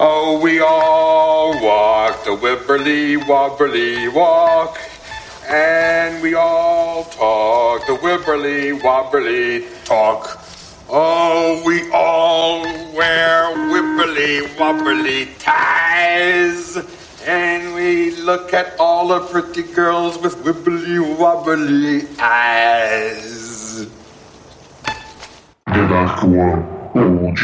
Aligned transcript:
Oh, 0.00 0.38
we 0.40 0.60
all 0.60 1.60
walk 1.60 2.22
the 2.22 2.30
Wibberly 2.30 3.16
Wobberly 3.16 4.08
Walk. 4.14 4.78
And 5.48 6.22
we 6.22 6.34
all 6.34 7.02
talk 7.02 7.84
the 7.84 7.94
Wibberly 7.94 8.80
Wobberly 8.80 9.66
Talk. 9.84 10.40
Oh, 10.88 11.60
we 11.66 11.90
all 11.90 12.62
wear 12.94 13.48
Wibberly 13.72 14.46
Wobberly 14.54 15.36
ties. 15.40 16.76
And 17.26 17.74
we 17.74 18.12
look 18.20 18.54
at 18.54 18.78
all 18.78 19.08
the 19.08 19.18
pretty 19.26 19.64
girls 19.64 20.16
with 20.18 20.36
Wibberly 20.44 21.16
Wobberly 21.16 22.06
eyes. 22.20 23.88
The 25.66 25.88
Dark 25.88 26.22
One 26.22 26.78
Old 26.94 27.36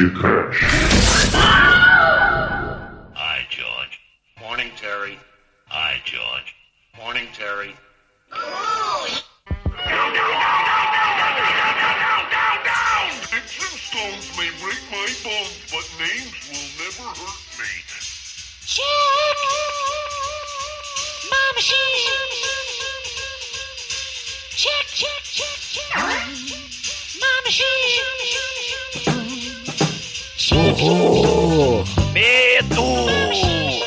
Horror! 30.85 31.85
Medo! 32.13 33.07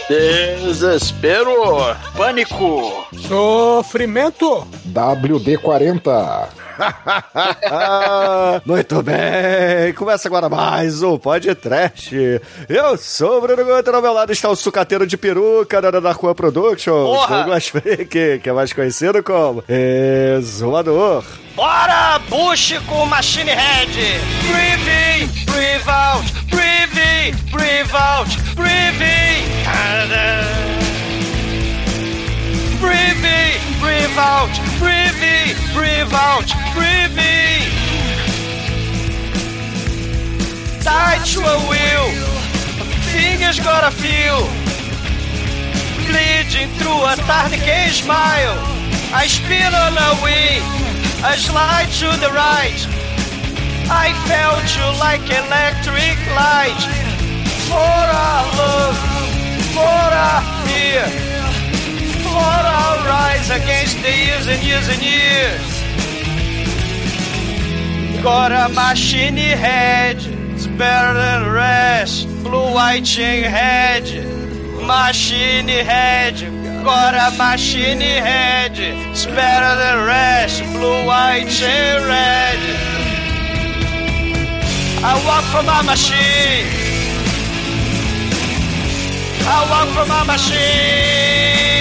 Desespero! 0.09 1.95
Pânico! 2.16 3.05
Sofrimento! 3.13 4.66
WD-40. 4.88 6.56
Muito 8.66 9.02
bem, 9.02 9.94
começa 9.95 10.28
agora 10.28 10.50
mais 10.50 11.02
um 11.02 11.17
Pod 11.17 11.53
Trash. 11.56 12.11
Eu 12.69 12.97
sou 12.97 13.38
o 13.38 13.42
Bruno 13.42 13.66
Guter, 13.66 13.95
ao 13.95 14.02
meu 14.02 14.14
lado 14.14 14.31
está 14.31 14.50
o 14.50 14.56
sucateiro 14.56 15.06
de 15.08 15.17
peruca 15.17 15.81
da 15.81 15.92
Darkwan 15.92 16.34
Productions, 16.34 17.08
Porra! 17.08 17.38
Douglas 17.38 17.67
Freak, 17.67 18.39
que 18.39 18.50
é 18.50 18.53
mais 18.53 18.73
conhecido 18.73 19.23
como 19.23 19.64
Exumador. 19.67 21.23
Bora, 21.56 22.19
Bush 22.30 22.73
com 22.88 23.06
Machine 23.06 23.52
Head! 23.52 23.91
Breathe 24.52 25.23
in, 25.23 25.28
breathe 25.52 25.89
out, 25.89 26.25
breathe 26.50 26.97
in, 26.97 27.36
breathe 27.52 27.95
out, 27.95 28.30
breathe 28.56 29.02
in! 29.02 29.17
Breathe 32.80 33.25
in, 33.25 33.58
breathe 33.81 34.17
out, 34.17 34.53
breathe 34.78 35.17
in, 35.17 35.58
breathe 35.73 36.14
out, 36.14 36.45
breathe 36.78 37.17
in! 37.17 37.66
Tight 40.84 41.25
your 41.34 41.58
will, 41.67 42.08
fingers 43.09 43.59
gotta 43.59 43.89
feel. 43.89 44.45
Bleeding 46.06 46.69
through 46.78 47.02
a 47.02 47.16
tourniquet 47.25 47.94
smile. 47.94 48.58
I 49.12 49.25
spin 49.25 49.73
on 49.73 49.97
a 49.97 50.12
wing, 50.22 50.62
I 51.25 51.36
slide 51.36 51.89
to 51.97 52.09
the 52.22 52.30
right. 52.30 52.81
I 53.89 54.14
felt 54.30 54.64
you 54.78 54.86
like 55.00 55.25
electric 55.25 56.17
light. 56.38 56.84
For 57.67 57.75
our 57.75 58.45
love, 58.56 58.97
for 59.73 60.08
our 60.14 60.41
fear, 60.67 61.36
for 62.38 62.61
our 62.81 62.97
rise 63.13 63.50
against 63.50 63.97
the 64.06 64.13
years 64.25 64.45
and 64.53 64.62
years 64.69 64.88
and 64.94 65.01
years. 65.13 65.67
Got 68.23 68.51
a 68.51 68.67
machine 68.73 69.38
head, 69.38 70.17
it's 70.53 70.67
better 70.67 71.13
than 71.13 71.39
rest. 71.51 72.28
Blue 72.44 72.73
white 72.78 73.06
chain 73.06 73.44
head, 73.44 74.03
machine 74.85 75.67
head. 75.67 76.35
Got 76.84 77.13
a 77.16 77.29
machine 77.38 78.01
head, 78.01 78.73
it's 78.78 79.25
better 79.25 79.73
than 79.81 79.95
rest. 80.06 80.62
Blue 80.73 81.06
white 81.06 81.50
chain 81.59 81.95
red. 82.13 82.59
I 85.09 85.13
walk 85.28 85.45
from 85.53 85.66
my 85.73 85.81
machine. 85.91 86.67
I 89.56 89.59
walk 89.72 89.88
from 89.95 90.07
my 90.09 90.23
machine. 90.33 91.76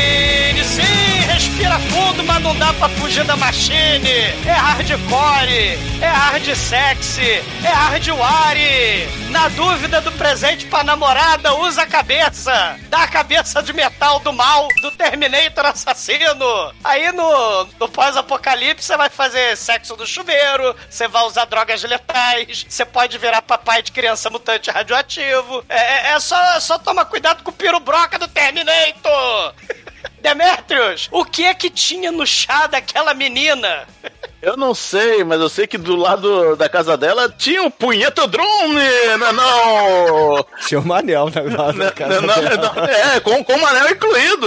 Dá 2.58 2.72
pra 2.74 2.88
fugir 2.88 3.24
da 3.24 3.36
machine. 3.36 4.08
É 4.46 4.52
hardcore, 4.52 5.78
é 6.00 6.06
hard 6.06 6.54
sexy, 6.54 7.42
é 7.64 7.68
hardware. 7.68 9.08
Na 9.30 9.48
dúvida 9.48 10.00
do 10.00 10.10
presente 10.12 10.66
pra 10.66 10.82
namorada, 10.82 11.54
usa 11.56 11.82
a 11.82 11.86
cabeça. 11.86 12.78
Dá 12.88 13.02
a 13.02 13.08
cabeça 13.08 13.62
de 13.62 13.72
metal 13.72 14.18
do 14.20 14.32
mal, 14.32 14.68
do 14.80 14.90
Terminator 14.92 15.66
assassino. 15.66 16.72
Aí 16.82 17.12
no, 17.12 17.64
no 17.78 17.88
pós-apocalipse 17.88 18.86
você 18.86 18.96
vai 18.96 19.10
fazer 19.10 19.56
sexo 19.56 19.96
no 19.96 20.06
chuveiro, 20.06 20.74
você 20.88 21.06
vai 21.08 21.22
usar 21.24 21.44
drogas 21.44 21.82
letais, 21.82 22.64
você 22.68 22.84
pode 22.84 23.18
virar 23.18 23.42
papai 23.42 23.82
de 23.82 23.92
criança 23.92 24.30
mutante 24.30 24.70
radioativo. 24.70 25.64
É, 25.68 25.76
é- 25.76 26.06
é 26.16 26.20
só, 26.20 26.60
só 26.60 26.78
tomar 26.78 27.04
cuidado 27.06 27.42
com 27.42 27.50
o 27.50 27.54
pirubroca 27.54 28.18
do 28.18 28.28
Terminator. 28.28 29.54
Demetrius, 30.22 31.08
o 31.12 31.24
que 31.24 31.44
é 31.44 31.54
que 31.54 31.70
tinha 31.70 32.10
no 32.10 32.26
chá 32.46 32.66
daquela 32.66 33.12
menina? 33.14 33.86
Eu 34.40 34.56
não 34.56 34.74
sei, 34.74 35.24
mas 35.24 35.40
eu 35.40 35.48
sei 35.48 35.66
que 35.66 35.76
do 35.78 35.96
lado 35.96 36.54
da 36.56 36.68
casa 36.68 36.96
dela 36.96 37.28
tinha 37.28 37.62
um 37.62 37.70
punhetodrome, 37.70 38.80
não, 39.18 39.32
não. 39.32 40.46
Tinha 40.66 40.78
um 40.80 40.92
anel 40.92 41.30
na, 41.34 41.42
na, 41.42 41.72
na 41.72 41.90
casa 41.90 42.20
Não, 42.20 42.26
não, 42.28 42.42
dela. 42.42 42.72
não, 42.76 42.84
é, 42.84 43.20
com, 43.20 43.42
com 43.42 43.54
o 43.58 43.66
anel 43.66 43.90
incluído. 43.90 44.46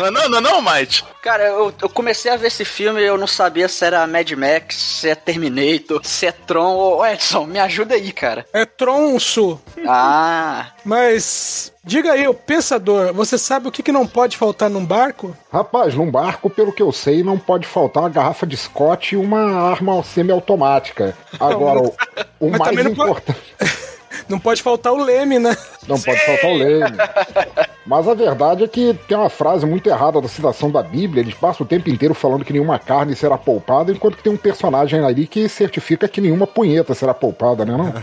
Não, 0.00 0.10
não, 0.10 0.28
não, 0.28 0.40
não, 0.40 0.62
Mike. 0.62 1.02
Cara, 1.20 1.44
eu, 1.44 1.74
eu 1.82 1.88
comecei 1.90 2.30
a 2.30 2.36
ver 2.36 2.46
esse 2.46 2.64
filme 2.64 3.02
e 3.02 3.06
eu 3.06 3.18
não 3.18 3.26
sabia 3.26 3.68
se 3.68 3.84
era 3.84 4.06
Mad 4.06 4.30
Max, 4.32 4.76
se 4.76 5.10
é 5.10 5.14
Terminator, 5.14 6.00
se 6.04 6.26
é 6.26 6.32
Tron. 6.32 6.74
Ô, 6.76 7.04
Edson, 7.04 7.44
me 7.44 7.58
ajuda 7.58 7.96
aí, 7.96 8.12
cara. 8.12 8.46
É 8.52 8.64
tronço. 8.64 9.60
Ah, 9.86 10.68
Mas 10.84 11.72
diga 11.88 12.12
aí, 12.12 12.28
o 12.28 12.34
pensador, 12.34 13.14
você 13.14 13.38
sabe 13.38 13.66
o 13.66 13.72
que, 13.72 13.82
que 13.82 13.90
não 13.90 14.06
pode 14.06 14.36
faltar 14.36 14.68
num 14.68 14.84
barco? 14.84 15.34
Rapaz, 15.50 15.94
num 15.94 16.10
barco, 16.10 16.50
pelo 16.50 16.70
que 16.72 16.82
eu 16.82 16.92
sei, 16.92 17.22
não 17.22 17.38
pode 17.38 17.66
faltar 17.66 18.02
uma 18.02 18.10
garrafa 18.10 18.46
de 18.46 18.56
Scott 18.56 19.14
e 19.14 19.16
uma 19.18 19.70
arma 19.70 20.02
semiautomática. 20.04 21.16
Agora, 21.40 21.80
o, 21.80 21.94
o 22.38 22.50
mais 22.50 22.62
também 22.70 22.84
não 22.84 22.94
pode- 22.94 23.10
importante. 23.10 23.56
Não 24.28 24.38
pode 24.38 24.62
faltar 24.62 24.92
o 24.92 25.02
leme, 25.02 25.38
né? 25.38 25.56
Não 25.86 25.98
pode 25.98 26.18
faltar 26.26 26.50
o 26.50 26.54
leme. 26.54 26.96
Mas 27.88 28.06
a 28.06 28.12
verdade 28.12 28.64
é 28.64 28.68
que 28.68 28.92
tem 29.08 29.16
uma 29.16 29.30
frase 29.30 29.64
muito 29.64 29.88
errada 29.88 30.20
da 30.20 30.28
citação 30.28 30.70
da 30.70 30.82
Bíblia. 30.82 31.22
Eles 31.22 31.32
passam 31.32 31.64
o 31.64 31.68
tempo 31.68 31.88
inteiro 31.88 32.12
falando 32.12 32.44
que 32.44 32.52
nenhuma 32.52 32.78
carne 32.78 33.16
será 33.16 33.38
poupada, 33.38 33.90
enquanto 33.90 34.18
que 34.18 34.22
tem 34.22 34.30
um 34.30 34.36
personagem 34.36 35.02
ali 35.02 35.26
que 35.26 35.48
certifica 35.48 36.06
que 36.06 36.20
nenhuma 36.20 36.46
punheta 36.46 36.92
será 36.92 37.14
poupada, 37.14 37.64
né? 37.64 37.74
Não? 37.74 37.94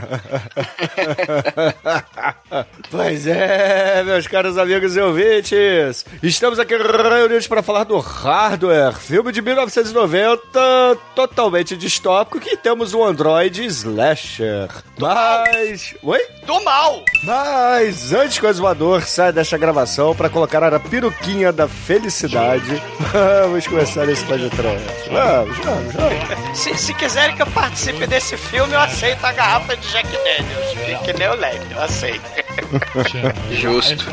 Pois 2.89 3.27
é, 3.27 4.01
meus 4.03 4.27
caros 4.27 4.57
amigos 4.57 4.95
e 4.95 5.01
ouvintes, 5.01 6.05
estamos 6.23 6.57
aqui 6.57 6.75
reunidos 6.77 7.47
para 7.47 7.61
falar 7.61 7.83
do 7.83 7.99
Hardware, 7.99 8.93
filme 8.93 9.31
de 9.31 9.41
1990, 9.41 10.39
totalmente 11.13 11.75
distópico, 11.75 12.39
que 12.39 12.55
temos 12.55 12.93
um 12.93 13.03
Android 13.03 13.65
slasher. 13.65 14.69
Mas... 14.97 15.93
Oi? 16.01 16.21
Do 16.45 16.63
mal! 16.63 17.03
Mas 17.25 18.13
antes 18.13 18.39
que 18.39 18.45
o 18.45 18.49
exumador 18.49 19.01
saia 19.01 19.33
desta 19.33 19.57
gravação 19.57 19.74
para 20.15 20.29
colocar 20.29 20.63
a 20.63 20.79
peruquinha 20.79 21.51
da 21.51 21.67
felicidade, 21.67 22.81
vamos 23.11 23.67
começar 23.67 24.07
esse 24.07 24.23
podcast. 24.23 24.57
Vamos, 25.11 25.57
vamos, 25.57 25.93
vamos. 25.93 26.57
Se, 26.57 26.77
se 26.77 26.93
quiserem 26.93 27.35
que 27.35 27.41
eu 27.41 27.47
participe 27.47 28.07
desse 28.07 28.37
filme, 28.37 28.73
eu 28.73 28.79
aceito 28.79 29.23
a 29.25 29.33
garrafa 29.33 29.75
de 29.75 29.87
Jack 29.91 30.07
Daniels. 30.07 31.03
Que 31.03 31.13
nem 31.13 31.27
o 31.27 31.35
Leme, 31.35 31.71
eu 31.71 31.81
aceito. 31.81 32.23
justo. 33.51 34.05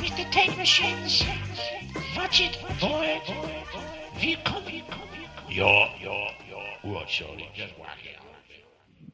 Mr. 0.00 0.24
Tape 0.30 0.56
Machines. 0.56 1.24
Watch 2.16 2.40
it, 2.40 2.58
boy. 2.80 3.20
We 4.20 4.36
Yo, 5.54 5.70
yo, 6.02 6.10
yo. 6.50 6.58
Just 7.54 7.78
whack 7.78 8.02
it. 8.04 8.18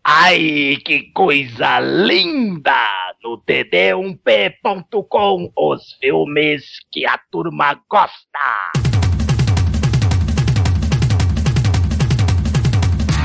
Ai, 0.02 0.78
que 0.82 1.12
coisa 1.12 1.80
linda! 1.80 2.88
No 3.22 3.36
td1p.com, 3.42 5.52
os 5.54 5.98
filmes 6.00 6.78
que 6.90 7.04
a 7.04 7.18
turma 7.30 7.74
gosta. 7.90 8.89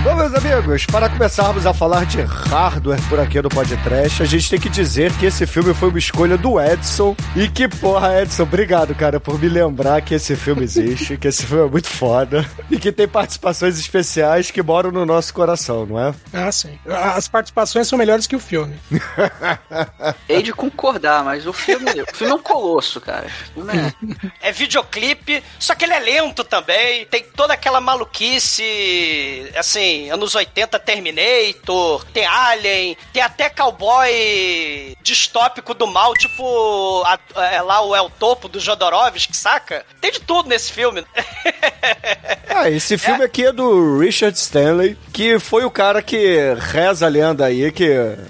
Bom, 0.06 0.14
meus 0.14 0.36
amigos, 0.36 0.86
para 0.86 1.10
começarmos 1.10 1.66
a 1.66 1.74
falar 1.74 2.06
de 2.06 2.22
hardware 2.22 3.02
por 3.10 3.20
aqui 3.20 3.42
no 3.42 3.50
podcast, 3.50 4.22
a 4.22 4.26
gente 4.28 4.52
tem 4.52 4.60
que 4.60 4.70
dizer 4.70 5.12
que 5.18 5.26
esse 5.26 5.48
filme 5.48 5.74
foi 5.74 5.90
uma 5.90 5.98
escolha 5.98 6.38
do 6.38 6.62
Edson. 6.62 7.16
E 7.36 7.50
que 7.50 7.68
porra, 7.68 8.22
Edson, 8.22 8.44
obrigado, 8.44 8.94
cara, 8.94 9.20
por 9.20 9.40
me 9.40 9.50
lembrar 9.50 10.04
que 10.04 10.14
esse 10.14 10.36
filme 10.36 10.64
existe, 10.64 11.18
que 11.18 11.28
esse 11.28 11.44
filme 11.48 11.66
é 11.66 11.72
muito 11.72 11.88
foda 11.88 12.48
e 12.70 12.78
que 12.78 12.92
tem 12.92 13.08
participações 13.08 13.80
especiais 13.80 14.52
que 14.52 14.62
moram 14.62 14.92
no 14.92 15.08
nosso 15.08 15.34
coração, 15.34 15.88
não 15.88 16.00
é? 16.00 16.14
Ah, 16.32 16.52
sim. 16.52 16.78
As 16.86 17.28
participações 17.28 17.88
são 17.88 17.98
melhores 17.98 18.28
que 18.28 18.36
o 18.36 18.40
filme. 18.40 18.76
Hei 20.30 20.44
de 20.44 20.54
concordar, 20.54 21.24
mas 21.24 21.48
o 21.48 21.52
filme, 21.52 21.90
o 21.90 22.16
filme 22.16 22.32
é 22.32 22.36
um 22.36 22.44
colosso, 22.44 23.02
cara. 23.02 23.26
É... 23.58 24.50
É 24.50 24.52
videoclipe, 24.52 25.44
só 25.58 25.74
que 25.74 25.84
ele 25.84 25.94
é 25.94 26.00
lento 26.00 26.44
também. 26.44 27.08
Tem 27.08 27.26
toda 27.36 27.56
aquela 27.56 27.82
maluquice, 27.82 29.50
assim, 29.58 29.95
anos 30.10 30.36
80 30.36 30.78
Terminator, 30.80 32.04
tem 32.14 32.26
Alien, 32.26 32.98
tem 33.14 33.22
até 33.22 33.50
cowboy 33.50 34.96
distópico 35.02 35.74
do 35.74 35.88
mal, 35.88 36.14
tipo 36.14 37.04
a- 37.06 37.20
é 37.54 37.62
lá 37.62 37.82
o 37.82 37.96
El 37.96 38.10
Topo 38.10 38.48
do 38.48 38.60
Jodorowsky, 38.60 39.36
saca? 39.36 39.86
Tem 40.02 40.12
de 40.12 40.20
tudo 40.22 40.50
nesse 40.50 40.72
filme. 40.72 41.04
Ah, 42.58 42.70
esse 42.70 42.98
filme 42.98 43.22
aqui 43.24 43.46
é 43.46 43.52
do 43.52 44.00
Richard 44.00 44.36
Stanley, 44.38 44.98
que 45.12 45.38
foi 45.40 45.66
o 45.66 45.70
cara 45.72 46.02
que 46.02 46.38
reza 46.72 47.06
a 47.06 47.10
lenda 47.10 47.46
aí, 47.46 47.70
que 47.70 47.90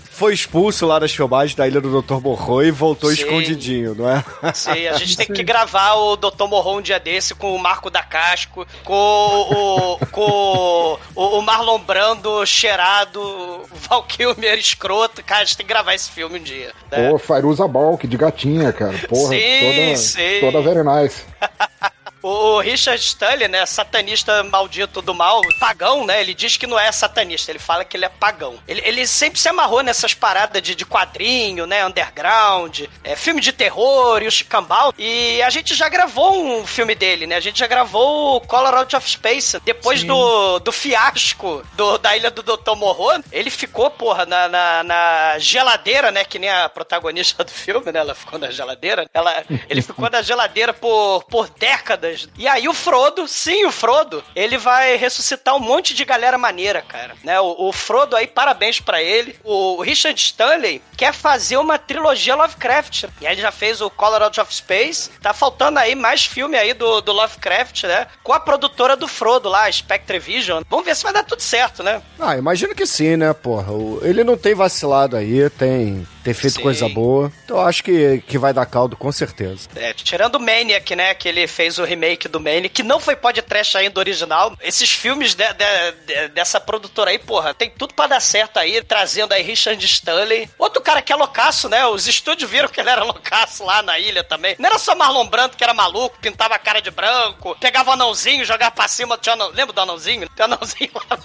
foi 0.09 0.33
expulso 0.33 0.85
lá 0.87 0.97
das 0.97 1.11
filmagens 1.13 1.53
da 1.55 1.67
Ilha 1.67 1.79
do 1.79 2.01
Dr. 2.01 2.15
Morro 2.19 2.63
e 2.63 2.71
voltou 2.71 3.11
Sim. 3.11 3.21
escondidinho, 3.21 3.93
não 3.93 4.09
é? 4.09 4.23
Sim, 4.53 4.87
a 4.87 4.93
gente 4.97 5.15
tem 5.15 5.27
que 5.27 5.43
gravar 5.43 5.93
o 5.93 6.15
Dr. 6.15 6.45
Morro 6.47 6.77
um 6.77 6.81
dia 6.81 6.99
desse 6.99 7.35
com 7.35 7.55
o 7.55 7.59
Marco 7.59 7.91
da 7.91 8.01
Casco, 8.01 8.65
com 8.83 8.93
o, 8.93 9.99
com 10.07 10.97
o, 11.15 11.37
o 11.37 11.41
Marlon 11.55 11.79
Brando 11.79 12.45
cheirado, 12.45 13.61
Val 13.87 14.03
Kilmer 14.03 14.59
escroto. 14.59 15.23
Cara, 15.23 15.41
a 15.43 15.45
gente 15.45 15.55
tem 15.55 15.65
que 15.65 15.71
gravar 15.71 15.93
esse 15.95 16.11
filme 16.11 16.37
um 16.37 16.43
dia. 16.43 16.73
né? 16.91 17.09
Pô, 17.09 17.17
Fairuza 17.17 17.65
Balk, 17.65 18.05
de 18.05 18.17
gatinha, 18.17 18.73
cara. 18.73 18.97
Porra, 19.07 19.29
Sim, 19.29 19.59
toda, 19.61 19.95
sim. 19.95 20.39
toda 20.41 20.61
very 20.61 20.83
nice. 20.83 21.23
O 22.27 22.59
Richard 22.59 22.99
Stanley, 22.99 23.47
né, 23.47 23.67
satanista 23.67 24.41
maldito 24.41 24.99
do 24.99 25.13
mal, 25.13 25.43
pagão, 25.59 26.07
né, 26.07 26.19
ele 26.19 26.33
diz 26.33 26.57
que 26.57 26.65
não 26.65 26.79
é 26.79 26.91
satanista, 26.91 27.51
ele 27.51 27.59
fala 27.59 27.85
que 27.85 27.95
ele 27.95 28.05
é 28.05 28.09
pagão. 28.09 28.57
Ele, 28.67 28.81
ele 28.83 29.05
sempre 29.05 29.39
se 29.39 29.47
amarrou 29.47 29.83
nessas 29.83 30.15
paradas 30.15 30.59
de, 30.59 30.73
de 30.73 30.83
quadrinho, 30.87 31.67
né, 31.67 31.85
underground, 31.85 32.85
é, 33.03 33.15
filme 33.15 33.39
de 33.39 33.51
terror 33.51 34.23
e 34.23 34.27
o 34.27 34.31
chicambal, 34.31 34.91
e 34.97 35.39
a 35.43 35.51
gente 35.51 35.75
já 35.75 35.87
gravou 35.87 36.43
um 36.43 36.65
filme 36.65 36.95
dele, 36.95 37.27
né, 37.27 37.35
a 37.35 37.39
gente 37.39 37.59
já 37.59 37.67
gravou 37.67 38.37
o 38.37 38.41
Color 38.41 38.73
Out 38.73 38.95
of 38.95 39.07
Space, 39.07 39.59
depois 39.63 39.99
Sim. 39.99 40.07
do, 40.07 40.57
do 40.57 40.71
fiasco 40.71 41.63
do, 41.73 41.99
da 41.99 42.17
Ilha 42.17 42.31
do 42.31 42.41
Dr. 42.41 42.75
Morro, 42.75 43.23
ele 43.31 43.51
ficou, 43.51 43.91
porra, 43.91 44.25
na, 44.25 44.47
na, 44.47 44.83
na 44.83 45.37
geladeira, 45.37 46.09
né, 46.09 46.25
que 46.25 46.39
nem 46.39 46.49
a 46.49 46.67
protagonista 46.69 47.43
do 47.43 47.51
filme, 47.51 47.91
né, 47.91 47.99
ela 47.99 48.15
ficou 48.15 48.39
na 48.39 48.49
geladeira, 48.49 49.07
ela, 49.13 49.43
ele 49.69 49.83
ficou 49.83 50.09
na 50.09 50.23
geladeira 50.23 50.73
por, 50.73 51.23
por 51.25 51.47
décadas. 51.49 52.14
E 52.37 52.47
aí 52.47 52.67
o 52.67 52.73
Frodo, 52.73 53.27
sim, 53.27 53.65
o 53.65 53.71
Frodo, 53.71 54.23
ele 54.35 54.57
vai 54.57 54.95
ressuscitar 54.95 55.55
um 55.55 55.59
monte 55.59 55.93
de 55.93 56.05
galera 56.05 56.37
maneira, 56.37 56.81
cara, 56.81 57.15
né, 57.23 57.39
o, 57.39 57.67
o 57.67 57.71
Frodo 57.71 58.15
aí, 58.15 58.27
parabéns 58.27 58.79
pra 58.79 59.01
ele. 59.01 59.35
O 59.43 59.81
Richard 59.81 60.19
Stanley 60.19 60.81
quer 60.97 61.13
fazer 61.13 61.57
uma 61.57 61.77
trilogia 61.77 62.35
Lovecraft, 62.35 63.05
e 63.21 63.27
aí 63.27 63.33
ele 63.33 63.41
já 63.41 63.51
fez 63.51 63.81
o 63.81 63.89
Color 63.89 64.23
Out 64.23 64.39
of 64.39 64.53
Space, 64.53 65.09
tá 65.21 65.33
faltando 65.33 65.79
aí 65.79 65.95
mais 65.95 66.25
filme 66.25 66.57
aí 66.57 66.73
do, 66.73 67.01
do 67.01 67.11
Lovecraft, 67.11 67.83
né, 67.83 68.07
com 68.23 68.33
a 68.33 68.39
produtora 68.39 68.95
do 68.95 69.07
Frodo 69.07 69.49
lá, 69.49 69.71
Spectre 69.71 70.19
Vision. 70.19 70.63
Vamos 70.69 70.85
ver 70.85 70.95
se 70.95 71.03
vai 71.03 71.13
dar 71.13 71.23
tudo 71.23 71.41
certo, 71.41 71.83
né? 71.83 72.01
Ah, 72.19 72.37
imagino 72.37 72.75
que 72.75 72.85
sim, 72.85 73.15
né, 73.17 73.33
porra? 73.33 73.73
Ele 74.01 74.23
não 74.23 74.37
tem 74.37 74.53
vacilado 74.55 75.17
aí, 75.17 75.49
tem, 75.49 76.07
tem 76.25 76.33
feito 76.33 76.55
Sim. 76.55 76.61
coisa 76.63 76.89
boa. 76.89 77.31
Então 77.45 77.57
eu 77.57 77.65
acho 77.67 77.83
que, 77.83 78.21
que 78.27 78.37
vai 78.37 78.51
dar 78.51 78.65
caldo, 78.65 78.97
com 78.97 79.11
certeza. 79.11 79.69
É, 79.75 79.93
tirando 79.93 80.35
o 80.35 80.39
Maniac, 80.39 80.95
né? 80.95 81.13
Que 81.13 81.29
ele 81.29 81.45
fez 81.47 81.77
o 81.77 81.83
remake 81.85 82.27
do 82.27 82.39
Maniac, 82.39 82.69
que 82.69 82.81
não 82.83 82.99
foi 82.99 83.15
podcast 83.15 83.77
ainda 83.77 83.99
original. 83.99 84.57
Esses 84.59 84.89
filmes 84.91 85.35
de- 85.35 85.45
de- 85.53 85.91
de- 86.07 86.27
dessa 86.29 86.59
produtora 86.59 87.11
aí, 87.11 87.19
porra, 87.19 87.53
tem 87.53 87.69
tudo 87.69 87.93
pra 87.93 88.07
dar 88.07 88.19
certo 88.19 88.57
aí, 88.57 88.81
trazendo 88.83 89.33
aí 89.33 89.43
Richard 89.43 89.83
Stanley. 89.85 90.49
Outro 90.57 90.81
cara 90.81 91.01
que 91.01 91.13
é 91.13 91.15
loucaço, 91.15 91.69
né? 91.69 91.85
Os 91.85 92.07
estúdios 92.07 92.49
viram 92.49 92.67
que 92.67 92.79
ele 92.81 92.89
era 92.89 93.03
loucaço 93.03 93.63
lá 93.63 93.83
na 93.83 93.99
ilha 93.99 94.23
também. 94.23 94.55
Não 94.57 94.67
era 94.67 94.79
só 94.79 94.95
Marlon 94.95 95.27
Brando 95.27 95.55
que 95.55 95.63
era 95.63 95.73
maluco, 95.75 96.17
pintava 96.19 96.55
a 96.55 96.59
cara 96.59 96.81
de 96.81 96.89
branco, 96.89 97.55
pegava 97.61 97.91
o 97.91 97.93
anãozinho, 97.93 98.43
jogava 98.43 98.71
pra 98.71 98.87
cima. 98.87 99.15
Tinha 99.17 99.33
anão- 99.33 99.51
Lembra 99.51 99.73
do 99.73 99.81
anãozinho? 99.81 100.27
Tem 100.29 100.43
anãozinho 100.45 100.89
lá. 100.95 101.19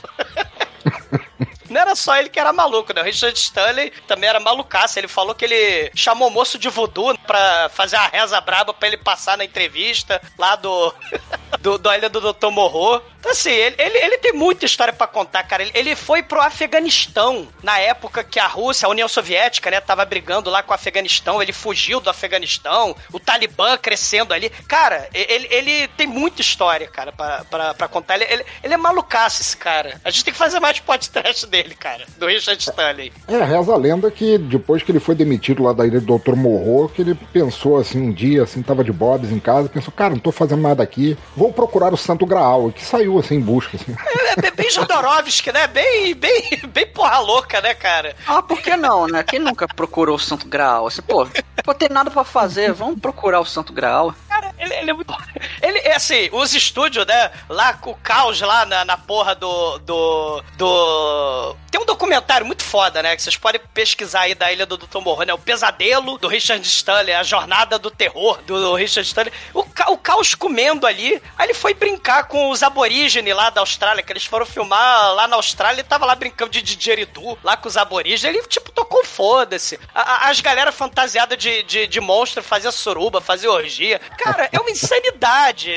Não 1.70 1.80
era 1.80 1.94
só 1.94 2.16
ele 2.16 2.28
que 2.28 2.40
era 2.40 2.52
maluco, 2.52 2.92
né? 2.92 3.00
O 3.00 3.04
Richard 3.04 3.38
Stanley 3.38 3.92
também 4.06 4.28
era 4.28 4.40
malucaço. 4.40 4.98
Ele 4.98 5.06
falou 5.06 5.34
que 5.34 5.44
ele 5.44 5.90
chamou 5.94 6.28
o 6.28 6.30
moço 6.30 6.58
de 6.58 6.68
voodoo 6.68 7.16
pra 7.26 7.70
fazer 7.72 7.96
a 7.96 8.08
reza 8.08 8.40
braba 8.40 8.74
pra 8.74 8.88
ele 8.88 8.96
passar 8.96 9.38
na 9.38 9.44
entrevista 9.44 10.20
lá 10.36 10.56
do. 10.56 10.92
do 11.60 11.78
da 11.78 11.96
ilha 11.96 12.08
do 12.08 12.20
Dr. 12.20 12.48
Morro. 12.50 13.00
Assim, 13.24 13.50
ele, 13.50 13.76
ele, 13.78 13.98
ele 13.98 14.18
tem 14.18 14.32
muita 14.32 14.64
história 14.64 14.92
pra 14.92 15.06
contar, 15.06 15.42
cara. 15.44 15.62
Ele, 15.62 15.72
ele 15.74 15.96
foi 15.96 16.22
pro 16.22 16.40
Afeganistão 16.40 17.48
na 17.62 17.78
época 17.78 18.24
que 18.24 18.38
a 18.38 18.46
Rússia, 18.46 18.86
a 18.86 18.90
União 18.90 19.08
Soviética, 19.08 19.70
né, 19.70 19.80
tava 19.80 20.04
brigando 20.04 20.50
lá 20.50 20.62
com 20.62 20.72
o 20.72 20.74
Afeganistão. 20.74 21.42
Ele 21.42 21.52
fugiu 21.52 22.00
do 22.00 22.10
Afeganistão, 22.10 22.96
o 23.12 23.20
Talibã 23.20 23.76
crescendo 23.76 24.32
ali. 24.32 24.50
Cara, 24.66 25.08
ele, 25.12 25.46
ele 25.50 25.88
tem 25.88 26.06
muita 26.06 26.40
história, 26.40 26.86
cara, 26.88 27.12
pra, 27.12 27.88
contar. 27.88 28.16
Ele, 28.16 28.24
ele, 28.24 28.44
ele 28.62 28.74
é 28.74 28.76
malucaço, 28.76 29.42
esse 29.42 29.56
cara. 29.56 30.00
A 30.04 30.10
gente 30.10 30.24
tem 30.24 30.32
que 30.32 30.38
fazer 30.38 30.60
mais 30.60 30.80
podcast 30.80 31.46
dele, 31.46 31.74
cara, 31.74 32.06
do 32.18 32.26
Richard 32.26 32.60
Stanley. 32.60 33.12
É, 33.28 33.42
reza 33.44 33.72
a 33.72 33.76
lenda 33.76 34.10
que 34.10 34.38
depois 34.38 34.82
que 34.82 34.90
ele 34.90 35.00
foi 35.00 35.14
demitido 35.14 35.62
lá 35.62 35.72
da 35.72 35.86
ilha 35.86 36.00
do 36.00 36.18
Dr. 36.18 36.34
Morro, 36.34 36.88
que 36.88 37.02
ele 37.02 37.14
pensou 37.14 37.78
assim 37.78 38.00
um 38.00 38.12
dia, 38.12 38.42
assim, 38.42 38.62
tava 38.62 38.82
de 38.82 38.92
bobs 38.92 39.30
em 39.30 39.38
casa, 39.38 39.68
pensou, 39.68 39.92
cara, 39.92 40.14
não 40.14 40.20
tô 40.20 40.32
fazendo 40.32 40.62
nada 40.62 40.82
aqui, 40.82 41.16
vou 41.36 41.52
procurar 41.52 41.92
o 41.92 41.96
Santo 41.96 42.26
Graal, 42.26 42.72
que 42.72 42.84
saiu 42.84 43.09
assim 43.18 43.36
em 43.36 43.40
busca, 43.40 43.76
assim. 43.76 43.94
É 44.36 44.40
bem- 44.40 44.52
bem 44.54 44.70
Jodorowsky, 44.70 45.52
né? 45.52 45.66
Bem, 45.66 46.14
bem, 46.14 46.60
bem 46.72 46.86
porra 46.86 47.18
louca, 47.18 47.60
né, 47.60 47.74
cara? 47.74 48.14
Ah, 48.26 48.42
por 48.42 48.60
que 48.60 48.76
não, 48.76 49.06
né? 49.06 49.22
Quem 49.22 49.38
nunca 49.38 49.66
procurou 49.68 50.16
o 50.16 50.18
Santo 50.18 50.46
Graal? 50.48 50.86
Assim, 50.86 51.02
pô, 51.02 51.26
não 51.66 51.74
tem 51.74 51.88
nada 51.88 52.10
pra 52.10 52.24
fazer, 52.24 52.72
vamos 52.72 53.00
procurar 53.00 53.40
o 53.40 53.44
Santo 53.44 53.72
Graal. 53.72 54.14
Cara, 54.40 54.54
ele, 54.58 54.74
ele 54.74 54.90
é 54.90 54.92
muito. 54.94 55.14
Ele 55.62 55.78
é 55.80 55.94
assim, 55.96 56.28
os 56.32 56.54
estúdios, 56.54 57.04
né? 57.06 57.30
Lá 57.48 57.74
com 57.74 57.90
o 57.90 57.94
caos 57.94 58.40
lá 58.40 58.64
na, 58.64 58.84
na 58.84 58.96
porra 58.96 59.34
do. 59.34 59.78
do. 59.78 60.42
do. 60.56 61.56
Tem 61.70 61.80
um 61.80 61.84
documentário 61.84 62.46
muito 62.46 62.64
foda, 62.64 63.02
né? 63.02 63.14
Que 63.14 63.22
vocês 63.22 63.36
podem 63.36 63.60
pesquisar 63.72 64.22
aí 64.22 64.34
da 64.34 64.52
Ilha 64.52 64.66
do 64.66 64.76
Dr. 64.76 64.98
Morro, 65.00 65.22
né? 65.22 65.32
O 65.32 65.38
Pesadelo 65.38 66.18
do 66.18 66.26
Richard 66.28 66.66
Stanley, 66.66 67.14
a 67.14 67.22
jornada 67.22 67.78
do 67.78 67.90
terror 67.90 68.40
do 68.42 68.74
Richard 68.74 69.06
Stanley. 69.06 69.32
O, 69.54 69.62
ca- 69.64 69.90
o 69.90 69.96
caos 69.98 70.34
comendo 70.34 70.86
ali. 70.86 71.22
Aí 71.38 71.46
ele 71.46 71.54
foi 71.54 71.74
brincar 71.74 72.24
com 72.24 72.50
os 72.50 72.62
aborígenes 72.62 73.34
lá 73.34 73.50
da 73.50 73.60
Austrália, 73.60 74.02
que 74.02 74.12
eles 74.12 74.24
foram 74.24 74.46
filmar 74.46 75.14
lá 75.14 75.28
na 75.28 75.36
Austrália 75.36 75.80
e 75.80 75.84
tava 75.84 76.06
lá 76.06 76.14
brincando 76.14 76.50
de 76.50 76.62
didgeridoo 76.62 77.38
lá 77.44 77.56
com 77.56 77.68
os 77.68 77.76
aborígenes. 77.76 78.24
Ele, 78.24 78.42
tipo, 78.48 78.72
tocou 78.72 79.04
foda-se. 79.04 79.78
As 79.94 80.40
galera 80.40 80.72
fantasiada 80.72 81.36
de, 81.36 81.62
de, 81.64 81.86
de 81.86 82.00
monstro 82.00 82.42
fazia 82.42 82.72
suruba, 82.72 83.20
fazia 83.20 83.50
orgia. 83.50 84.00
Cara, 84.18 84.29
é 84.52 84.58
uma 84.58 84.70
insanidade. 84.70 85.70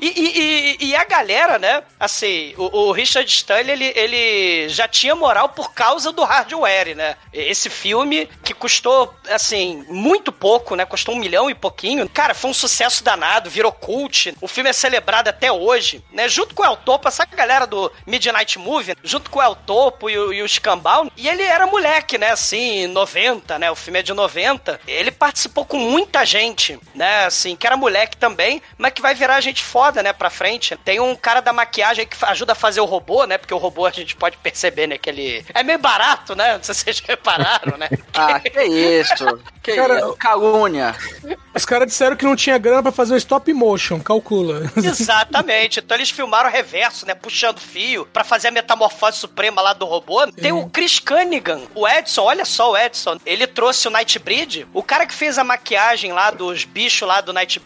E, 0.00 0.06
e- 0.06 0.76
e- 0.90 0.96
a 0.96 1.04
galera, 1.04 1.58
né? 1.58 1.82
Assim, 1.98 2.54
o, 2.56 2.88
o 2.88 2.92
Richard 2.92 3.28
Stanley, 3.30 3.70
ele, 3.72 3.92
ele 3.96 4.68
já 4.68 4.86
tinha 4.86 5.14
moral 5.14 5.48
por 5.50 5.72
causa 5.72 6.12
do 6.12 6.22
hardware, 6.24 6.94
né? 6.94 7.16
Esse 7.32 7.70
filme 7.70 8.28
que 8.44 8.52
custou, 8.52 9.14
assim, 9.28 9.84
muito 9.88 10.30
pouco, 10.30 10.76
né? 10.76 10.84
Custou 10.84 11.14
um 11.14 11.18
milhão 11.18 11.48
e 11.48 11.54
pouquinho. 11.54 12.08
Cara, 12.08 12.34
foi 12.34 12.50
um 12.50 12.54
sucesso 12.54 13.02
danado, 13.02 13.48
virou 13.50 13.72
cult. 13.72 14.34
O 14.40 14.48
filme 14.48 14.70
é 14.70 14.74
celebrado 14.74 15.28
até 15.28 15.50
hoje, 15.50 16.04
né? 16.12 16.28
Junto 16.28 16.54
com 16.54 16.62
o 16.62 16.66
El 16.66 16.76
Topo, 16.76 17.08
essa 17.08 17.24
galera 17.24 17.66
do 17.66 17.90
Midnight 18.06 18.58
Movie, 18.58 18.96
junto 19.02 19.30
com 19.30 19.38
o 19.38 19.42
El 19.42 19.54
Topo 19.56 20.10
e 20.10 20.18
o, 20.18 20.32
e 20.32 20.42
o. 20.42 20.46
E 21.16 21.28
ele 21.28 21.42
era 21.42 21.66
moleque, 21.66 22.18
né? 22.18 22.30
Assim, 22.30 22.86
90, 22.88 23.58
né? 23.58 23.70
O 23.70 23.74
filme 23.76 24.00
é 24.00 24.02
de 24.02 24.12
90. 24.12 24.80
Ele 24.86 25.10
participou 25.10 25.64
com 25.64 25.78
muita 25.78 26.24
gente, 26.24 26.78
né? 26.94 27.24
Assim, 27.24 27.56
que 27.56 27.66
era 27.66 27.76
moleque 27.80 28.16
também, 28.16 28.62
mas 28.78 28.92
que 28.92 29.02
vai 29.02 29.14
virar 29.14 29.40
gente 29.40 29.64
foda, 29.64 30.02
né? 30.02 30.12
Pra 30.12 30.30
frente. 30.30 30.76
Tem 30.84 31.00
um 31.00 31.16
cara 31.16 31.40
da 31.40 31.52
maquiagem 31.52 32.06
que 32.06 32.16
ajuda 32.24 32.52
a 32.52 32.54
fazer 32.54 32.80
o 32.80 32.84
robô, 32.84 33.24
né? 33.24 33.38
Porque 33.38 33.54
o 33.54 33.58
robô 33.58 33.86
a 33.86 33.90
gente 33.90 34.14
pode 34.14 34.36
perceber, 34.36 34.86
né? 34.86 34.98
Que 34.98 35.10
ele 35.10 35.44
é 35.54 35.62
meio 35.62 35.78
barato, 35.78 36.34
né? 36.36 36.54
Não 36.58 36.62
sei 36.62 36.74
se 36.74 36.84
vocês 36.84 37.00
repararam, 37.00 37.76
né? 37.76 37.88
Ah, 38.12 38.38
que 38.38 38.62
isso? 38.62 39.40
Que 39.62 39.76
Cara, 39.76 39.98
isso? 39.98 40.16
Calúnia. 40.16 40.94
Os 41.54 41.64
caras 41.64 41.86
disseram 41.86 42.16
que 42.16 42.24
não 42.24 42.36
tinha 42.36 42.58
grana 42.58 42.82
pra 42.82 42.92
fazer 42.92 43.14
o 43.14 43.16
stop 43.16 43.52
motion, 43.54 43.98
calcula. 44.00 44.70
Exatamente. 44.76 45.80
Então 45.80 45.96
eles 45.96 46.10
filmaram 46.10 46.48
o 46.50 46.52
reverso, 46.52 47.06
né? 47.06 47.14
Puxando 47.14 47.60
fio 47.60 48.04
pra 48.06 48.22
fazer 48.22 48.48
a 48.48 48.50
metamorfose 48.50 49.18
suprema 49.18 49.62
lá 49.62 49.72
do 49.72 49.86
robô. 49.86 50.26
Tem 50.32 50.52
o 50.52 50.68
Chris 50.68 50.98
Cunningham, 50.98 51.62
o 51.74 51.88
Edson, 51.88 52.22
olha 52.22 52.44
só 52.44 52.72
o 52.72 52.76
Edson. 52.76 53.18
Ele 53.24 53.46
trouxe 53.46 53.88
o 53.88 53.90
Nightbreed. 53.90 54.66
O 54.74 54.82
cara 54.82 55.06
que 55.06 55.14
fez 55.14 55.38
a 55.38 55.44
maquiagem 55.44 56.12
lá 56.12 56.30
dos 56.30 56.64
bichos 56.64 57.06
lá 57.06 57.20
do 57.20 57.32
Nightbreed 57.32 57.60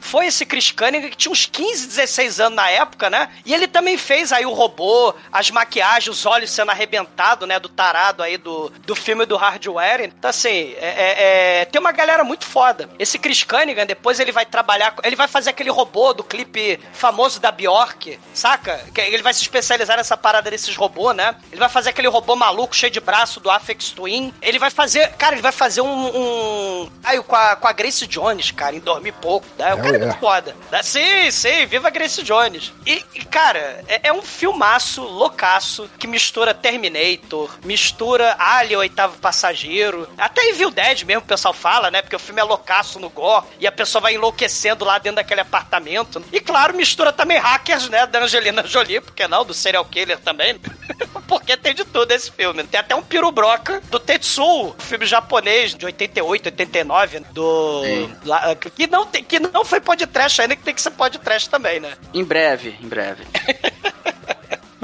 foi 0.00 0.26
esse 0.26 0.44
Chris 0.46 0.70
Cunningham 0.70 1.10
que 1.10 1.16
tinha 1.16 1.32
uns 1.32 1.46
15, 1.46 1.86
16 1.88 2.40
anos 2.40 2.56
na 2.56 2.68
época, 2.70 3.08
né? 3.10 3.28
E 3.44 3.54
ele 3.54 3.66
também 3.68 3.96
fez 3.96 4.32
aí 4.32 4.44
o 4.46 4.52
robô, 4.52 5.14
as 5.32 5.50
maquiagens, 5.50 6.08
os 6.08 6.26
olhos 6.26 6.50
sendo 6.50 6.70
arrebentados, 6.70 7.46
né? 7.48 7.58
Do 7.58 7.68
tarado 7.68 8.22
aí 8.22 8.36
do, 8.36 8.70
do 8.86 8.94
filme 8.94 9.24
do 9.26 9.36
Hardware. 9.36 10.02
Então, 10.04 10.28
assim, 10.30 10.74
é, 10.78 10.94
é- 10.96 11.60
é- 11.60 11.64
tem 11.66 11.80
uma 11.80 11.92
galera 11.92 12.24
muito 12.24 12.44
foda. 12.44 12.88
Esse 12.98 13.18
Chris 13.18 13.42
Cunningham, 13.42 13.86
depois 13.86 14.20
ele 14.20 14.32
vai 14.32 14.44
trabalhar, 14.46 14.94
ele 15.02 15.16
vai 15.16 15.28
fazer 15.28 15.50
aquele 15.50 15.70
robô 15.70 16.12
do 16.12 16.24
clipe 16.24 16.78
famoso 16.92 17.40
da 17.40 17.50
Bjork, 17.52 18.18
saca? 18.32 18.84
Ele 18.96 19.22
vai 19.22 19.32
se 19.34 19.42
especializar 19.42 19.96
nessa 19.96 20.16
parada 20.16 20.50
desses 20.50 20.74
robôs, 20.76 21.14
né? 21.16 21.34
Ele 21.50 21.60
vai 21.60 21.68
fazer 21.68 21.90
aquele 21.90 22.08
robô 22.08 22.34
maluco, 22.36 22.74
cheio 22.74 22.92
de 22.92 23.00
braço 23.00 23.40
do 23.40 23.50
Afex 23.50 23.90
Twin. 23.90 24.32
Ele 24.42 24.58
vai 24.58 24.70
fazer, 24.70 25.12
cara, 25.16 25.34
ele 25.34 25.42
vai 25.42 25.52
fazer 25.52 25.80
um. 25.80 26.16
um... 26.16 26.90
Aí, 27.02 27.22
com 27.22 27.36
a, 27.36 27.56
com 27.56 27.68
a 27.68 27.72
Grace 27.72 28.06
Jones, 28.06 28.50
cara, 28.50 28.76
em 28.76 28.80
Dormir 28.80 29.12
Pouco. 29.12 29.33
Né? 29.58 29.74
O 29.74 29.76
cara 29.78 29.96
é 29.96 29.96
é. 29.96 29.98
muito 29.98 30.18
foda. 30.18 30.56
Né? 30.70 30.82
Sim, 30.82 31.30
sim, 31.30 31.66
viva 31.66 31.90
Grace 31.90 32.22
Jones. 32.22 32.72
E, 32.86 33.04
e, 33.14 33.24
cara, 33.24 33.82
é, 33.88 34.08
é 34.08 34.12
um 34.12 34.22
filmaço 34.22 35.02
loucaço 35.02 35.88
que 35.98 36.06
mistura 36.06 36.54
Terminator, 36.54 37.50
mistura 37.64 38.36
Alien, 38.38 38.78
Oitavo 38.78 39.18
Passageiro. 39.18 40.08
Até 40.18 40.48
Evil 40.48 40.70
Dead 40.70 41.04
mesmo, 41.04 41.22
o 41.22 41.26
pessoal 41.26 41.54
fala, 41.54 41.90
né? 41.90 42.02
Porque 42.02 42.16
o 42.16 42.18
filme 42.20 42.40
é 42.40 42.44
loucaço 42.44 42.98
no 42.98 43.08
gore 43.08 43.46
e 43.58 43.66
a 43.66 43.72
pessoa 43.72 44.02
vai 44.02 44.14
enlouquecendo 44.14 44.84
lá 44.84 44.98
dentro 44.98 45.16
daquele 45.16 45.40
apartamento. 45.40 46.22
E, 46.32 46.40
claro, 46.40 46.74
mistura 46.74 47.12
também 47.12 47.38
hackers, 47.38 47.88
né? 47.88 48.06
Da 48.06 48.20
Angelina 48.20 48.66
Jolie, 48.66 49.00
porque 49.00 49.26
não? 49.26 49.44
Do 49.44 49.54
serial 49.54 49.84
killer 49.84 50.18
também. 50.18 50.60
porque 51.26 51.56
tem 51.56 51.74
de 51.74 51.84
tudo 51.84 52.12
esse 52.12 52.30
filme. 52.30 52.62
Tem 52.64 52.80
até 52.80 52.94
um 52.94 53.02
pirubroca 53.02 53.80
do 53.90 53.98
Tetsuo, 53.98 54.74
filme 54.78 55.06
japonês 55.06 55.74
de 55.74 55.84
88, 55.84 56.46
89, 56.46 57.20
do. 57.32 57.82
lá, 58.24 58.54
que, 58.54 58.86
não 58.86 59.06
tem, 59.06 59.23
que 59.24 59.40
não 59.40 59.64
foi 59.64 59.80
podcast 59.80 60.40
ainda, 60.40 60.56
que 60.56 60.62
tem 60.62 60.74
que 60.74 60.82
ser 60.82 60.90
podcast 60.90 61.48
também, 61.48 61.80
né? 61.80 61.94
Em 62.12 62.24
breve, 62.24 62.76
em 62.82 62.88
breve. 62.88 63.24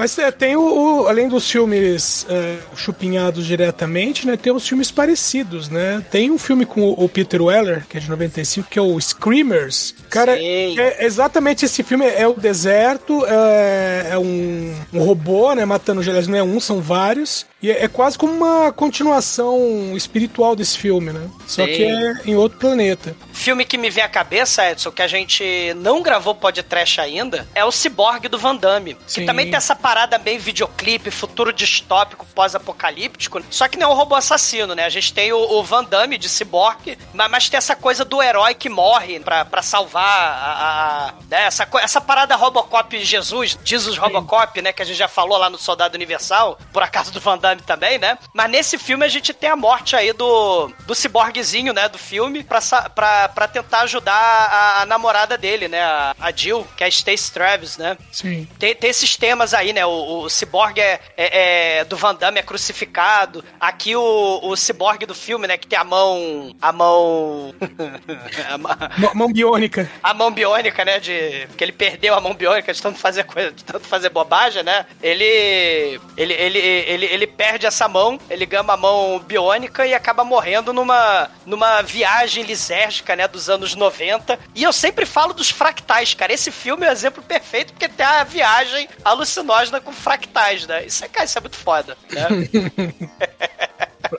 Mas 0.01 0.17
é, 0.17 0.31
tem 0.31 0.55
o, 0.55 0.61
o- 1.03 1.07
além 1.07 1.29
dos 1.29 1.47
filmes 1.47 2.25
é, 2.27 2.57
chupinhados 2.75 3.45
diretamente, 3.45 4.25
né? 4.25 4.35
Tem 4.35 4.51
os 4.51 4.67
filmes 4.67 4.89
parecidos, 4.89 5.69
né? 5.69 6.03
Tem 6.09 6.31
um 6.31 6.39
filme 6.39 6.65
com 6.65 6.81
o, 6.81 7.03
o 7.05 7.07
Peter 7.07 7.39
Weller, 7.39 7.85
que 7.87 7.97
é 7.97 7.99
de 7.99 8.09
95, 8.09 8.67
que 8.67 8.79
é 8.79 8.81
o 8.81 8.99
Screamers. 8.99 9.93
Cara, 10.09 10.35
é 10.41 11.05
exatamente 11.05 11.65
esse 11.65 11.83
filme. 11.83 12.03
É 12.07 12.27
o 12.27 12.33
deserto, 12.33 13.23
é, 13.27 14.07
é 14.13 14.17
um, 14.17 14.75
um 14.91 15.03
robô, 15.03 15.53
né? 15.53 15.65
Matando 15.65 16.01
aliás, 16.01 16.27
não 16.27 16.37
é 16.39 16.41
um, 16.41 16.59
são 16.59 16.81
vários. 16.81 17.45
E 17.61 17.69
é, 17.69 17.83
é 17.83 17.87
quase 17.87 18.17
como 18.17 18.33
uma 18.33 18.71
continuação 18.71 19.93
espiritual 19.95 20.55
desse 20.55 20.79
filme, 20.79 21.13
né? 21.13 21.29
Só 21.45 21.63
Sim. 21.63 21.71
que 21.73 21.83
é 21.83 22.13
em 22.25 22.35
outro 22.35 22.57
planeta. 22.57 23.15
Filme 23.31 23.65
que 23.65 23.77
me 23.77 23.91
vem 23.91 24.03
à 24.03 24.09
cabeça, 24.09 24.67
Edson, 24.71 24.91
que 24.91 25.01
a 25.03 25.07
gente 25.07 25.43
não 25.77 26.01
gravou 26.01 26.33
podcast 26.33 26.99
ainda, 26.99 27.47
é 27.53 27.63
o 27.63 27.71
Cyborg 27.71 28.27
do 28.27 28.39
Van 28.39 28.55
Damme. 28.55 28.95
Que 28.95 28.99
Sim. 29.13 29.25
também 29.27 29.45
tem 29.45 29.55
essa 29.55 29.75
parada 29.75 29.90
bem 30.23 30.37
videoclipe, 30.37 31.09
futuro 31.11 31.51
distópico, 31.53 32.25
pós-apocalíptico. 32.33 33.41
Só 33.49 33.67
que 33.67 33.77
não 33.77 33.89
é 33.89 33.93
um 33.93 33.95
robô 33.95 34.15
assassino, 34.15 34.73
né? 34.75 34.85
A 34.85 34.89
gente 34.89 35.13
tem 35.13 35.31
o, 35.33 35.37
o 35.37 35.63
Van 35.63 35.83
Damme 35.83 36.17
de 36.17 36.29
Cyborg, 36.29 36.97
mas, 37.13 37.29
mas 37.31 37.49
tem 37.49 37.57
essa 37.57 37.75
coisa 37.75 38.05
do 38.05 38.21
herói 38.21 38.53
que 38.53 38.69
morre 38.69 39.19
pra, 39.19 39.45
pra 39.45 39.61
salvar 39.61 40.03
a. 40.05 41.07
a- 41.09 41.13
né? 41.29 41.43
essa, 41.43 41.67
essa 41.81 42.01
parada 42.01 42.35
Robocop 42.35 43.03
Jesus, 43.03 43.57
Jesus 43.63 43.97
Robocop, 43.97 44.61
né? 44.61 44.71
Que 44.73 44.81
a 44.81 44.85
gente 44.85 44.97
já 44.97 45.07
falou 45.07 45.37
lá 45.37 45.49
no 45.49 45.57
Soldado 45.57 45.95
Universal, 45.95 46.57
por 46.73 46.83
acaso 46.83 47.11
do 47.11 47.19
Van 47.19 47.37
Damme 47.37 47.61
também, 47.61 47.97
né? 47.97 48.17
Mas 48.33 48.49
nesse 48.49 48.77
filme 48.77 49.05
a 49.05 49.09
gente 49.09 49.33
tem 49.33 49.49
a 49.49 49.55
morte 49.55 49.95
aí 49.95 50.13
do, 50.13 50.71
do 50.85 50.93
ciborguezinho, 50.95 51.73
né? 51.73 51.87
Do 51.89 51.97
filme, 51.97 52.43
pra, 52.43 52.59
pra, 52.93 53.29
pra 53.29 53.47
tentar 53.47 53.81
ajudar 53.81 54.13
a, 54.13 54.81
a 54.81 54.85
namorada 54.85 55.37
dele, 55.37 55.67
né? 55.67 55.81
A, 55.81 56.15
a 56.19 56.31
Jill, 56.31 56.67
que 56.77 56.83
é 56.83 56.87
a 56.87 56.91
Stacey 56.91 57.31
Travis, 57.33 57.77
né? 57.77 57.97
Sim. 58.11 58.47
Tem, 58.59 58.75
tem 58.75 58.89
esses 58.89 59.15
temas 59.15 59.53
aí, 59.53 59.70
né? 59.73 59.85
O, 59.85 60.21
o 60.23 60.29
ciborgue 60.29 60.81
é, 60.81 60.99
é- 61.17 61.77
é- 61.79 61.85
do 61.85 61.95
Van 61.97 62.15
Damme 62.15 62.39
é 62.39 62.43
crucificado. 62.43 63.43
Aqui 63.59 63.95
o, 63.95 64.39
o 64.43 64.55
ciborgue 64.55 65.05
do 65.05 65.15
filme, 65.15 65.47
né? 65.47 65.57
Que 65.57 65.67
tem 65.67 65.77
a 65.79 65.83
mão. 65.83 66.55
A 66.61 66.71
mão. 66.71 67.53
a, 68.49 68.57
Mão- 68.57 69.11
Mão 69.13 69.31
biônica. 69.33 69.89
a 70.01 70.13
mão 70.13 70.31
biônica, 70.31 70.83
né? 70.85 70.99
De. 70.99 71.45
Porque 71.47 71.63
ele 71.63 71.71
perdeu 71.71 72.13
a 72.15 72.21
mão 72.21 72.33
biônica 72.33 72.73
de 72.73 72.81
tanto 72.81 72.99
fazer 72.99 73.23
coisa, 73.23 73.51
de 73.51 73.63
tanto 73.63 73.87
fazer 73.87 74.09
bobagem, 74.09 74.63
né? 74.63 74.85
Ele. 75.01 75.99
Ele, 76.17 76.33
ele, 76.33 76.59
ele, 76.59 77.05
ele 77.05 77.27
perde 77.27 77.65
essa 77.65 77.87
mão, 77.87 78.19
ele 78.29 78.45
ganha 78.45 78.61
uma 78.61 78.77
mão 78.77 79.19
biônica 79.19 79.85
e 79.85 79.93
acaba 79.93 80.23
morrendo 80.23 80.73
numa, 80.73 81.29
numa 81.45 81.81
viagem 81.81 82.43
lisérgica, 82.43 83.15
né? 83.15 83.27
Dos 83.27 83.49
anos 83.49 83.75
90. 83.75 84.37
E 84.55 84.63
eu 84.63 84.73
sempre 84.73 85.05
falo 85.05 85.33
dos 85.33 85.49
fractais, 85.49 86.13
cara. 86.13 86.33
Esse 86.33 86.51
filme 86.51 86.85
é 86.85 86.89
o 86.89 86.91
exemplo 86.91 87.23
perfeito 87.23 87.73
porque 87.73 87.87
tem 87.87 88.05
a 88.05 88.23
viagem 88.23 88.87
alucinógena 89.03 89.60
com 89.81 89.91
fractais, 89.91 90.65
né? 90.65 90.85
Isso 90.85 91.03
é, 91.05 91.07
cara, 91.07 91.25
isso 91.25 91.37
é 91.37 91.41
muito 91.41 91.57
foda, 91.57 91.97
né? 92.11 92.27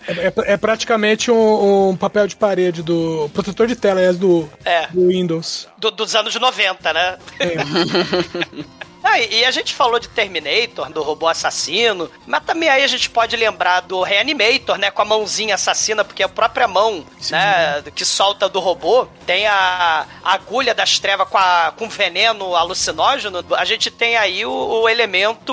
É, 0.08 0.28
é- 0.28 0.52
é 0.54 0.56
praticamente 0.56 1.30
um, 1.30 1.90
um 1.90 1.96
papel 1.96 2.26
de 2.26 2.34
parede 2.34 2.82
do. 2.82 3.28
protetor 3.34 3.66
de 3.66 3.76
tela, 3.76 4.00
aliás, 4.00 4.16
do, 4.16 4.49
É. 4.64 4.87
do 4.87 5.08
Windows. 5.08 5.68
do- 5.76 5.90
dos 5.90 6.14
anos 6.14 6.34
90, 6.34 6.92
né? 6.94 7.18
Ah, 9.02 9.18
e 9.18 9.44
a 9.44 9.50
gente 9.50 9.75
falou 9.75 9.99
de 9.99 10.09
Terminator, 10.09 10.90
do 10.90 11.02
robô 11.02 11.28
assassino, 11.28 12.11
mas 12.26 12.44
também 12.44 12.68
aí 12.68 12.82
a 12.82 12.87
gente 12.87 13.11
pode 13.11 13.37
lembrar 13.37 13.80
do 13.80 14.02
Reanimator, 14.02 14.78
né? 14.78 14.90
Com 14.90 15.02
a 15.02 15.04
mãozinha 15.04 15.54
assassina, 15.54 16.04
porque 16.04 16.23
a 16.23 16.28
própria 16.28 16.68
mão, 16.68 17.04
né, 17.30 17.82
que 17.94 18.04
solta 18.04 18.49
do 18.49 18.61
robô, 18.61 19.06
tem 19.26 19.47
a, 19.47 20.06
a 20.23 20.35
agulha 20.35 20.75
das 20.75 20.99
trevas 20.99 21.28
com, 21.28 21.38
a, 21.38 21.73
com 21.76 21.88
veneno 21.88 22.54
alucinógeno. 22.54 23.44
A 23.56 23.64
gente 23.64 23.90
tem 23.90 24.16
aí 24.16 24.47
o, 24.47 24.50
o 24.52 24.88
elemento. 24.88 25.52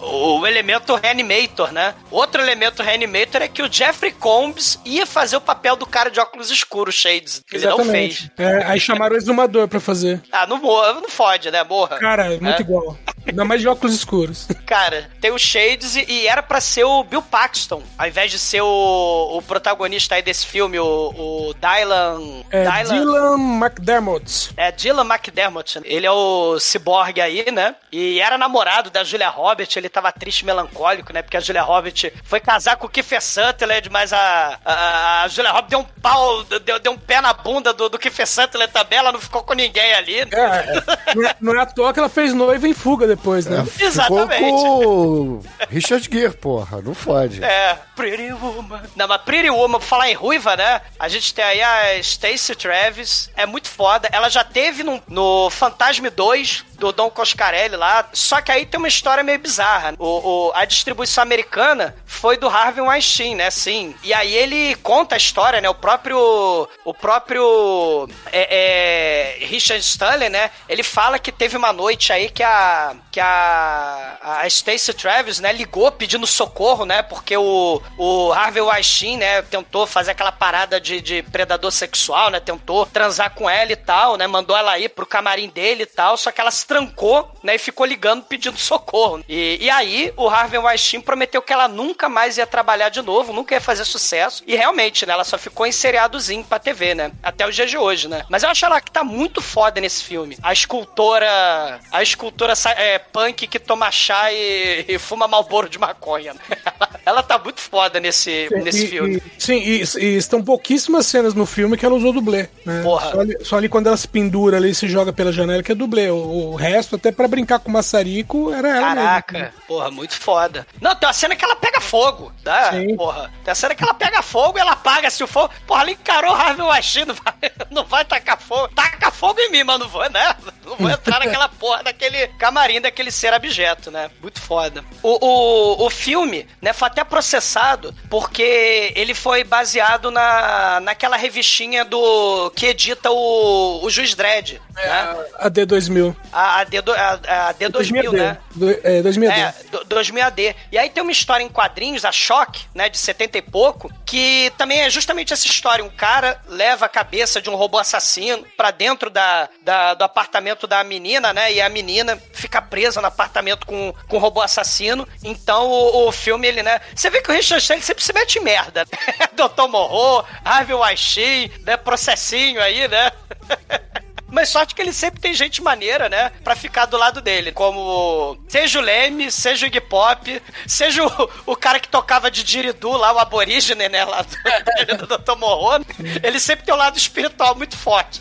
O 0.00 0.46
elemento 0.46 0.94
Reanimator, 0.94 1.72
né? 1.72 1.94
Outro 2.10 2.40
elemento 2.40 2.82
Reanimator 2.82 3.42
é 3.42 3.48
que 3.48 3.62
o 3.62 3.72
Jeffrey 3.72 4.12
Combs 4.12 4.78
ia 4.84 5.06
fazer 5.06 5.36
o 5.36 5.40
papel 5.40 5.76
do 5.76 5.86
cara 5.86 6.10
de 6.10 6.20
óculos 6.20 6.50
escuros, 6.50 6.94
Shades. 6.94 7.42
que 7.46 7.56
Ele 7.56 7.66
não 7.66 7.84
fez. 7.84 8.30
É, 8.38 8.64
aí 8.64 8.80
chamaram 8.80 9.14
o 9.14 9.18
exumador 9.18 9.68
pra 9.68 9.80
fazer. 9.80 10.22
Ah, 10.30 10.46
não 10.46 10.58
não 10.58 11.08
fode, 11.08 11.50
né? 11.50 11.62
Morra. 11.64 11.98
Cara, 11.98 12.34
é 12.34 12.57
muito 12.58 12.62
igual. 12.62 12.98
Ainda 13.28 13.44
mais 13.44 13.60
de 13.60 13.68
óculos 13.68 13.94
escuros. 13.94 14.48
Cara, 14.66 15.08
tem 15.20 15.30
o 15.30 15.38
Shades 15.38 15.96
e, 15.96 16.26
era 16.26 16.42
pra 16.42 16.60
ser 16.60 16.84
o 16.84 17.04
Bill 17.04 17.22
Paxton, 17.22 17.82
ao 17.96 18.08
invés 18.08 18.30
de 18.30 18.38
ser 18.38 18.62
o, 18.62 19.36
o 19.36 19.42
protagonista 19.42 20.14
aí 20.14 20.22
desse 20.22 20.46
filme, 20.46 20.78
o, 20.78 20.84
o 20.86 21.54
Dylan. 21.54 22.42
É 22.50 22.64
Dylan 22.82 23.38
McDermott. 23.38 24.50
É, 24.56 24.72
Dylan 24.72 25.04
McDermott. 25.04 25.80
Ele 25.84 26.06
é 26.06 26.10
o 26.10 26.58
ciborgue 26.58 27.20
aí, 27.20 27.50
né? 27.50 27.74
E 27.92 28.20
era 28.20 28.38
namorado 28.38 28.90
da 28.90 29.04
Julia 29.04 29.28
Roberts. 29.28 29.76
Ele 29.76 29.88
tava 29.88 30.10
triste 30.12 30.40
e 30.40 30.46
melancólico, 30.46 31.12
né? 31.12 31.22
Porque 31.22 31.36
a 31.36 31.40
Julia 31.40 31.62
Roberts 31.62 32.10
foi 32.24 32.40
casar 32.40 32.76
com 32.76 32.86
o 32.86 32.90
Kiefer 32.90 33.22
Sutherland, 33.22 33.88
mas 33.90 34.12
a, 34.12 34.58
a, 34.64 35.22
a 35.24 35.28
Julia 35.28 35.50
Roberts 35.50 35.70
deu 35.70 35.80
um 35.80 35.84
pau, 36.00 36.44
deu, 36.44 36.78
deu 36.78 36.92
um 36.92 36.98
pé 36.98 37.20
na 37.20 37.32
bunda 37.32 37.72
do, 37.72 37.88
do 37.88 37.98
Kiefer 37.98 38.26
Sutherland 38.26 38.72
também. 38.72 38.98
Ela 38.98 39.12
não 39.12 39.20
ficou 39.20 39.42
com 39.42 39.54
ninguém 39.54 39.92
ali. 39.94 40.24
né? 40.24 40.28
É, 40.32 41.14
não 41.14 41.28
é, 41.28 41.36
não 41.40 41.54
é 41.54 41.62
à 41.62 41.66
toa 41.66 41.92
que 41.92 41.98
ela 41.98 42.08
fez 42.08 42.32
noiva 42.32 42.66
em 42.66 42.74
fuga 42.74 43.06
depois, 43.06 43.17
né? 43.46 43.64
Exatamente. 43.80 44.44
Ficou 44.44 45.42
Richard 45.70 46.08
Gere, 46.10 46.34
porra. 46.34 46.80
Não 46.82 46.94
fode. 46.94 47.42
É, 47.42 47.78
Pretty 47.94 48.32
Woman. 48.32 48.82
Não, 48.96 49.08
mas 49.08 49.22
Pretty 49.22 49.50
Woman, 49.50 49.80
falar 49.80 50.08
em 50.10 50.14
ruiva, 50.14 50.56
né? 50.56 50.80
A 50.98 51.08
gente 51.08 51.32
tem 51.34 51.44
aí 51.44 51.62
a 51.62 52.02
Stacey 52.02 52.54
Travis, 52.56 53.30
é 53.36 53.44
muito 53.46 53.68
foda. 53.68 54.08
Ela 54.12 54.28
já 54.28 54.44
teve 54.44 54.82
no, 54.82 55.02
no 55.08 55.50
Fantasma 55.50 56.10
2 56.10 56.64
do 56.78 56.92
Don 56.92 57.10
Coscarelli 57.10 57.74
lá, 57.74 58.08
só 58.12 58.40
que 58.40 58.52
aí 58.52 58.64
tem 58.64 58.78
uma 58.78 58.86
história 58.86 59.24
meio 59.24 59.38
bizarra. 59.40 59.94
O, 59.98 60.06
o- 60.48 60.52
a 60.54 60.64
distribuição 60.64 61.22
americana 61.22 61.96
foi 62.06 62.36
do 62.36 62.48
Harvey 62.48 62.80
Weinstein, 62.82 63.34
né? 63.34 63.50
Sim. 63.50 63.94
E 64.04 64.14
aí 64.14 64.32
ele 64.32 64.76
conta 64.76 65.16
a 65.16 65.18
história, 65.18 65.60
né? 65.60 65.68
O 65.68 65.74
próprio. 65.74 66.68
O 66.84 66.94
próprio. 66.94 68.08
É, 68.32 69.36
é, 69.40 69.44
Richard 69.46 69.82
Stanley, 69.84 70.28
né? 70.28 70.50
Ele 70.68 70.82
fala 70.82 71.18
que 71.18 71.32
teve 71.32 71.56
uma 71.56 71.72
noite 71.72 72.12
aí 72.12 72.28
que 72.30 72.42
a. 72.42 72.94
Que 73.18 73.20
a. 73.20 74.18
A 74.20 74.48
Stacey 74.48 74.94
Travis, 74.94 75.40
né? 75.40 75.52
Ligou 75.52 75.90
pedindo 75.90 76.26
socorro, 76.26 76.84
né? 76.84 77.02
Porque 77.02 77.36
o, 77.36 77.80
o 77.96 78.32
Harvey 78.32 78.62
Weinstein, 78.62 79.16
né? 79.16 79.42
Tentou 79.42 79.86
fazer 79.86 80.10
aquela 80.10 80.30
parada 80.30 80.80
de, 80.80 81.00
de 81.00 81.22
predador 81.22 81.72
sexual, 81.72 82.30
né? 82.30 82.38
Tentou 82.38 82.84
transar 82.84 83.34
com 83.34 83.48
ela 83.48 83.72
e 83.72 83.76
tal, 83.76 84.16
né? 84.16 84.26
Mandou 84.26 84.56
ela 84.56 84.78
ir 84.78 84.90
pro 84.90 85.06
camarim 85.06 85.48
dele 85.48 85.84
e 85.84 85.86
tal. 85.86 86.16
Só 86.16 86.30
que 86.30 86.40
ela 86.40 86.50
se 86.50 86.66
trancou, 86.66 87.28
né? 87.42 87.54
E 87.54 87.58
ficou 87.58 87.86
ligando 87.86 88.22
pedindo 88.24 88.58
socorro. 88.58 89.24
E, 89.28 89.58
e 89.60 89.70
aí 89.70 90.12
o 90.16 90.28
Harvey 90.28 90.60
Weinstein 90.60 91.00
prometeu 91.00 91.40
que 91.40 91.52
ela 91.52 91.66
nunca 91.66 92.08
mais 92.08 92.36
ia 92.36 92.46
trabalhar 92.46 92.90
de 92.90 93.02
novo, 93.02 93.32
nunca 93.32 93.54
ia 93.54 93.60
fazer 93.60 93.84
sucesso. 93.84 94.44
E 94.46 94.54
realmente, 94.54 95.06
né? 95.06 95.14
Ela 95.14 95.24
só 95.24 95.38
ficou 95.38 95.66
em 95.66 95.72
seriadozinho 95.72 96.44
pra 96.44 96.58
TV, 96.58 96.94
né? 96.94 97.12
Até 97.22 97.48
os 97.48 97.56
dias 97.56 97.70
de 97.70 97.78
hoje, 97.78 98.08
né? 98.08 98.24
Mas 98.28 98.42
eu 98.42 98.50
acho 98.50 98.64
ela 98.66 98.80
que 98.80 98.90
tá 98.90 99.02
muito 99.02 99.40
foda 99.40 99.80
nesse 99.80 100.04
filme. 100.04 100.36
A 100.42 100.52
escultora. 100.52 101.80
A 101.90 102.02
escultora 102.02 102.52
é, 102.76 102.98
punk 103.12 103.46
que 103.46 103.58
toma 103.58 103.90
chá 103.90 104.32
e, 104.32 104.84
e 104.88 104.98
fuma 104.98 105.26
malboro 105.28 105.68
de 105.68 105.78
maconha. 105.78 106.34
né? 106.34 106.40
Ela 107.06 107.22
tá 107.22 107.38
muito 107.38 107.60
foda 107.60 107.98
nesse, 107.98 108.48
nesse 108.62 108.84
E- 108.84 108.88
filme. 108.88 109.16
e- 109.16 109.42
sim, 109.42 109.54
e, 109.56 110.16
estão 110.16 110.42
pouquíssimas 110.44 111.06
cenas 111.06 111.32
no 111.32 111.46
filme 111.46 111.74
que 111.76 111.86
ela 111.86 111.94
usou 111.94 112.12
dublê. 112.12 112.48
Né? 112.66 112.82
Porra. 112.82 113.10
Só, 113.12 113.20
ali, 113.20 113.44
só 113.44 113.56
ali 113.56 113.68
quando 113.68 113.86
ela 113.86 113.96
se 113.96 114.06
pendura 114.06 114.58
ali 114.58 114.70
e 114.70 114.74
se 114.74 114.86
joga 114.86 115.10
pela 115.10 115.32
janela 115.32 115.62
que 115.62 115.72
é 115.72 115.74
dublê. 115.74 116.10
O, 116.10 116.50
o 116.52 116.54
resto, 116.54 116.96
até 116.96 117.10
pra 117.10 117.26
brincar 117.26 117.60
com 117.60 117.70
o 117.70 117.72
maçarico, 117.72 118.52
era 118.52 118.68
ela 118.68 118.94
Caraca, 118.94 119.38
mesmo. 119.38 119.52
porra, 119.66 119.90
muito 119.90 120.14
foda. 120.14 120.66
Não, 120.82 120.94
tem 120.94 121.06
uma 121.08 121.12
cena 121.14 121.34
que 121.34 121.42
ela 121.44 121.56
pega 121.56 121.80
fogo, 121.80 122.30
tá? 122.44 122.72
Sim. 122.72 122.94
Porra. 122.94 123.32
Tem 123.42 123.50
uma 123.50 123.54
cena 123.54 123.74
que 123.74 123.82
ela 123.82 123.94
pega 123.94 124.20
fogo 124.20 124.58
e 124.58 124.60
ela 124.60 124.72
apaga 124.72 125.08
se 125.08 125.24
o 125.24 125.26
fogo. 125.26 125.50
Porra, 125.66 125.82
ela 125.82 125.90
encarou 125.92 126.34
Harvey 126.34 126.66
Weinstein, 126.66 127.06
não 127.06 127.14
vai, 127.14 127.34
não 127.70 127.84
vai 127.84 128.04
tacar 128.04 128.38
fogo. 128.38 128.68
Taca 128.74 129.10
fogo 129.10 129.40
em 129.40 129.50
mim, 129.50 129.64
mas 129.64 129.78
não 129.78 129.88
vou, 129.88 130.08
né? 130.10 130.36
Não 130.66 130.76
vou 130.76 130.90
entrar 130.90 131.20
naquela 131.20 131.48
porra 131.48 131.82
daquele 131.82 132.26
camarim 132.38 132.80
daquele 132.88 133.10
ser 133.10 133.32
abjeto, 133.32 133.90
né? 133.90 134.10
Muito 134.20 134.40
foda. 134.40 134.84
O, 135.02 135.24
o, 135.24 135.86
o 135.86 135.90
filme, 135.90 136.46
né, 136.60 136.72
foi 136.72 136.88
até 136.88 137.04
processado 137.04 137.94
porque 138.10 138.92
ele 138.96 139.14
foi 139.14 139.44
baseado 139.44 140.10
na, 140.10 140.80
naquela 140.80 141.16
revistinha 141.16 141.84
do 141.84 142.50
que 142.56 142.66
edita 142.66 143.10
o, 143.10 143.84
o 143.84 143.90
Juiz 143.90 144.14
Dredd, 144.14 144.60
né? 144.74 145.16
A 145.38 145.50
D2000. 145.50 146.14
A, 146.32 146.60
a, 146.60 146.64
D, 146.64 146.78
a, 146.78 147.48
a 147.50 147.54
D2000, 147.54 148.12
né? 148.12 148.38
Do, 148.54 148.70
é, 148.70 149.02
2000 149.02 149.30
É, 149.30 149.54
do- 149.70 149.84
2000 149.84 150.24
AD. 150.24 150.56
E 150.72 150.78
aí 150.78 150.88
tem 150.90 151.02
uma 151.02 151.12
história 151.12 151.42
em 151.44 151.48
quadrinhos, 151.48 152.04
a 152.04 152.12
Choque, 152.12 152.64
né, 152.74 152.88
de 152.88 152.96
70 152.98 153.38
e 153.38 153.42
pouco, 153.42 153.92
que 154.06 154.50
também 154.56 154.80
é 154.80 154.90
justamente 154.90 155.32
essa 155.32 155.46
história. 155.46 155.84
Um 155.84 155.90
cara 155.90 156.40
leva 156.48 156.86
a 156.86 156.88
cabeça 156.88 157.40
de 157.40 157.50
um 157.50 157.54
robô 157.54 157.78
assassino 157.78 158.44
pra 158.56 158.70
dentro 158.70 159.10
da, 159.10 159.48
da- 159.62 159.94
do 159.94 160.04
apartamento 160.04 160.66
da 160.66 160.82
menina, 160.82 161.32
né, 161.32 161.52
e 161.52 161.60
a 161.60 161.68
menina 161.68 162.20
fica 162.32 162.60
presa 162.62 162.77
no 163.00 163.06
apartamento 163.06 163.66
com, 163.66 163.94
com 164.06 164.16
o 164.16 164.20
robô 164.20 164.40
assassino. 164.40 165.06
Então 165.22 165.66
o, 165.66 166.08
o 166.08 166.12
filme, 166.12 166.46
ele, 166.46 166.62
né, 166.62 166.80
você 166.94 167.10
vê 167.10 167.20
que 167.20 167.30
o 167.30 167.34
Richard 167.34 167.62
Stanley 167.62 167.82
sempre 167.82 168.04
se 168.04 168.12
mete 168.12 168.38
em 168.38 168.42
merda. 168.42 168.84
né? 168.84 169.28
Dr. 169.34 169.68
Morro, 169.68 170.24
Harvey 170.44 170.74
Weinstein, 170.74 171.50
né, 171.64 171.76
processinho 171.76 172.60
aí, 172.60 172.88
né? 172.88 173.10
Mas 174.30 174.50
sorte 174.50 174.74
que 174.74 174.82
ele 174.82 174.92
sempre 174.92 175.20
tem 175.20 175.32
gente 175.32 175.62
maneira, 175.62 176.08
né? 176.08 176.30
Pra 176.44 176.54
ficar 176.54 176.84
do 176.84 176.98
lado 176.98 177.22
dele. 177.22 177.50
Como 177.50 178.38
seja 178.46 178.78
o 178.78 178.82
Leme, 178.82 179.32
seja 179.32 179.64
o 179.64 179.68
Iggy 179.68 179.80
Pop, 179.80 180.42
seja 180.66 181.04
o, 181.04 181.30
o 181.46 181.56
cara 181.56 181.80
que 181.80 181.88
tocava 181.88 182.30
de 182.30 182.44
diridu 182.44 182.92
lá, 182.92 183.12
o 183.12 183.18
aborígene, 183.18 183.88
né? 183.88 184.04
Lá 184.04 184.22
do, 184.22 185.06
do 185.06 185.18
Dr. 185.18 185.34
Morro. 185.36 185.82
Ele 186.22 186.38
sempre 186.38 186.66
tem 186.66 186.74
um 186.74 186.78
lado 186.78 186.98
espiritual 186.98 187.54
muito 187.54 187.76
forte. 187.76 188.20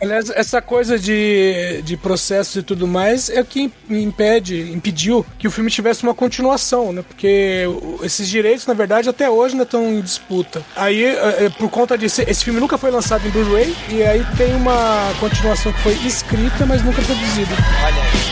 Aliás, 0.00 0.30
essa 0.30 0.60
coisa 0.60 0.98
de, 0.98 1.82
de 1.82 1.96
processos 1.96 2.56
e 2.56 2.62
tudo 2.62 2.86
mais 2.86 3.28
é 3.28 3.40
o 3.40 3.44
que 3.44 3.70
impede, 3.90 4.72
impediu 4.72 5.24
que 5.38 5.46
o 5.46 5.50
filme 5.50 5.70
tivesse 5.70 6.02
uma 6.02 6.14
continuação, 6.14 6.92
né? 6.92 7.02
Porque 7.02 7.64
esses 8.02 8.28
direitos, 8.28 8.66
na 8.66 8.74
verdade, 8.74 9.08
até 9.08 9.28
hoje 9.28 9.54
ainda 9.54 9.64
estão 9.64 9.84
em 9.92 10.00
disputa. 10.00 10.62
Aí, 10.74 11.04
é, 11.04 11.44
é, 11.44 11.50
por 11.50 11.70
conta 11.70 11.96
disso, 11.96 12.22
esse 12.26 12.44
filme 12.44 12.58
nunca 12.60 12.78
foi 12.78 12.90
lançado 12.90 13.26
em 13.26 13.30
Blu-ray 13.30 13.74
e 13.90 14.02
aí 14.02 14.24
tem 14.36 14.54
uma 14.54 15.12
continuação 15.20 15.72
que 15.72 15.80
foi 15.80 15.94
escrita, 16.06 16.64
mas 16.66 16.82
nunca 16.82 17.02
produzida. 17.02 17.54
Olha 17.84 18.02
aí. 18.02 18.31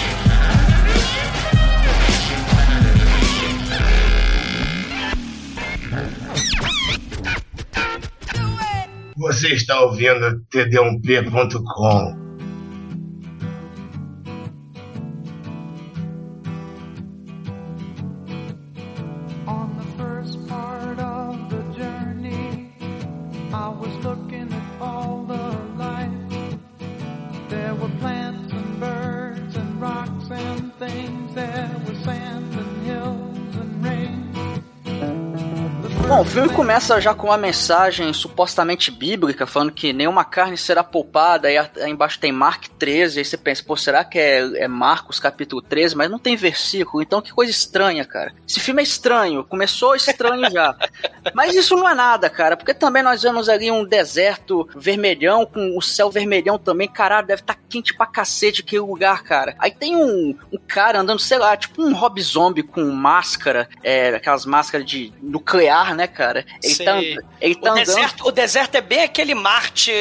Você 9.20 9.48
está 9.48 9.78
ouvindo 9.82 10.40
td1p.com. 10.50 12.29
Bom, 36.10 36.22
o 36.22 36.24
filme 36.24 36.48
começa 36.48 37.00
já 37.00 37.14
com 37.14 37.28
uma 37.28 37.36
mensagem 37.36 38.12
supostamente 38.12 38.90
bíblica, 38.90 39.46
falando 39.46 39.70
que 39.70 39.92
nenhuma 39.92 40.24
carne 40.24 40.58
será 40.58 40.82
poupada, 40.82 41.46
aí, 41.46 41.56
embaixo 41.88 42.18
tem 42.18 42.32
Mark 42.32 42.64
13, 42.80 43.20
aí 43.20 43.24
você 43.24 43.36
pensa, 43.36 43.62
pô, 43.64 43.76
será 43.76 44.02
que 44.02 44.18
é, 44.18 44.64
é 44.64 44.66
Marcos 44.66 45.20
capítulo 45.20 45.62
13? 45.62 45.94
Mas 45.94 46.10
não 46.10 46.18
tem 46.18 46.34
versículo, 46.34 47.00
então 47.00 47.22
que 47.22 47.32
coisa 47.32 47.52
estranha, 47.52 48.04
cara. 48.04 48.34
Esse 48.46 48.58
filme 48.58 48.82
é 48.82 48.82
estranho, 48.82 49.44
começou 49.44 49.94
estranho 49.94 50.50
já. 50.50 50.74
Mas 51.32 51.54
isso 51.54 51.76
não 51.76 51.88
é 51.88 51.94
nada, 51.94 52.28
cara, 52.28 52.56
porque 52.56 52.74
também 52.74 53.04
nós 53.04 53.22
vemos 53.22 53.48
ali 53.48 53.70
um 53.70 53.84
deserto 53.84 54.68
vermelhão, 54.74 55.46
com 55.46 55.78
o 55.78 55.80
céu 55.80 56.10
vermelhão 56.10 56.58
também, 56.58 56.88
caralho, 56.88 57.28
deve 57.28 57.42
estar 57.42 57.56
quente 57.68 57.94
pra 57.94 58.04
cacete 58.04 58.62
aquele 58.62 58.82
lugar, 58.82 59.22
cara. 59.22 59.54
Aí 59.60 59.70
tem 59.70 59.94
um, 59.94 60.36
um 60.52 60.58
cara 60.66 60.98
andando, 60.98 61.20
sei 61.20 61.38
lá, 61.38 61.56
tipo 61.56 61.80
um 61.80 61.94
Rob 61.94 62.20
Zombie 62.20 62.64
com 62.64 62.84
máscara, 62.90 63.68
é, 63.80 64.08
aquelas 64.08 64.44
máscaras 64.44 64.84
de 64.84 65.12
nuclear, 65.22 65.94
né, 65.99 65.99
cara? 66.06 66.44
Ele 66.62 66.74
Sei. 66.74 66.86
tá, 66.86 66.98
ele 67.40 67.54
tá 67.54 67.68
o, 67.70 67.72
andando. 67.72 67.86
deserto, 67.86 68.26
o 68.26 68.30
deserto 68.30 68.74
é 68.76 68.80
bem 68.80 69.02
aquele 69.02 69.34
Marte 69.34 69.92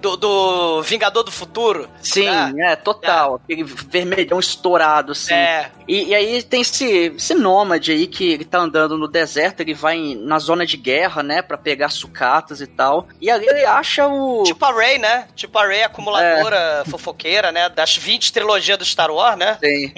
do, 0.00 0.16
do 0.16 0.82
Vingador 0.82 1.22
do 1.22 1.30
Futuro. 1.30 1.88
Sim, 2.02 2.26
né? 2.30 2.72
é, 2.72 2.76
total. 2.76 3.40
Aquele 3.44 3.64
vermelhão 3.64 4.38
estourado, 4.38 5.12
assim. 5.12 5.34
É. 5.34 5.70
E, 5.86 6.08
e 6.08 6.14
aí 6.14 6.42
tem 6.42 6.60
esse, 6.62 7.12
esse 7.16 7.34
nômade 7.34 7.92
aí 7.92 8.06
que 8.06 8.32
ele 8.32 8.44
tá 8.44 8.58
andando 8.58 8.96
no 8.96 9.08
deserto, 9.08 9.60
ele 9.60 9.74
vai 9.74 9.96
em- 9.96 10.16
na 10.16 10.38
zona 10.38 10.64
de 10.64 10.76
guerra, 10.76 11.22
né, 11.22 11.42
pra 11.42 11.58
pegar 11.58 11.88
sucatas 11.88 12.60
e 12.60 12.66
tal. 12.66 13.08
E 13.20 13.30
ali 13.30 13.46
ele 13.46 13.64
acha 13.64 14.06
o. 14.06 14.42
Tipo 14.44 14.64
a 14.64 14.72
Ray, 14.72 14.98
né? 14.98 15.26
Tipo 15.34 15.58
a 15.58 15.66
Ray 15.66 15.82
acumuladora 15.82 16.84
fofoqueira, 16.90 17.52
né? 17.52 17.68
Das 17.68 17.96
20 17.96 18.32
trilogias 18.32 18.78
do 18.78 18.84
Star 18.84 19.10
Wars, 19.10 19.36
né? 19.36 19.58
Sim. 19.62 19.92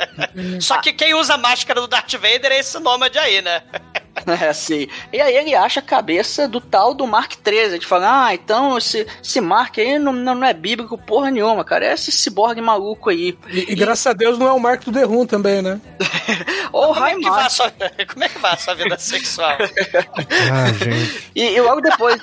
Só 0.60 0.80
que 0.80 0.92
quem 0.92 1.14
usa 1.14 1.34
a 1.34 1.38
máscara 1.38 1.80
do 1.80 1.86
Darth 1.86 2.12
Vader 2.12 2.52
é 2.52 2.58
esse 2.58 2.78
nômade 2.78 3.18
aí, 3.18 3.42
né? 3.42 3.62
É, 4.42 4.48
assim. 4.48 4.88
E 5.12 5.20
aí 5.20 5.36
ele 5.36 5.54
acha 5.54 5.80
a 5.80 5.82
cabeça 5.82 6.46
do 6.46 6.60
tal 6.60 6.94
do 6.94 7.06
Mark 7.06 7.34
13. 7.34 7.68
A 7.68 7.72
gente 7.72 7.86
fala, 7.86 8.26
ah, 8.26 8.34
então 8.34 8.78
esse, 8.78 9.06
esse 9.22 9.40
Mark 9.40 9.78
aí 9.78 9.98
não, 9.98 10.12
não, 10.12 10.44
é 10.44 10.52
bíblico 10.52 10.96
porra 10.96 11.30
nenhuma, 11.30 11.64
cara. 11.64 11.86
É 11.86 11.92
esse 11.92 12.12
ciborgue 12.12 12.60
maluco 12.60 13.10
aí. 13.10 13.36
E, 13.48 13.72
e 13.72 13.74
graças 13.74 14.06
a 14.06 14.12
Deus 14.12 14.38
não 14.38 14.46
é 14.46 14.52
o 14.52 14.60
Marco 14.60 14.84
do 14.84 14.92
The 14.92 15.04
Room 15.04 15.26
também, 15.26 15.60
né? 15.60 15.80
Ou 16.72 16.94
Como 16.94 17.06
é, 17.06 17.14
que 17.14 17.20
vai 17.20 17.30
a 17.30 17.34
Raimar. 17.34 17.50
sua, 17.50 17.72
como 18.10 18.24
é 18.24 18.28
que 18.28 18.38
vai 18.38 18.52
a 18.52 18.56
sua 18.56 18.74
vida 18.74 18.98
sexual? 18.98 19.56
Ah, 20.52 20.72
gente. 20.72 21.30
E, 21.34 21.42
e 21.42 21.60
logo 21.60 21.80
depois. 21.80 22.20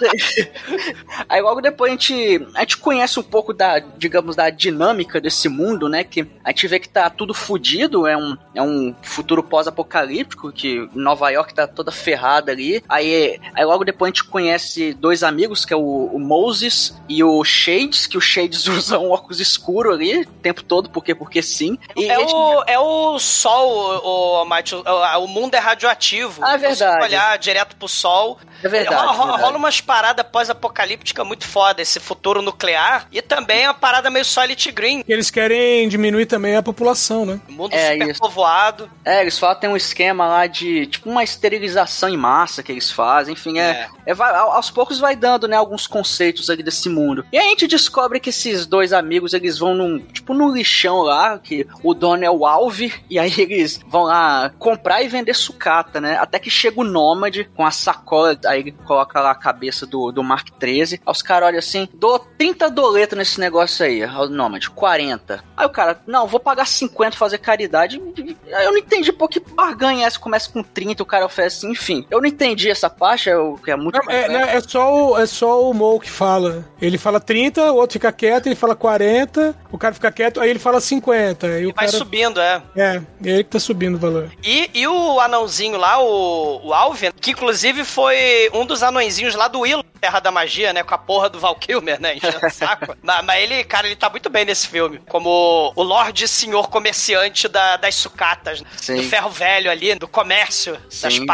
aí 1.28 1.42
logo 1.42 1.62
depois 1.62 1.92
a 1.92 1.94
gente, 1.94 2.48
a 2.56 2.60
gente 2.62 2.78
conhece 2.78 3.20
um 3.20 3.24
pouco 3.24 3.54
da, 3.54 3.80
digamos, 3.80 4.36
da 4.36 4.50
dinâmica 4.50 5.20
desse 5.22 5.48
mundo, 5.48 5.88
né? 5.88 6.04
Que 6.04 6.28
a 6.44 6.50
gente 6.50 6.68
vê 6.68 6.80
que 6.80 6.90
tá 6.90 7.10
tudo 7.10 7.34
fudido, 7.34 8.08
é 8.08 8.16
um, 8.16 8.38
é 8.54 8.62
um 8.62 8.96
futuro 9.02 9.44
pós-apocalíptico, 9.44 10.52
que 10.52 10.90
Nova 10.94 11.30
York 11.30 11.54
tá 11.54 11.68
toda 11.80 11.92
ferrada 11.94 12.52
ali. 12.52 12.84
Aí, 12.90 13.40
aí 13.56 13.64
logo 13.64 13.86
depois 13.86 14.10
a 14.10 14.14
gente 14.14 14.26
conhece 14.26 14.94
dois 14.94 15.24
amigos, 15.24 15.64
que 15.64 15.74
é 15.74 15.78
o, 15.78 16.10
o 16.14 16.20
Moses 16.20 16.94
e 17.08 17.24
o 17.24 17.42
Shades, 17.44 18.06
que 18.06 18.18
o 18.18 18.22
Shades 18.22 18.68
usa 18.68 19.00
um 19.00 19.12
óculos 19.12 19.40
escuro 19.40 19.94
ali 19.94 20.22
o 20.24 20.26
tempo 20.26 20.62
todo, 20.62 20.90
porque, 20.90 21.16
porque 21.16 21.42
sim. 21.42 21.78
E 21.96 22.06
É 22.10 22.16
a 22.16 22.20
gente- 22.20 22.34
o, 22.36 22.64
é 22.68 22.78
o 22.80 23.18
sol, 23.18 24.02
o, 24.04 24.46
Mate, 24.46 24.76
o, 24.76 24.84
o 25.24 25.28
mundo 25.28 25.56
é 25.56 25.60
radioativo. 25.60 26.42
Ah, 26.44 26.56
é 26.56 26.58
verdade. 26.58 26.98
Se 27.02 27.04
olhar 27.10 27.38
direto 27.38 27.76
pro 27.78 27.88
sol. 27.88 28.38
É 28.62 28.68
verdade, 28.68 28.94
Rola, 28.96 29.12
rola- 29.14 29.24
verdade. 29.28 29.44
rola 29.44 29.58
umas 29.58 29.80
paradas 29.80 30.26
pós-apocalípticas 30.30 31.26
muito 31.26 31.48
foda, 31.48 31.82
esse 31.82 31.98
futuro 32.00 32.42
nuclear. 32.42 33.08
E 33.10 33.22
também 33.22 33.66
a 33.66 33.74
parada 33.74 34.10
meio 34.10 34.26
Solid 34.26 34.72
Green. 34.74 35.02
Eles 35.08 35.32
querem 35.32 35.88
diminuir 35.88 36.26
também 36.26 36.58
a 36.58 36.62
população, 36.62 37.26
né? 37.26 37.40
Mundo 37.48 37.74
É, 37.74 37.94
super 37.94 38.10
isso. 38.10 38.20
povoado. 38.20 38.90
É, 39.06 39.22
eles 39.22 39.40
falam 39.40 39.56
que 39.56 39.62
tem 39.62 39.70
um 39.70 39.78
esquema 39.78 40.28
lá 40.28 40.46
de 40.46 40.88
tipo 40.88 41.10
uma 41.10 41.24
esterilização 41.24 41.69
em 42.10 42.18
massa 42.18 42.64
que 42.64 42.72
eles 42.72 42.92
fazem, 42.92 43.34
enfim, 43.34 43.60
é, 43.60 43.88
é 44.06 44.14
vai- 44.14 44.34
ao- 44.36 44.52
aos 44.54 44.70
poucos 44.72 45.00
vai 45.00 45.16
dando, 45.16 45.48
né, 45.48 45.56
alguns 45.56 45.88
conceitos 45.88 46.50
ali 46.50 46.64
desse 46.64 46.90
mundo. 46.90 47.26
E 47.32 47.38
aí 47.38 47.48
a 47.48 47.50
gente 47.50 47.68
descobre 47.68 48.20
que 48.20 48.30
esses 48.30 48.66
dois 48.66 48.94
amigos, 48.94 49.34
eles 49.34 49.58
vão 49.58 49.74
num, 49.76 50.00
tipo 50.00 50.34
num 50.34 50.52
lixão 50.54 51.02
lá, 51.02 51.38
que 51.40 51.68
o 51.84 51.94
dono 51.94 52.24
é 52.24 52.32
o 52.32 52.46
Alve, 52.46 52.94
e 53.10 53.18
aí 53.20 53.34
eles 53.38 53.80
vão 53.88 54.04
lá 54.04 54.52
comprar 54.58 55.02
e 55.02 55.08
vender 55.08 55.34
sucata, 55.34 56.00
né? 56.02 56.18
Até 56.18 56.40
que 56.40 56.50
chega 56.50 56.80
o 56.80 56.84
Nômade 56.84 57.50
com 57.56 57.66
a 57.66 57.72
sacola, 57.72 58.38
aí 58.46 58.60
ele 58.62 58.72
coloca 58.72 59.20
lá 59.22 59.32
a 59.32 59.36
cabeça 59.36 59.86
do, 59.86 60.12
do 60.12 60.24
Mark 60.24 60.50
13. 60.60 61.02
Aí 61.06 61.12
os 61.12 61.22
caras 61.22 61.48
olham 61.48 61.60
assim, 61.60 61.88
dou 61.94 62.20
30 62.20 62.70
doletas 62.70 63.18
nesse 63.18 63.40
negócio 63.40 63.86
aí. 63.86 64.04
O 64.04 64.28
Nômade, 64.30 64.70
40. 64.70 65.44
Aí 65.56 65.66
o 65.66 65.70
cara, 65.70 66.00
não, 66.08 66.28
vou 66.28 66.40
pagar 66.40 66.66
50 66.66 67.12
pra 67.12 67.20
fazer 67.20 67.38
caridade. 67.38 68.02
Eu 68.46 68.72
não 68.72 68.78
entendi, 68.78 69.12
pô, 69.12 69.28
que 69.28 69.40
barganha 69.40 70.04
é 70.04 70.08
essa? 70.08 70.20
Começa 70.20 70.50
com 70.50 70.62
30, 70.64 71.04
o 71.04 71.06
cara 71.06 71.26
oferece, 71.26 71.59
enfim. 71.64 72.06
Eu 72.10 72.22
não 72.22 72.28
entendi 72.28 72.70
essa 72.70 72.90
parte, 72.90 73.30
é 73.30 73.38
o 73.38 73.56
que 73.56 73.72
é 73.72 73.76
muito. 73.76 74.00
Não, 74.04 74.12
é, 74.12 74.28
né, 74.28 74.56
é 74.56 74.62
só 74.62 74.94
o, 74.94 75.18
é 75.18 75.26
só 75.26 75.70
o 75.70 75.74
Mo 75.74 76.00
que 76.00 76.10
fala. 76.10 76.66
Ele 76.82 76.98
fala 76.98 77.20
30, 77.20 77.72
o 77.72 77.76
outro 77.76 77.94
fica 77.94 78.12
quieto, 78.12 78.48
ele 78.48 78.56
fala 78.56 78.76
40, 78.76 79.56
o 79.72 79.78
cara 79.78 79.94
fica 79.94 80.12
quieto, 80.12 80.40
aí 80.40 80.50
ele 80.50 80.60
fala 80.60 80.80
50. 80.80 81.48
Aí 81.48 81.66
o 81.66 81.74
Vai 81.74 81.86
cara... 81.86 81.98
subindo, 81.98 82.40
é. 82.40 82.62
É, 82.76 83.02
é 83.24 83.30
ele 83.30 83.44
que 83.44 83.50
tá 83.50 83.60
subindo 83.60 83.96
o 83.96 84.00
valor. 84.00 84.32
E, 84.44 84.70
e 84.74 84.88
o 84.88 85.20
anãozinho 85.20 85.78
lá, 85.78 86.02
o, 86.02 86.68
o 86.68 86.74
Alvin, 86.74 87.12
que 87.20 87.32
inclusive 87.32 87.84
foi 87.84 88.50
um 88.54 88.66
dos 88.66 88.84
anõezinhos 88.84 89.36
lá 89.36 89.48
do 89.48 89.62
Willow, 89.62 89.84
Terra 90.00 90.20
da 90.20 90.32
Magia, 90.32 90.72
né? 90.72 90.84
Com 90.84 90.96
a 90.96 90.98
porra 90.98 91.30
do 91.30 91.40
Val 91.40 91.56
Kilmer, 91.56 92.00
né? 92.00 92.16
Enchendo 92.16 92.46
o 92.46 92.50
saco. 92.50 92.96
mas, 93.04 93.26
mas 93.26 93.44
ele, 93.44 93.64
cara, 93.64 93.88
ele 93.88 93.96
tá 93.96 94.10
muito 94.10 94.30
bem 94.30 94.46
nesse 94.46 94.68
filme. 94.68 95.02
Como 95.08 95.74
o 95.76 95.84
Lorde 95.84 96.28
Senhor 96.28 96.70
Comerciante 96.70 97.48
da- 97.48 97.78
das 97.78 97.96
sucatas, 97.96 98.64
Sim. 98.78 98.96
do 98.96 99.04
ferro 99.04 99.30
velho 99.30 99.70
ali, 99.70 99.96
do 99.96 100.08
comércio, 100.08 100.78
das 101.02 101.14
Sim. 101.16 101.26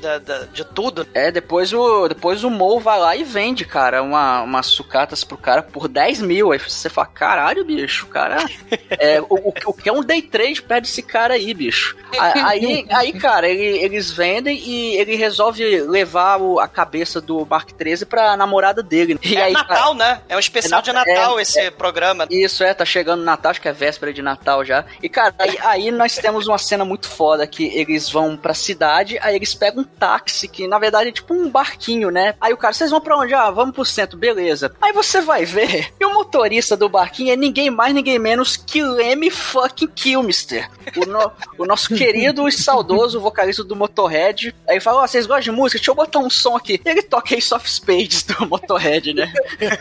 Da, 0.00 0.18
da- 0.18 0.44
de 0.44 0.64
tudo. 0.64 1.06
É, 1.14 1.30
depois 1.30 1.72
o, 1.72 2.08
depois 2.08 2.44
o 2.44 2.50
Mo 2.50 2.80
vai 2.80 2.98
lá 2.98 3.16
e 3.16 3.24
vende, 3.24 3.64
cara, 3.64 4.02
uma, 4.02 4.42
umas 4.42 4.66
sucatas 4.66 5.24
pro 5.24 5.36
cara 5.36 5.62
por 5.62 5.88
10 5.88 6.22
mil. 6.22 6.52
Aí 6.52 6.58
você 6.58 6.88
fala, 6.88 7.06
caralho, 7.08 7.64
bicho, 7.64 8.06
cara. 8.06 8.36
É, 8.98 9.20
o, 9.20 9.26
o, 9.30 9.52
o 9.66 9.72
que 9.74 9.88
é 9.88 9.92
um 9.92 10.02
day 10.02 10.22
trade 10.22 10.62
perto 10.62 10.84
desse 10.84 11.02
cara 11.02 11.34
aí, 11.34 11.52
bicho? 11.52 11.96
Aí, 12.18 12.86
aí 12.90 13.12
cara, 13.12 13.48
ele- 13.48 13.78
eles 13.78 14.10
vendem 14.10 14.56
e 14.58 14.96
ele 14.96 15.16
resolve 15.16 15.80
levar 15.82 16.40
o- 16.40 16.58
a 16.58 16.66
cabeça 16.68 17.20
do 17.20 17.44
Mark 17.48 17.70
13 17.72 18.06
pra 18.06 18.36
namorada 18.36 18.82
dele. 18.82 19.18
E 19.22 19.36
é 19.36 19.42
aí, 19.44 19.52
Natal, 19.52 19.94
né? 19.94 20.20
É 20.28 20.36
um 20.36 20.38
especial 20.38 20.80
de 20.82 20.92
Natal 20.92 21.38
é, 21.38 21.42
esse 21.42 21.70
programa. 21.72 22.26
Isso, 22.30 22.62
é, 22.64 22.72
tá 22.72 22.84
chegando 22.84 23.22
Natal, 23.24 23.50
acho 23.50 23.60
que 23.60 23.68
é 23.68 23.72
véspera 23.72 24.12
de 24.12 24.22
Natal 24.22 24.64
já. 24.64 24.84
E, 25.02 25.08
cara, 25.08 25.34
aí, 25.38 25.58
aí 25.62 25.90
nós 25.90 26.16
temos 26.16 26.46
uma 26.46 26.58
cena 26.58 26.84
muito 26.84 27.08
foda 27.08 27.46
que 27.46 27.64
eles 27.66 28.08
vão 28.10 28.36
pra 28.36 28.54
cidade, 28.54 29.18
aí 29.20 29.34
eles 29.36 29.54
pegam 29.56 29.82
um 29.82 29.84
táxi, 29.84 30.46
que 30.48 30.68
na 30.68 30.78
verdade 30.78 31.08
é 31.08 31.12
tipo 31.12 31.34
um 31.34 31.48
barquinho, 31.50 32.10
né? 32.10 32.34
Aí 32.40 32.52
o 32.52 32.56
cara, 32.56 32.72
vocês 32.74 32.90
vão 32.90 33.00
pra 33.00 33.16
onde? 33.16 33.34
Ah, 33.34 33.50
vamos 33.50 33.74
pro 33.74 33.84
centro, 33.84 34.16
beleza. 34.18 34.74
Aí 34.80 34.92
você 34.92 35.20
vai 35.20 35.44
ver, 35.44 35.92
e 36.00 36.04
o 36.04 36.14
motorista 36.14 36.76
do 36.76 36.88
barquinho 36.88 37.32
é 37.32 37.36
ninguém 37.36 37.70
mais, 37.70 37.94
ninguém 37.94 38.18
menos 38.18 38.56
que 38.56 38.82
Lemmy 38.82 39.30
fucking 39.30 39.88
Kilmister. 39.88 40.68
O, 40.96 41.06
no- 41.06 41.32
o 41.58 41.64
nosso 41.64 41.94
querido 41.94 42.46
e 42.48 42.52
saudoso 42.52 43.20
vocalista 43.20 43.64
do 43.64 43.74
Motorhead. 43.74 44.54
Aí 44.68 44.78
fala, 44.80 45.02
ó, 45.02 45.06
vocês 45.06 45.26
gostam 45.26 45.42
de 45.42 45.50
música? 45.50 45.78
Deixa 45.78 45.90
eu 45.90 45.94
botar 45.94 46.18
um 46.20 46.30
som 46.30 46.56
aqui. 46.56 46.80
Ele 46.84 47.02
toca 47.02 47.34
Ace 47.34 47.52
of 47.54 47.68
Spades 47.68 48.22
do 48.22 48.46
Motorhead, 48.46 49.12
né? 49.14 49.32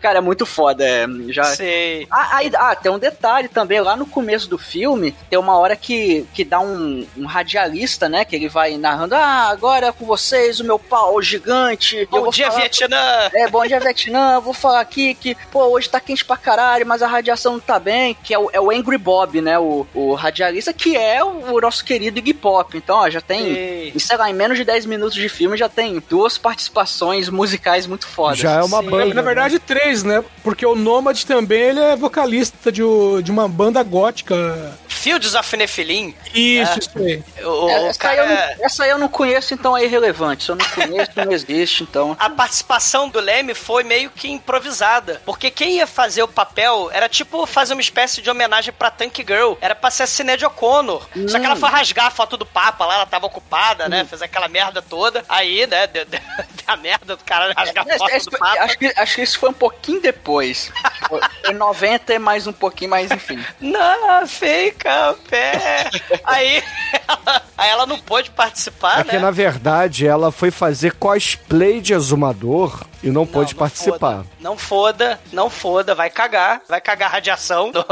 Cara, 0.00 0.18
é 0.18 0.20
muito 0.20 0.46
foda. 0.46 0.84
É, 0.84 1.06
já... 1.28 1.44
Sei. 1.44 2.06
Ah, 2.10 2.36
aí- 2.36 2.50
ah, 2.54 2.74
tem 2.74 2.90
um 2.90 2.98
detalhe 2.98 3.48
também. 3.48 3.80
Lá 3.80 3.96
no 3.96 4.06
começo 4.06 4.48
do 4.48 4.56
filme, 4.58 5.14
tem 5.28 5.38
uma 5.38 5.56
hora 5.58 5.76
que, 5.76 6.26
que 6.32 6.44
dá 6.44 6.60
um, 6.60 7.06
um 7.16 7.26
radialista, 7.26 8.08
né? 8.08 8.24
Que 8.24 8.36
ele 8.36 8.48
vai 8.48 8.76
narrando: 8.90 9.14
Ah, 9.14 9.48
agora 9.50 9.86
é 9.88 9.92
com 9.92 10.04
vocês, 10.04 10.60
o 10.60 10.64
meu 10.64 10.78
pau 10.78 11.20
gigante. 11.22 11.96
eu 11.96 12.06
Bom 12.08 12.20
vou 12.22 12.30
dia, 12.32 12.46
falar- 12.50 12.60
Vietnã! 12.60 13.30
É, 13.34 13.48
bom 13.48 13.66
dia, 13.66 13.80
Vietnã. 13.80 14.34
Eu 14.34 14.42
Vou 14.42 14.54
falar 14.54 14.80
aqui 14.80 15.14
que, 15.14 15.36
pô, 15.50 15.64
hoje 15.66 15.88
tá 15.88 16.00
quente 16.00 16.24
pra 16.24 16.36
caralho, 16.36 16.86
mas 16.86 17.02
a 17.02 17.06
radiação 17.06 17.52
não 17.54 17.60
tá 17.60 17.78
bem. 17.78 18.16
Que 18.22 18.32
é 18.34 18.38
o, 18.38 18.50
é 18.52 18.60
o 18.60 18.70
Angry 18.70 18.96
Bob, 18.98 19.40
né? 19.40 19.58
O, 19.58 19.86
o 19.94 20.14
radialista, 20.14 20.72
que 20.72 20.96
é 20.96 21.22
o, 21.22 21.52
o 21.54 21.60
nosso 21.60 21.84
querido 21.84 22.18
Iggy 22.18 22.34
Pop. 22.34 22.76
Então, 22.76 22.96
ó, 22.96 23.10
já 23.10 23.20
tem, 23.20 23.42
Sei. 23.54 23.92
e, 23.94 24.00
sei 24.00 24.16
lá, 24.16 24.30
em 24.30 24.34
menos 24.34 24.56
de 24.56 24.64
10 24.64 24.86
minutos 24.86 25.14
de 25.14 25.28
filme, 25.28 25.56
já 25.56 25.68
tem 25.68 26.02
duas 26.08 26.38
participações 26.38 27.28
musicais 27.28 27.86
muito 27.86 28.06
fodas. 28.06 28.38
Já 28.38 28.52
é 28.52 28.62
uma 28.62 28.80
Sim. 28.82 28.90
banda. 28.90 29.14
Na 29.14 29.22
verdade, 29.22 29.58
três, 29.58 30.02
né? 30.02 30.24
Porque 30.42 30.64
o 30.64 30.74
Nomad 30.74 31.22
também 31.24 31.60
ele 31.60 31.80
é 31.80 31.96
vocalista 31.96 32.70
de, 32.72 32.82
o- 32.82 33.20
de 33.22 33.30
uma 33.30 33.48
banda 33.48 33.82
gótica. 33.82 34.78
Fields 34.88 35.34
of 35.34 35.56
Nephilim. 35.56 36.14
Isso, 36.34 36.72
É. 36.72 36.78
isso 36.78 36.90
aí. 36.96 37.22
O, 37.44 37.66
o 37.66 37.70
essa, 37.70 37.98
cara... 37.98 38.16
eu 38.16 38.28
não, 38.28 38.64
essa 38.78 38.84
aí 38.84 38.90
eu 38.90 38.98
não 38.98 39.08
conheço, 39.08 39.54
então 39.54 39.76
é 39.76 39.84
irrelevante. 39.84 40.48
Eu 40.48 40.56
não 40.56 40.64
conheço, 40.66 41.10
não 41.16 41.32
existe, 41.32 41.82
então. 41.82 42.16
A 42.18 42.30
participação 42.30 43.08
do 43.08 43.18
Leme 43.18 43.54
foi 43.54 43.82
meio 43.82 44.10
que 44.10 44.28
improvisada. 44.28 45.20
Porque 45.24 45.50
quem 45.50 45.76
ia 45.76 45.86
fazer 45.86 46.22
o 46.22 46.28
papel 46.28 46.88
era 46.92 47.08
tipo 47.08 47.44
fazer 47.46 47.72
uma 47.72 47.80
espécie 47.80 48.22
de 48.22 48.30
homenagem 48.30 48.72
pra 48.72 48.90
Tank 48.90 49.16
Girl. 49.18 49.54
Era 49.60 49.74
pra 49.74 49.90
ser 49.90 50.04
a 50.04 50.06
Sinead 50.06 50.44
O'Connor. 50.44 51.06
Só 51.26 51.40
que 51.40 51.46
ela 51.46 51.56
foi 51.56 51.68
rasgar 51.68 52.06
a 52.06 52.10
foto 52.10 52.36
do 52.36 52.46
Papa 52.46 52.86
lá, 52.86 52.94
ela 52.94 53.06
tava 53.06 53.26
ocupada, 53.26 53.88
né? 53.88 54.04
Fez 54.04 54.22
aquela 54.22 54.48
merda 54.48 54.80
toda. 54.80 55.24
Aí, 55.28 55.66
né, 55.66 55.86
deu, 55.88 56.04
deu, 56.04 56.20
deu 56.38 56.64
a 56.68 56.76
merda 56.76 57.16
do 57.16 57.24
cara 57.24 57.52
rasgar 57.56 57.84
a 57.84 57.98
foto 57.98 58.10
É, 58.10 58.16
é, 58.16 58.20
do 58.20 58.30
Papa. 58.30 58.62
acho, 58.62 58.78
que, 58.78 58.92
acho 58.96 59.14
que 59.16 59.22
isso 59.22 59.38
foi 59.38 59.50
um 59.50 59.54
pouquinho 59.54 60.00
depois. 60.00 60.70
Foi 61.08 61.20
90 61.52 62.12
é 62.12 62.18
mais 62.18 62.46
um 62.46 62.52
pouquinho, 62.52 62.90
mas 62.90 63.10
enfim. 63.10 63.44
Não, 63.60 64.26
fica 64.26 65.16
pé. 65.28 65.90
Aí, 66.24 66.62
ela, 67.08 67.42
aí 67.56 67.70
ela 67.70 67.86
não 67.86 67.98
pôde 67.98 68.30
participar, 68.30 68.67
É 69.00 69.04
que, 69.04 69.16
né? 69.16 69.18
na 69.18 69.30
verdade, 69.30 70.06
ela 70.06 70.30
foi 70.30 70.50
fazer 70.50 70.92
cosplay 70.92 71.80
de 71.80 71.92
Exumador 71.92 72.84
e 73.02 73.10
não, 73.10 73.26
pôde 73.26 73.52
não 73.52 73.58
participar. 73.58 73.98
foda. 73.98 74.26
Não 74.40 74.58
foda, 74.58 75.20
não 75.32 75.50
foda, 75.50 75.94
vai 75.94 76.10
cagar. 76.10 76.62
Vai 76.68 76.80
cagar 76.80 77.10
radiação 77.10 77.70
no, 77.72 77.84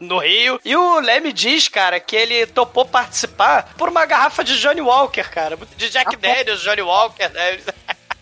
no 0.00 0.18
Rio. 0.18 0.60
E 0.64 0.74
o 0.76 1.00
Leme 1.00 1.32
diz, 1.32 1.68
cara, 1.68 2.00
que 2.00 2.16
ele 2.16 2.46
topou 2.46 2.84
participar 2.84 3.74
por 3.76 3.88
uma 3.88 4.06
garrafa 4.06 4.42
de 4.42 4.58
Johnny 4.58 4.80
Walker, 4.80 5.24
cara. 5.24 5.58
De 5.76 5.88
Jack 5.90 6.16
Daniels, 6.16 6.60
Johnny 6.60 6.82
Walker, 6.82 7.28
né? 7.28 7.58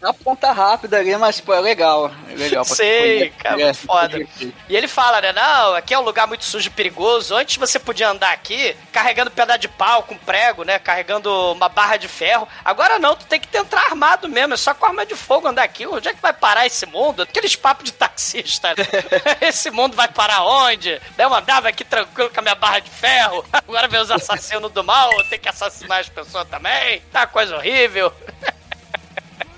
Uma 0.06 0.14
ponta 0.14 0.52
rápida 0.52 0.98
ali, 0.98 1.16
mas 1.16 1.40
pô, 1.40 1.52
é 1.52 1.58
legal. 1.58 2.12
É 2.30 2.34
legal 2.36 2.64
Sei, 2.64 3.30
cara, 3.30 3.60
é, 3.60 3.74
foda. 3.74 4.24
E 4.68 4.76
ele 4.76 4.86
fala, 4.86 5.20
né? 5.20 5.32
Não, 5.32 5.74
aqui 5.74 5.92
é 5.92 5.98
um 5.98 6.02
lugar 6.02 6.28
muito 6.28 6.44
sujo 6.44 6.68
e 6.68 6.70
perigoso. 6.70 7.34
Antes 7.34 7.56
você 7.56 7.76
podia 7.76 8.08
andar 8.08 8.32
aqui 8.32 8.76
carregando 8.92 9.32
pedaço 9.32 9.58
de 9.58 9.68
pau 9.68 10.04
com 10.04 10.16
prego, 10.16 10.62
né? 10.62 10.78
Carregando 10.78 11.28
uma 11.50 11.68
barra 11.68 11.96
de 11.96 12.06
ferro. 12.06 12.46
Agora 12.64 13.00
não, 13.00 13.16
tu 13.16 13.26
tem 13.26 13.40
que 13.40 13.58
entrar 13.58 13.86
armado 13.86 14.28
mesmo. 14.28 14.54
É 14.54 14.56
só 14.56 14.72
com 14.74 14.86
arma 14.86 15.04
de 15.04 15.16
fogo 15.16 15.48
andar 15.48 15.64
aqui. 15.64 15.84
Onde 15.88 16.08
é 16.08 16.14
que 16.14 16.22
vai 16.22 16.32
parar 16.32 16.66
esse 16.66 16.86
mundo? 16.86 17.22
Aqueles 17.22 17.56
papos 17.56 17.86
de 17.86 17.92
taxista. 17.92 18.68
né? 18.68 18.84
esse 19.42 19.72
mundo 19.72 19.96
vai 19.96 20.06
parar 20.06 20.44
onde? 20.44 21.00
Eu 21.18 21.34
andava 21.34 21.68
aqui 21.68 21.82
tranquilo 21.82 22.30
com 22.30 22.38
a 22.38 22.42
minha 22.42 22.54
barra 22.54 22.78
de 22.78 22.90
ferro. 22.90 23.44
Agora 23.52 23.88
vem 23.88 24.00
os 24.00 24.10
assassinos 24.12 24.70
do 24.70 24.84
mal. 24.84 25.10
Tenho 25.28 25.42
que 25.42 25.48
assassinar 25.48 25.98
as 25.98 26.08
pessoas 26.08 26.46
também. 26.46 27.02
Tá 27.10 27.22
uma 27.22 27.26
coisa 27.26 27.56
horrível. 27.56 28.12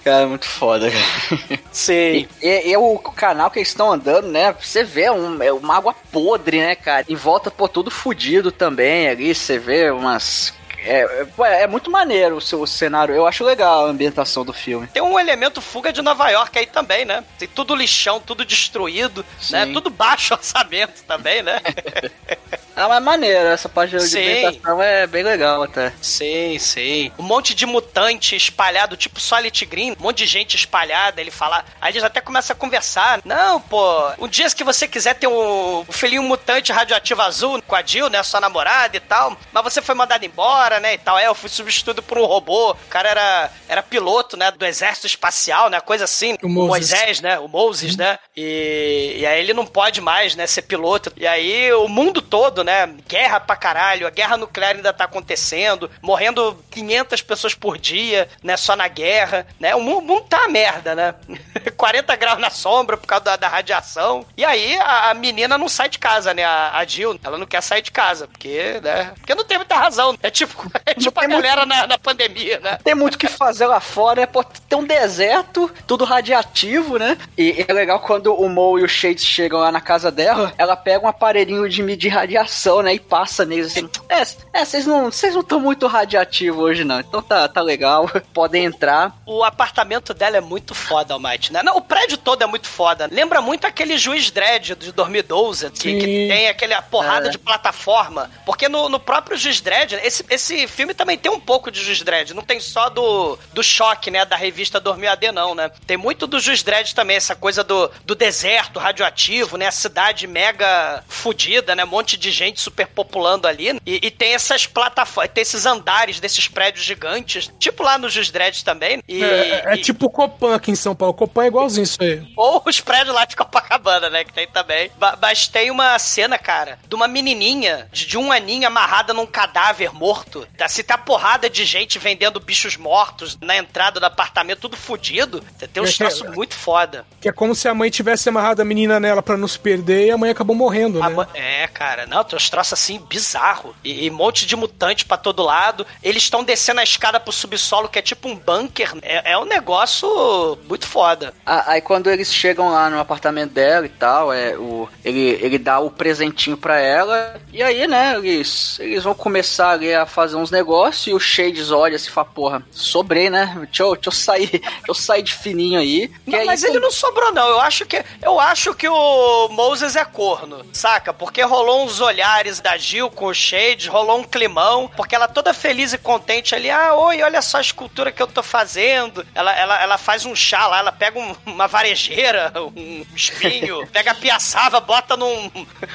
Cara, 0.08 0.22
é 0.22 0.26
muito 0.26 0.46
foda, 0.46 0.90
cara. 0.90 1.60
Sim. 1.70 2.26
E, 2.42 2.70
e 2.70 2.76
o 2.78 2.98
canal 2.98 3.50
que 3.50 3.58
eles 3.58 3.68
estão 3.68 3.92
andando, 3.92 4.26
né? 4.28 4.54
Você 4.58 4.82
vê 4.82 5.10
um, 5.10 5.42
é 5.42 5.52
uma 5.52 5.76
água 5.76 5.94
podre, 6.10 6.60
né, 6.60 6.74
cara? 6.74 7.04
Em 7.06 7.14
volta, 7.14 7.50
pô, 7.50 7.68
tudo 7.68 7.90
fudido 7.90 8.50
também 8.50 9.06
ali. 9.06 9.34
Você 9.34 9.58
vê 9.58 9.90
umas. 9.90 10.54
É, 10.84 11.00
é, 11.00 11.24
pô, 11.24 11.44
é 11.44 11.66
muito 11.66 11.90
maneiro 11.90 12.36
o 12.36 12.40
seu 12.40 12.66
cenário. 12.66 13.14
Eu 13.14 13.26
acho 13.26 13.44
legal 13.44 13.86
a 13.86 13.90
ambientação 13.90 14.44
do 14.44 14.52
filme. 14.52 14.86
Tem 14.88 15.02
um 15.02 15.18
elemento 15.18 15.60
fuga 15.60 15.92
de 15.92 16.02
Nova 16.02 16.28
York 16.30 16.58
aí 16.58 16.66
também, 16.66 17.04
né? 17.04 17.24
Tem 17.38 17.48
tudo 17.48 17.74
lixão, 17.74 18.20
tudo 18.20 18.44
destruído, 18.44 19.24
né? 19.50 19.66
Sim. 19.66 19.72
Tudo 19.72 19.90
baixo 19.90 20.34
orçamento 20.38 21.02
também, 21.04 21.42
né? 21.42 21.60
Ah, 22.78 22.86
mas 22.86 22.98
é 22.98 23.00
maneiro. 23.00 23.48
Essa 23.48 23.68
parte 23.68 23.90
de 23.90 23.96
ambientação 23.96 24.80
é 24.80 25.04
bem 25.04 25.24
legal 25.24 25.64
até. 25.64 25.92
Sim, 26.00 26.56
sim. 26.60 27.10
Um 27.18 27.24
monte 27.24 27.52
de 27.52 27.66
mutante 27.66 28.36
espalhado, 28.36 28.96
tipo 28.96 29.18
Solid 29.18 29.66
Green, 29.66 29.96
um 29.98 30.02
monte 30.04 30.18
de 30.18 30.26
gente 30.26 30.54
espalhada, 30.54 31.20
ele 31.20 31.32
fala. 31.32 31.64
Aí 31.80 31.90
eles 31.90 32.04
até 32.04 32.20
começam 32.20 32.54
a 32.54 32.58
conversar. 32.58 33.20
Não, 33.24 33.60
pô, 33.60 34.12
um 34.20 34.28
dia 34.28 34.48
que 34.50 34.62
você 34.62 34.86
quiser 34.86 35.14
ter 35.14 35.26
um, 35.26 35.80
um 35.80 35.92
filhinho 35.92 36.22
mutante 36.22 36.70
radioativo 36.70 37.20
azul 37.20 37.60
com 37.66 37.74
a 37.74 37.82
Jill, 37.82 38.08
né? 38.08 38.22
Sua 38.22 38.40
namorada 38.40 38.96
e 38.96 39.00
tal, 39.00 39.36
mas 39.52 39.64
você 39.64 39.82
foi 39.82 39.96
mandado 39.96 40.24
embora, 40.24 40.67
né? 40.78 40.94
E 40.94 40.98
tal. 40.98 41.18
É, 41.18 41.26
eu 41.26 41.34
fui 41.34 41.48
substituído 41.48 42.02
por 42.02 42.18
um 42.18 42.24
robô. 42.24 42.72
O 42.72 42.76
cara 42.90 43.08
era, 43.08 43.50
era 43.68 43.82
piloto, 43.82 44.36
né? 44.36 44.50
Do 44.50 44.66
exército 44.66 45.06
espacial, 45.06 45.70
né? 45.70 45.80
Coisa 45.80 46.04
assim. 46.04 46.36
O 46.42 46.48
Moses. 46.48 46.68
Moisés, 46.90 47.20
né? 47.20 47.38
O 47.38 47.48
Moses, 47.48 47.96
né? 47.96 48.18
E, 48.36 49.16
e 49.18 49.26
aí 49.26 49.40
ele 49.40 49.54
não 49.54 49.66
pode 49.66 50.00
mais, 50.00 50.36
né? 50.36 50.46
Ser 50.46 50.62
piloto. 50.62 51.12
E 51.16 51.26
aí 51.26 51.72
o 51.72 51.88
mundo 51.88 52.20
todo, 52.20 52.62
né? 52.62 52.86
Guerra 53.08 53.40
pra 53.40 53.56
caralho. 53.56 54.06
A 54.06 54.10
guerra 54.10 54.36
nuclear 54.36 54.76
ainda 54.76 54.92
tá 54.92 55.04
acontecendo. 55.04 55.90
Morrendo 56.02 56.62
500 56.70 57.22
pessoas 57.22 57.54
por 57.54 57.78
dia, 57.78 58.28
né? 58.42 58.56
Só 58.56 58.76
na 58.76 58.88
guerra, 58.88 59.46
né? 59.58 59.74
O 59.74 59.80
mundo, 59.80 59.98
o 59.98 60.02
mundo 60.02 60.24
tá 60.28 60.40
uma 60.40 60.48
merda, 60.48 60.94
né? 60.94 61.14
40 61.76 62.16
graus 62.16 62.38
na 62.38 62.50
sombra 62.50 62.96
por 62.96 63.06
causa 63.06 63.24
da, 63.24 63.36
da 63.36 63.48
radiação. 63.48 64.26
E 64.36 64.44
aí 64.44 64.76
a, 64.78 65.10
a 65.10 65.14
menina 65.14 65.56
não 65.56 65.68
sai 65.68 65.88
de 65.88 65.98
casa, 65.98 66.34
né? 66.34 66.44
A, 66.44 66.78
a 66.78 66.84
Jill, 66.84 67.18
ela 67.22 67.38
não 67.38 67.46
quer 67.46 67.62
sair 67.62 67.82
de 67.82 67.90
casa. 67.90 68.26
Porque, 68.26 68.80
né? 68.82 69.12
Porque 69.18 69.34
não 69.34 69.44
tem 69.44 69.58
muita 69.58 69.76
razão. 69.76 70.16
É 70.22 70.30
tipo, 70.30 70.57
é 70.84 70.94
tipo 70.94 71.18
a 71.20 71.26
galera 71.26 71.66
na, 71.66 71.86
na 71.86 71.98
pandemia, 71.98 72.60
né? 72.60 72.78
Tem 72.82 72.94
muito 72.94 73.14
o 73.14 73.18
que 73.18 73.28
fazer 73.28 73.66
lá 73.66 73.80
fora? 73.80 74.22
É, 74.22 74.26
pô, 74.26 74.42
tem 74.44 74.78
um 74.78 74.84
deserto, 74.84 75.70
tudo 75.86 76.04
radiativo, 76.04 76.98
né? 76.98 77.16
E 77.36 77.64
é 77.66 77.72
legal 77.72 78.00
quando 78.00 78.34
o 78.34 78.48
Mo 78.48 78.78
e 78.78 78.82
o 78.82 78.88
Shades 78.88 79.24
chegam 79.24 79.60
lá 79.60 79.70
na 79.72 79.80
casa 79.80 80.10
dela, 80.10 80.52
ela 80.58 80.76
pega 80.76 81.04
um 81.04 81.08
aparelhinho 81.08 81.68
de 81.68 81.82
medir 81.82 82.08
radiação, 82.08 82.82
né? 82.82 82.94
E 82.94 83.00
passa 83.00 83.44
neles 83.44 83.68
assim. 83.68 83.88
É, 84.08 84.60
é 84.60 84.64
vocês 84.64 84.86
não 84.86 85.08
estão 85.08 85.60
muito 85.60 85.86
radiativos 85.86 86.60
hoje, 86.62 86.84
não. 86.84 87.00
Então 87.00 87.22
tá, 87.22 87.48
tá 87.48 87.60
legal, 87.60 88.10
podem 88.32 88.64
entrar. 88.64 89.12
O 89.26 89.44
apartamento 89.44 90.12
dela 90.14 90.36
é 90.36 90.40
muito 90.40 90.74
foda, 90.74 91.14
Almighty, 91.14 91.52
né? 91.52 91.62
Não, 91.62 91.76
o 91.76 91.80
prédio 91.80 92.16
todo 92.16 92.42
é 92.42 92.46
muito 92.46 92.68
foda. 92.68 93.08
Lembra 93.10 93.40
muito 93.40 93.66
aquele 93.66 93.96
Juiz 93.98 94.30
Dredd 94.30 94.74
de 94.74 94.92
2012, 94.92 95.70
que, 95.70 95.98
que 95.98 96.28
tem 96.28 96.48
aquela 96.48 96.80
porrada 96.82 97.28
É. 97.28 97.30
de 97.30 97.38
plataforma. 97.38 98.30
Porque 98.44 98.68
no, 98.68 98.88
no 98.88 99.00
próprio 99.00 99.36
Juiz 99.36 99.60
Dredd, 99.60 99.94
esse, 100.02 100.24
esse 100.30 100.47
filme 100.68 100.94
também 100.94 101.18
tem 101.18 101.30
um 101.30 101.40
pouco 101.40 101.70
de 101.70 101.82
Juiz 101.82 102.02
Dredd. 102.02 102.32
Não 102.32 102.42
tem 102.42 102.60
só 102.60 102.88
do, 102.88 103.38
do 103.52 103.62
choque, 103.62 104.10
né? 104.10 104.24
Da 104.24 104.36
revista 104.36 104.80
Dormir 104.80 105.08
AD, 105.08 105.32
não, 105.32 105.54
né? 105.54 105.70
Tem 105.86 105.96
muito 105.96 106.26
do 106.26 106.40
Juiz 106.40 106.62
Dredd 106.62 106.94
também, 106.94 107.16
essa 107.16 107.34
coisa 107.34 107.62
do, 107.64 107.90
do 108.04 108.14
deserto 108.14 108.78
radioativo, 108.78 109.56
né? 109.56 109.66
A 109.66 109.72
cidade 109.72 110.26
mega 110.26 111.02
fodida, 111.08 111.74
né? 111.74 111.84
Um 111.84 111.88
monte 111.88 112.16
de 112.16 112.30
gente 112.30 112.60
superpopulando 112.60 113.46
ali. 113.46 113.78
E, 113.86 114.06
e 114.06 114.10
tem 114.10 114.34
essas 114.34 114.66
plataformas, 114.66 115.30
tem 115.32 115.42
esses 115.42 115.66
andares 115.66 116.20
desses 116.20 116.48
prédios 116.48 116.84
gigantes, 116.84 117.50
tipo 117.58 117.82
lá 117.82 117.98
no 117.98 118.08
Juiz 118.08 118.30
Dredd 118.30 118.62
também. 118.64 119.02
E, 119.08 119.22
É, 119.22 119.62
é 119.66 119.74
e- 119.74 119.78
tipo 119.82 120.06
o 120.06 120.10
Copan 120.10 120.54
aqui 120.54 120.70
em 120.70 120.76
São 120.76 120.94
Paulo. 120.94 121.14
Copan 121.14 121.44
é 121.44 121.46
igualzinho 121.48 121.84
isso 121.84 121.98
aí. 122.02 122.22
ou 122.36 122.62
os 122.66 122.80
prédios 122.80 123.14
lá 123.14 123.24
de 123.24 123.36
Copacabana, 123.36 124.08
né? 124.10 124.24
Que 124.24 124.32
tem 124.32 124.46
também. 124.46 124.90
Ba- 124.96 125.18
Mas 125.20 125.48
tem 125.48 125.70
uma 125.70 125.98
cena, 125.98 126.38
cara, 126.38 126.78
de 126.88 126.94
uma 126.94 127.08
menininha 127.08 127.88
de, 127.92 128.06
de 128.06 128.16
um 128.18 128.30
aninho 128.32 128.66
amarrada 128.66 129.12
num 129.12 129.26
cadáver 129.26 129.92
morto. 129.92 130.37
Assim, 130.60 130.82
tá 130.82 130.98
porrada 130.98 131.48
de 131.48 131.64
gente 131.64 131.98
vendendo 131.98 132.40
bichos 132.40 132.76
mortos 132.76 133.38
na 133.40 133.56
entrada 133.56 134.00
do 134.00 134.06
apartamento, 134.06 134.60
tudo 134.60 134.76
fudido. 134.76 135.42
Tem 135.72 135.82
uns 135.82 135.94
É 135.94 135.98
troços 135.98 136.28
muito 136.34 136.54
foda. 136.54 137.04
Que 137.20 137.28
é 137.28 137.32
como 137.32 137.54
se 137.54 137.68
a 137.68 137.74
mãe 137.74 137.90
tivesse 137.90 138.28
amarrado 138.28 138.62
a 138.62 138.64
menina 138.64 138.98
nela 138.98 139.22
pra 139.22 139.36
não 139.36 139.48
se 139.48 139.58
perder 139.58 140.06
e 140.06 140.10
a 140.10 140.18
mãe 140.18 140.30
acabou 140.30 140.54
morrendo, 140.54 141.02
A 141.02 141.08
né? 141.10 141.26
É, 141.34 141.66
cara, 141.68 142.06
não, 142.06 142.24
tem 142.24 142.36
uns 142.36 142.50
troços 142.50 142.72
assim 142.74 142.98
bizarro. 143.08 143.74
E, 143.84 144.06
e 144.06 144.10
um 144.10 144.14
monte 144.14 144.46
de 144.46 144.56
mutante 144.56 145.04
pra 145.04 145.16
todo 145.16 145.42
lado. 145.42 145.86
Eles 146.02 146.22
estão 146.22 146.42
descendo 146.44 146.80
a 146.80 146.84
escada 146.84 147.20
pro 147.20 147.32
subsolo, 147.32 147.88
que 147.88 147.98
é 147.98 148.02
tipo 148.02 148.28
um 148.28 148.36
bunker. 148.36 148.94
É, 149.02 149.32
é 149.32 149.38
um 149.38 149.44
negócio 149.44 150.58
muito 150.68 150.86
foda. 150.86 151.32
Ah, 151.44 151.64
Aí 151.72 151.80
quando 151.80 152.10
eles 152.10 152.32
chegam 152.32 152.70
lá 152.70 152.88
no 152.88 152.98
apartamento 152.98 153.52
dela 153.52 153.86
e 153.86 153.90
tal, 153.90 154.32
é, 154.32 154.56
o, 154.56 154.88
ele, 155.04 155.38
ele 155.40 155.58
dá 155.58 155.78
o 155.78 155.90
presentinho 155.90 156.56
pra 156.56 156.80
ela. 156.80 157.40
E 157.52 157.62
aí, 157.62 157.86
né, 157.86 158.16
eles, 158.16 158.78
eles 158.80 159.04
vão 159.04 159.14
começar 159.14 159.70
ali 159.70 159.92
a 159.92 160.06
fazer 160.06 160.27
uns 160.34 160.50
negócios. 160.50 161.06
E 161.06 161.12
o 161.14 161.20
Shades 161.20 161.70
olha 161.70 161.96
assim 161.96 162.08
e 162.08 162.12
fala: 162.12 162.26
Porra, 162.28 162.62
sobrei, 162.70 163.28
né? 163.30 163.54
Deixa 163.66 163.82
eu, 163.82 163.94
deixa 163.94 164.08
eu 164.08 164.12
sair, 164.12 164.48
deixa 164.60 164.62
eu 164.88 164.94
sair 164.94 165.22
de 165.22 165.34
fininho 165.34 165.78
aí. 165.80 166.10
Não, 166.26 166.38
aí 166.38 166.46
mas 166.46 166.60
tem- 166.62 166.70
ele 166.70 166.80
não 166.80 166.90
sobrou, 166.90 167.32
não. 167.32 167.48
Eu 167.48 167.60
acho 167.60 167.84
que 167.86 168.02
eu 168.22 168.38
acho 168.40 168.74
que 168.74 168.88
o 168.88 169.48
Moses 169.48 169.96
é 169.96 170.04
corno, 170.04 170.64
saca? 170.72 171.12
Porque 171.12 171.42
rolou 171.42 171.84
uns 171.84 172.00
olhares 172.00 172.60
da 172.60 172.76
Gil 172.76 173.10
com 173.10 173.26
o 173.26 173.34
Shade, 173.34 173.88
rolou 173.88 174.18
um 174.20 174.24
climão, 174.24 174.90
porque 174.96 175.14
ela 175.14 175.28
toda 175.28 175.52
feliz 175.54 175.92
e 175.92 175.98
contente 175.98 176.54
ali. 176.54 176.70
Ah, 176.70 176.94
oi, 176.94 177.22
olha 177.22 177.42
só 177.42 177.58
a 177.58 177.60
escultura 177.62 178.12
que 178.12 178.22
eu 178.22 178.26
tô 178.26 178.42
fazendo. 178.42 179.26
Ela, 179.34 179.54
ela, 179.56 179.82
ela 179.82 179.98
faz 179.98 180.24
um 180.24 180.34
chá 180.34 180.66
lá, 180.66 180.78
ela 180.78 180.92
pega 180.92 181.18
um- 181.18 181.36
uma 181.46 181.66
varejeira, 181.66 182.52
um 182.76 183.04
espinho, 183.14 183.86
pega 183.92 184.12
a 184.12 184.14
piaçava, 184.14 184.80
bota 184.80 185.16
num, 185.16 185.50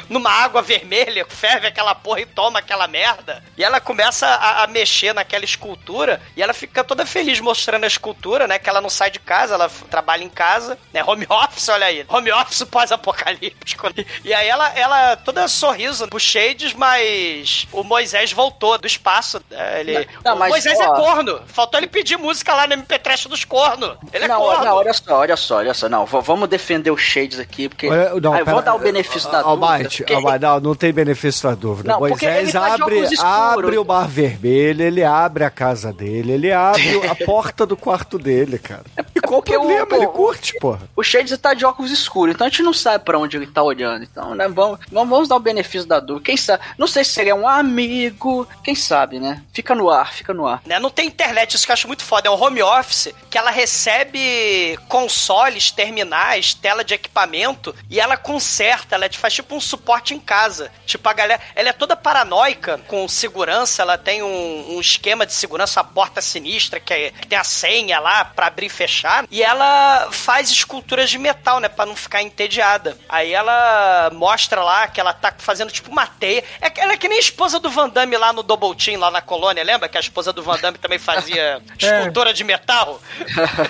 numa 0.10 0.30
água 0.32 0.62
vermelha, 0.62 1.26
ferve 1.28 1.68
aquela 1.68 1.94
porra 1.96 2.22
e 2.22 2.26
toma 2.26 2.60
aquela 2.60 2.88
merda. 2.88 3.44
E 3.58 3.64
ela 3.64 3.80
começa 3.80 4.23
a, 4.26 4.64
a 4.64 4.68
mexer 4.68 5.14
naquela 5.14 5.44
escultura 5.46 6.22
e 6.36 6.42
ela 6.42 6.54
fica 6.54 6.84
toda 6.84 7.06
feliz 7.06 7.40
mostrando 7.40 7.84
a 7.84 7.88
escultura, 7.88 8.48
né? 8.48 8.58
Que 8.60 8.70
ela 8.70 8.82
não 8.82 8.90
sai 8.90 9.10
de 9.12 9.20
casa, 9.20 9.54
ela 9.56 9.70
trabalha 9.90 10.24
em 10.24 10.30
casa, 10.30 10.78
né? 10.94 11.04
Home 11.06 11.26
office, 11.30 11.70
olha 11.70 11.86
aí. 11.88 12.06
Home 12.10 12.32
office 12.32 12.64
pós-apocalíptico. 12.64 13.88
E 14.24 14.34
aí 14.34 14.48
ela, 14.48 14.70
ela 14.78 15.16
toda 15.18 15.48
sorriso 15.48 16.08
pro 16.08 16.20
Shades, 16.20 16.74
mas 16.74 17.68
o 17.72 17.84
Moisés 17.84 18.32
voltou 18.32 18.78
do 18.78 18.88
espaço. 18.88 19.42
né, 19.50 19.80
Ele, 19.82 20.08
Não, 20.24 20.36
o 20.36 20.40
Moisés 20.40 20.80
é 20.80 20.86
corno. 20.88 21.42
Faltou 21.48 21.80
ele 21.80 21.88
pedir 21.88 22.18
música 22.18 22.54
lá 22.54 22.68
no 22.68 22.76
MP3 22.76 23.28
dos 23.28 23.46
cornos. 23.46 23.98
Ele 24.12 24.26
é 24.26 24.28
não, 24.28 24.40
corno. 24.40 24.66
não, 24.66 24.76
olha 24.76 24.94
só, 24.94 25.16
olha 25.20 25.36
só, 25.38 25.58
olha 25.58 25.74
só. 25.74 25.90
Não, 25.90 26.06
vamos 26.06 26.48
defender 26.50 26.92
o 26.92 26.98
Shades 26.98 27.40
aqui, 27.40 27.70
porque. 27.70 27.88
Olha, 27.90 28.14
não, 28.22 28.34
aí, 28.34 28.40
eu 28.40 28.46
vou 28.46 28.56
pera- 28.56 28.62
dar 28.62 28.76
o 28.76 28.80
benefício 28.80 29.30
da 29.32 29.42
dúvida. 29.42 29.66
Almighty, 29.68 29.98
porque- 29.98 30.14
Almighty, 30.14 30.40
não, 30.40 30.60
não 30.60 30.76
tem 30.76 30.94
benefício 30.94 31.50
da 31.50 31.56
dúvida. 31.56 31.90
Não, 31.94 32.00
Moisés 32.00 32.52
tá 32.52 32.74
abre, 32.74 33.04
abre 33.20 33.78
o 33.78 33.86
mar 33.86 34.08
vermelho, 34.14 34.84
ele 34.84 35.04
abre 35.04 35.44
a 35.44 35.50
casa 35.50 35.92
dele, 35.92 36.32
ele 36.34 36.52
abre 36.52 37.08
a 37.08 37.16
porta 37.26 37.66
do 37.66 37.76
quarto 37.76 38.18
dele, 38.20 38.58
cara. 38.60 38.84
E 39.16 39.20
qual 39.20 39.40
o 39.40 39.44
porque 39.44 39.58
o- 39.58 39.62
problema? 39.62 39.96
ele 39.98 40.08
curte, 40.08 40.54
porra. 40.60 40.82
O 40.96 41.04
Shades 41.04 41.38
tá 41.38 41.54
de 41.54 41.66
óculos 41.66 41.92
escuros, 41.92 42.36
então 42.36 42.46
a 42.46 42.50
gente 42.50 42.62
não 42.64 42.74
sabe 42.74 43.04
pra 43.04 43.18
onde 43.18 43.36
ele 43.36 43.48
tá 43.48 43.62
olhando. 43.64 44.04
Então, 44.04 44.36
né, 44.36 44.48
vamos, 44.48 44.80
vamos 44.92 45.10
vamos 45.10 45.28
dar 45.28 45.36
o 45.36 45.40
benefício 45.40 45.88
da 45.88 46.00
dúvida. 46.00 46.26
Quem 46.26 46.38
sabe? 46.38 46.64
Não 46.78 46.88
sei 46.88 47.04
se 47.04 47.12
seria 47.12 47.36
um 47.36 47.48
amigo, 47.48 48.48
quem 48.64 48.76
sabe, 48.76 49.20
né? 49.20 49.42
Fica 49.52 49.74
no 49.76 49.90
ar, 49.90 50.14
fica 50.14 50.34
no 50.34 50.48
ar. 50.48 50.62
né? 50.66 50.80
Não 50.80 50.90
tem 50.90 51.08
internet, 51.08 51.56
isso 51.56 51.66
que 51.66 51.72
eu 51.72 51.74
acho 51.74 51.88
muito 51.88 52.04
foda. 52.04 52.28
É 52.28 52.32
um 52.32 52.42
home 52.42 52.62
office 52.62 53.14
que 53.30 53.38
ela 53.38 53.52
recebe 53.52 54.78
consoles, 54.88 55.72
terminais, 55.72 56.54
tela 56.54 56.84
de 56.84 56.94
equipamento 56.94 57.76
e 57.90 58.00
ela 58.00 58.16
conserta, 58.18 58.96
ela 58.96 59.10
faz 59.14 59.34
tipo 59.34 59.56
um 59.56 59.62
suporte 59.62 60.14
em 60.14 60.20
casa. 60.20 60.72
Tipo, 60.86 61.08
a 61.10 61.14
galera. 61.14 61.42
Ela 61.56 61.70
é 61.70 61.74
toda 61.74 61.96
paranoica 61.96 62.80
com 62.88 63.08
segurança, 63.08 63.82
ela 63.82 63.98
tem 64.04 64.22
um, 64.24 64.76
um 64.76 64.80
esquema 64.82 65.26
de 65.26 65.34
segurança, 65.34 65.82
uma 65.82 65.88
porta 65.88 66.22
sinistra 66.22 66.80
que, 66.80 66.94
é- 66.94 67.12
que 67.12 67.28
tem 67.28 67.38
a 67.38 67.44
senha 67.44 68.00
lá 68.00 68.26
pra 68.26 68.48
abrir 68.48 68.68
e 68.68 68.70
fechar. 68.70 69.26
E 69.32 69.42
ela 69.44 70.10
faz 70.12 70.50
esculturas 70.50 71.10
de 71.10 71.18
metal, 71.18 71.60
né? 71.60 71.70
Pra 71.70 71.86
não 71.86 71.96
ficar 71.96 72.22
entediada. 72.22 72.98
Aí 73.10 73.34
ela 73.34 74.10
mostra 74.14 74.64
lá 74.64 74.88
que 74.88 75.00
ela 75.00 75.14
tá 75.14 75.34
fazendo 75.38 75.72
tipo 75.72 75.92
uma 75.92 76.06
teia. 76.08 76.44
É, 76.62 76.72
ela 76.78 76.94
é 76.94 76.98
que 76.98 77.08
nem 77.08 77.18
a 77.18 77.22
esposa 77.22 77.60
do 77.60 77.70
Van 77.70 77.90
Damme 77.90 78.18
lá 78.18 78.32
no 78.34 78.44
Double 78.44 78.76
Team, 78.76 79.00
lá 79.00 79.10
na 79.12 79.22
colônia, 79.22 79.64
lembra? 79.64 79.88
Que 79.90 79.98
a 79.98 80.02
esposa 80.02 80.32
do 80.34 80.44
Van 80.44 80.60
Damme 80.60 80.78
também 80.78 81.00
fazia 81.00 81.62
escultura 81.80 82.34
de 82.34 82.44
metal? 82.44 83.02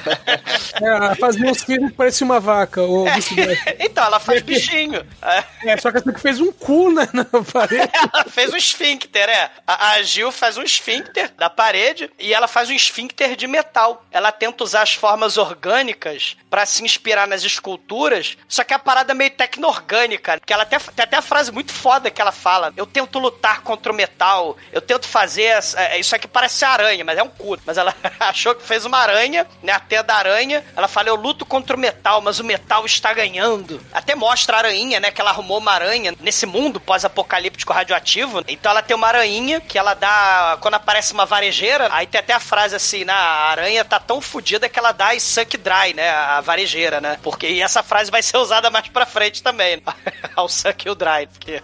É, 0.81 1.15
fazia 1.15 1.45
uns 1.49 1.63
filhos 1.63 1.89
que 1.91 1.95
parecia 1.95 2.25
uma 2.25 2.39
vaca, 2.39 2.81
ou 2.81 3.05
vice-versa. 3.11 3.75
então, 3.79 4.03
ela 4.05 4.19
faz 4.19 4.41
bichinho. 4.41 5.05
É. 5.21 5.43
É, 5.71 5.77
só 5.77 5.91
que 5.91 5.97
essa 5.97 6.11
que 6.11 6.19
fez 6.19 6.39
um 6.39 6.51
cu 6.51 6.91
na, 6.91 7.07
na 7.13 7.25
parede. 7.25 7.89
Ela 7.93 8.25
fez 8.25 8.51
um 8.53 8.57
esfíncter, 8.57 9.29
é. 9.29 9.49
A, 9.65 9.91
a 9.91 10.03
Gil 10.13 10.31
faz 10.31 10.57
um 10.57 10.63
esfíncter 10.63 11.31
da 11.37 11.49
parede 11.49 12.09
e 12.19 12.33
ela 12.33 12.47
faz 12.47 12.69
um 12.69 12.73
esfíncter 12.73 13.35
de 13.35 13.47
metal. 13.47 14.05
Ela 14.11 14.31
tenta 14.31 14.63
usar 14.63 14.81
as 14.83 14.93
formas 14.93 15.37
orgânicas 15.37 16.37
pra 16.49 16.65
se 16.65 16.83
inspirar 16.83 17.27
nas 17.27 17.43
esculturas, 17.43 18.37
só 18.47 18.63
que 18.63 18.73
a 18.73 18.79
parada 18.79 19.11
é 19.11 19.15
meio 19.15 19.31
tecno-orgânica. 19.31 20.39
Que 20.45 20.53
ela 20.53 20.63
até, 20.63 20.77
tem 20.77 21.03
até 21.03 21.17
a 21.17 21.21
frase 21.21 21.51
muito 21.51 21.71
foda 21.73 22.11
que 22.11 22.21
ela 22.21 22.31
fala: 22.31 22.71
Eu 22.77 22.85
tento 22.85 23.17
lutar 23.19 23.61
contra 23.61 23.91
o 23.91 23.95
metal, 23.95 24.55
eu 24.71 24.81
tento 24.81 25.07
fazer. 25.07 25.43
essa- 25.43 25.79
é, 25.81 25.99
isso 25.99 26.15
aqui 26.15 26.27
parece 26.27 26.63
aranha, 26.65 27.03
mas 27.03 27.17
é 27.17 27.23
um 27.23 27.29
cu. 27.29 27.57
Mas 27.65 27.77
ela 27.77 27.95
achou 28.19 28.53
que 28.55 28.63
fez 28.63 28.85
uma 28.85 28.97
aranha, 28.97 29.47
né? 29.61 29.71
A 29.73 29.79
teia 29.79 30.03
da 30.03 30.15
aranha. 30.15 30.63
Ela 30.75 30.87
fala: 30.87 31.09
Eu 31.09 31.15
luto 31.15 31.45
contra 31.45 31.75
o 31.75 31.79
metal, 31.79 32.21
mas 32.21 32.39
o 32.39 32.43
metal 32.43 32.85
está 32.85 33.13
ganhando. 33.13 33.83
Até 33.91 34.13
mostra 34.15 34.57
a 34.57 34.59
aranha, 34.59 34.99
né? 34.99 35.11
Que 35.11 35.21
ela 35.21 35.31
arrumou 35.31 35.57
uma 35.57 35.71
aranha 35.71 36.13
nesse 36.19 36.45
mundo 36.45 36.79
pós-apocalíptico 36.79 37.73
radioativo. 37.73 38.43
Então 38.47 38.71
ela 38.71 38.81
tem 38.81 38.95
uma 38.95 39.07
aranha 39.07 39.59
que 39.59 39.77
ela 39.77 39.93
dá. 40.03 40.57
Quando 40.59 40.73
aparece 40.75 41.13
uma 41.13 41.25
varejeira, 41.25 41.87
aí 41.91 42.05
tem 42.05 42.19
até 42.19 42.33
a 42.33 42.39
frase 42.39 42.75
assim: 42.75 43.03
na 43.05 43.13
a 43.13 43.49
aranha 43.51 43.85
tá 43.85 43.99
tão 43.99 44.19
fodida 44.19 44.67
que 44.67 44.77
ela 44.77 44.91
dá 44.91 45.15
e 45.15 45.19
suck 45.21 45.55
dry, 45.57 45.93
né? 45.95 46.09
A 46.09 46.41
varejeira, 46.41 46.99
né? 46.99 47.17
Porque 47.23 47.47
e 47.47 47.61
essa 47.61 47.81
frase 47.81 48.11
vai 48.11 48.21
ser 48.21 48.37
usada 48.37 48.69
mais 48.69 48.87
pra 48.89 49.05
frente 49.05 49.41
também. 49.41 49.81
Ao 50.35 50.49
suck 50.49 50.89
o 50.89 50.95
dry. 50.95 51.27
Porque 51.31 51.61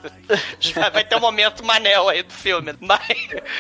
vai 0.92 1.04
ter 1.04 1.16
um 1.16 1.20
momento 1.20 1.64
manel 1.66 2.08
aí 2.10 2.24
do 2.24 2.34
filme. 2.34 2.74
Mas. 2.80 3.00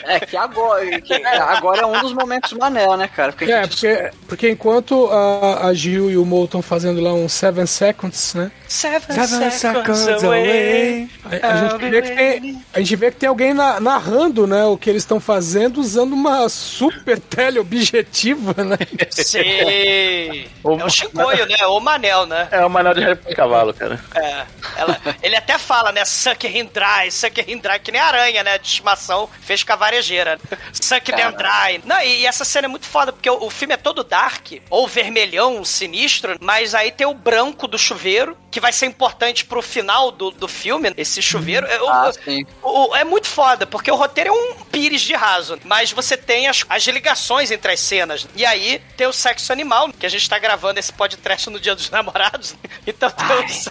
É 0.03 0.19
que 0.19 0.37
agora, 0.37 1.01
que 1.01 1.13
agora 1.25 1.81
é 1.81 1.85
um 1.85 1.99
dos 2.01 2.13
momentos 2.13 2.53
manel, 2.53 2.95
né, 2.95 3.07
cara? 3.07 3.31
Porque 3.33 3.51
É, 3.51 3.63
gente- 3.63 3.69
porque, 3.75 4.11
porque 4.27 4.49
enquanto 4.49 5.09
a, 5.11 5.67
a 5.67 5.73
Gil 5.73 6.09
e 6.09 6.17
o 6.17 6.25
Mo 6.25 6.45
estão 6.45 6.61
fazendo 6.61 7.01
lá 7.01 7.13
uns 7.13 7.33
7 7.33 7.65
seconds, 7.67 8.33
né? 8.35 8.51
Seven, 8.67 9.01
Seven 9.27 9.51
seconds 9.51 10.23
away. 10.23 11.09
A, 11.41 11.47
a 11.47 11.55
gente 11.69 11.89
vê 11.89 12.01
que 12.01 12.11
tem, 12.15 12.65
a 12.73 12.79
gente 12.79 12.95
vê 12.95 13.11
que 13.11 13.17
tem 13.17 13.29
alguém 13.29 13.53
na- 13.53 13.79
narrando, 13.79 14.45
né, 14.47 14.63
o 14.73 14.77
que 14.77 14.89
eles 14.89 15.03
estão 15.03 15.19
fazendo 15.19 15.79
usando 15.79 16.13
uma 16.13 16.47
super 16.49 17.19
teleobjetiva, 17.19 18.63
né? 18.63 18.77
Sim. 19.11 19.39
É 19.39 20.45
o 20.63 20.89
Chicoio, 20.89 21.45
né? 21.45 21.55
O 21.67 21.79
Manel, 21.79 22.25
né? 22.25 22.47
É 22.51 22.65
o 22.65 22.69
Manel 22.69 22.93
de 22.93 23.01
Harry 23.01 23.35
Cavalo, 23.35 23.73
cara. 23.73 23.99
É. 24.15 24.45
Ela- 24.77 24.99
ele 25.21 25.35
até 25.35 25.57
fala, 25.57 25.91
né? 25.91 26.03
Suck 26.05 26.47
dry, 26.63 27.11
suck 27.11 27.41
dry, 27.55 27.79
que 27.83 27.91
nem 27.91 28.01
aranha, 28.01 28.43
né? 28.43 28.57
De 28.57 28.67
estimação, 28.67 29.29
fez 29.41 29.63
com 29.63 29.73
a 29.73 29.75
varejeira. 29.75 30.39
Suck 30.73 31.11
dry. 31.11 31.81
Não, 31.85 31.99
e, 32.01 32.21
e 32.21 32.25
essa 32.25 32.43
cena 32.45 32.65
é 32.65 32.69
muito 32.69 32.85
foda, 32.85 33.11
porque 33.11 33.29
o, 33.29 33.43
o 33.45 33.49
filme 33.49 33.73
é 33.73 33.77
todo 33.77 34.03
dark, 34.03 34.53
ou 34.69 34.87
vermelhão, 34.87 35.63
sinistro, 35.63 36.37
mas 36.41 36.73
aí 36.75 36.91
tem 36.91 37.07
o 37.07 37.13
branco 37.13 37.67
do 37.67 37.77
chuveiro, 37.77 38.37
que 38.51 38.59
vai 38.59 38.71
ser 38.71 38.85
importante 38.85 39.45
pro 39.45 39.61
final 39.61 40.11
do, 40.11 40.31
do 40.31 40.47
filme, 40.47 40.91
esse 40.97 41.21
chuveiro. 41.21 41.65
É, 41.67 41.81
o- 41.81 41.89
Ah, 41.89 42.11
sim. 42.13 42.45
o- 42.63 42.95
é 42.95 43.03
muito 43.03 43.27
foda, 43.27 43.65
porque 43.67 43.91
o 43.91 43.95
roteiro 43.95 44.29
é 44.29 44.33
um 44.33 44.55
pires 44.59 45.01
de 45.01 45.13
raso, 45.15 45.59
mas 45.63 45.91
você 45.91 46.15
tem 46.17 46.47
as, 46.47 46.65
as 46.69 46.83
ligações 46.87 47.51
entre 47.51 47.71
as 47.71 47.79
cenas. 47.79 48.27
E 48.35 48.45
aí 48.45 48.81
tem 48.97 49.07
o 49.07 49.13
sexo 49.13 49.51
animal, 49.51 49.89
que 49.91 50.05
a 50.05 50.09
gente 50.09 50.27
tá 50.29 50.37
gravando 50.37 50.79
esse 50.79 50.91
podcast 50.93 51.49
no 51.49 51.59
Dia 51.59 51.75
dos 51.75 51.89
Namorados. 51.91 52.55
Então 52.85 53.09
tem, 53.09 53.45
o, 53.45 53.49
se- 53.49 53.69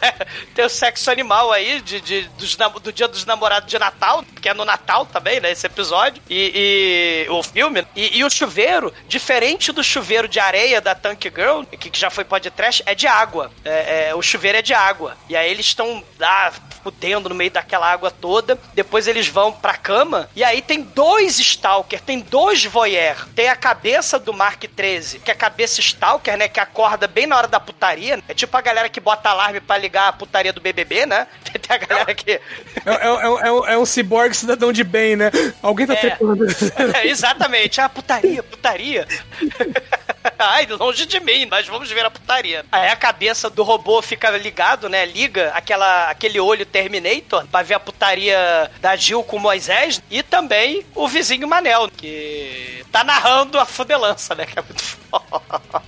tem 0.55 0.65
o 0.65 0.69
sexo 0.69 1.11
animal 1.11 1.53
aí 1.53 1.81
de, 1.81 2.01
de- 2.01 2.23
dos 2.39 2.57
do 2.83 2.93
Dia 2.93 3.09
dos 3.09 3.25
Namorados 3.25 3.71
de 3.71 3.79
Natal, 3.79 4.25
que 4.41 4.49
é 4.49 4.55
no 4.55 4.65
Natal 4.65 5.07
também, 5.07 5.41
né? 5.41 5.51
Esse 5.53 5.67
episódio. 5.67 6.23
E, 6.29 7.27
e 7.27 7.31
o 7.31 7.43
filme. 7.43 7.87
E, 7.95 8.19
e 8.19 8.25
o 8.25 8.31
chuveiro, 8.31 8.93
diferente 9.07 9.73
do 9.73 9.83
chuveiro 9.85 10.29
de 10.29 10.41
areia 10.41 10.81
da 10.81 10.95
Tank 10.95 11.23
Girl, 11.25 11.63
que, 11.65 11.91
que 11.91 11.99
já 11.99 12.11
foi 12.11 12.25
podcast, 12.25 12.83
é 12.87 12.95
de 12.95 13.07
água. 13.07 13.51
É- 13.65 14.09
é, 14.11 14.15
o 14.15 14.23
chuveiro 14.23 14.59
é 14.59 14.63
de 14.63 14.75
água. 14.75 15.17
E 15.29 15.37
aí 15.37 15.51
eles 15.51 15.67
estão 15.67 16.03
lá 16.19 16.53
fudendo 16.83 17.29
no 17.29 17.35
meio 17.35 17.51
daquela 17.51 17.91
água 17.91 18.11
toda. 18.11 18.59
Depois 18.75 19.07
eles 19.09 19.27
vão 19.29 19.53
pra 19.53 19.77
cama. 19.77 20.29
E 20.35 20.43
aí 20.45 20.63
tem 20.63 20.78
dois 20.83 21.39
Stalker, 21.39 22.01
tem 22.01 22.21
dois 22.21 22.65
Voyeur. 22.65 23.27
Tem 23.35 23.49
a 23.49 23.57
cabeça 23.57 24.19
do 24.19 24.33
Mark 24.33 24.63
13, 24.65 25.19
que 25.21 25.31
é 25.31 25.35
a 25.35 25.37
cabeça 25.37 25.81
Stalker, 25.81 26.37
né? 26.37 26.49
Que 26.49 26.61
acorda 26.61 27.07
bem 27.07 27.27
na 27.27 27.37
hora 27.37 27.49
da 27.49 27.61
putaria. 27.61 28.23
É 28.29 28.35
tipo 28.35 28.57
a 28.57 28.61
galera 28.61 28.89
que 28.89 29.01
bota 29.01 29.29
alarme 29.31 29.61
pra 29.61 29.77
ligar 29.79 30.09
a 30.09 30.13
putaria 30.13 30.53
do 30.53 30.61
BBB, 30.61 31.07
né? 31.07 31.27
Tem 31.53 31.77
a 31.77 31.79
galera 31.79 32.15
que. 32.15 32.31
É, 32.33 32.41
é, 32.87 33.07
é, 33.07 33.49
é 33.49 33.77
um- 33.79 33.83
é 33.83 33.87
ciborgue 33.87 34.35
cidadão 34.37 34.73
de 34.73 34.85
bem, 34.85 35.17
né? 35.17 35.31
Alguém 35.63 35.87
tá 35.87 35.95
É. 35.95 35.97
tentando. 35.97 36.47
É, 36.99 37.07
exatamente. 37.07 37.81
Ah, 37.81 37.89
putaria, 37.89 38.43
putaria. 38.43 39.07
Ai, 40.39 40.67
longe 40.67 41.07
de 41.07 41.21
mim, 41.21 41.47
nós 41.47 41.67
vamos 41.67 41.91
ver 41.91 42.05
a 42.05 42.11
putaria. 42.11 42.65
Aí 42.71 42.89
a 42.89 42.97
cabeça 42.97 43.49
do 43.49 43.63
robô 43.63 44.01
fica 44.03 44.31
ligado, 44.31 44.89
né? 44.89 45.05
Liga 45.07 45.51
aquela, 45.55 46.11
aquele 46.11 46.39
olho 46.39 46.67
Terminator 46.67 47.47
pra 47.47 47.63
ver 47.63 47.75
a 47.75 47.81
putaria 47.81 48.71
da 48.81 48.95
Jill 48.95 49.23
com 49.25 49.37
o 49.37 49.41
Moisés. 49.41 50.03
E 50.11 50.23
também 50.23 50.68
o 50.95 51.09
vizinho 51.09 51.49
Manel, 51.49 51.89
que 51.97 52.85
tá 52.91 53.05
narrando 53.05 53.59
a 53.59 53.65
fudelança, 53.67 54.35
né? 54.35 54.47
Que 54.47 54.59
é 54.59 54.63
muito 54.63 54.83
foda. 55.11 55.83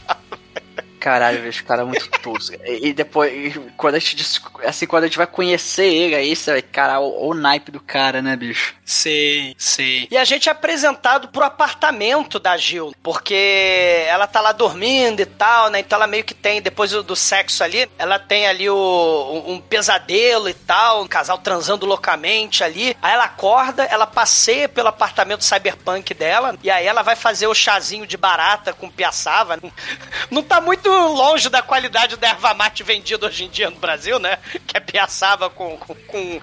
Caralho, 1.01 1.49
o 1.49 1.65
cara 1.65 1.81
é 1.81 1.85
muito 1.85 2.11
tosco. 2.21 2.57
E, 2.63 2.89
e 2.89 2.93
depois, 2.93 3.59
quando 3.75 3.95
a 3.95 3.99
gente 3.99 4.41
assim, 4.67 4.87
quando 4.87 5.05
a 5.05 5.07
gente 5.07 5.17
vai 5.17 5.27
conhecer 5.27 5.87
ele, 5.87 6.15
aí 6.15 6.37
você 6.37 6.53
vai, 6.53 6.63
cara, 6.63 7.01
o, 7.01 7.31
o 7.31 7.35
naipe 7.35 7.73
do 7.73 7.81
cara, 7.81 8.21
né, 8.21 8.37
bicho? 8.37 8.75
Sim, 8.85 9.55
sim. 9.57 10.07
E 10.11 10.19
a 10.19 10.25
gente 10.25 10.49
é 10.49 10.53
apresentado 10.53 11.29
pro 11.29 11.45
apartamento 11.45 12.39
da 12.39 12.57
Gil, 12.57 12.93
porque 13.03 14.05
ela 14.09 14.27
tá 14.27 14.43
lá 14.43 14.53
dormindo 14.53 15.21
e 15.21 15.27
tal, 15.27 15.71
né? 15.71 15.81
Então 15.81 15.97
ela 15.97 16.07
meio 16.07 16.25
que 16.25 16.35
tem, 16.35 16.61
depois 16.61 16.91
do, 16.91 17.17
sexo 17.17 17.65
ali, 17.65 17.89
ela 17.99 18.19
tem 18.19 18.47
ali 18.47 18.69
o, 18.69 18.75
um, 18.77 19.55
um 19.55 19.61
pesadelo 19.61 20.49
e 20.51 20.55
tal, 20.55 21.03
um 21.03 21.09
casal 21.09 21.39
transando 21.39 21.87
loucamente 21.87 22.63
ali. 22.63 22.95
Aí 23.01 23.15
ela 23.15 23.25
acorda, 23.25 23.85
ela 23.85 24.07
passeia 24.07 24.69
pelo 24.69 24.89
apartamento 24.89 25.45
cyberpunk 25.45 26.13
dela, 26.13 26.59
e 26.63 26.71
aí 26.71 26.87
ela 26.87 27.03
vai 27.03 27.17
fazer 27.17 27.47
o 27.47 27.55
chazinho 27.55 28.07
de 28.07 28.19
barata 28.19 28.75
com 28.75 28.91
piaçava. 28.91 29.59
Não 30.31 30.43
tá 30.43 30.61
muito 30.61 30.90
longe 30.91 31.49
da 31.49 31.63
qualidade 31.63 32.17
da 32.17 32.29
erva 32.29 32.55
mate 32.55 32.83
vendida 32.83 33.27
hoje 33.27 33.45
em 33.45 33.49
dia 33.49 33.71
no 33.71 33.77
Brasil, 33.77 34.19
né? 34.19 34.39
Que 34.67 34.77
é 34.77 34.81
piaçava 34.81 35.49
com, 35.51 35.77
com, 35.77 35.95
com 35.95 36.41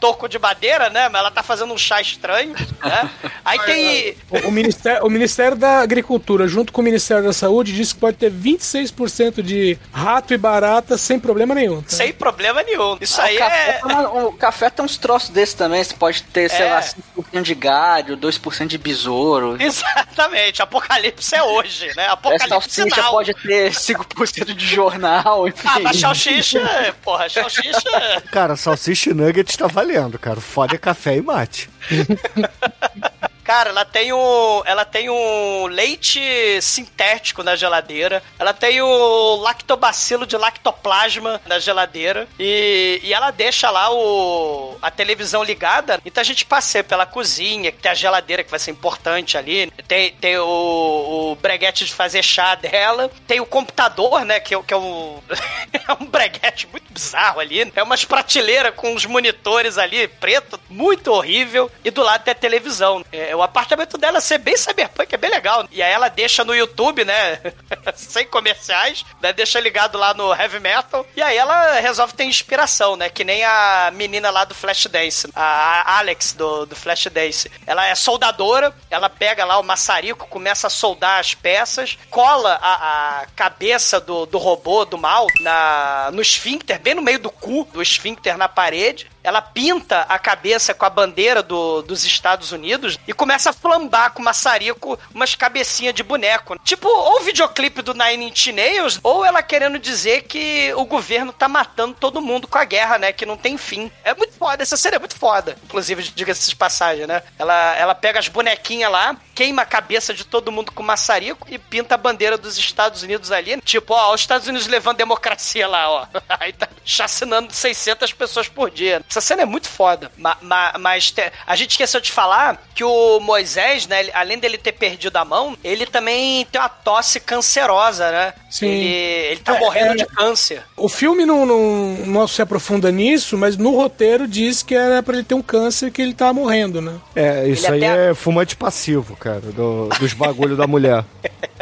toco 0.00 0.28
de 0.28 0.38
madeira, 0.38 0.88
né? 0.90 1.08
Mas 1.08 1.20
ela 1.20 1.30
tá 1.30 1.42
fazendo 1.42 1.72
um 1.72 1.78
chá 1.78 2.00
estranho, 2.00 2.54
né? 2.82 3.10
Aí 3.44 3.58
tem... 3.60 4.16
O, 4.30 4.48
o 4.48 4.52
Ministério, 4.52 5.06
o 5.06 5.10
Ministério 5.10 5.56
da 5.56 5.80
Agricultura, 5.80 6.46
junto 6.48 6.72
com 6.72 6.80
o 6.80 6.84
Ministério 6.84 7.24
da 7.24 7.32
Saúde, 7.32 7.72
disse 7.74 7.94
que 7.94 8.00
pode 8.00 8.16
ter 8.16 8.30
26% 8.32 9.42
de 9.42 9.78
rato 9.92 10.32
e 10.34 10.38
barata 10.38 10.96
sem 10.98 11.18
problema 11.18 11.54
nenhum. 11.54 11.82
tá? 11.82 11.90
Sem 11.90 12.12
problema 12.12 12.62
nenhum. 12.62 12.96
Isso 13.00 13.20
Ah, 13.20 13.24
aí 13.24 13.36
o, 13.36 13.38
café 13.38 13.68
é... 13.68 13.72
tem 13.72 13.84
uma- 13.96 14.24
o 14.26 14.32
café 14.32 14.70
tem 14.70 14.84
uns 14.84 14.96
troços 14.96 15.30
desses 15.30 15.54
também. 15.54 15.82
Você 15.82 15.94
pode 15.94 16.22
ter, 16.24 16.48
sei 16.50 16.66
É. 16.66 16.74
lá, 16.74 16.80
5% 16.80 17.42
de 17.42 17.54
galho, 17.54 18.16
2% 18.16 18.66
de 18.66 18.78
besouro. 18.78 19.56
Exatamente, 19.60 20.62
apocalipse 20.62 21.34
é 21.34 21.42
hoje, 21.42 21.86
né? 21.96 22.04
Essa 22.04 22.12
Apocalipse 22.12 22.48
salsicha 22.48 22.94
sinal. 22.94 23.10
pode 23.12 23.34
ter 23.34 23.74
5% 23.80 24.54
de 24.54 24.66
jornal, 24.66 25.48
enfim. 25.48 25.68
Ah, 25.68 25.80
mas 25.80 25.98
salsicha, 25.98 26.94
porra, 27.02 27.28
salsicha... 27.28 28.22
Cara, 28.30 28.56
salsicha 28.56 29.10
e 29.10 29.14
nuggets 29.14 29.56
tá 29.56 29.66
valendo, 29.66 30.18
cara. 30.18 30.40
Foda 30.40 30.74
é 30.74 30.78
café 30.78 31.16
e 31.16 31.22
mate. 31.22 31.68
Cara, 33.50 33.70
ela 33.70 33.84
tem 33.84 34.12
um, 34.12 34.62
ela 34.64 34.84
tem 34.84 35.10
um 35.10 35.66
leite 35.66 36.20
sintético 36.62 37.42
na 37.42 37.56
geladeira. 37.56 38.22
Ela 38.38 38.54
tem 38.54 38.80
o 38.80 39.34
lactobacilo 39.42 40.24
de 40.24 40.36
lactoplasma 40.36 41.40
na 41.46 41.58
geladeira 41.58 42.28
e, 42.38 43.00
e 43.02 43.12
ela 43.12 43.32
deixa 43.32 43.68
lá 43.68 43.92
o 43.92 44.78
a 44.80 44.88
televisão 44.88 45.42
ligada. 45.42 46.00
Então 46.06 46.20
a 46.20 46.24
gente 46.24 46.44
passeia 46.44 46.84
pela 46.84 47.04
cozinha, 47.04 47.72
que 47.72 47.78
tem 47.78 47.90
a 47.90 47.94
geladeira 47.94 48.44
que 48.44 48.50
vai 48.52 48.60
ser 48.60 48.70
importante 48.70 49.36
ali. 49.36 49.68
Tem, 49.88 50.12
tem 50.12 50.38
o, 50.38 51.32
o 51.32 51.34
breguete 51.34 51.84
de 51.84 51.92
fazer 51.92 52.22
chá 52.22 52.54
dela. 52.54 53.10
Tem 53.26 53.40
o 53.40 53.46
computador, 53.46 54.24
né, 54.24 54.38
que, 54.38 54.54
é 54.54 54.62
que 54.62 54.72
é 54.72 54.76
um 54.76 55.18
é 55.74 55.92
um 56.00 56.06
breguete 56.06 56.68
muito 56.68 56.92
bizarro 56.92 57.40
ali. 57.40 57.68
É 57.74 57.82
umas 57.82 58.04
prateleiras 58.04 58.76
com 58.76 58.94
uns 58.94 59.06
monitores 59.06 59.76
ali 59.76 60.06
preto, 60.06 60.60
muito 60.68 61.10
horrível. 61.10 61.68
E 61.84 61.90
do 61.90 62.04
lado 62.04 62.22
tem 62.22 62.30
a 62.30 62.34
televisão. 62.36 63.04
É, 63.10 63.39
o 63.40 63.42
apartamento 63.42 63.96
dela 63.98 64.20
ser 64.20 64.38
bem 64.38 64.56
cyberpunk, 64.56 65.14
é 65.14 65.18
bem 65.18 65.30
legal. 65.30 65.66
E 65.70 65.82
aí 65.82 65.92
ela 65.92 66.08
deixa 66.08 66.44
no 66.44 66.54
YouTube, 66.54 67.04
né? 67.04 67.40
Sem 67.94 68.26
comerciais, 68.26 69.04
né? 69.20 69.32
Deixa 69.32 69.60
ligado 69.60 69.98
lá 69.98 70.14
no 70.14 70.32
heavy 70.34 70.60
metal. 70.60 71.06
E 71.16 71.22
aí 71.22 71.36
ela 71.36 71.80
resolve 71.80 72.14
ter 72.14 72.24
inspiração, 72.24 72.96
né? 72.96 73.08
Que 73.08 73.24
nem 73.24 73.44
a 73.44 73.90
menina 73.94 74.30
lá 74.30 74.44
do 74.44 74.54
Flashdance, 74.54 75.28
a 75.34 75.60
a 75.80 75.98
Alex 75.98 76.32
do, 76.32 76.66
do 76.66 76.76
Flashdance. 76.76 77.50
Ela 77.66 77.86
é 77.86 77.94
soldadora, 77.94 78.74
ela 78.90 79.08
pega 79.08 79.44
lá 79.44 79.58
o 79.58 79.62
maçarico, 79.62 80.26
começa 80.26 80.66
a 80.66 80.70
soldar 80.70 81.18
as 81.18 81.34
peças, 81.34 81.98
cola 82.08 82.58
a, 82.60 83.20
a 83.20 83.26
cabeça 83.36 84.00
do, 84.00 84.26
do 84.26 84.38
robô, 84.38 84.84
do 84.84 84.98
mal, 84.98 85.26
na, 85.40 86.10
no 86.12 86.22
esfíncter, 86.22 86.80
bem 86.80 86.94
no 86.94 87.02
meio 87.02 87.18
do 87.18 87.30
cu 87.30 87.64
do 87.72 87.82
esfíncter 87.82 88.36
na 88.36 88.48
parede. 88.48 89.08
Ela 89.22 89.42
pinta 89.42 90.00
a 90.08 90.18
cabeça 90.18 90.74
com 90.74 90.84
a 90.84 90.90
bandeira 90.90 91.42
do, 91.42 91.82
dos 91.82 92.04
Estados 92.04 92.52
Unidos 92.52 92.98
e 93.06 93.12
começa 93.12 93.50
a 93.50 93.52
flambar 93.52 94.12
com 94.12 94.22
maçarico 94.22 94.98
umas 95.14 95.34
cabecinhas 95.34 95.94
de 95.94 96.02
boneco. 96.02 96.58
Tipo, 96.64 96.88
ou 96.88 97.20
o 97.20 97.24
videoclipe 97.24 97.82
do 97.82 97.94
Nine 97.94 98.26
Inch 98.28 98.52
Nails, 98.52 98.98
ou 99.02 99.24
ela 99.24 99.42
querendo 99.42 99.78
dizer 99.78 100.22
que 100.22 100.72
o 100.74 100.84
governo 100.84 101.32
tá 101.32 101.48
matando 101.48 101.94
todo 101.98 102.20
mundo 102.20 102.48
com 102.48 102.58
a 102.58 102.64
guerra, 102.64 102.98
né? 102.98 103.12
Que 103.12 103.26
não 103.26 103.36
tem 103.36 103.56
fim. 103.56 103.90
É 104.04 104.14
muito 104.14 104.34
foda, 104.34 104.62
essa 104.62 104.76
cena 104.76 104.96
é 104.96 104.98
muito 104.98 105.16
foda. 105.16 105.56
Inclusive, 105.64 106.02
diga-se 106.14 106.48
de 106.48 106.56
passagem, 106.56 107.06
né? 107.06 107.22
Ela, 107.38 107.76
ela 107.76 107.94
pega 107.94 108.18
as 108.18 108.28
bonequinhas 108.28 108.90
lá, 108.90 109.16
queima 109.40 109.62
a 109.62 109.64
cabeça 109.64 110.12
de 110.12 110.22
todo 110.26 110.52
mundo 110.52 110.70
com 110.70 110.82
maçarico 110.82 111.46
e 111.50 111.56
pinta 111.56 111.94
a 111.94 111.98
bandeira 111.98 112.36
dos 112.36 112.58
Estados 112.58 113.02
Unidos 113.02 113.32
ali. 113.32 113.58
Tipo, 113.62 113.94
ó, 113.94 114.12
os 114.14 114.20
Estados 114.20 114.46
Unidos 114.46 114.66
levando 114.66 114.98
democracia 114.98 115.66
lá, 115.66 115.88
ó. 115.90 116.06
Aí 116.38 116.52
tá 116.52 116.68
chacinando 116.84 117.50
600 117.50 118.12
pessoas 118.12 118.48
por 118.48 118.70
dia. 118.70 119.00
Essa 119.08 119.22
cena 119.22 119.40
é 119.40 119.44
muito 119.46 119.66
foda. 119.66 120.12
Ma- 120.18 120.36
ma- 120.42 120.74
mas 120.78 121.10
te- 121.10 121.32
a 121.46 121.56
gente 121.56 121.70
esqueceu 121.70 122.02
de 122.02 122.12
falar 122.12 122.62
que 122.74 122.84
o 122.84 123.18
Moisés, 123.20 123.86
né, 123.86 124.00
ele- 124.00 124.10
além 124.12 124.38
dele 124.38 124.58
ter 124.58 124.72
perdido 124.72 125.16
a 125.16 125.24
mão, 125.24 125.56
ele 125.64 125.86
também 125.86 126.44
tem 126.52 126.60
uma 126.60 126.68
tosse 126.68 127.18
cancerosa, 127.18 128.10
né? 128.10 128.34
Sim. 128.50 128.66
Ele, 128.66 128.88
ele 129.30 129.40
tá 129.40 129.56
É, 129.56 129.58
morrendo 129.60 129.92
é. 129.92 129.96
de 129.96 130.04
câncer. 130.06 130.62
O 130.76 130.88
filme 130.88 131.24
não, 131.24 131.46
não, 131.46 131.94
não 132.06 132.28
se 132.28 132.42
aprofunda 132.42 132.92
nisso, 132.92 133.38
mas 133.38 133.56
no 133.56 133.74
roteiro 133.74 134.28
diz 134.28 134.62
que 134.62 134.74
era 134.74 135.02
pra 135.02 135.14
ele 135.14 135.24
ter 135.24 135.34
um 135.34 135.40
câncer 135.42 135.90
que 135.90 136.02
ele 136.02 136.12
tá 136.12 136.30
morrendo, 136.30 136.82
né? 136.82 136.98
É, 137.16 137.48
isso 137.48 137.66
Ele 137.68 137.86
aí 137.86 137.90
até- 137.90 138.10
é 138.10 138.14
fumante 138.14 138.54
passivo, 138.54 139.16
cara, 139.16 139.29
do- 139.40 139.88
dos 139.98 140.12
bagulho 140.14 140.56
da 140.56 140.66
mulher. 140.66 141.04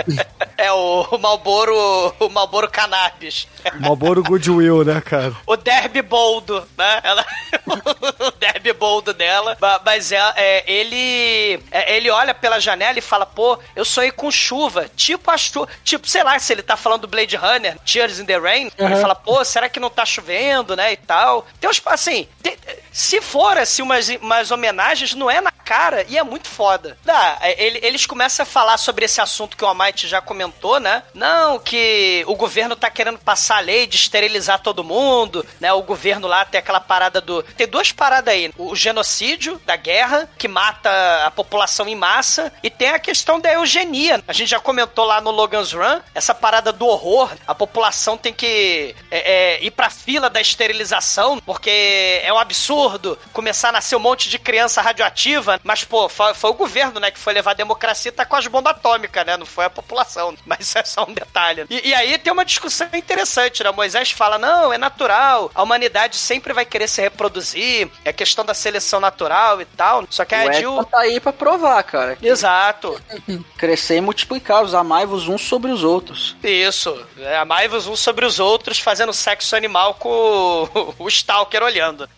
É 0.56 0.72
o, 0.72 1.02
o 1.12 1.18
Malboro, 1.18 2.12
o 2.18 2.28
Malboro 2.28 2.68
Cannabis. 2.68 3.46
Malboro 3.78 4.24
Goodwill, 4.24 4.84
né, 4.84 5.00
cara? 5.00 5.32
o 5.46 5.56
derby 5.56 6.02
boldo, 6.02 6.66
né? 6.76 7.00
Ela, 7.04 7.24
o 8.26 8.30
derby 8.32 8.72
boldo 8.72 9.12
dela. 9.14 9.56
Ma- 9.60 9.80
Mas 9.84 10.10
é, 10.10 10.16
é, 10.36 10.64
ele 10.72 11.62
é, 11.70 11.96
ele 11.96 12.10
olha 12.10 12.34
pela 12.34 12.58
janela 12.58 12.98
e 12.98 13.02
fala, 13.02 13.24
pô, 13.24 13.56
eu 13.76 13.84
sonhei 13.84 14.10
com 14.10 14.30
chuva. 14.32 14.88
Tipo 14.96 15.30
a 15.30 15.38
chuva. 15.38 15.68
Tipo, 15.84 16.08
sei 16.08 16.24
lá, 16.24 16.36
se 16.40 16.52
ele 16.52 16.62
tá 16.62 16.76
falando 16.76 17.02
do 17.02 17.08
Blade 17.08 17.36
Runner, 17.36 17.78
Tears 17.80 18.18
in 18.18 18.24
the 18.24 18.36
Rain, 18.38 18.70
ele 18.76 18.94
Uhum. 18.94 19.00
fala, 19.00 19.14
pô, 19.14 19.44
será 19.44 19.68
que 19.68 19.78
não 19.78 19.90
tá 19.90 20.04
chovendo, 20.04 20.74
né? 20.74 20.92
E 20.92 20.96
tal. 20.96 21.46
Tem 21.60 21.70
uns, 21.70 21.80
assim, 21.86 22.26
tem- 22.42 22.56
se 22.92 23.20
for 23.20 23.56
assim 23.58 23.82
umas, 23.82 24.08
umas 24.20 24.50
homenagens, 24.50 25.14
não 25.14 25.30
é 25.30 25.40
na 25.40 25.52
cara 25.52 26.04
e 26.08 26.18
é 26.18 26.22
muito 26.24 26.48
foda. 26.48 26.98
Dá, 27.04 27.38
ele- 27.58 27.80
eles 27.82 28.06
começam 28.06 28.42
a 28.42 28.46
falar 28.46 28.76
sobre 28.78 29.04
esse 29.04 29.20
assunto 29.20 29.56
que 29.56 29.64
o 29.64 29.66
Almighty 29.68 30.06
já 30.08 30.20
comentou, 30.20 30.80
né? 30.80 31.02
Não, 31.14 31.58
que 31.58 32.24
o 32.26 32.34
governo 32.34 32.74
tá 32.76 32.90
querendo 32.90 33.18
passar 33.18 33.58
a 33.58 33.60
lei 33.60 33.86
de 33.86 33.96
esterilizar 33.96 34.58
todo 34.60 34.84
mundo, 34.84 35.44
né? 35.60 35.72
O 35.72 35.82
governo 35.82 36.26
lá 36.26 36.44
tem 36.44 36.58
aquela 36.58 36.80
parada 36.80 37.20
do. 37.20 37.42
Tem 37.42 37.66
duas 37.66 37.92
paradas 37.92 38.32
aí: 38.34 38.52
o 38.58 38.74
genocídio 38.74 39.60
da 39.64 39.76
guerra, 39.76 40.28
que 40.38 40.48
mata 40.48 40.90
a 41.24 41.30
população 41.30 41.88
em 41.88 41.94
massa, 41.94 42.52
e 42.62 42.70
tem 42.70 42.90
a 42.90 42.98
questão 42.98 43.38
da 43.40 43.52
eugenia. 43.52 44.22
A 44.26 44.32
gente 44.32 44.48
já 44.48 44.60
comentou 44.60 45.04
lá 45.04 45.20
no 45.20 45.30
Logan's 45.30 45.72
Run, 45.72 46.00
essa 46.14 46.34
parada 46.34 46.72
do 46.72 46.86
horror. 46.86 47.30
A 47.46 47.54
população 47.54 48.16
tem 48.16 48.32
que 48.32 48.94
é, 49.10 49.56
é, 49.58 49.64
ir 49.64 49.70
pra 49.70 49.90
fila 49.90 50.28
da 50.30 50.40
esterilização, 50.40 51.38
porque 51.44 52.20
é 52.22 52.32
um 52.32 52.38
absurdo 52.38 53.18
começar 53.32 53.68
a 53.70 53.72
nascer 53.72 53.96
um 53.96 54.00
monte 54.00 54.28
de 54.28 54.38
criança 54.38 54.80
radioativa. 54.82 55.60
Mas, 55.62 55.84
pô, 55.84 56.08
foi, 56.08 56.34
foi 56.34 56.50
o 56.50 56.54
governo, 56.54 57.00
né, 57.00 57.10
que 57.10 57.18
foi 57.18 57.32
levar 57.38 57.52
a 57.52 57.54
democracia 57.54 58.10
e 58.10 58.12
tá 58.12 58.24
com 58.24 58.36
as 58.36 58.46
bombas 58.46 58.74
atômicas, 58.74 59.24
né? 59.24 59.36
Não 59.36 59.46
foi 59.46 59.64
a 59.64 59.70
população. 59.70 60.34
Mas 60.44 60.60
isso 60.60 60.78
é 60.78 60.84
só 60.84 61.04
um 61.04 61.12
detalhe. 61.12 61.66
E, 61.70 61.88
e 61.88 61.94
aí 61.94 62.18
tem 62.18 62.32
uma 62.32 62.44
discussão 62.44 62.88
interessante, 62.92 63.62
né? 63.62 63.70
Moisés 63.70 64.10
fala: 64.10 64.38
não, 64.38 64.72
é 64.72 64.78
natural, 64.78 65.50
a 65.54 65.62
humanidade 65.62 66.16
sempre 66.16 66.52
vai 66.52 66.64
querer 66.64 66.88
se 66.88 67.00
reproduzir, 67.00 67.88
é 68.04 68.12
questão 68.12 68.44
da 68.44 68.54
seleção 68.54 69.00
natural 69.00 69.60
e 69.60 69.64
tal. 69.64 70.04
Só 70.10 70.24
que 70.24 70.34
a 70.34 70.46
o 70.46 70.52
Jill. 70.52 70.84
Tá 70.84 71.00
aí 71.00 71.20
pra 71.20 71.32
provar, 71.32 71.82
cara. 71.82 72.16
que 72.16 72.26
Exato. 72.26 73.00
Crescer 73.56 73.96
e 73.96 74.00
multiplicar, 74.00 74.62
os 74.62 74.74
amai-vos 74.74 75.28
uns 75.28 75.42
sobre 75.42 75.70
os 75.70 75.84
outros. 75.84 76.36
Isso. 76.42 77.06
É, 77.18 77.36
Amai-vos 77.38 77.86
uns 77.86 78.00
sobre 78.00 78.24
os 78.24 78.38
outros, 78.38 78.78
fazendo 78.78 79.12
sexo 79.12 79.54
animal 79.54 79.94
com 79.94 80.08
o, 80.08 80.94
o 81.04 81.08
Stalker 81.08 81.62
olhando. 81.62 82.08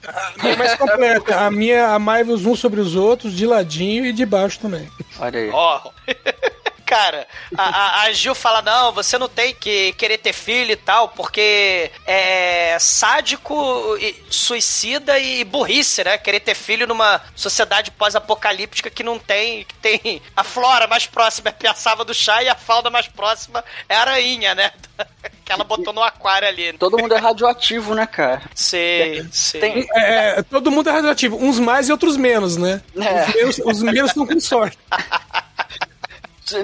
É 0.43 0.57
mais 0.57 0.75
completa. 0.75 1.41
A 1.41 1.51
minha 1.51 1.89
amai-vos 1.95 2.47
uns 2.47 2.59
sobre 2.59 2.81
os 2.81 2.95
outros, 2.95 3.35
de 3.35 3.47
ladinho 3.47 4.07
e 4.07 4.12
de 4.12 4.25
baixo 4.25 4.59
também. 4.61 4.91
Olha 5.19 5.41
aí. 5.41 5.51
Ó. 5.53 5.81
Cara, 6.87 7.25
a, 7.57 7.63
a- 7.63 8.03
a 8.03 8.13
Gil 8.13 8.35
fala: 8.35 8.61
não, 8.63 8.91
você 8.93 9.17
não 9.17 9.29
tem 9.29 9.55
que 9.55 9.93
querer 9.93 10.19
ter 10.19 10.33
filho 10.33 10.73
e 10.73 10.77
tal, 10.77 11.09
porque 11.11 11.89
é 12.05 12.77
sádico, 12.81 13.97
e 14.01 14.25
suicida 14.29 15.17
e 15.17 15.45
burrice, 15.45 16.03
né? 16.03 16.19
Querer 16.19 16.41
ter 16.41 16.57
filho 16.57 16.89
numa 16.89 17.23
sociedade 17.37 17.93
pós-apocalíptica 17.93 18.91
que 18.91 19.05
não 19.05 19.21
tem. 19.21 19.65
que 19.65 19.75
tem. 19.77 20.21
A 20.35 20.43
flora 20.43 20.89
mais 20.89 21.07
próxima 21.07 21.51
é 21.51 21.53
a 21.53 21.55
piaçava 21.55 22.05
do 22.05 22.13
chá 22.13 22.43
e 22.43 22.49
a 22.49 22.57
fauna 22.57 22.91
mais 22.91 23.07
próxima 23.07 23.65
é 23.89 23.95
a 23.95 24.01
aranha, 24.01 24.55
né? 24.57 24.73
Que 25.51 25.55
ela 25.55 25.64
botou 25.64 25.92
no 25.92 26.01
aquário 26.01 26.46
ali. 26.46 26.72
Todo 26.74 26.96
mundo 26.96 27.12
é 27.12 27.18
radioativo, 27.18 27.92
né, 27.92 28.07
cara? 28.07 28.40
Sei, 28.55 29.26
sei. 29.32 29.61
Tem- 29.61 29.86
É, 29.96 30.42
todo 30.44 30.70
mundo 30.70 30.88
é 30.88 30.92
radioativo, 30.92 31.36
uns 31.36 31.59
mais 31.59 31.88
e 31.88 31.92
outros 31.92 32.16
menos, 32.16 32.57
né? 32.57 32.80
É. 32.96 33.24
Os, 33.24 33.34
menos, 33.34 33.59
os 33.64 33.82
menos 33.82 34.11
estão 34.12 34.24
com 34.24 34.38
sorte. 34.38 34.78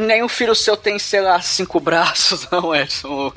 Nenhum 0.01 0.28
filho 0.28 0.55
seu 0.55 0.76
tem, 0.76 0.99
sei 1.01 1.20
lá, 1.20 1.41
cinco 1.41 1.80
braços, 1.80 2.47
não, 2.51 2.74
Edson. 2.74 3.32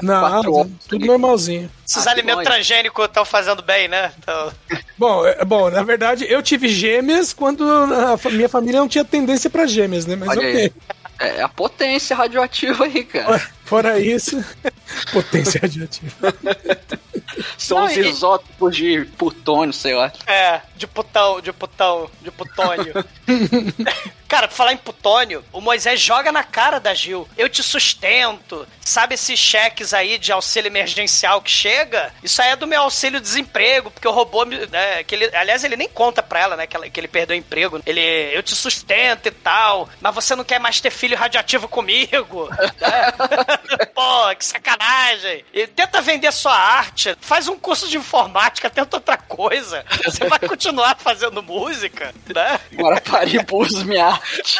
Não, 0.00 0.38
é 0.38 0.42
tudo 0.88 1.06
normalzinho. 1.06 1.68
Esses 1.86 2.06
Ah, 2.06 2.10
alimentos 2.12 2.44
transgênicos 2.44 3.04
estão 3.06 3.24
fazendo 3.24 3.62
bem, 3.62 3.88
né? 3.88 4.12
Então, 4.18 4.52
Bom, 4.96 5.26
é- 5.26 5.44
bom, 5.44 5.70
na 5.70 5.82
verdade, 5.82 6.24
eu 6.28 6.40
tive 6.42 6.68
gêmeas 6.68 7.32
quando 7.32 7.68
a 7.68 8.16
minha 8.30 8.48
família 8.48 8.78
não 8.78 8.88
tinha 8.88 9.04
tendência 9.04 9.50
pra 9.50 9.66
gêmeas, 9.66 10.06
né? 10.06 10.14
Mas 10.14 10.28
Olha 10.30 10.38
ok. 10.40 10.56
aí. 10.62 10.72
É 11.18 11.42
a 11.42 11.48
potência 11.48 12.14
radioativa 12.16 12.84
aí, 12.84 13.04
cara. 13.04 13.38
Fora 13.64 13.98
isso, 13.98 14.44
potência 15.12 15.60
radioativa. 15.60 16.34
São 17.58 17.78
Não, 17.78 17.86
os 17.86 17.96
e- 17.96 18.00
isótopos 18.00 18.76
de 18.76 19.04
plutônio, 19.16 19.72
sei 19.72 19.94
lá. 19.94 20.12
É, 20.26 20.60
de 20.76 20.86
putão, 20.86 21.40
de 21.40 21.52
putão, 21.52 22.10
de 22.20 22.30
putônio. 22.30 22.92
Cara, 24.34 24.48
pra 24.48 24.56
falar 24.56 24.72
em 24.72 24.76
putônio, 24.76 25.44
o 25.52 25.60
Moisés 25.60 26.00
joga 26.00 26.32
na 26.32 26.42
cara 26.42 26.80
da 26.80 26.92
Gil. 26.92 27.28
Eu 27.38 27.48
te 27.48 27.62
sustento. 27.62 28.66
Sabe 28.80 29.14
esses 29.14 29.38
cheques 29.38 29.94
aí 29.94 30.18
de 30.18 30.32
auxílio 30.32 30.66
emergencial 30.68 31.40
que 31.40 31.50
chega? 31.50 32.12
Isso 32.22 32.42
aí 32.42 32.50
é 32.50 32.56
do 32.56 32.66
meu 32.66 32.82
auxílio 32.82 33.18
desemprego, 33.20 33.90
porque 33.92 34.06
o 34.06 34.10
robô, 34.10 34.44
né, 34.44 35.02
que 35.04 35.14
ele, 35.14 35.34
aliás, 35.36 35.62
ele 35.64 35.76
nem 35.76 35.88
conta 35.88 36.22
pra 36.22 36.40
ela, 36.40 36.56
né, 36.56 36.66
que, 36.66 36.76
ela- 36.76 36.90
que 36.90 36.98
ele 37.00 37.06
perdeu 37.08 37.34
o 37.36 37.38
emprego. 37.38 37.80
Ele, 37.86 38.00
eu 38.34 38.42
te 38.42 38.54
sustento 38.56 39.26
e 39.26 39.30
tal, 39.30 39.88
mas 40.00 40.14
você 40.14 40.34
não 40.34 40.44
quer 40.44 40.58
mais 40.58 40.80
ter 40.80 40.90
filho 40.90 41.16
radioativo 41.16 41.66
comigo. 41.68 42.48
né? 42.50 43.12
Pô, 43.94 44.34
que 44.36 44.44
sacanagem. 44.44 45.44
E 45.54 45.66
tenta 45.68 46.02
vender 46.02 46.30
sua 46.32 46.54
arte, 46.54 47.16
faz 47.20 47.46
um 47.48 47.56
curso 47.56 47.88
de 47.88 47.96
informática, 47.96 48.68
tenta 48.68 48.96
outra 48.96 49.16
coisa. 49.16 49.84
Você 50.04 50.24
vai 50.28 50.40
continuar 50.40 50.96
fazendo 50.98 51.42
música, 51.42 52.12
né? 52.34 52.60
Agora 52.76 53.00
pare 53.00 53.38
minha 53.84 54.14
arte. 54.24 54.58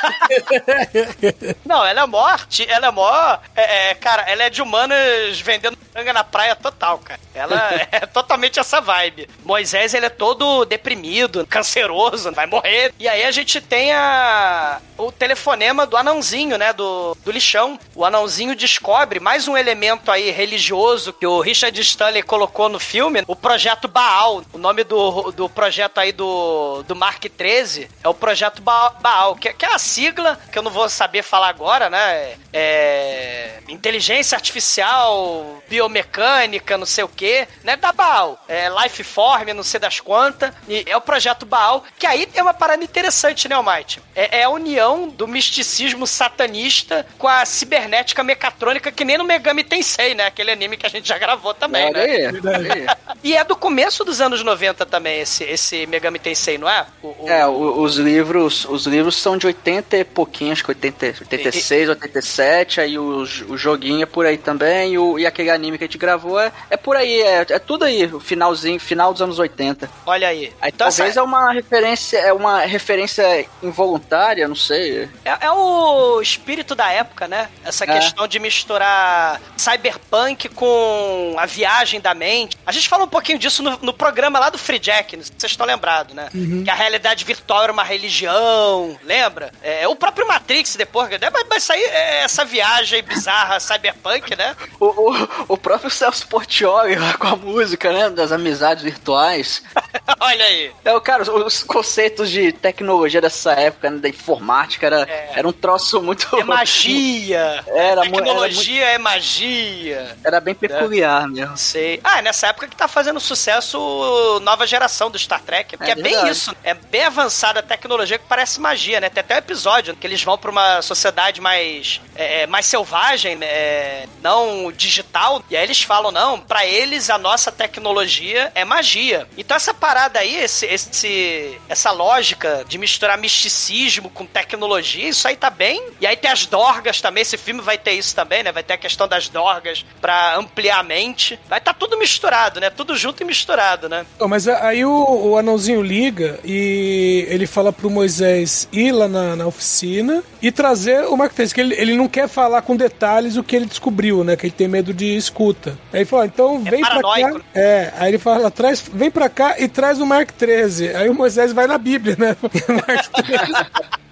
Não, 1.65 1.85
ela 1.85 2.03
é 2.03 2.07
morte, 2.07 2.67
ela 2.69 2.87
é 2.87 2.91
mó. 2.91 3.39
É, 3.57 3.91
é, 3.91 3.95
cara, 3.95 4.23
ela 4.23 4.45
é 4.45 4.51
de 4.51 4.63
humanas 4.63 5.41
vendendo 5.41 5.77
franga 5.93 6.13
na 6.13 6.25
praia 6.25 6.55
total, 6.57 6.99
cara. 6.99 7.21
Ela 7.35 7.71
é 7.91 8.01
totalmente 8.07 8.59
essa 8.59 8.81
vibe. 8.81 9.29
Moisés, 9.45 9.95
ele 9.95 10.07
é 10.07 10.11
todo 10.11 10.65
deprimido, 10.65 11.47
canceroso, 11.47 12.33
vai 12.33 12.47
morrer. 12.47 12.93
E 12.99 13.09
aí 13.09 13.25
a 13.25 13.31
gente 13.31 13.61
tem 13.61 13.93
a. 13.93 14.81
O 14.97 15.11
telefonema 15.11 15.87
do 15.87 15.97
anãozinho, 15.97 16.57
né? 16.57 16.73
Do, 16.73 17.17
do 17.25 17.31
lixão. 17.31 17.79
O 17.95 18.05
anãozinho 18.05 18.55
descobre 18.55 19.19
mais 19.19 19.49
um 19.49 19.57
elemento 19.57 20.11
aí 20.11 20.31
religioso 20.31 21.13
que 21.13 21.27
o 21.27 21.41
Richard 21.41 21.79
Stanley 21.81 22.23
colocou 22.23 22.69
no 22.69 22.79
filme, 22.79 23.23
o 23.27 23.35
projeto 23.35 23.89
Baal. 23.89 24.43
O 24.53 24.59
nome 24.59 24.85
do, 24.85 25.33
do 25.33 25.49
projeto 25.49 25.99
aí 25.99 26.13
do, 26.13 26.83
do 26.85 26.95
Mark 26.95 27.25
13 27.25 27.89
é 28.03 28.09
o 28.09 28.15
projeto 28.15 28.63
Ba- 28.63 28.95
Baal, 29.01 29.35
que, 29.49 29.53
que 29.53 29.65
é 29.67 29.75
a 29.75 29.79
sigla 29.79 30.39
que 30.51 30.59
eu 30.59 30.63
não 30.63 30.71
vou 30.71 30.89
saber 30.89 31.23
falar 31.23 31.49
agora, 31.49 31.91
né? 31.91 32.35
É. 32.53 33.59
Inteligência 33.69 34.37
artificial, 34.37 35.63
biomecânica, 35.69 36.77
não 36.79 36.87
sei 36.87 37.05
o 37.05 37.09
que, 37.09 37.47
né? 37.63 37.77
Da 37.77 37.93
Baal. 37.93 38.43
É 38.49 38.69
Lifeform, 38.69 39.49
não 39.55 39.63
sei 39.63 39.81
das 39.81 40.01
quantas. 40.01 40.53
E 40.69 40.85
é 40.87 40.97
o 40.97 41.01
projeto 41.01 41.45
Baal, 41.47 41.85
que 41.99 42.07
aí 42.07 42.27
tem 42.27 42.43
uma 42.43 42.55
parada 42.55 42.83
interessante, 42.83 43.49
né, 43.49 43.55
Almighty? 43.55 44.01
É, 44.15 44.41
é 44.41 44.45
a 44.45 44.49
união 44.51 45.09
do 45.09 45.27
misticismo 45.27 46.07
satanista 46.07 47.07
com 47.19 47.29
a 47.29 47.45
cibernética 47.45 48.23
mecatrônica, 48.23 48.93
que 48.93 49.05
nem 49.05 49.19
no 49.19 49.25
Megami 49.25 49.65
Tensei, 49.65 50.15
né? 50.15 50.27
Aquele 50.27 50.51
anime 50.51 50.77
que 50.77 50.87
a 50.87 50.91
gente 50.91 51.09
já 51.09 51.19
gravou 51.19 51.55
também, 51.55 51.87
Olha 51.87 52.07
né? 52.07 52.33
aí. 52.57 52.87
E 53.23 53.37
é 53.37 53.43
do 53.45 53.57
começo 53.57 54.05
dos 54.05 54.21
anos 54.21 54.43
90 54.43 54.85
também, 54.87 55.21
esse, 55.21 55.45
esse 55.45 55.87
Megami 55.87 56.19
Tensei, 56.19 56.59
não 56.59 56.69
é? 56.69 56.87
O- 57.03 57.25
o- 57.25 57.29
É, 57.29 57.47
os 57.47 57.97
livros, 57.97 58.65
os 58.67 58.87
livros 58.87 59.17
são 59.17 59.34
de 59.39 59.47
80 59.47 59.97
e 59.97 60.05
pouquinho, 60.05 60.53
acho 60.53 60.63
que 60.65 60.71
80, 60.71 61.07
86, 61.21 61.89
87, 61.91 62.81
aí 62.81 62.99
o, 62.99 63.23
o 63.49 63.57
joguinho 63.57 64.03
é 64.03 64.07
por 64.07 64.27
aí 64.27 64.39
também, 64.39 64.95
e, 64.95 64.99
o- 64.99 65.19
e 65.19 65.27
aquele 65.27 65.51
anime 65.51 65.79
que 65.79 65.85
a 65.85 65.87
gente 65.87 65.99
gravou 65.99 66.39
é, 66.41 66.53
é 66.71 66.77
por 66.77 66.97
aí, 66.97 67.21
é, 67.23 67.47
é 67.49 67.59
tudo 67.59 67.85
aí, 67.85 68.05
o 68.07 68.21
finalzinho, 68.21 68.79
final 68.81 69.13
dos 69.13 69.23
anos 69.23 69.39
80. 69.39 69.91
Olha 70.07 70.29
aí. 70.29 70.53
Aí 70.61 70.71
Então, 70.75 70.89
talvez 70.89 71.17
é 71.17 71.23
uma 71.23 71.53
referência, 71.53 72.19
é 72.19 72.33
uma 72.33 72.61
referência 72.61 73.47
involuntária, 73.63 74.47
não 74.49 74.55
sei. 74.57 75.09
É, 75.25 75.47
é 75.47 75.51
o 75.51 76.21
espírito 76.21 76.75
da 76.75 76.91
época, 76.91 77.27
né? 77.29 77.49
Essa 77.65 77.85
É. 77.85 77.87
questão 77.99 78.27
de 78.29 78.39
misturar 78.39 79.41
cyberpunk 79.57 80.49
com 80.51 81.35
a 81.39 81.47
viagem 81.47 82.01
da 82.01 82.15
mente. 82.15 82.57
A 82.67 82.73
gente 82.73 82.89
falou 82.89 83.07
um 83.07 83.11
pouquinho 83.11 83.39
disso 83.39 83.63
no, 83.63 83.79
no 83.79 83.93
programa 83.93 84.39
lá 84.39 84.51
do 84.51 84.59
Free 84.59 84.79
Jack, 84.79 85.17
não 85.17 85.23
sei 85.25 85.33
se 85.35 85.41
vocês 85.41 85.53
estão 85.53 85.67
lembrados, 85.67 86.15
né? 86.15 86.29
Que 86.65 86.71
a 86.71 86.75
realidade 86.75 87.25
virtual 87.25 87.63
era 87.65 87.73
uma 87.73 87.83
religião, 87.85 88.99
lembra? 89.03 89.24
É, 89.63 89.87
o 89.89 89.97
próprio 89.97 90.27
Matrix 90.27 90.77
depois, 90.77 91.09
né? 91.11 91.31
Mas, 91.33 91.45
mas 91.49 91.71
aí 91.71 91.83
é 91.83 92.23
essa 92.23 92.45
viagem 92.45 93.03
bizarra 93.03 93.59
cyberpunk, 93.61 94.37
né? 94.37 94.57
O, 94.79 94.87
o, 94.87 95.29
o 95.49 95.57
próprio 95.57 95.91
Celso 95.91 96.27
Portioli 96.29 96.95
lá 96.97 97.15
com 97.15 97.27
a 97.29 97.37
música, 97.37 97.93
né, 97.93 98.11
das 98.11 98.33
amizades 98.33 98.83
virtuais. 98.85 99.63
Olha 100.21 100.45
aí. 100.45 100.73
É, 100.85 101.01
cara, 101.01 101.23
os, 101.23 101.29
os 101.29 101.63
conceitos 101.63 102.31
de 102.31 102.53
tecnologia 102.53 103.21
dessa 103.21 103.53
época, 103.53 103.91
né, 103.91 103.99
da 103.99 104.09
informática, 104.09 104.87
era, 104.87 105.03
era 105.35 105.47
um 105.49 105.53
troço 105.53 106.03
muito... 106.03 106.29
É 106.39 106.45
magia. 106.45 107.65
Era 107.75 108.05
mu- 108.05 108.17
era 108.17 108.25
Tecnologia 108.25 108.85
é 108.87 108.99
magia. 108.99 110.17
Era 110.25 110.41
bem 110.41 110.55
peculiar 110.55 111.29
mesmo. 111.29 111.57
Sei. 111.57 112.01
Ah, 112.03 112.19
é 112.19 112.23
nessa 112.23 112.49
época 112.49 112.69
que 112.69 112.77
tá 112.77 112.87
fazendo 112.89 113.19
sucesso 113.21 114.41
nova 114.43 114.67
geração 114.67 115.11
do 115.11 115.19
Star 115.19 115.41
Trek. 115.43 115.77
Porque 115.77 115.91
é, 115.91 115.93
É 115.93 115.97
bem 116.03 116.29
isso. 116.29 116.55
É 116.63 116.75
bem 116.75 117.05
avançada 117.05 117.61
a 117.61 117.63
tecnologia 117.63 118.19
que 118.19 118.25
parece 118.29 118.61
magia, 118.61 119.01
né? 119.01 119.09
Tem 119.15 119.21
até 119.21 119.37
um 119.37 119.39
episódio 119.39 119.95
que 119.95 120.07
eles 120.07 120.23
vão 120.23 120.37
pra 120.37 120.51
uma 120.51 120.83
sociedade 120.83 121.41
mais, 121.41 122.01
é, 122.17 122.43
é, 122.43 122.47
mais 122.47 122.67
selvagem, 122.67 123.37
né? 123.37 123.47
É, 123.47 124.07
não 124.23 124.73
digital. 124.73 125.43
E 125.49 125.57
aí 125.57 125.63
eles 125.63 125.83
falam, 125.83 126.11
não, 126.11 126.41
pra 126.41 126.67
eles 126.67 127.09
a 127.11 127.17
nossa 127.17 127.53
tecnologia 127.53 128.51
é 128.55 128.65
magia. 128.65 129.27
Então 129.39 129.57
essa 129.57 129.73
parada 129.73 130.19
aí, 130.19 130.37
esse, 130.37 130.67
esse, 130.67 131.59
essa 131.69 131.91
lógica 131.91 132.65
de 132.69 132.77
misturar 132.77 133.17
misticismo 133.17 134.11
com 134.11 134.27
tecnologia, 134.27 135.09
isso 135.09 135.29
aí 135.29 135.37
tá 135.37 135.51
bem. 135.51 135.83
E 136.01 136.07
aí 136.07 136.17
tem 136.17 136.31
as 136.31 136.47
dorgas 136.47 137.01
também, 137.01 137.23
esse 137.23 137.37
filme 137.37 137.61
vai 137.61 137.79
ter 137.79 137.93
isso 137.93 138.15
também, 138.15 138.43
né? 138.43 138.51
Vai 138.51 138.63
ter 138.63 138.75
a 138.75 138.79
questão 138.79 139.07
das 139.07 139.29
dorgas 139.29 139.85
pra 140.01 140.37
ampliar 140.37 140.81
a 140.81 140.83
mente. 140.83 141.39
Vai 141.49 141.61
tá 141.61 141.73
tudo 141.73 141.97
misturado, 141.97 142.61
né? 142.61 142.69
Tudo 142.69 142.97
junto 142.97 143.23
e 143.23 143.27
misturado, 143.27 143.89
né? 143.89 144.05
Ó, 144.19 144.27
Mas 144.27 144.49
aí 144.49 144.85
o, 144.85 145.31
o 145.31 145.39
anãozinho 145.39 145.83
liga 145.83 146.39
e 146.45 147.27
ele 147.29 147.47
fala 147.47 147.73
pro 147.73 147.89
Moisés 147.89 148.69
ir 148.73 148.93
lá 148.93 149.04
na, 149.09 149.37
na 149.37 149.47
oficina 149.47 150.23
e 150.41 150.51
trazer 150.53 151.07
o 151.07 151.17
Mark 151.17 151.39
III, 151.39 151.49
que 151.49 151.61
ele, 151.61 151.75
ele 151.75 151.97
não 151.97 152.09
quer 152.09 152.29
falar 152.29 152.63
com 152.63 152.77
detalhes 152.77 153.37
o 153.37 153.43
que 153.43 153.57
ele 153.57 153.67
descobriu, 153.67 154.25
né? 154.25 154.37
Que 154.37 154.47
ele 154.47 154.55
tem 154.55 154.69
medo 154.69 154.93
de 154.93 155.17
escuta. 155.17 155.79
Aí 155.93 156.01
ele 156.01 156.05
fala, 156.05 156.27
então 156.27 156.59
vem 156.61 156.81
pra 156.81 157.01
cá. 157.03 157.31
né? 157.31 157.41
É, 157.55 157.93
aí 157.99 158.11
ele 158.11 158.19
fala, 158.19 158.51
traz, 158.51 158.83
vem 158.93 159.11
pra 159.11 159.29
cá 159.29 159.57
e 159.59 159.69
traz 159.69 160.01
o 160.01 160.07
Mark 160.07 160.31
13. 160.33 160.95
Aí 160.95 161.09
o 161.09 161.15
Moisés 161.15 161.53
vai 161.53 161.67
na 161.67 161.79
Bíblia, 161.79 162.17
né? 162.19 162.37
Mark 162.69 163.27
13. 163.27 163.53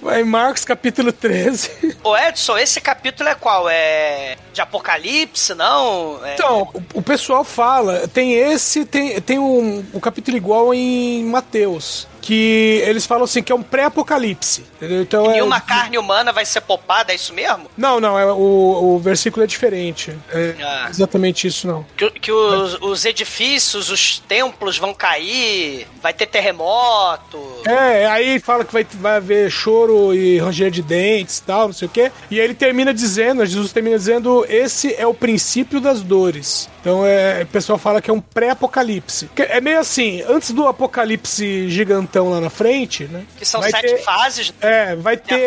Vai 0.03 0.23
em 0.23 0.25
Marcos 0.25 0.65
capítulo 0.65 1.13
13. 1.13 1.97
Ô 2.03 2.17
Edson, 2.17 2.59
esse 2.59 2.81
capítulo 2.81 3.29
é 3.29 3.37
qual? 3.37 3.69
É 3.71 4.37
de 4.53 4.61
Apocalipse, 4.61 5.55
não? 5.55 6.19
É... 6.25 6.35
Então, 6.35 6.69
o, 6.75 6.99
o 6.99 7.03
pessoal 7.03 7.45
fala, 7.45 8.09
tem 8.09 8.35
esse, 8.35 8.85
tem, 8.85 9.21
tem 9.21 9.39
um, 9.39 9.85
um 9.95 10.01
capítulo 10.01 10.37
igual 10.37 10.75
em 10.75 11.25
Mateus. 11.25 12.09
Que 12.23 12.81
eles 12.87 13.05
falam 13.05 13.25
assim, 13.25 13.43
que 13.43 13.53
é 13.53 13.55
um 13.55 13.63
pré-apocalipse. 13.63 14.65
Então 14.81 15.27
é. 15.29 15.35
Nenhuma 15.35 15.61
carne 15.61 15.99
humana 15.99 16.33
vai 16.33 16.47
ser 16.47 16.61
poupada, 16.63 17.13
é 17.13 17.17
isso 17.17 17.35
mesmo? 17.35 17.69
Não, 17.77 17.99
não, 18.01 18.19
é, 18.19 18.25
o, 18.33 18.95
o 18.95 18.99
versículo 19.01 19.43
é 19.43 19.47
diferente. 19.47 20.17
É 20.31 20.55
Ah. 20.63 20.87
exatamente 20.89 21.47
isso, 21.47 21.67
não. 21.67 21.85
Que, 21.97 22.09
que 22.11 22.31
os, 22.33 22.79
os 22.81 23.05
edifícios, 23.05 23.91
os 23.91 24.19
templos 24.21 24.79
vão 24.79 24.95
cair, 24.95 25.87
vai 26.01 26.15
ter 26.15 26.27
terremoto. 26.27 27.39
É, 27.65 28.07
aí 28.07 28.39
fala 28.41 28.65
que 28.65 28.73
vai, 28.73 28.87
vai 28.95 29.17
haver 29.17 29.51
choro 29.51 30.15
e 30.15 30.39
ranger 30.39 30.71
de 30.71 30.83
dentes 30.83 31.39
e 31.39 31.43
tal, 31.43 31.67
não 31.69 31.73
sei 31.75 31.87
o 31.87 31.91
quê. 31.91 32.11
E 32.31 32.39
aí 32.39 32.45
ele 32.45 32.55
termina 32.55 32.93
dizendo, 32.93 33.45
Jesus 33.47 33.73
termina 33.73 33.97
dizendo, 33.97 34.45
esse 34.49 34.95
é 34.95 35.07
o 35.07 35.15
princípio 35.15 35.81
das 35.81 36.01
dores. 36.03 36.69
Então 36.81 37.07
é, 37.07 37.43
o 37.43 37.47
pessoal 37.47 37.79
fala 37.79 38.01
que 38.03 38.11
é 38.11 38.13
um 38.15 38.21
pré-apocalipse. 38.21 39.31
É 39.37 39.61
meio 39.61 39.79
assim, 39.79 40.23
antes 40.29 40.51
do 40.51 40.67
apocalipse 40.67 41.69
gigantão 41.71 42.31
lá 42.31 42.41
na 42.41 42.51
frente, 42.51 43.05
né? 43.05 43.25
Que 43.39 43.45
são 43.47 43.63
sete 43.63 43.81
ter- 43.83 43.99
fases. 44.03 44.53
É, 44.61 44.97
vai 44.97 45.17
ter. 45.17 45.39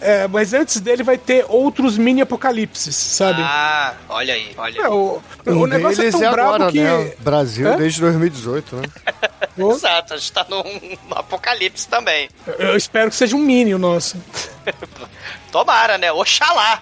é, 0.00 0.26
mas 0.30 0.54
antes 0.54 0.80
dele 0.80 1.02
vai 1.02 1.18
ter 1.18 1.44
outros 1.48 1.98
mini 1.98 2.22
apocalipses, 2.22 2.96
sabe? 2.96 3.42
Ah, 3.42 3.94
olha 4.08 4.32
aí, 4.34 4.52
olha 4.56 4.78
É, 4.80 4.84
aí. 4.84 4.88
o, 4.90 5.22
Um 5.46 5.60
o 5.60 5.66
negócio 5.66 6.02
é 6.02 6.10
tão 6.10 6.24
é 6.24 6.30
brabo 6.30 6.54
agora, 6.54 6.72
que. 6.72 6.80
né? 6.80 7.12
Brasil 7.20 7.68
Hã? 7.68 7.76
desde 7.76 8.00
2018, 8.00 8.76
né? 8.76 8.82
Exato, 9.56 10.14
a 10.14 10.16
gente 10.16 10.32
tá 10.32 10.44
num, 10.48 10.62
num 10.64 10.96
apocalipse 11.34 11.88
também. 11.88 12.28
Eu 12.58 12.76
espero 12.76 13.10
que 13.10 13.16
seja 13.16 13.34
um 13.36 13.40
mini 13.40 13.74
o 13.74 13.78
nosso. 13.78 14.16
Tomara, 15.50 15.98
né? 15.98 16.10
Oxalá. 16.12 16.80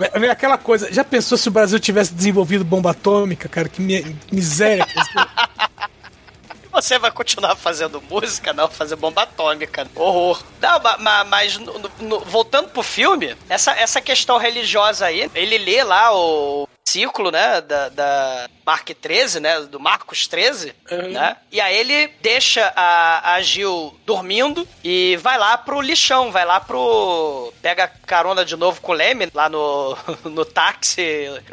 É 0.00 0.30
aquela 0.30 0.56
coisa, 0.58 0.92
já 0.92 1.02
pensou 1.02 1.36
se 1.36 1.48
o 1.48 1.50
Brasil 1.50 1.78
tivesse 1.80 2.12
desenvolvido 2.14 2.64
bomba 2.64 2.90
atômica, 2.90 3.48
cara? 3.48 3.68
Que 3.68 3.80
mi- 3.80 4.16
miséria. 4.30 4.86
Você 6.72 6.98
vai 6.98 7.10
continuar 7.10 7.54
fazendo 7.54 8.02
música, 8.08 8.52
não, 8.54 8.66
fazer 8.66 8.96
bomba 8.96 9.22
atômica. 9.24 9.86
Horror. 9.94 10.42
Não, 10.60 10.80
ma- 10.80 10.96
ma- 10.96 11.24
mas 11.24 11.58
no- 11.58 11.78
no- 11.78 11.90
no- 12.00 12.20
voltando 12.20 12.68
pro 12.70 12.82
filme, 12.82 13.36
essa, 13.48 13.72
essa 13.72 14.00
questão 14.00 14.38
religiosa 14.38 15.04
aí, 15.06 15.30
ele 15.34 15.58
lê 15.58 15.84
lá 15.84 16.14
o 16.16 16.66
ciclo, 16.84 17.30
né, 17.30 17.60
da, 17.60 17.88
da 17.88 18.48
Mark 18.66 18.90
13, 18.90 19.40
né, 19.40 19.60
do 19.60 19.80
Marcos 19.80 20.26
13, 20.26 20.74
né, 21.10 21.36
e 21.50 21.60
aí 21.60 21.76
ele 21.76 22.08
deixa 22.20 22.72
a, 22.76 23.34
a 23.34 23.42
Gil 23.42 23.98
dormindo 24.04 24.66
e 24.82 25.16
vai 25.22 25.38
lá 25.38 25.56
pro 25.56 25.80
lixão, 25.80 26.30
vai 26.30 26.44
lá 26.44 26.60
pro... 26.60 27.52
pega 27.62 27.88
carona 28.06 28.44
de 28.44 28.56
novo 28.56 28.80
com 28.80 28.92
o 28.92 28.94
Leme, 28.94 29.28
lá 29.32 29.48
no, 29.48 29.96
no 30.24 30.44
táxi 30.44 31.02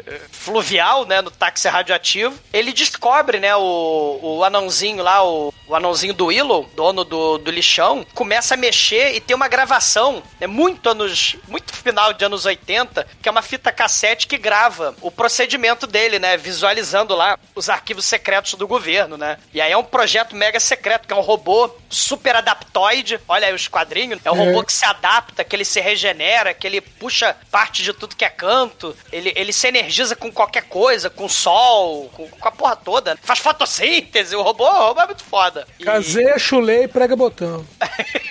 eh, 0.06 0.20
fluvial, 0.30 1.06
né, 1.06 1.20
no 1.20 1.30
táxi 1.30 1.68
radioativo. 1.68 2.38
Ele 2.52 2.72
descobre, 2.72 3.38
né, 3.40 3.54
o, 3.56 4.18
o 4.22 4.44
anãozinho 4.44 5.02
lá, 5.02 5.24
o, 5.24 5.54
o 5.66 5.74
anãozinho 5.74 6.12
do 6.12 6.26
Willow, 6.26 6.68
dono 6.74 7.04
do, 7.04 7.38
do 7.38 7.50
lixão, 7.50 8.04
começa 8.14 8.54
a 8.54 8.56
mexer 8.56 9.14
e 9.14 9.20
tem 9.20 9.34
uma 9.34 9.48
gravação, 9.48 10.22
né, 10.38 10.46
muito 10.46 10.88
anos, 10.88 11.36
muito 11.48 11.72
final 11.72 12.12
de 12.12 12.24
anos 12.24 12.44
80, 12.44 13.06
que 13.22 13.28
é 13.28 13.32
uma 13.32 13.42
fita 13.42 13.72
cassete 13.72 14.26
que 14.26 14.36
grava 14.36 14.94
o 15.00 15.10
procedimento 15.20 15.86
dele, 15.86 16.18
né, 16.18 16.36
visualizando 16.38 17.14
lá 17.14 17.38
os 17.54 17.68
arquivos 17.68 18.06
secretos 18.06 18.54
do 18.54 18.66
governo, 18.66 19.18
né. 19.18 19.36
E 19.52 19.60
aí 19.60 19.70
é 19.70 19.76
um 19.76 19.84
projeto 19.84 20.34
mega 20.34 20.58
secreto, 20.58 21.06
que 21.06 21.12
é 21.12 21.16
um 21.16 21.20
robô 21.20 21.70
super 21.90 22.34
adaptoide, 22.36 23.20
olha 23.28 23.46
aí 23.48 23.52
os 23.54 23.68
quadrinhos, 23.68 24.18
é 24.24 24.30
um 24.32 24.36
É. 24.40 24.46
robô 24.46 24.64
que 24.64 24.72
se 24.72 24.84
adapta, 24.86 25.44
que 25.44 25.54
ele 25.54 25.64
se 25.66 25.78
regenera, 25.80 26.54
que 26.54 26.66
ele 26.66 26.80
puxa 26.80 27.36
parte 27.50 27.82
de 27.82 27.92
tudo 27.92 28.16
que 28.16 28.24
é 28.24 28.30
canto, 28.30 28.96
ele, 29.12 29.30
ele 29.36 29.52
se 29.52 29.68
energiza 29.68 30.16
com 30.16 30.32
qualquer 30.32 30.62
coisa, 30.62 31.10
com 31.10 31.26
o 31.26 31.28
sol, 31.28 32.08
com, 32.14 32.26
com 32.28 32.48
a 32.48 32.52
porra 32.52 32.76
toda. 32.76 33.18
Faz 33.22 33.40
fotossíntese, 33.40 34.34
o 34.34 34.40
robô, 34.42 34.64
o 34.64 34.86
robô 34.88 35.00
é 35.02 35.06
muito 35.06 35.24
foda. 35.24 35.66
E- 35.78 35.84
Caseia, 35.84 36.38
chulei 36.38 36.84
e 36.84 36.88
prega 36.88 37.14
botão. 37.14 37.66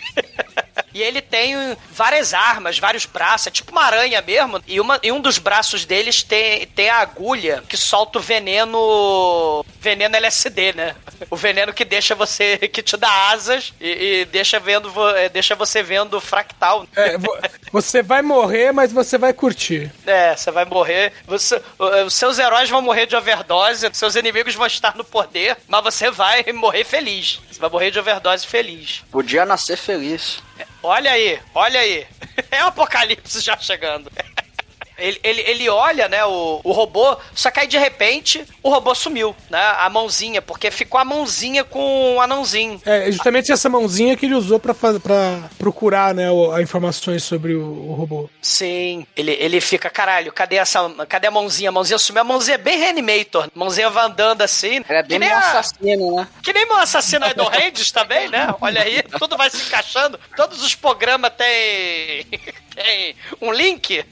E 0.99 1.03
ele 1.03 1.21
tem 1.21 1.55
várias 1.91 2.33
armas, 2.33 2.77
vários 2.77 3.05
braços, 3.05 3.47
é 3.47 3.51
tipo 3.51 3.71
uma 3.71 3.83
aranha 3.83 4.21
mesmo. 4.21 4.61
E, 4.67 4.81
uma, 4.81 4.99
e 5.01 5.13
um 5.13 5.21
dos 5.21 5.37
braços 5.37 5.85
deles 5.85 6.23
tem, 6.23 6.67
tem 6.67 6.89
a 6.89 6.97
agulha 6.97 7.63
que 7.69 7.77
solta 7.77 8.19
o 8.19 8.21
veneno. 8.21 9.65
Veneno 9.79 10.15
LSD, 10.17 10.73
né? 10.73 10.95
O 11.29 11.37
veneno 11.37 11.71
que 11.73 11.85
deixa 11.85 12.13
você. 12.15 12.57
que 12.71 12.81
te 12.83 12.97
dá 12.97 13.29
asas 13.31 13.73
e, 13.79 13.87
e 14.21 14.25
deixa, 14.25 14.59
vendo, 14.59 14.91
eh, 15.15 15.29
deixa 15.29 15.55
você 15.55 15.81
vendo 15.81 16.19
fractal. 16.19 16.85
É, 16.95 17.17
vo- 17.17 17.37
você 17.71 18.01
vai 18.03 18.21
morrer, 18.21 18.73
mas 18.73 18.91
você 18.91 19.17
vai 19.17 19.31
curtir. 19.31 19.89
É, 20.05 20.35
você 20.35 20.51
vai 20.51 20.65
morrer. 20.65 21.13
Você, 21.27 21.61
o- 21.77 22.03
os 22.05 22.13
seus 22.13 22.37
heróis 22.39 22.69
vão 22.69 22.81
morrer 22.81 23.05
de 23.05 23.15
overdose, 23.15 23.89
seus 23.93 24.15
inimigos 24.15 24.53
vão 24.55 24.67
estar 24.67 24.95
no 24.97 25.03
poder, 25.05 25.55
mas 25.67 25.81
você 25.83 26.11
vai 26.11 26.43
morrer 26.51 26.83
feliz. 26.83 27.39
Você 27.49 27.59
vai 27.59 27.69
morrer 27.69 27.89
de 27.91 27.99
overdose 27.99 28.45
feliz. 28.45 29.01
Podia 29.09 29.45
nascer 29.45 29.77
feliz. 29.77 30.39
Olha 30.83 31.11
aí, 31.11 31.39
olha 31.53 31.79
aí. 31.79 32.05
É 32.51 32.63
o 32.63 32.67
apocalipse 32.67 33.41
já 33.41 33.57
chegando. 33.57 34.09
Ele, 34.99 35.19
ele, 35.23 35.41
ele 35.41 35.69
olha, 35.69 36.07
né, 36.07 36.23
o, 36.25 36.61
o 36.63 36.71
robô, 36.71 37.17
só 37.33 37.49
que 37.51 37.59
aí 37.59 37.67
de 37.67 37.77
repente 37.77 38.45
o 38.63 38.69
robô 38.69 38.93
sumiu, 38.95 39.35
né? 39.49 39.59
A 39.79 39.89
mãozinha, 39.89 40.41
porque 40.41 40.69
ficou 40.71 40.99
a 40.99 41.05
mãozinha 41.05 41.63
com 41.63 42.15
o 42.15 42.21
anãozinho. 42.21 42.81
É 42.85 43.11
justamente 43.11 43.51
essa 43.51 43.69
mãozinha 43.69 44.15
que 44.17 44.25
ele 44.25 44.35
usou 44.35 44.59
pra, 44.59 44.73
faz- 44.73 44.97
pra 44.99 45.49
procurar, 45.57 46.13
né, 46.13 46.29
o- 46.31 46.51
a 46.51 46.61
informações 46.61 47.23
sobre 47.23 47.53
o, 47.55 47.61
o 47.89 47.93
robô. 47.93 48.29
Sim, 48.41 49.05
ele, 49.15 49.31
ele 49.39 49.61
fica, 49.61 49.89
caralho, 49.89 50.31
cadê 50.31 50.57
essa. 50.57 50.79
Cadê 51.07 51.27
a 51.27 51.31
mãozinha? 51.31 51.69
A 51.69 51.71
mãozinha 51.71 51.97
sumiu. 51.97 52.21
A 52.21 52.25
mãozinha 52.25 52.55
é 52.55 52.57
bem 52.57 52.77
reanimator. 52.79 53.45
A 53.45 53.49
mãozinha 53.59 53.89
vai 53.89 54.05
andando 54.05 54.41
assim. 54.41 54.81
Era 54.87 55.03
que 55.03 55.09
bem 55.09 55.19
meu 55.19 55.35
a- 55.35 55.39
assassino, 55.39 56.15
né? 56.15 56.27
Que 56.43 56.53
nem 56.53 56.65
meu 56.65 56.77
assassino 56.77 57.27
Idol 57.27 57.49
Ranges 57.49 57.91
também, 57.91 58.27
né? 58.29 58.53
Olha 58.61 58.81
aí, 58.81 59.01
tudo 59.17 59.37
vai 59.37 59.49
se 59.49 59.57
encaixando. 59.65 60.19
Todos 60.35 60.63
os 60.63 60.75
programas 60.75 61.31
têm, 61.37 62.25
tem 62.75 63.15
um 63.41 63.51
link. 63.51 64.03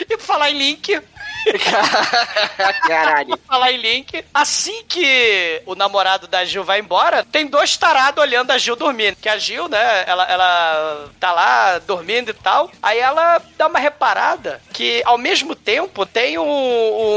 E 0.10 0.18
falar 0.18 0.50
em 0.50 0.58
link, 0.58 1.00
Caralho. 2.86 3.38
falar 3.46 3.72
em 3.72 3.76
link, 3.78 4.24
assim 4.34 4.84
que 4.88 5.62
o 5.66 5.74
namorado 5.74 6.26
da 6.26 6.44
Gil 6.44 6.64
vai 6.64 6.80
embora, 6.80 7.24
tem 7.24 7.46
dois 7.46 7.76
tarados 7.76 8.22
olhando 8.22 8.50
a 8.50 8.58
Gil 8.58 8.76
dormindo. 8.76 9.16
Que 9.16 9.28
a 9.28 9.38
Gil, 9.38 9.68
né, 9.68 10.04
ela, 10.06 10.24
ela 10.24 11.08
tá 11.20 11.32
lá 11.32 11.78
dormindo 11.78 12.30
e 12.30 12.34
tal. 12.34 12.70
Aí 12.82 12.98
ela 12.98 13.40
dá 13.56 13.66
uma 13.68 13.78
reparada 13.78 14.60
que 14.72 15.02
ao 15.04 15.18
mesmo 15.18 15.54
tempo 15.54 16.04
tem 16.04 16.38
um- 16.38 16.44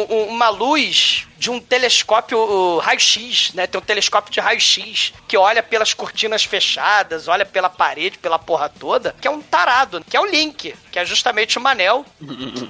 um- 0.10 0.28
uma 0.30 0.50
luz 0.50 1.28
de 1.40 1.50
um 1.50 1.60
telescópio 1.60 2.78
raio-x, 2.80 3.54
né? 3.54 3.66
Tem 3.66 3.80
um 3.80 3.84
telescópio 3.84 4.32
de 4.32 4.42
raio-x 4.42 5.14
que 5.26 5.38
olha 5.38 5.64
pelas 5.64 5.94
cortinas 5.94 6.44
fechadas, 6.44 7.30
olha 7.30 7.46
pela 7.46 7.70
parede, 7.70 8.18
pela 8.18 8.38
porra 8.38 8.68
toda, 8.68 9.16
que 9.22 9.28
é 9.28 9.32
um 9.32 9.42
tarado, 9.42 10.04
que 10.08 10.18
é 10.18 10.20
o 10.20 10.26
Link, 10.26 10.76
que 10.92 11.00
é 11.00 11.06
justamente 11.06 11.58
o 11.58 11.62
Manel, 11.62 12.06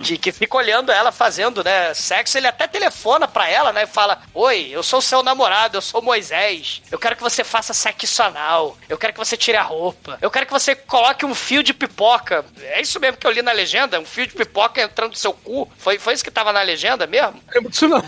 que, 0.04 0.18
que 0.20 0.32
fica 0.32 0.56
olhando 0.56 0.92
ela 0.92 1.12
fazendo, 1.12 1.64
né, 1.64 1.94
sexo. 1.96 2.38
Ele 2.38 2.46
até 2.46 2.68
telefona 2.68 3.28
pra 3.28 3.50
ela, 3.50 3.74
né, 3.74 3.84
e 3.84 3.88
fala: 3.88 4.22
Oi, 4.36 4.70
eu 4.72 4.84
sou 4.84 5.02
seu 5.02 5.24
namorado, 5.24 5.78
eu 5.78 5.82
sou 5.82 6.02
Moisés. 6.02 6.84
Eu 6.92 7.00
quero 7.00 7.16
que 7.16 7.24
você 7.24 7.44
faça 7.44 7.74
sexo 7.74 8.22
anal. 8.22 8.78
Eu 8.88 9.00
quero 9.00 9.14
que 9.14 9.20
você 9.20 9.36
tire 9.36 9.58
a 9.58 9.64
roupa. 9.64 10.20
Eu 10.22 10.30
quero 10.30 10.46
que 10.46 10.52
você 10.54 10.76
coloque 10.76 11.26
um 11.26 11.34
fio 11.34 11.64
de 11.64 11.74
pipoca. 11.74 12.46
É 12.62 12.80
isso 12.80 13.00
mesmo 13.00 13.18
que 13.18 13.26
eu 13.26 13.32
li 13.32 13.42
na 13.42 13.52
legenda? 13.52 14.00
Um 14.00 14.06
fio 14.06 14.28
de 14.28 14.34
pipoca 14.34 14.82
entrando 14.82 15.12
no 15.12 15.18
seu 15.18 15.34
cu? 15.34 15.68
Foi, 15.78 15.98
foi 15.98 16.14
isso 16.14 16.24
que 16.24 16.30
tava 16.30 16.54
na 16.54 16.62
legenda 16.62 17.08
mesmo? 17.08 17.42
É 17.52 17.60
isso 17.68 17.88
não. 17.88 18.04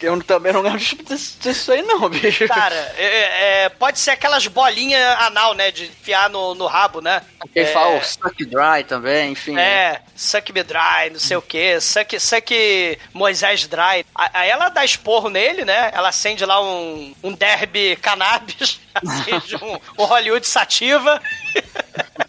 Eu 0.00 0.20
também 0.24 0.52
não 0.52 0.62
lembro 0.62 0.78
disso, 0.80 1.70
aí, 1.72 1.80
não, 1.82 2.08
bicho. 2.08 2.46
Cara, 2.48 2.74
é- 2.96 3.64
é, 3.64 3.68
pode 3.68 3.98
ser 4.00 4.10
aquelas 4.10 4.46
bolinhas 4.48 5.00
anal, 5.20 5.54
né? 5.54 5.70
De 5.70 5.84
enfiar 5.84 6.28
no, 6.28 6.54
no 6.54 6.66
rabo, 6.66 7.00
né? 7.00 7.22
Quem 7.52 7.62
É, 7.62 7.66
fala 7.66 7.96
o 7.98 8.04
Suck 8.04 8.44
Dry 8.44 8.84
também, 8.86 9.32
enfim. 9.32 9.56
É, 9.58 10.00
suck 10.16 10.52
me 10.52 10.62
dry, 10.62 11.10
não 11.12 11.20
sei 11.20 11.36
o 11.36 11.42
que, 11.42 11.80
suck, 11.80 12.18
suck 12.18 12.98
Moisés 13.14 13.66
dry. 13.66 14.04
Aí 14.14 14.50
ela 14.50 14.68
dá 14.68 14.84
esporro 14.84 15.28
nele, 15.28 15.64
né? 15.64 15.90
Ela 15.94 16.08
acende 16.08 16.44
lá 16.44 16.60
um, 16.60 17.14
um 17.22 17.32
derby 17.32 17.96
cannabis, 17.96 18.80
acende 18.94 19.56
um, 19.56 19.78
um 19.98 20.04
Hollywood 20.04 20.46
sativa. 20.46 21.20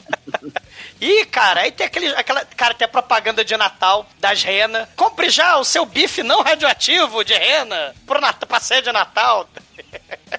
E, 1.03 1.25
cara, 1.25 1.63
aí 1.63 1.71
tem 1.71 1.85
aquele. 1.85 2.07
Aquela, 2.15 2.45
cara, 2.45 2.73
tem 2.73 2.85
a 2.85 2.87
propaganda 2.87 3.43
de 3.43 3.57
Natal 3.57 4.07
das 4.21 4.41
renas. 4.41 4.87
Compre 4.95 5.29
já 5.29 5.57
o 5.57 5.65
seu 5.65 5.85
bife 5.85 6.23
não 6.23 6.41
radioativo 6.41 7.25
de 7.25 7.33
rena 7.33 7.93
pro 8.07 8.21
Natal, 8.21 8.47
pra 8.47 8.61
ceia 8.61 8.81
de 8.81 8.89
Natal. 8.89 9.49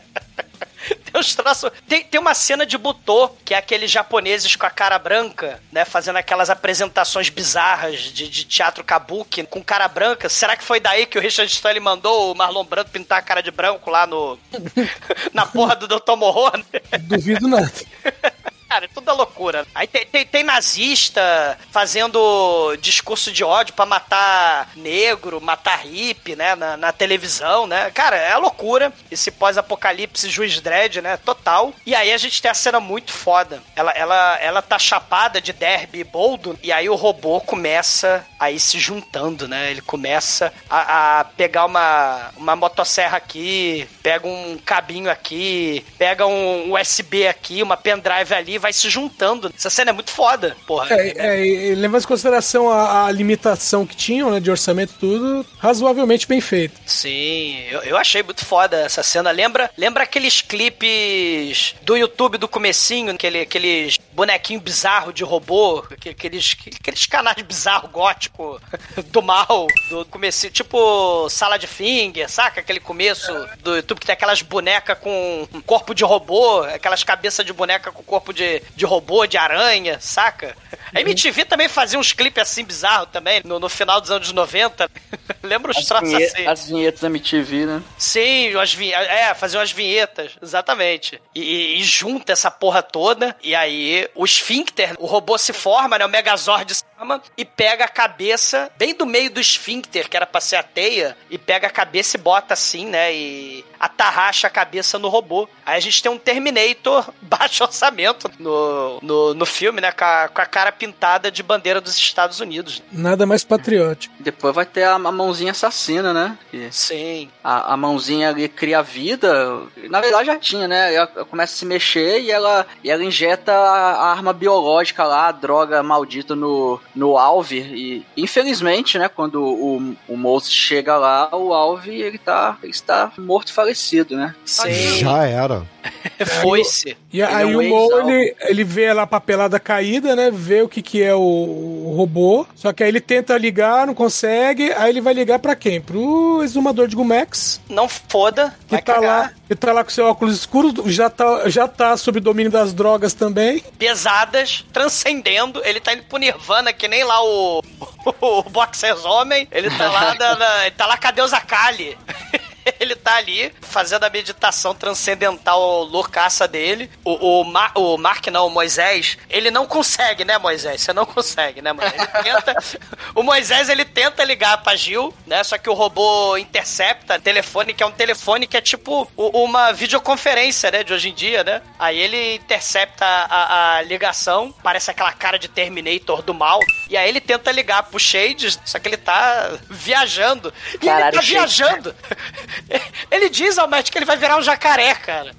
Tem 0.86 1.18
uns 1.18 1.34
troços. 1.34 1.70
Tem, 1.88 2.04
tem 2.04 2.20
uma 2.20 2.34
cena 2.34 2.66
de 2.66 2.76
Butô, 2.76 3.30
que 3.42 3.54
é 3.54 3.56
aqueles 3.56 3.90
japoneses 3.90 4.54
com 4.54 4.66
a 4.66 4.70
cara 4.70 4.98
branca, 4.98 5.58
né? 5.72 5.82
Fazendo 5.82 6.16
aquelas 6.16 6.50
apresentações 6.50 7.30
bizarras 7.30 8.00
de, 8.00 8.28
de 8.28 8.44
teatro 8.44 8.84
kabuki 8.84 9.44
com 9.44 9.64
cara 9.64 9.88
branca. 9.88 10.28
Será 10.28 10.56
que 10.56 10.62
foi 10.62 10.80
daí 10.80 11.06
que 11.06 11.16
o 11.16 11.22
Richard 11.22 11.50
Stanley 11.50 11.80
mandou 11.80 12.30
o 12.30 12.34
Marlon 12.34 12.64
Brando 12.64 12.90
pintar 12.90 13.18
a 13.18 13.22
cara 13.22 13.42
de 13.42 13.50
branco 13.50 13.90
lá 13.90 14.06
no. 14.06 14.38
na 15.32 15.46
porra 15.46 15.74
do 15.74 15.88
Dr. 15.88 16.16
Morro? 16.16 16.52
Duvido 17.00 17.48
nada. 17.48 17.72
Cara, 18.74 18.86
é 18.86 18.88
tudo 18.88 19.14
loucura. 19.14 19.64
Aí 19.72 19.86
tem, 19.86 20.04
tem, 20.04 20.26
tem 20.26 20.42
nazista 20.42 21.56
fazendo 21.70 22.76
discurso 22.80 23.30
de 23.30 23.44
ódio 23.44 23.72
pra 23.72 23.86
matar 23.86 24.68
negro, 24.74 25.40
matar 25.40 25.86
hippie, 25.86 26.34
né? 26.34 26.56
Na, 26.56 26.76
na 26.76 26.90
televisão, 26.90 27.68
né? 27.68 27.92
Cara, 27.92 28.16
é 28.16 28.36
loucura. 28.36 28.92
Esse 29.12 29.30
pós-apocalipse 29.30 30.28
juiz 30.28 30.60
dread, 30.60 31.00
né? 31.00 31.16
Total. 31.16 31.72
E 31.86 31.94
aí 31.94 32.12
a 32.12 32.18
gente 32.18 32.42
tem 32.42 32.50
a 32.50 32.54
cena 32.54 32.80
muito 32.80 33.12
foda. 33.12 33.62
Ela, 33.76 33.92
ela, 33.92 34.38
ela 34.40 34.60
tá 34.60 34.76
chapada 34.76 35.40
de 35.40 35.52
derby 35.52 36.02
boldo. 36.02 36.58
E 36.60 36.72
aí 36.72 36.88
o 36.88 36.96
robô 36.96 37.40
começa 37.40 38.26
a 38.40 38.50
ir 38.50 38.58
se 38.58 38.80
juntando, 38.80 39.46
né? 39.46 39.70
Ele 39.70 39.82
começa 39.82 40.52
a, 40.68 41.20
a 41.20 41.24
pegar 41.24 41.66
uma, 41.66 42.32
uma 42.36 42.56
motosserra 42.56 43.18
aqui, 43.18 43.88
pega 44.02 44.26
um 44.26 44.58
cabinho 44.64 45.08
aqui, 45.08 45.86
pega 45.96 46.26
um 46.26 46.74
USB 46.74 47.28
aqui, 47.28 47.62
uma 47.62 47.76
pendrive 47.76 48.34
ali, 48.34 48.63
vai 48.64 48.72
se 48.72 48.88
juntando. 48.88 49.52
Essa 49.54 49.68
cena 49.68 49.90
é 49.90 49.92
muito 49.92 50.10
foda, 50.10 50.56
porra. 50.66 50.88
É, 50.96 51.12
é, 51.18 51.46
e 51.46 51.74
levando 51.74 52.02
em 52.02 52.06
consideração 52.06 52.70
a, 52.70 53.06
a 53.06 53.12
limitação 53.12 53.84
que 53.86 53.94
tinham, 53.94 54.30
né, 54.30 54.40
de 54.40 54.50
orçamento 54.50 54.94
tudo, 54.98 55.44
razoavelmente 55.58 56.26
bem 56.26 56.40
feito. 56.40 56.80
Sim, 56.86 57.58
eu, 57.70 57.82
eu 57.82 57.96
achei 57.98 58.22
muito 58.22 58.42
foda 58.42 58.78
essa 58.78 59.02
cena. 59.02 59.30
Lembra, 59.30 59.70
lembra 59.76 60.04
aqueles 60.04 60.40
clipes 60.40 61.74
do 61.82 61.94
YouTube 61.94 62.38
do 62.38 62.48
comecinho, 62.48 63.12
aquele, 63.12 63.40
aqueles 63.40 63.98
bonequinho 64.14 64.60
bizarro 64.60 65.12
de 65.12 65.24
robô, 65.24 65.84
aque- 65.90 66.10
aqueles, 66.10 66.56
aqueles 66.80 67.06
canais 67.06 67.42
bizarro 67.42 67.88
gótico 67.88 68.60
do 69.08 69.20
mal, 69.22 69.66
do 69.88 70.04
comecinho, 70.06 70.52
tipo 70.52 71.28
sala 71.28 71.58
de 71.58 71.66
finger, 71.66 72.28
saca? 72.30 72.60
Aquele 72.60 72.80
começo 72.80 73.32
do 73.60 73.76
YouTube 73.76 73.98
que 74.00 74.06
tem 74.06 74.12
aquelas 74.12 74.40
bonecas 74.42 74.98
com 74.98 75.46
corpo 75.66 75.94
de 75.94 76.04
robô, 76.04 76.62
aquelas 76.62 77.02
cabeças 77.02 77.44
de 77.44 77.52
boneca 77.52 77.90
com 77.92 78.02
corpo 78.02 78.32
de, 78.32 78.62
de 78.76 78.84
robô, 78.84 79.26
de 79.26 79.36
aranha, 79.36 79.98
saca? 80.00 80.56
A 80.94 81.00
MTV 81.00 81.44
também 81.44 81.68
fazia 81.68 81.98
uns 81.98 82.12
clipes 82.12 82.42
assim 82.42 82.64
bizarros 82.64 83.08
também, 83.12 83.42
no, 83.44 83.58
no 83.58 83.68
final 83.68 84.00
dos 84.00 84.10
anos 84.10 84.30
90. 84.32 84.88
Lembra 85.42 85.72
os 85.72 85.90
As, 85.90 86.00
vinhe- 86.00 86.24
assim? 86.24 86.46
as 86.46 86.66
vinhetas 86.66 87.00
da 87.00 87.08
MTV, 87.08 87.66
né? 87.66 87.82
Sim, 87.98 88.54
as 88.56 88.72
vinhe... 88.72 88.92
é, 88.92 89.34
fazer 89.34 89.58
umas 89.58 89.72
vinhetas, 89.72 90.32
exatamente. 90.42 91.20
E, 91.34 91.40
e- 91.42 91.80
e 91.80 91.84
junta 91.84 92.32
essa 92.32 92.50
porra 92.50 92.82
toda, 92.82 93.36
e 93.42 93.54
aí 93.54 94.03
o 94.14 94.24
esfíncter, 94.24 94.94
o 94.98 95.06
robô 95.06 95.38
se 95.38 95.52
forma, 95.52 95.98
né? 95.98 96.04
O 96.04 96.08
Megazord 96.08 96.74
se 96.74 96.84
forma 96.96 97.22
e 97.36 97.44
pega 97.44 97.84
a 97.84 97.88
cabeça 97.88 98.70
bem 98.76 98.94
do 98.94 99.06
meio 99.06 99.30
do 99.30 99.40
esfíncter, 99.40 100.08
que 100.08 100.16
era 100.16 100.26
pra 100.26 100.40
ser 100.40 100.56
a 100.56 100.62
teia, 100.62 101.16
e 101.30 101.38
pega 101.38 101.66
a 101.66 101.70
cabeça 101.70 102.16
e 102.16 102.20
bota 102.20 102.54
assim, 102.54 102.86
né? 102.86 103.14
E 103.14 103.64
atarracha 103.78 104.46
a 104.46 104.50
cabeça 104.50 104.98
no 104.98 105.08
robô. 105.08 105.48
Aí 105.64 105.76
a 105.76 105.80
gente 105.80 106.02
tem 106.02 106.10
um 106.10 106.18
Terminator 106.18 107.10
baixo 107.20 107.64
orçamento 107.64 108.30
no, 108.38 108.98
no, 109.02 109.34
no 109.34 109.46
filme, 109.46 109.80
né? 109.80 109.92
Com 109.92 110.04
a, 110.04 110.28
com 110.28 110.40
a 110.40 110.46
cara 110.46 110.72
pintada 110.72 111.30
de 111.30 111.42
bandeira 111.42 111.80
dos 111.80 111.96
Estados 111.96 112.40
Unidos. 112.40 112.82
Nada 112.90 113.26
mais 113.26 113.44
patriótico. 113.44 114.14
Depois 114.20 114.54
vai 114.54 114.64
ter 114.64 114.84
a, 114.84 114.94
a 114.94 114.98
mãozinha 115.12 115.52
assassina, 115.52 116.12
né? 116.12 116.38
Que 116.50 116.68
Sim. 116.70 117.30
a, 117.42 117.74
a 117.74 117.76
mãozinha 117.76 118.30
ali 118.30 118.48
cria 118.48 118.82
vida. 118.82 119.62
Na 119.90 120.00
verdade 120.00 120.26
já 120.26 120.38
tinha, 120.38 120.66
né? 120.66 120.94
Ela 120.94 121.06
começa 121.06 121.54
a 121.54 121.56
se 121.56 121.66
mexer 121.66 122.20
e 122.20 122.30
ela, 122.30 122.66
e 122.82 122.90
ela 122.90 123.04
injeta 123.04 123.52
a, 123.52 123.93
a 123.94 124.10
arma 124.10 124.32
biológica 124.32 125.04
lá, 125.04 125.28
a 125.28 125.32
droga 125.32 125.82
maldita 125.82 126.34
no, 126.34 126.80
no 126.94 127.16
Alve. 127.18 127.58
E 127.58 128.06
infelizmente, 128.16 128.98
né? 128.98 129.08
Quando 129.08 129.42
o, 129.42 129.94
o 130.08 130.16
Mouse 130.16 130.50
chega 130.50 130.96
lá, 130.96 131.28
o 131.34 131.52
Alve 131.52 131.90
ele 132.00 132.18
tá, 132.18 132.58
ele 132.62 132.72
está 132.72 133.12
morto 133.18 133.48
e 133.48 133.52
falecido, 133.52 134.16
né? 134.16 134.34
Sim. 134.44 134.98
Já 134.98 135.24
era. 135.26 135.62
Foi-se. 136.42 136.96
E 137.12 137.20
Ele 137.20 137.32
é 137.32 137.34
aí 137.34 137.56
um 137.56 137.60
o 137.60 137.68
Mo, 137.68 138.10
ele, 138.10 138.34
ele 138.40 138.64
vê 138.64 138.92
lá 138.92 139.02
a 139.02 139.06
papelada 139.06 139.60
caída, 139.60 140.16
né? 140.16 140.30
Vê 140.32 140.62
o 140.62 140.68
que 140.68 140.82
que 140.82 141.02
é 141.02 141.14
o, 141.14 141.20
o 141.20 141.94
robô. 141.96 142.46
Só 142.54 142.72
que 142.72 142.82
aí 142.82 142.88
ele 142.88 143.00
tenta 143.00 143.36
ligar, 143.36 143.86
não 143.86 143.94
consegue. 143.94 144.72
Aí 144.72 144.90
ele 144.90 145.00
vai 145.00 145.14
ligar 145.14 145.38
pra 145.38 145.54
quem? 145.54 145.80
Pro 145.80 146.42
exumador 146.42 146.88
de 146.88 146.96
Gumex. 146.96 147.60
Não 147.68 147.88
foda, 147.88 148.54
Que 148.66 148.72
vai 148.74 148.82
tá 148.82 148.94
cagar. 148.94 149.22
lá, 149.24 149.32
que 149.48 149.54
tá 149.54 149.72
lá 149.72 149.84
com 149.84 149.90
seu 149.90 150.06
óculos 150.06 150.34
escuro, 150.36 150.72
já 150.90 151.10
tá, 151.10 151.48
já 151.48 151.68
tá 151.68 151.96
sob 151.96 152.18
domínio 152.20 152.50
das 152.50 152.72
drogas 152.72 153.12
também. 153.12 153.60
pesadas, 153.78 154.64
transcendendo. 154.72 155.60
Ele 155.64 155.80
tá 155.80 155.92
indo 155.92 156.02
pro 156.04 156.18
Nirvana, 156.18 156.72
que 156.72 156.88
nem 156.88 157.04
lá 157.04 157.22
o, 157.22 157.62
o, 158.20 158.42
Boxers 158.44 159.04
Homem. 159.04 159.46
Ele 159.50 159.70
tá 159.70 159.90
lá, 159.90 160.14
na, 160.14 160.36
na- 160.36 160.66
ele 160.66 160.74
tá 160.74 160.86
lá 160.86 160.96
com 160.96 161.08
a 161.08 161.10
deusa 161.10 161.40
Kali. 161.40 161.96
Ele 162.84 162.96
tá 162.96 163.16
ali 163.16 163.52
fazendo 163.62 164.04
a 164.04 164.10
meditação 164.10 164.74
transcendental 164.74 165.82
loucaça 165.84 166.46
dele. 166.46 166.90
O, 167.04 167.40
o, 167.40 167.44
Ma- 167.44 167.72
o 167.74 167.96
Mark, 167.96 168.26
não, 168.28 168.46
o 168.46 168.50
Moisés, 168.50 169.16
ele 169.28 169.50
não 169.50 169.66
consegue, 169.66 170.24
né, 170.24 170.38
Moisés? 170.38 170.80
Você 170.82 170.92
não 170.92 171.04
consegue, 171.06 171.60
né, 171.62 171.72
Moisés? 171.72 171.94
Ele 172.02 172.22
tenta, 172.22 172.56
o 173.14 173.22
Moisés, 173.22 173.68
ele 173.68 173.84
tenta 173.84 174.22
ligar 174.24 174.62
pra 174.62 174.76
Gil, 174.76 175.12
né? 175.26 175.42
Só 175.44 175.56
que 175.58 175.68
o 175.70 175.74
robô 175.74 176.36
intercepta 176.36 177.18
telefone, 177.18 177.72
que 177.74 177.82
é 177.82 177.86
um 177.86 177.90
telefone 177.92 178.46
que 178.46 178.56
é 178.56 178.60
tipo 178.60 179.10
uma 179.16 179.72
videoconferência, 179.72 180.70
né, 180.70 180.84
de 180.84 180.92
hoje 180.92 181.08
em 181.08 181.14
dia, 181.14 181.42
né? 181.42 181.62
Aí 181.78 181.98
ele 181.98 182.34
intercepta 182.36 183.04
a, 183.06 183.76
a 183.78 183.82
ligação, 183.82 184.54
parece 184.62 184.90
aquela 184.90 185.12
cara 185.12 185.38
de 185.38 185.48
Terminator 185.48 186.22
do 186.22 186.34
mal, 186.34 186.60
e 186.90 186.96
aí 186.96 187.08
ele 187.08 187.20
tenta 187.20 187.50
ligar 187.50 187.82
pro 187.84 187.98
Shades, 187.98 188.58
só 188.64 188.78
que 188.78 188.88
ele 188.88 188.96
tá 188.96 189.50
viajando. 189.70 190.52
E 190.74 190.78
Caralho, 190.78 191.06
ele 191.06 191.16
tá 191.16 191.22
Shades. 191.22 191.56
viajando. 191.56 191.94
Ele 193.10 193.28
diz 193.28 193.58
ao 193.58 193.68
Matt 193.68 193.90
que 193.90 193.98
ele 193.98 194.04
vai 194.04 194.16
virar 194.16 194.36
um 194.36 194.42
jacaré, 194.42 194.94
cara. 194.94 195.34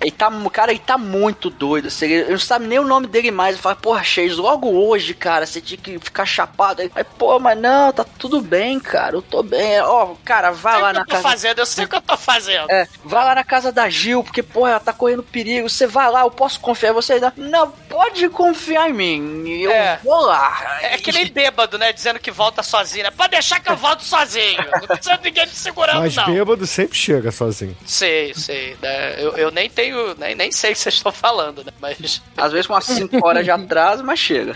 Ele 0.00 0.10
tá, 0.10 0.30
cara, 0.52 0.70
ele 0.70 0.80
tá 0.80 0.96
muito 0.98 1.50
doido. 1.50 1.88
Assim, 1.88 2.06
ele 2.06 2.30
não 2.32 2.38
sabe 2.38 2.66
nem 2.66 2.78
o 2.78 2.84
nome 2.84 3.06
dele 3.06 3.30
mais. 3.30 3.54
Ele 3.54 3.62
fala, 3.62 3.76
porra, 3.76 4.02
Chase, 4.02 4.34
logo 4.34 4.68
hoje, 4.70 5.14
cara, 5.14 5.46
você 5.46 5.60
tinha 5.60 5.78
que 5.78 5.98
ficar 5.98 6.26
chapado. 6.26 6.82
Aí, 6.82 6.90
pô, 7.18 7.38
mas 7.38 7.58
não, 7.58 7.92
tá 7.92 8.04
tudo 8.18 8.40
bem, 8.40 8.78
cara, 8.80 9.16
eu 9.16 9.22
tô 9.22 9.42
bem. 9.42 9.80
Ó, 9.80 10.14
cara, 10.24 10.50
vai 10.50 10.74
Sei 10.74 10.82
lá 10.82 10.88
o 10.88 10.92
que 10.92 10.94
na 10.96 11.00
eu 11.02 11.06
tô 11.06 11.10
casa. 11.12 11.22
fazendo, 11.28 11.58
eu 11.58 11.66
sei 11.66 11.84
o 11.84 11.88
que 11.88 11.96
eu 11.96 12.00
tô 12.02 12.16
fazendo. 12.16 12.70
É, 12.70 12.86
vai 13.04 13.24
lá 13.24 13.34
na 13.34 13.44
casa 13.44 13.70
da 13.72 13.88
Gil, 13.88 14.22
porque, 14.24 14.42
porra, 14.42 14.70
ela 14.70 14.80
tá 14.80 14.92
correndo 14.92 15.22
perigo. 15.22 15.68
Você 15.68 15.86
vai 15.86 16.10
lá, 16.10 16.20
eu 16.22 16.30
posso 16.30 16.60
confiar 16.60 16.90
em 16.90 16.94
você. 16.94 17.20
Não, 17.36 17.70
pode 17.70 18.28
confiar 18.28 18.90
em 18.90 18.92
mim. 18.92 19.48
Eu 19.48 19.70
É. 19.70 19.98
vou 20.02 20.20
lá. 20.20 20.78
É 20.82 20.98
que 20.98 21.12
nem 21.12 21.26
bêbado, 21.30 21.78
né? 21.78 21.92
Dizendo 21.92 22.18
que 22.18 22.30
volta 22.30 22.62
sozinho, 22.62 23.04
né? 23.04 23.10
Pode 23.10 23.30
deixar 23.30 23.60
que 23.60 23.70
eu 23.70 23.76
volto 23.76 24.02
sozinho. 24.04 24.58
Não 24.80 24.86
precisa 24.88 25.16
de 25.16 25.24
ninguém 25.24 25.46
me 25.46 25.52
segurando, 25.52 26.00
Mas 26.00 26.16
não. 26.16 26.26
bêbado 26.26 26.66
sempre 26.66 26.96
chega 26.96 27.30
sozinho. 27.32 27.76
Sei, 27.86 28.34
sei. 28.34 28.76
Né? 28.82 29.16
Eu, 29.22 29.36
eu 29.36 29.50
nem 29.50 29.68
tenho, 29.70 29.93
nem, 30.18 30.34
nem 30.34 30.50
sei 30.52 30.70
o 30.70 30.74
que 30.74 30.78
vocês 30.80 30.94
estão 30.96 31.12
falando, 31.12 31.64
né? 31.64 31.72
Mas, 31.80 32.22
Às 32.36 32.52
vezes 32.52 32.66
com 32.66 32.72
umas 32.74 32.84
5 32.84 33.26
horas 33.26 33.44
de 33.44 33.50
atraso, 33.50 34.04
mas 34.04 34.18
chega. 34.18 34.54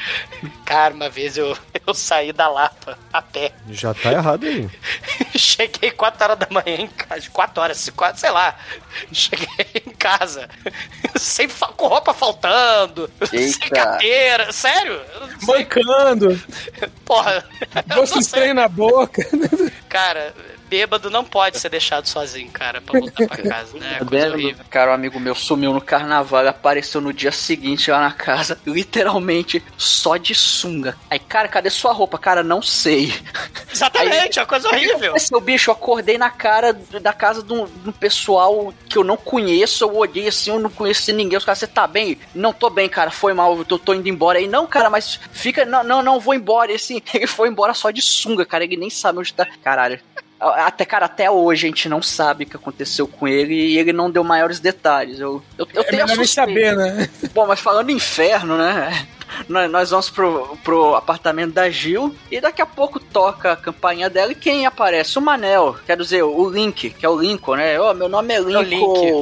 cara, 0.64 0.94
uma 0.94 1.08
vez 1.08 1.36
eu, 1.36 1.56
eu 1.86 1.94
saí 1.94 2.32
da 2.32 2.48
Lapa 2.48 2.98
a 3.12 3.22
pé. 3.22 3.52
Já 3.70 3.94
tá 3.94 4.12
errado 4.12 4.44
aí. 4.44 4.68
Cheguei 5.36 5.90
4 5.90 6.24
horas 6.24 6.38
da 6.38 6.46
manhã 6.50 6.76
em 6.82 6.88
casa. 6.88 7.28
4 7.30 7.62
horas, 7.62 7.90
4, 7.90 8.20
sei 8.20 8.30
lá. 8.30 8.56
Cheguei 9.12 9.82
em 9.86 9.90
casa. 9.92 10.48
Sem, 11.16 11.48
com 11.48 11.86
roupa 11.88 12.12
faltando. 12.12 13.10
Sem 13.28 13.40
Eita. 13.40 13.70
carteira. 13.70 14.52
Sério? 14.52 15.00
Mancando, 15.42 16.40
Porra. 17.04 17.44
eu 17.90 17.96
doce 17.96 18.18
estranho 18.18 18.54
na 18.54 18.68
boca. 18.68 19.22
Cara, 19.88 20.34
Bêbado 20.68 21.10
não 21.10 21.24
pode 21.24 21.58
ser 21.58 21.68
deixado 21.68 22.06
sozinho, 22.06 22.50
cara, 22.50 22.80
pra 22.80 22.98
voltar 22.98 23.26
pra 23.26 23.36
casa, 23.42 23.78
né? 23.78 23.96
Tá 23.98 24.04
Coisa 24.04 24.32
horrível. 24.32 24.64
Cara, 24.70 24.90
um 24.90 24.94
amigo 24.94 25.18
meu 25.18 25.34
sumiu 25.34 25.72
no 25.72 25.80
carnaval 25.80 26.44
e 26.44 26.48
apareceu 26.48 27.00
no 27.00 27.12
dia 27.12 27.32
seguinte 27.32 27.90
lá 27.90 28.00
na 28.00 28.12
casa, 28.12 28.58
literalmente 28.66 29.62
só 29.76 30.16
de 30.16 30.34
sunga. 30.34 30.96
Aí, 31.10 31.18
cara, 31.18 31.48
cadê 31.48 31.70
sua 31.70 31.92
roupa? 31.92 32.18
Cara, 32.18 32.42
não 32.42 32.60
sei. 32.60 33.12
Exatamente, 33.72 34.38
é 34.38 34.42
uma 34.42 34.48
coisa 34.48 34.68
horrível. 34.68 35.18
Seu 35.18 35.40
bicho, 35.40 35.70
eu 35.70 35.74
acordei 35.74 36.18
na 36.18 36.30
cara 36.30 36.72
da 36.72 37.12
casa 37.12 37.42
de 37.42 37.52
um, 37.52 37.66
de 37.66 37.88
um 37.88 37.92
pessoal 37.92 38.72
que 38.88 38.98
eu 38.98 39.04
não 39.04 39.16
conheço, 39.16 39.84
eu 39.84 39.96
olhei 39.96 40.28
assim, 40.28 40.50
eu 40.50 40.58
não 40.58 40.70
conheci 40.70 41.12
ninguém. 41.12 41.38
Os 41.38 41.44
caras, 41.44 41.58
você 41.58 41.66
tá 41.66 41.86
bem? 41.86 42.18
Não 42.34 42.52
tô 42.52 42.70
bem, 42.70 42.88
cara, 42.88 43.10
foi 43.10 43.32
mal, 43.32 43.56
eu 43.56 43.64
tô, 43.64 43.78
tô 43.78 43.94
indo 43.94 44.08
embora 44.08 44.38
aí. 44.38 44.46
Não, 44.46 44.66
cara, 44.66 44.90
mas 44.90 45.20
fica, 45.32 45.64
não, 45.64 45.82
não, 45.82 46.02
não, 46.02 46.20
vou 46.20 46.34
embora. 46.34 46.72
E 46.72 46.74
assim, 46.74 47.00
ele 47.14 47.26
foi 47.26 47.48
embora 47.48 47.74
só 47.74 47.90
de 47.90 48.02
sunga, 48.02 48.44
cara, 48.44 48.64
ele 48.64 48.76
nem 48.76 48.90
sabe 48.90 49.18
onde 49.18 49.32
tá. 49.32 49.46
Caralho. 49.62 50.00
Até, 50.40 50.84
cara, 50.84 51.06
até 51.06 51.30
hoje 51.30 51.66
a 51.66 51.70
gente 51.70 51.88
não 51.88 52.00
sabe 52.00 52.44
o 52.44 52.46
que 52.46 52.56
aconteceu 52.56 53.08
com 53.08 53.26
ele 53.26 53.54
e 53.54 53.78
ele 53.78 53.92
não 53.92 54.10
deu 54.10 54.22
maiores 54.22 54.60
detalhes. 54.60 55.18
Eu, 55.18 55.42
eu, 55.58 55.66
eu 55.74 55.82
É 55.82 55.84
tenho 55.84 56.06
melhor 56.06 56.26
saber, 56.26 56.76
né? 56.76 57.08
Bom, 57.34 57.46
mas 57.46 57.58
falando 57.60 57.90
em 57.90 57.94
inferno, 57.96 58.56
né? 58.56 59.06
Nós, 59.48 59.90
vamos 59.90 60.08
pro, 60.10 60.56
pro 60.64 60.94
apartamento 60.94 61.52
da 61.52 61.68
Gil 61.68 62.14
e 62.30 62.40
daqui 62.40 62.62
a 62.62 62.66
pouco 62.66 62.98
toca 62.98 63.52
a 63.52 63.56
campainha 63.56 64.08
dela 64.08 64.32
e 64.32 64.34
quem 64.34 64.64
aparece? 64.64 65.18
O 65.18 65.22
Manel, 65.22 65.76
quer 65.86 65.96
dizer, 65.96 66.22
o 66.22 66.48
Link, 66.48 66.90
que 66.90 67.04
é 67.04 67.08
o 67.08 67.20
Lincoln, 67.20 67.56
né? 67.56 67.78
Ô, 67.78 67.92
meu 67.92 68.08
nome 68.08 68.34
é 68.34 68.40
Lincoln 68.40 68.62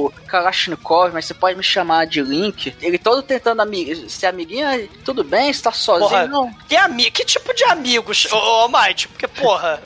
Link. 0.09 0.15
Kalashnikov, 0.27 1.11
mas 1.13 1.25
você 1.25 1.33
pode 1.33 1.57
me 1.57 1.63
chamar 1.63 2.05
de 2.07 2.21
Link. 2.21 2.73
Ele 2.81 2.97
todo 2.97 3.21
tentando 3.21 3.61
ami 3.61 4.09
ser 4.09 4.27
amiguinho, 4.27 4.65
"Ai, 4.67 4.89
tudo 5.03 5.23
bem, 5.23 5.49
está 5.49 5.71
sozinho? 5.71 6.09
Porra, 6.09 6.27
Não. 6.27 6.53
que, 6.67 6.75
ami 6.77 7.11
que 7.11 7.25
tipo 7.25 7.53
de 7.53 7.63
amigos, 7.65 8.27
ô, 8.31 8.65
ô 8.65 8.69
Mike? 8.69 9.07
Porque, 9.09 9.27
porra. 9.27 9.81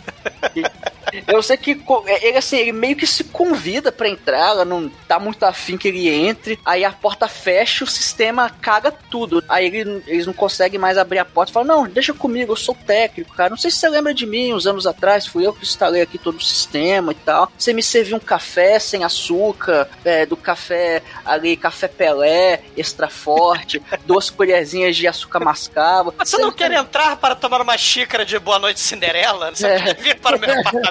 Eu 1.28 1.42
sei 1.42 1.58
que 1.58 1.76
co- 1.76 2.04
ele 2.08 2.38
assim, 2.38 2.58
ele 2.58 2.72
meio 2.72 2.96
que 2.96 3.08
se 3.08 3.24
convida 3.24 3.92
pra 3.92 4.08
entrar, 4.10 4.50
ela 4.50 4.66
não 4.66 4.90
tá 5.08 5.20
muito 5.20 5.44
afim 5.44 5.78
que 5.78 5.88
ele 5.88 6.08
entre, 6.10 6.60
aí 6.66 6.84
a 6.86 6.92
porta 6.92 7.28
fecha, 7.28 7.84
o 7.84 7.88
sistema 7.88 8.50
caga 8.50 8.92
tudo. 8.92 9.44
Aí 9.50 9.66
ele- 9.68 10.04
eles 10.08 10.26
não 10.26 10.34
conseguem 10.34 10.80
mais 10.80 10.98
abrir 10.98 11.20
a 11.20 11.26
porta, 11.26 11.52
fala: 11.54 11.66
"Não, 11.66 11.88
deixa 11.88 12.14
comigo, 12.14 12.52
eu 12.54 12.56
sou 12.58 12.76
técnico, 12.76 13.34
cara. 13.36 13.50
Não 13.50 13.58
sei 13.58 13.72
se 13.72 13.78
você 13.78 13.90
lembra 13.90 14.14
de 14.14 14.26
mim, 14.26 14.54
uns 14.54 14.68
anos 14.68 14.86
atrás, 14.88 15.26
fui 15.26 15.46
eu 15.46 15.54
que 15.54 15.64
instalei 15.64 16.02
aqui 16.02 16.18
todo 16.18 16.38
o 16.38 16.42
sistema 16.44 17.12
e 17.12 17.16
tal. 17.16 17.52
Você 17.58 17.74
me 17.74 17.84
serviu 17.84 18.18
um 18.18 18.20
café 18.20 18.80
sem 18.80 19.04
açúcar, 19.04 19.90
é, 20.06 20.26
do 20.26 20.38
café 20.38 21.02
ali, 21.26 21.56
café 21.58 21.88
Pelé, 21.88 22.62
extra 22.78 23.08
forte, 23.10 23.82
duas 24.06 24.30
colherzinhas 24.30 24.96
de 24.96 25.08
açúcar 25.08 25.40
mascavo. 25.40 26.14
Você 26.18 26.38
não 26.38 26.52
quer 26.52 26.72
entrar 26.72 27.16
para 27.18 27.36
tomar 27.36 27.62
uma 27.62 27.78
xícara 27.78 28.26
de 28.26 28.38
Boa 28.40 28.60
Noite 28.60 28.80
Cinderela? 28.80 29.52
Você 29.54 29.68
É. 29.68 29.80
quer 29.82 29.96
vir 30.02 30.20
para 30.20 30.38
o 30.38 30.40
meu 30.40 30.52
apartamento? 30.60 30.91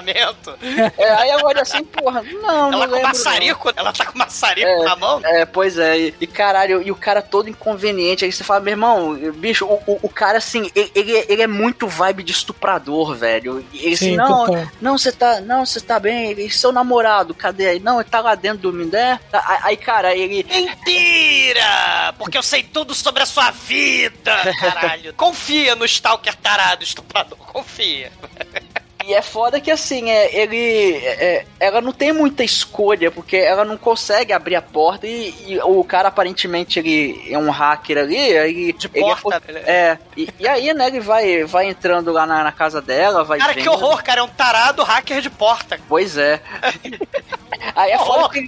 É, 0.97 1.09
aí 1.13 1.29
eu 1.29 1.45
olho 1.45 1.61
assim, 1.61 1.83
porra, 1.83 2.21
não, 2.23 2.71
não 2.71 2.83
Ela 2.83 2.87
com 2.87 2.93
lembro, 2.93 2.95
não. 2.95 3.01
maçarico? 3.03 3.73
Ela 3.75 3.93
tá 3.93 4.05
com 4.05 4.17
maçarico 4.17 4.67
É, 4.67 4.83
na 4.83 4.95
mão? 4.95 5.21
É, 5.23 5.45
pois 5.45 5.77
é, 5.77 5.97
e, 5.99 6.15
e 6.21 6.27
caralho, 6.27 6.81
e 6.81 6.91
o 6.91 6.95
cara 6.95 7.21
todo 7.21 7.49
inconveniente. 7.49 8.25
Aí 8.25 8.31
você 8.31 8.43
fala, 8.43 8.59
meu 8.59 8.71
irmão, 8.71 9.13
bicho, 9.35 9.65
o, 9.65 9.81
o, 9.87 9.99
o 10.03 10.09
cara 10.09 10.37
assim, 10.37 10.69
ele, 10.75 10.91
ele, 10.95 11.25
ele 11.29 11.41
é 11.41 11.47
muito 11.47 11.87
vibe 11.87 12.23
de 12.23 12.31
estuprador, 12.31 13.15
velho. 13.15 13.65
E 13.73 13.85
Ele 13.85 13.93
assim, 13.93 14.09
Sim, 14.11 14.15
não, 14.15 14.45
total. 14.45 14.67
não, 14.81 14.97
você 14.97 15.11
tá, 15.11 15.39
não, 15.41 15.65
você 15.65 15.79
tá 15.79 15.99
bem, 15.99 16.31
ele, 16.31 16.49
seu 16.49 16.71
namorado, 16.71 17.33
cadê 17.33 17.67
aí? 17.67 17.79
Não, 17.79 17.99
ele 17.99 18.09
tá 18.09 18.19
lá 18.21 18.35
dentro 18.35 18.59
dormindo, 18.59 18.95
é? 18.95 19.19
Aí, 19.31 19.59
aí, 19.63 19.77
cara, 19.77 20.15
ele. 20.15 20.45
Mentira! 20.49 22.13
Porque 22.17 22.37
eu 22.37 22.43
sei 22.43 22.63
tudo 22.63 22.93
sobre 22.93 23.23
a 23.23 23.25
sua 23.25 23.51
vida, 23.51 24.35
caralho. 24.59 25.13
Confia 25.17 25.75
no 25.75 25.85
Stalker 25.85 26.35
tarado 26.35 26.83
estuprador, 26.83 27.37
confia. 27.37 28.11
E 29.05 29.13
é 29.13 29.21
foda 29.21 29.59
que 29.59 29.71
assim, 29.71 30.09
é, 30.09 30.35
ele. 30.35 30.95
é, 30.97 31.45
ela 31.59 31.81
não 31.81 31.91
tem 31.91 32.11
muita 32.11 32.43
escolha, 32.43 33.09
porque 33.11 33.37
ela 33.37 33.65
não 33.65 33.77
consegue 33.77 34.33
abrir 34.33 34.55
a 34.55 34.61
porta 34.61 35.07
e, 35.07 35.33
e 35.47 35.59
o 35.59 35.83
cara 35.83 36.09
aparentemente 36.09 36.79
ele 36.79 37.21
é 37.31 37.37
um 37.37 37.49
hacker 37.49 37.97
ali, 37.97 38.17
ele. 38.17 38.73
De 38.73 38.87
porta, 38.87 39.41
Ele 39.47 39.59
é, 39.59 39.71
é, 39.71 39.99
e, 40.15 40.29
e 40.39 40.47
aí, 40.47 40.73
né, 40.73 40.87
ele 40.87 40.99
vai, 40.99 41.43
vai 41.43 41.67
entrando 41.67 42.11
lá 42.11 42.25
na, 42.25 42.43
na 42.43 42.51
casa 42.51 42.81
dela, 42.81 43.23
vai 43.23 43.39
Cara, 43.39 43.53
que 43.53 43.61
vendo. 43.61 43.71
horror, 43.73 44.03
cara. 44.03 44.21
É 44.21 44.23
um 44.23 44.27
tarado 44.27 44.83
hacker 44.83 45.21
de 45.21 45.29
porta. 45.29 45.79
Pois 45.87 46.17
é. 46.17 46.41
Aí 47.75 47.91
é 47.91 47.97
foda 47.97 48.29
que, 48.29 48.47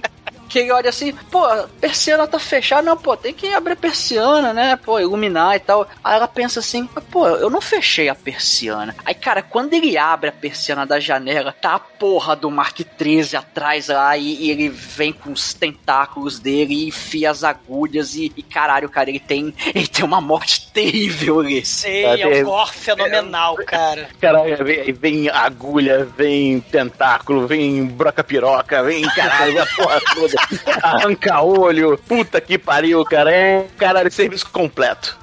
que 0.54 0.60
ele 0.60 0.70
olha 0.70 0.88
assim, 0.88 1.12
pô, 1.32 1.44
a 1.44 1.66
persiana 1.80 2.28
tá 2.28 2.38
fechada, 2.38 2.80
não, 2.82 2.96
pô, 2.96 3.16
tem 3.16 3.34
que 3.34 3.52
abrir 3.52 3.72
a 3.72 3.76
persiana, 3.76 4.52
né, 4.52 4.76
pô, 4.76 5.00
iluminar 5.00 5.56
e 5.56 5.58
tal. 5.58 5.88
Aí 6.02 6.14
ela 6.14 6.28
pensa 6.28 6.60
assim, 6.60 6.86
pô, 7.10 7.26
eu 7.26 7.50
não 7.50 7.60
fechei 7.60 8.08
a 8.08 8.14
persiana. 8.14 8.94
Aí, 9.04 9.16
cara, 9.16 9.42
quando 9.42 9.74
ele 9.74 9.98
abre 9.98 10.28
a 10.28 10.32
persiana 10.32 10.86
da 10.86 11.00
janela, 11.00 11.50
tá 11.50 11.74
a 11.74 11.80
porra 11.80 12.36
do 12.36 12.52
Mark 12.52 12.78
13 12.96 13.36
atrás 13.36 13.88
lá 13.88 14.16
e, 14.16 14.44
e 14.44 14.50
ele 14.52 14.68
vem 14.68 15.12
com 15.12 15.32
os 15.32 15.52
tentáculos 15.52 16.38
dele 16.38 16.72
e 16.72 16.86
enfia 16.86 17.32
as 17.32 17.42
agulhas 17.42 18.14
e, 18.14 18.32
e 18.36 18.42
caralho, 18.42 18.88
cara, 18.88 19.10
ele 19.10 19.18
tem, 19.18 19.52
ele 19.74 19.88
tem 19.88 20.04
uma 20.04 20.20
morte 20.20 20.70
terrível 20.72 21.40
ali. 21.40 21.66
Sei, 21.66 22.04
é 22.04 22.42
um 22.42 22.44
gore 22.44 22.70
fenomenal, 22.70 23.56
cara. 23.56 24.08
Caralho, 24.20 24.64
vem, 24.64 24.92
vem 24.92 25.28
agulha, 25.28 26.04
vem 26.04 26.60
tentáculo, 26.60 27.44
vem 27.44 27.84
broca-piroca, 27.86 28.84
vem 28.84 29.02
caralho, 29.02 29.60
a 29.60 29.66
porra 29.66 30.00
toda. 30.14 30.43
Arranca 30.82 31.40
olho, 31.42 31.98
puta 32.06 32.40
que 32.40 32.58
pariu, 32.58 33.04
cara. 33.04 33.30
É 33.34 33.66
caralho, 33.78 34.10
serviço 34.10 34.48
completo. 34.50 35.16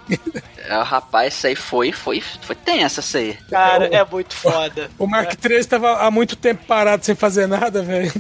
É, 0.58 0.76
rapaz, 0.84 1.34
isso 1.36 1.48
aí 1.48 1.56
foi, 1.56 1.92
foi, 1.92 2.22
foi 2.22 2.56
tensa 2.56 3.00
isso 3.00 3.18
aí. 3.18 3.38
Cara, 3.50 3.88
é 3.88 4.04
muito 4.06 4.34
foda. 4.36 4.92
O 4.98 5.08
Mark 5.08 5.34
III 5.44 5.56
estava 5.58 6.00
há 6.06 6.12
muito 6.12 6.36
tempo 6.36 6.66
parado 6.66 7.04
sem 7.06 7.16
fazer 7.16 7.48
nada, 7.48 7.82
velho. 7.82 8.12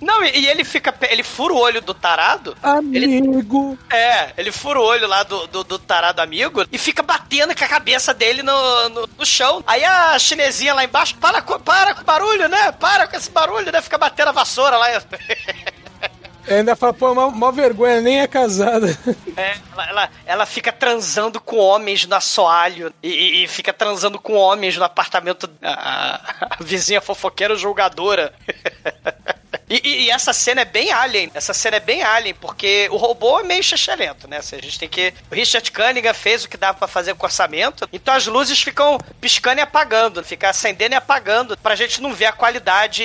Não, 0.00 0.22
e, 0.24 0.40
e 0.40 0.48
ele 0.48 0.64
fica. 0.64 0.94
Ele 1.08 1.22
fura 1.22 1.54
o 1.54 1.58
olho 1.58 1.80
do 1.80 1.94
tarado. 1.94 2.56
Amigo. 2.62 3.78
É, 3.90 4.32
ele 4.36 4.50
fura 4.52 4.80
o 4.80 4.84
olho 4.84 5.06
lá 5.06 5.22
do, 5.22 5.46
do, 5.46 5.64
do 5.64 5.78
tarado 5.78 6.20
amigo 6.20 6.64
e 6.72 6.76
fica 6.78 7.02
batendo 7.02 7.56
com 7.56 7.64
a 7.64 7.68
cabeça 7.68 8.12
dele 8.12 8.42
no, 8.42 8.88
no, 8.88 9.08
no 9.18 9.24
chão. 9.26 9.62
Aí 9.66 9.84
a 9.84 10.18
chinesinha 10.18 10.74
lá 10.74 10.84
embaixo, 10.84 11.16
para, 11.16 11.40
com- 11.40 11.58
para 11.60 11.94
com 11.94 12.02
o 12.02 12.04
barulho, 12.04 12.48
né? 12.48 12.72
Para 12.72 13.06
com 13.06 13.16
esse 13.16 13.30
barulho, 13.30 13.70
né? 13.72 13.80
Fica 13.80 13.96
batendo 13.96 14.28
a 14.28 14.32
vassoura 14.32 14.76
lá. 14.76 14.88
Ainda 16.48 16.74
fala, 16.76 16.92
pô, 16.92 17.14
mó, 17.14 17.30
mó 17.30 17.50
vergonha, 17.52 18.00
nem 18.00 18.20
é 18.20 18.26
casada. 18.26 18.86
É, 19.34 19.56
ela, 19.72 19.88
ela, 19.88 20.10
ela 20.26 20.46
fica 20.46 20.70
transando 20.70 21.40
com 21.40 21.56
homens 21.56 22.04
no 22.06 22.14
assoalho 22.14 22.92
e, 23.02 23.42
e- 23.44 23.48
fica 23.48 23.72
transando 23.72 24.18
com 24.20 24.34
homens 24.34 24.76
no 24.76 24.84
apartamento. 24.84 25.48
A, 25.62 26.20
a 26.50 26.56
vizinha 26.62 27.00
fofoqueira 27.00 27.56
julgadora. 27.56 28.34
E, 29.72 29.80
e- 29.88 30.02
e 30.04 30.10
essa 30.10 30.32
cena 30.34 30.60
é 30.60 30.64
bem 30.66 30.92
alien. 30.92 31.30
Essa 31.32 31.54
cena 31.54 31.78
é 31.78 31.80
bem 31.80 32.02
alien, 32.02 32.34
porque 32.34 32.88
o 32.90 32.96
robô 32.98 33.40
é 33.40 33.42
meio 33.42 33.62
xixelento, 33.64 34.28
né? 34.28 34.36
Assim, 34.36 34.56
a 34.56 34.60
gente 34.60 34.78
tem 34.78 34.88
que. 34.88 35.14
O 35.30 35.34
Richard 35.34 35.70
Cunningham 35.72 36.12
fez 36.12 36.44
o 36.44 36.48
que 36.48 36.56
dava 36.58 36.76
pra 36.78 36.86
fazer 36.86 37.14
com 37.14 37.22
o 37.22 37.26
orçamento. 37.26 37.88
Então 37.92 38.12
as 38.14 38.26
luzes 38.26 38.60
ficam 38.60 38.98
piscando 39.20 39.58
e 39.60 39.62
apagando. 39.62 40.22
Fica 40.22 40.50
acendendo 40.50 40.94
e 40.94 40.96
apagando. 40.96 41.56
Pra 41.56 41.74
gente 41.74 42.02
não 42.02 42.12
ver 42.12 42.26
a 42.26 42.32
qualidade 42.32 43.02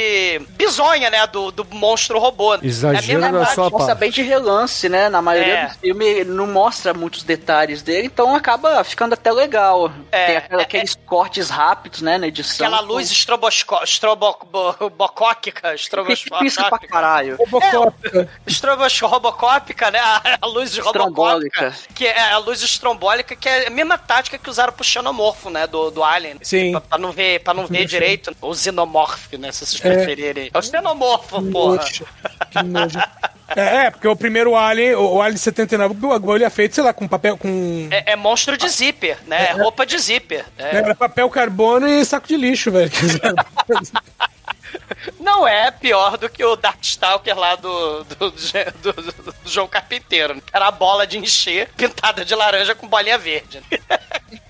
bizonha, 0.49 1.09
né? 1.09 1.25
Do, 1.27 1.51
do 1.51 1.63
monstro 1.71 2.19
robô. 2.19 2.55
Exagero 2.61 3.23
é 3.23 3.31
da 3.31 3.45
sua 3.45 3.69
mostra 3.69 3.87
parte. 3.95 3.99
bem 3.99 4.11
de 4.11 4.21
relance, 4.21 4.89
né? 4.89 5.07
Na 5.07 5.21
maioria 5.21 5.53
É. 5.53 5.67
do 5.67 5.75
filme 5.79 6.05
ele 6.05 6.31
não 6.31 6.47
mostra 6.47 6.93
muitos 6.93 7.23
detalhes 7.23 7.81
dele, 7.81 8.07
então 8.07 8.35
acaba 8.35 8.83
ficando 8.83 9.13
até 9.13 9.31
legal. 9.31 9.91
É, 10.11 10.25
Tem 10.25 10.37
aquela- 10.37 10.61
é, 10.61 10.65
aqueles 10.65 10.95
cortes 11.05 11.49
rápidos, 11.49 12.01
né, 12.01 12.17
na 12.17 12.27
edição. 12.27 12.67
Aquela 12.67 12.81
luz 12.81 13.09
estrobosco- 13.09 13.81
estrobocópica, 13.83 15.73
estroboscópica. 15.75 16.45
Pisca 16.57 16.77
pra 16.77 16.87
caralho. 16.87 17.35
Robocop. 17.37 17.95
Estrobos 18.45 18.99
robocópica, 18.99 19.91
né? 19.91 19.99
A, 19.99 20.37
a 20.41 20.45
luz 20.47 20.77
robocópica. 20.77 21.73
Que 21.93 22.05
é 22.07 22.31
a 22.31 22.37
luz 22.37 22.61
estrombólica, 22.61 23.35
que 23.35 23.47
é 23.47 23.67
a 23.67 23.69
mesma 23.69 23.97
tática 23.97 24.37
que 24.37 24.49
usaram 24.49 24.73
pro 24.73 24.83
xenomorfo, 24.83 25.49
né? 25.49 25.67
Do, 25.67 25.91
do 25.91 26.03
Alien. 26.03 26.37
Sim. 26.41 26.71
Pra, 26.71 26.81
pra 26.81 26.97
não 26.97 27.11
ver, 27.11 27.39
pra 27.43 27.53
não 27.53 27.67
ver 27.67 27.85
direito. 27.85 28.35
O 28.41 28.53
xenomorfo, 28.55 29.37
né? 29.37 29.51
Se 29.51 29.65
vocês 29.65 29.83
É. 29.85 29.93
preferirem. 29.95 30.49
É 30.53 30.57
o 30.57 30.61
xenomorfo, 30.61 31.41
porra. 31.51 31.77
Nojo. 31.77 32.05
Que 32.51 32.63
nojo. 32.63 32.99
É, 33.55 33.85
é, 33.85 33.91
porque 33.91 34.07
o 34.07 34.15
primeiro 34.15 34.55
Alien, 34.57 34.95
o 34.95 35.15
o 35.15 35.21
Alien 35.21 35.37
79, 35.37 35.93
o 36.05 36.09
bagulho 36.09 36.43
é 36.43 36.49
feito, 36.49 36.75
sei 36.75 36.83
lá, 36.83 36.91
com 36.91 37.07
papel, 37.07 37.37
com... 37.37 37.87
É, 37.89 38.11
é 38.11 38.15
monstro 38.17 38.57
de 38.57 38.67
zíper, 38.67 39.17
né? 39.25 39.47
É 39.49 39.51
roupa 39.53 39.85
de 39.85 39.97
zíper. 39.97 40.43
né? 40.57 40.69
Era 40.73 40.93
papel 40.93 41.29
carbono 41.29 41.87
e 41.87 42.03
saco 42.03 42.27
de 42.27 42.35
lixo, 42.35 42.69
velho. 42.71 42.91
Não 45.19 45.47
é 45.47 45.69
pior 45.71 46.17
do 46.17 46.29
que 46.29 46.43
o 46.43 46.55
Darkstalker 46.55 47.37
lá 47.37 47.55
do, 47.55 48.03
do, 48.03 48.31
do, 48.31 48.93
do- 48.93 49.35
João 49.45 49.67
Carpinteiro. 49.67 50.35
né? 50.35 50.41
Era 50.51 50.67
a 50.67 50.71
bola 50.71 51.05
de 51.07 51.17
encher 51.17 51.69
pintada 51.75 52.23
de 52.25 52.33
laranja 52.35 52.73
com 52.75 52.87
bolinha 52.87 53.17
verde. 53.17 53.61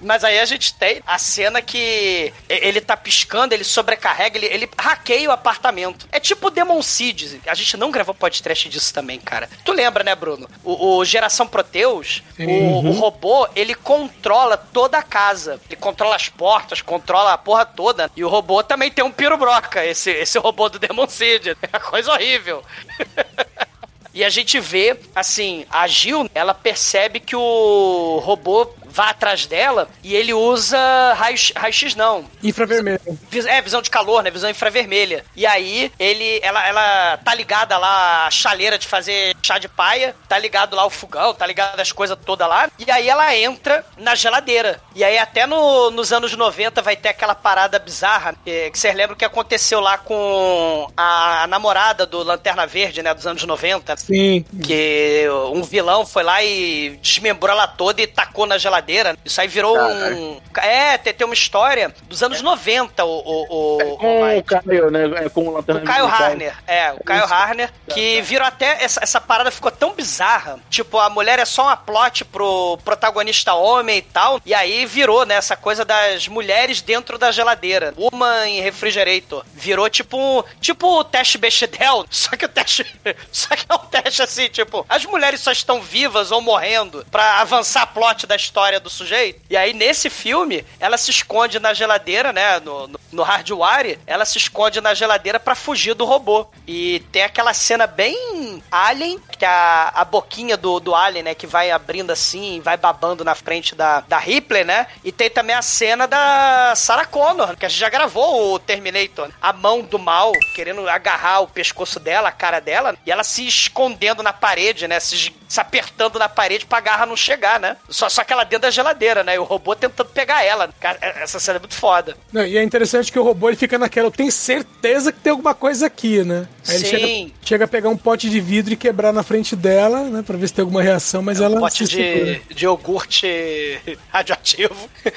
Mas 0.00 0.24
aí 0.24 0.38
a 0.38 0.44
gente 0.44 0.74
tem 0.74 1.02
a 1.06 1.18
cena 1.18 1.60
que 1.60 2.32
ele 2.48 2.80
tá 2.80 2.96
piscando, 2.96 3.54
ele 3.54 3.64
sobrecarrega, 3.64 4.38
ele, 4.38 4.46
ele 4.46 4.70
hackeia 4.78 5.28
o 5.28 5.32
apartamento. 5.32 6.08
É 6.12 6.20
tipo 6.20 6.50
Demon 6.50 6.82
Seed. 6.82 7.40
A 7.46 7.54
gente 7.54 7.76
não 7.76 7.90
gravou 7.90 8.14
podcast 8.14 8.68
disso 8.68 8.92
também, 8.92 9.18
cara. 9.18 9.48
Tu 9.64 9.72
lembra, 9.72 10.04
né, 10.04 10.14
Bruno? 10.14 10.48
O, 10.62 10.96
o 10.98 11.04
Geração 11.04 11.46
Proteus, 11.46 12.22
o, 12.38 12.88
o 12.88 12.92
robô, 12.92 13.48
ele 13.54 13.74
controla 13.74 14.56
toda 14.56 14.98
a 14.98 15.02
casa. 15.02 15.60
Ele 15.68 15.76
controla 15.76 16.16
as 16.16 16.28
portas, 16.28 16.82
controla 16.82 17.32
a 17.32 17.38
porra 17.38 17.64
toda. 17.64 18.10
E 18.16 18.24
o 18.24 18.28
robô 18.28 18.62
também 18.62 18.90
tem 18.90 19.04
um 19.04 19.12
pirobroca, 19.12 19.84
esse, 19.84 20.10
esse 20.10 20.38
robô 20.38 20.68
do 20.68 20.78
Demon 20.78 21.08
Seed. 21.08 21.56
É 21.72 21.76
uma 21.76 21.80
coisa 21.80 22.12
horrível. 22.12 22.64
E 24.12 24.24
a 24.24 24.28
gente 24.28 24.58
vê, 24.58 24.98
assim, 25.14 25.64
a 25.70 25.86
Gil, 25.86 26.28
ela 26.34 26.52
percebe 26.52 27.20
que 27.20 27.36
o 27.36 28.20
robô 28.22 28.68
vai 28.90 29.10
atrás 29.10 29.46
dela 29.46 29.88
e 30.02 30.14
ele 30.14 30.32
usa 30.34 30.78
raio-x, 31.14 31.52
raio 31.56 31.74
não. 31.96 32.24
Infravermelho. 32.42 33.00
É, 33.46 33.62
visão 33.62 33.80
de 33.80 33.90
calor, 33.90 34.22
né? 34.22 34.30
Visão 34.30 34.50
infravermelha. 34.50 35.24
E 35.34 35.46
aí, 35.46 35.90
ele, 35.98 36.40
ela, 36.42 36.66
ela 36.66 37.16
tá 37.18 37.34
ligada 37.34 37.76
lá 37.78 38.26
a 38.26 38.30
chaleira 38.30 38.78
de 38.78 38.86
fazer 38.86 39.34
chá 39.42 39.58
de 39.58 39.68
paia, 39.68 40.14
tá 40.28 40.38
ligado 40.38 40.74
lá 40.76 40.84
o 40.84 40.90
fogão, 40.90 41.32
tá 41.32 41.46
ligado 41.46 41.78
as 41.80 41.92
coisas 41.92 42.16
todas 42.24 42.48
lá. 42.48 42.68
E 42.78 42.90
aí 42.90 43.08
ela 43.08 43.34
entra 43.36 43.84
na 43.96 44.14
geladeira. 44.14 44.80
E 44.94 45.02
aí 45.04 45.16
até 45.18 45.46
no- 45.46 45.90
nos 45.90 46.12
anos 46.12 46.34
90 46.36 46.82
vai 46.82 46.96
ter 46.96 47.10
aquela 47.10 47.34
parada 47.34 47.78
bizarra, 47.78 48.34
que, 48.44 48.70
que 48.70 48.78
vocês 48.78 48.94
lembram 48.94 49.16
que 49.16 49.24
aconteceu 49.24 49.80
lá 49.80 49.96
com 49.98 50.90
a, 50.96 51.44
a 51.44 51.46
namorada 51.46 52.04
do 52.06 52.22
Lanterna 52.22 52.66
Verde, 52.66 53.02
né? 53.02 53.14
Dos 53.14 53.26
anos 53.26 53.44
90. 53.44 53.96
Sim. 53.96 54.44
Que 54.64 55.26
um 55.52 55.62
vilão 55.62 56.04
foi 56.04 56.22
lá 56.22 56.42
e 56.42 56.98
desmembrou 57.00 57.50
ela 57.54 57.66
toda 57.66 58.00
e 58.02 58.06
tacou 58.06 58.46
na 58.46 58.58
geladeira. 58.58 58.79
Isso 59.24 59.40
aí 59.40 59.48
virou 59.48 59.76
um. 59.78 60.40
É, 60.56 60.98
tem, 60.98 61.14
tem 61.14 61.24
uma 61.24 61.34
história 61.34 61.94
dos 62.08 62.22
anos 62.22 62.42
90, 62.42 63.04
o. 63.04 63.08
o, 63.08 63.42
o, 63.42 63.96
Com 63.98 64.38
o 64.38 64.42
Caio, 64.44 64.90
né? 64.90 65.28
Com 65.32 65.48
o 65.48 65.52
Lanterna 65.52 65.80
o 65.80 65.84
Caio. 65.84 66.06
Harner, 66.06 66.54
é, 66.66 66.92
o 66.92 67.04
Caio. 67.04 67.24
Harner, 67.24 67.72
que 67.88 68.20
virou 68.22 68.46
até. 68.46 68.82
Essa, 68.82 69.00
essa 69.02 69.20
parada 69.20 69.50
ficou 69.50 69.70
tão 69.70 69.94
bizarra. 69.94 70.58
Tipo, 70.68 70.98
a 70.98 71.10
mulher 71.10 71.38
é 71.38 71.44
só 71.44 71.64
uma 71.64 71.76
plot 71.76 72.24
pro 72.24 72.78
protagonista 72.84 73.54
homem 73.54 73.98
e 73.98 74.02
tal. 74.02 74.40
E 74.44 74.54
aí 74.54 74.86
virou, 74.86 75.24
né, 75.24 75.34
essa 75.34 75.56
coisa 75.56 75.84
das 75.84 76.28
mulheres 76.28 76.80
dentro 76.80 77.18
da 77.18 77.30
geladeira. 77.30 77.94
Uma 77.96 78.48
em 78.48 78.60
refrigerator. 78.60 79.44
Virou 79.54 79.88
tipo 79.88 80.16
um. 80.16 80.42
Tipo 80.60 81.00
o 81.00 81.04
teste 81.04 81.38
Bechdel. 81.38 82.06
Só 82.10 82.30
que 82.36 82.44
o 82.44 82.48
teste. 82.48 82.84
Só 83.32 83.54
que 83.56 83.66
é 83.68 83.74
um 83.74 83.78
teste 83.78 84.22
assim, 84.22 84.48
tipo, 84.48 84.84
as 84.88 85.04
mulheres 85.04 85.40
só 85.40 85.52
estão 85.52 85.80
vivas 85.80 86.30
ou 86.30 86.40
morrendo 86.40 87.04
pra 87.10 87.40
avançar 87.40 87.82
a 87.82 87.86
plot 87.86 88.26
da 88.26 88.36
história 88.36 88.69
do 88.78 88.90
sujeito. 88.90 89.40
E 89.50 89.56
aí, 89.56 89.72
nesse 89.72 90.10
filme, 90.10 90.64
ela 90.78 90.96
se 90.96 91.10
esconde 91.10 91.58
na 91.58 91.74
geladeira, 91.74 92.32
né? 92.32 92.60
No, 92.60 92.86
no, 92.86 93.00
no 93.10 93.22
hardware, 93.22 93.98
ela 94.06 94.24
se 94.24 94.38
esconde 94.38 94.80
na 94.80 94.94
geladeira 94.94 95.40
pra 95.40 95.54
fugir 95.54 95.94
do 95.94 96.04
robô. 96.04 96.46
E 96.66 97.00
tem 97.10 97.22
aquela 97.22 97.54
cena 97.54 97.86
bem 97.86 98.62
Alien, 98.70 99.18
que 99.38 99.44
é 99.44 99.48
a, 99.48 99.92
a 99.94 100.04
boquinha 100.04 100.56
do, 100.56 100.78
do 100.78 100.94
Alien, 100.94 101.24
né? 101.24 101.34
Que 101.34 101.46
vai 101.46 101.70
abrindo 101.70 102.10
assim, 102.10 102.60
vai 102.60 102.76
babando 102.76 103.24
na 103.24 103.34
frente 103.34 103.74
da, 103.74 104.00
da 104.00 104.18
Ripley, 104.18 104.64
né? 104.64 104.86
E 105.02 105.10
tem 105.10 105.30
também 105.30 105.56
a 105.56 105.62
cena 105.62 106.06
da 106.06 106.74
Sarah 106.76 107.06
Connor, 107.06 107.56
que 107.56 107.66
a 107.66 107.68
gente 107.68 107.80
já 107.80 107.88
gravou 107.88 108.54
o 108.54 108.58
Terminator. 108.58 109.30
A 109.40 109.52
mão 109.52 109.82
do 109.82 109.98
mal 109.98 110.32
querendo 110.54 110.88
agarrar 110.88 111.40
o 111.40 111.48
pescoço 111.48 111.98
dela, 111.98 112.28
a 112.28 112.32
cara 112.32 112.60
dela, 112.60 112.96
e 113.06 113.10
ela 113.10 113.24
se 113.24 113.46
escondendo 113.46 114.22
na 114.22 114.32
parede, 114.32 114.86
né? 114.86 115.00
Se, 115.00 115.32
se 115.48 115.60
apertando 115.60 116.18
na 116.18 116.28
parede 116.28 116.66
pra 116.66 116.80
garra 116.80 117.06
não 117.06 117.16
chegar, 117.16 117.58
né? 117.58 117.76
Só, 117.88 118.08
só 118.08 118.24
que 118.24 118.32
ela 118.32 118.44
dentro 118.44 118.59
da 118.60 118.70
geladeira, 118.70 119.24
né? 119.24 119.34
E 119.34 119.38
o 119.38 119.44
robô 119.44 119.74
tentando 119.74 120.10
pegar 120.10 120.44
ela. 120.44 120.70
Cara, 120.78 120.98
é- 121.00 121.22
essa 121.22 121.40
cena 121.40 121.56
é 121.56 121.60
muito 121.60 121.74
foda. 121.74 122.16
Não, 122.32 122.44
e 122.46 122.56
é 122.56 122.62
interessante 122.62 123.10
que 123.10 123.18
o 123.18 123.22
robô 123.22 123.48
ele 123.48 123.56
fica 123.56 123.78
naquela, 123.78 124.06
eu 124.08 124.12
tenho 124.12 124.30
certeza 124.30 125.10
que 125.12 125.20
tem 125.20 125.30
alguma 125.32 125.54
coisa 125.54 125.86
aqui, 125.86 126.22
né? 126.22 126.46
Aí 126.68 126.76
ele 126.76 126.84
Sim. 126.84 126.90
chega, 126.90 127.32
chega 127.42 127.64
a 127.64 127.68
pegar 127.68 127.88
um 127.88 127.96
pote 127.96 128.28
de 128.30 128.40
vidro 128.40 128.72
e 128.72 128.76
quebrar 128.76 129.12
na 129.12 129.22
frente 129.22 129.56
dela, 129.56 130.02
né? 130.04 130.22
Pra 130.26 130.36
ver 130.36 130.46
se 130.48 130.54
tem 130.54 130.62
alguma 130.62 130.82
reação, 130.82 131.22
mas 131.22 131.40
ela 131.40 131.56
Um 131.56 131.60
pote 131.60 131.84
de, 131.84 132.40
de 132.54 132.64
iogurte 132.64 133.80
radioativo. 134.12 134.74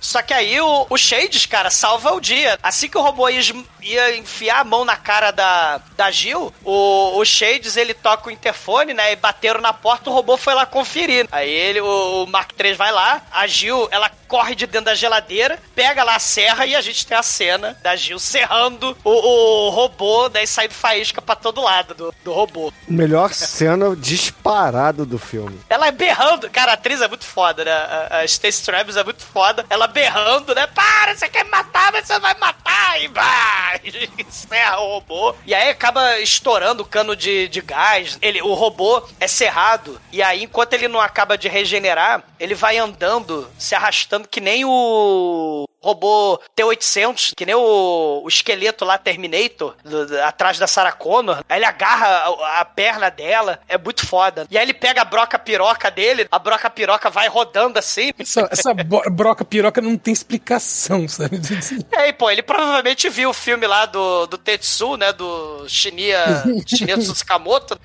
Só 0.00 0.22
que 0.22 0.32
aí 0.32 0.58
o, 0.60 0.86
o 0.88 0.96
Shades, 0.96 1.46
cara, 1.46 1.70
salva 1.70 2.12
o 2.12 2.20
dia. 2.20 2.58
Assim 2.62 2.88
que 2.88 2.96
o 2.96 3.02
robô 3.02 3.28
ia, 3.28 3.40
ia 3.82 4.16
enfiar 4.16 4.60
a 4.60 4.64
mão 4.64 4.84
na 4.84 4.96
cara 4.96 5.30
da, 5.30 5.80
da 5.96 6.10
Gil, 6.10 6.52
o, 6.64 7.18
o 7.18 7.24
Shades 7.24 7.76
ele 7.76 7.92
toca 7.92 8.28
o 8.28 8.32
interfone, 8.32 8.94
né? 8.94 9.12
E 9.12 9.16
bateram 9.16 9.60
na 9.60 9.72
porta, 9.72 10.08
o 10.08 10.12
robô 10.12 10.36
foi 10.36 10.54
lá 10.54 10.64
conferir. 10.64 11.28
Aí 11.30 11.50
ele, 11.50 11.80
o, 11.80 12.24
o 12.24 12.26
Mark 12.26 12.52
III 12.58 12.74
vai 12.74 12.90
lá, 12.90 13.22
a 13.30 13.46
Gil, 13.46 13.86
ela 13.90 14.10
corre 14.26 14.54
de 14.54 14.64
dentro 14.66 14.86
da 14.86 14.94
geladeira, 14.94 15.58
pega 15.74 16.04
lá 16.04 16.14
a 16.14 16.20
serra 16.20 16.64
e 16.64 16.76
a 16.76 16.80
gente 16.80 17.04
tem 17.04 17.18
a 17.18 17.22
cena 17.22 17.76
da 17.82 17.96
Gil 17.96 18.18
serrando 18.18 18.96
o, 19.02 19.10
o 19.10 19.70
robô, 19.70 20.28
daí 20.28 20.46
saindo 20.46 20.72
faísca 20.72 21.20
pra 21.20 21.34
todo 21.34 21.60
lado 21.60 21.94
do, 21.94 22.14
do 22.24 22.32
robô. 22.32 22.72
Melhor 22.88 23.34
cena 23.34 23.94
disparado 23.96 25.04
do 25.04 25.18
filme. 25.18 25.60
Ela 25.68 25.88
é 25.88 25.90
berrando. 25.90 26.48
Cara, 26.48 26.70
a 26.70 26.74
atriz 26.74 27.00
é 27.02 27.08
muito 27.08 27.24
foda, 27.24 27.64
né? 27.64 27.72
A, 27.72 28.18
a 28.18 28.28
Stacey 28.28 28.64
Travis 28.64 28.96
é 28.96 29.02
muito 29.02 29.22
foda. 29.22 29.66
Ela 29.68 29.88
berrando, 29.90 30.54
né? 30.54 30.66
Para, 30.66 31.14
você 31.14 31.28
quer 31.28 31.44
me 31.44 31.50
matar, 31.50 31.92
mas 31.92 32.06
você 32.06 32.18
vai 32.18 32.34
matar. 32.38 33.02
E 33.02 33.08
vai! 33.08 33.80
Encerra 34.18 34.80
o 34.80 34.94
robô. 34.94 35.34
E 35.46 35.54
aí 35.54 35.68
acaba 35.68 36.18
estourando 36.20 36.82
o 36.82 36.86
cano 36.86 37.14
de, 37.14 37.48
de 37.48 37.60
gás. 37.60 38.18
Ele, 38.22 38.40
o 38.42 38.54
robô 38.54 39.02
é 39.18 39.28
cerrado. 39.28 40.00
E 40.12 40.22
aí, 40.22 40.44
enquanto 40.44 40.72
ele 40.72 40.88
não 40.88 41.00
acaba 41.00 41.36
de 41.36 41.48
regenerar, 41.48 42.24
ele 42.38 42.54
vai 42.54 42.78
andando, 42.78 43.50
se 43.58 43.74
arrastando 43.74 44.28
que 44.28 44.40
nem 44.40 44.64
o 44.64 45.66
robô 45.82 46.38
T-800, 46.54 47.32
que 47.36 47.46
nem 47.46 47.54
o, 47.54 48.22
o 48.24 48.28
esqueleto 48.28 48.84
lá, 48.84 48.98
Terminator, 48.98 49.74
do- 49.84 50.06
do- 50.06 50.20
atrás 50.22 50.58
da 50.58 50.66
Sarah 50.66 50.92
Connor. 50.92 51.42
Aí 51.48 51.58
ele 51.58 51.64
agarra 51.64 52.06
a, 52.06 52.60
a 52.60 52.64
perna 52.64 53.10
dela, 53.10 53.60
é 53.68 53.76
muito 53.78 54.06
foda. 54.06 54.46
E 54.50 54.58
aí 54.58 54.64
ele 54.64 54.74
pega 54.74 55.02
a 55.02 55.04
broca 55.04 55.38
piroca 55.38 55.90
dele, 55.90 56.26
a 56.30 56.38
broca 56.38 56.68
piroca 56.70 57.08
vai 57.10 57.28
rodando 57.28 57.78
assim. 57.78 58.12
Essa, 58.18 58.48
essa 58.50 58.74
broca 58.74 59.44
piroca 59.44 59.80
não 59.80 59.96
tem 59.96 60.12
explicação, 60.12 61.08
sabe? 61.08 61.40
E 61.92 61.96
aí, 61.96 62.12
pô, 62.12 62.30
ele 62.30 62.42
provavelmente 62.42 63.08
viu 63.08 63.30
o 63.30 63.34
filme 63.34 63.66
lá 63.66 63.86
do, 63.86 64.26
do 64.26 64.38
Tetsu, 64.38 64.96
né? 64.96 65.12
Do 65.12 65.64
Shinya, 65.68 66.44
Shinya 66.66 66.96
Tsukamoto. 66.98 67.78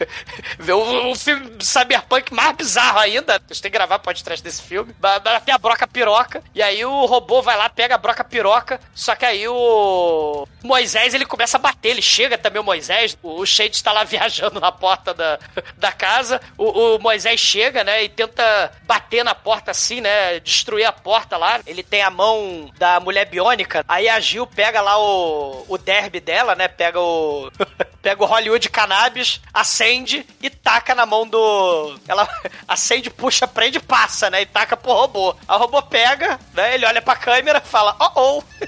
Viu 0.60 0.78
o, 0.80 1.12
o 1.12 1.16
filme 1.16 1.52
cyberpunk 1.62 2.34
mais 2.34 2.56
bizarro 2.56 3.00
ainda. 3.00 3.36
A 3.36 3.54
gente 3.54 3.62
tem 3.62 3.72
que 3.72 3.78
gravar 3.78 4.00
podcast 4.00 4.44
desse 4.44 4.62
filme. 4.62 4.94
Ba- 5.00 5.20
ba- 5.20 5.40
Tem 5.40 5.54
a 5.54 5.58
broca 5.58 5.88
piroca. 5.88 6.44
E 6.54 6.62
aí 6.62 6.84
o 6.86 7.06
robô 7.06 7.42
vai 7.42 7.58
lá, 7.58 7.70
pega 7.70 7.85
a 7.94 7.98
broca 7.98 8.24
piroca. 8.24 8.80
Só 8.94 9.16
que 9.16 9.26
aí 9.26 9.48
o 9.48 10.48
Moisés, 10.64 11.14
ele 11.14 11.26
começa 11.26 11.58
a 11.58 11.60
bater. 11.60 11.90
Ele 11.90 12.02
chega 12.02 12.38
também, 12.38 12.60
o 12.60 12.66
Moisés. 12.66 13.18
O, 13.22 13.46
Shade 13.46 13.76
está 13.76 13.92
lá 13.92 14.04
viajando 14.06 14.60
na 14.60 14.72
porta 14.72 15.14
da, 15.14 15.40
da 15.78 15.92
casa. 15.92 16.42
O, 16.58 16.96
o 16.96 17.00
Moisés 17.00 17.40
chega, 17.40 17.84
né? 17.84 18.04
E 18.04 18.10
tenta 18.10 18.72
bater 18.84 19.24
na 19.24 19.36
porta 19.36 19.72
assim, 19.72 20.02
né? 20.02 20.40
Destruir 20.40 20.86
a 20.86 20.92
porta 20.92 21.38
lá. 21.38 21.60
Ele 21.66 21.84
tem 21.84 22.02
a 22.02 22.10
mão 22.10 22.72
da 22.78 23.00
mulher 23.00 23.26
biônica. 23.26 23.84
Aí 23.88 24.10
a 24.10 24.20
Gil 24.20 24.48
pega 24.48 24.82
lá 24.82 24.98
o, 25.00 25.66
o 25.68 25.78
derby 25.78 26.20
dela, 26.20 26.56
né? 26.56 26.68
Pega 26.68 27.00
o. 27.00 27.52
pega 28.02 28.24
o 28.24 28.28
Hollywood 28.28 28.70
Cannabis, 28.70 29.42
acende 29.52 30.28
e 30.40 30.48
taca 30.48 30.94
na 30.94 31.06
mão 31.06 31.28
do. 31.28 32.00
Ela 32.08 32.28
acende, 32.68 33.10
puxa, 33.10 33.48
prende 33.48 33.80
passa, 33.80 34.30
né? 34.30 34.42
E 34.42 34.46
taca 34.46 34.78
pro 34.78 34.92
robô. 34.92 35.36
O 35.48 35.58
robô 35.58 35.82
pega, 35.82 36.40
né? 36.54 36.76
Ele 36.76 36.86
olha 36.86 37.02
pra 37.02 37.16
câmera 37.16 37.62
fala: 37.76 37.94
Oh 38.00 38.12
oh! 38.16 38.44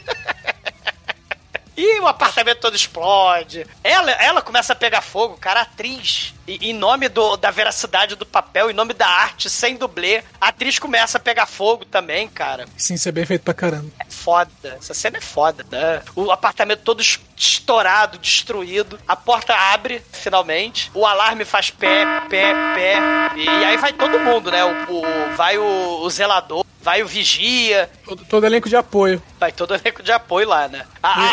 E 1.80 2.00
o 2.00 2.08
apartamento 2.08 2.60
todo 2.60 2.76
explode. 2.76 3.68
Ela, 3.84 4.12
ela 4.14 4.42
começa 4.42 4.74
a 4.74 4.76
pegar 4.76 5.00
fogo, 5.00 5.38
cara, 5.38 5.62
atriz. 5.62 6.34
E, 6.48 6.70
em 6.70 6.74
nome 6.74 7.10
do, 7.10 7.36
da 7.36 7.52
veracidade 7.52 8.16
do 8.16 8.26
papel, 8.26 8.70
em 8.72 8.74
nome 8.74 8.94
da 8.94 9.08
arte, 9.08 9.50
sem 9.50 9.76
dublê, 9.76 10.24
a 10.40 10.48
atriz 10.48 10.80
começa 10.80 11.18
a 11.18 11.22
pegar 11.22 11.46
fogo 11.46 11.84
também, 11.86 12.28
cara. 12.28 12.66
Sim, 12.78 12.94
isso 12.94 13.10
é 13.10 13.12
bem 13.12 13.26
feito 13.26 13.42
pra 13.44 13.54
caramba. 13.54 13.92
É 14.00 14.06
foda. 14.10 14.78
Essa 14.80 14.94
cena 14.94 15.18
é 15.18 15.22
foda, 15.22 15.66
né? 15.72 16.02
O 16.16 16.32
apartamento 16.32 16.82
todo 16.84 17.02
es- 17.02 17.20
estourado, 17.36 18.18
destruído. 18.18 18.98
A 19.08 19.16
porta 19.16 19.54
abre, 19.54 20.02
finalmente. 20.12 20.90
O 20.94 21.06
alarme 21.06 21.44
faz 21.44 21.70
pé, 21.70 22.06
pé, 22.30 22.54
pé. 22.74 22.96
E, 23.36 23.48
aí 23.66 23.78
vai 23.78 23.92
todo 23.94 24.20
mundo, 24.20 24.50
né? 24.52 24.64
O, 24.64 24.94
o- 25.02 25.36
vai 25.36 25.58
o, 25.58 26.00
o 26.02 26.10
zelador, 26.10 26.66
vai 26.82 27.04
o 27.04 27.08
vigia. 27.08 27.90
Todo, 28.06 28.24
todo 28.26 28.46
elenco 28.46 28.70
de 28.70 28.76
apoio. 28.78 29.22
Vai 29.40 29.52
todo 29.52 29.76
elenco 29.76 30.02
de 30.02 30.12
apoio 30.12 30.48
lá, 30.48 30.68
né? 30.68 30.86
A, 31.04 31.10
a- 31.10 31.32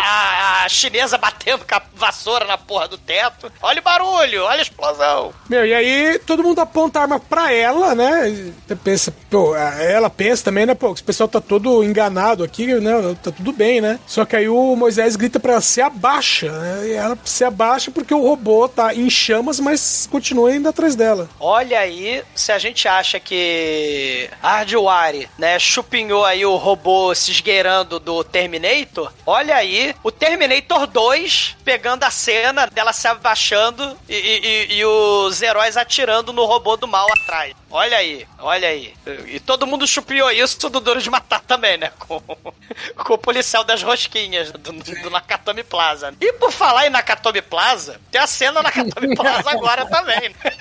a- 0.62 0.64
a 0.64 0.68
chinesa 0.68 1.16
batendo 1.16 1.64
com 1.64 1.74
a 1.74 1.82
vassoura 1.94 2.44
na 2.44 2.58
porra 2.58 2.88
do 2.88 2.98
teto. 2.98 3.50
Olha 3.62 3.80
o 3.80 3.82
barulho, 3.84 4.42
olha 4.44 4.58
a 4.58 4.62
explosão. 4.62 5.03
Meu, 5.48 5.64
e 5.66 5.74
aí 5.74 6.18
todo 6.26 6.42
mundo 6.42 6.61
aponta 6.61 6.98
a 6.98 7.02
arma 7.02 7.20
pra 7.20 7.52
ela, 7.52 7.94
né? 7.94 8.52
Você 8.66 8.76
pensa, 8.76 9.14
pô, 9.30 9.55
ela 9.57 10.09
pensa 10.11 10.44
também, 10.44 10.66
né? 10.66 10.74
Pô, 10.74 10.92
esse 10.92 11.02
pessoal 11.02 11.28
tá 11.28 11.40
todo 11.40 11.82
enganado 11.84 12.42
aqui, 12.44 12.66
né? 12.80 12.92
Tá 13.22 13.30
tudo 13.30 13.52
bem, 13.52 13.80
né? 13.80 13.98
Só 14.07 14.24
que 14.24 14.36
aí 14.36 14.48
o 14.48 14.76
Moisés 14.76 15.16
grita 15.16 15.38
pra 15.38 15.52
ela, 15.52 15.61
se 15.61 15.80
abaixa, 15.80 16.50
né? 16.50 16.88
E 16.88 16.92
ela 16.92 17.18
se 17.24 17.44
abaixa 17.44 17.90
porque 17.90 18.14
o 18.14 18.22
robô 18.26 18.68
tá 18.68 18.94
em 18.94 19.09
chamas, 19.11 19.61
mas 19.61 20.09
continua 20.11 20.55
indo 20.55 20.68
atrás 20.68 20.94
dela. 20.94 21.28
Olha 21.38 21.78
aí, 21.80 22.22
se 22.34 22.52
a 22.52 22.59
gente 22.59 22.86
acha 22.88 23.18
que 23.20 24.28
Ardiwari, 24.42 25.28
né, 25.38 25.59
chupinhou 25.59 26.24
aí 26.24 26.44
o 26.46 26.57
robô 26.57 27.14
se 27.14 27.30
esgueirando 27.30 27.98
do 27.98 28.22
Terminator, 28.24 29.12
olha 29.26 29.57
aí 29.57 29.94
o 30.02 30.11
Terminator 30.11 30.86
2 30.86 31.57
pegando 31.64 32.05
a 32.05 32.11
cena 32.11 32.66
dela 32.66 32.92
se 32.92 33.07
abaixando 33.09 33.96
e, 34.09 34.14
e- 34.14 34.40
e- 34.74 34.78
e 34.78 34.84
os 34.95 35.42
heróis 35.42 35.76
atirando 35.76 36.32
no 36.32 36.45
robô 36.45 36.76
do 36.76 36.86
mal 36.86 37.07
atrás. 37.12 37.55
Olha 37.70 37.97
aí, 37.97 38.26
olha 38.38 38.68
aí. 38.68 38.95
E 39.26 39.40
todo 39.40 39.66
mundo 39.66 39.86
chupinhou 39.86 40.30
isso 40.30 40.68
do 40.70 40.80
Duro 40.80 41.01
de 41.03 41.11
Matar 41.11 41.40
também, 41.40 41.76
né? 41.76 41.90
Com, 41.99 42.20
com 42.20 43.14
o 43.14 43.18
policial 43.18 43.64
das 43.64 43.82
rosquinhas 43.82 44.53
do, 44.53 44.72
do 44.72 45.11
Nakatomi 45.11 45.64
Plaza. 45.64 46.14
E 46.20 46.32
por 46.34 46.53
falar 46.53 46.86
em 46.86 46.90
Nakatomi 46.90 47.42
Plaza, 47.42 48.01
tem 48.11 48.20
a 48.20 48.26
cena 48.26 48.62
Nakatomi 48.62 49.14
Plaza 49.14 49.51
agora 49.51 49.86
também, 49.86 50.28
né? 50.28 50.53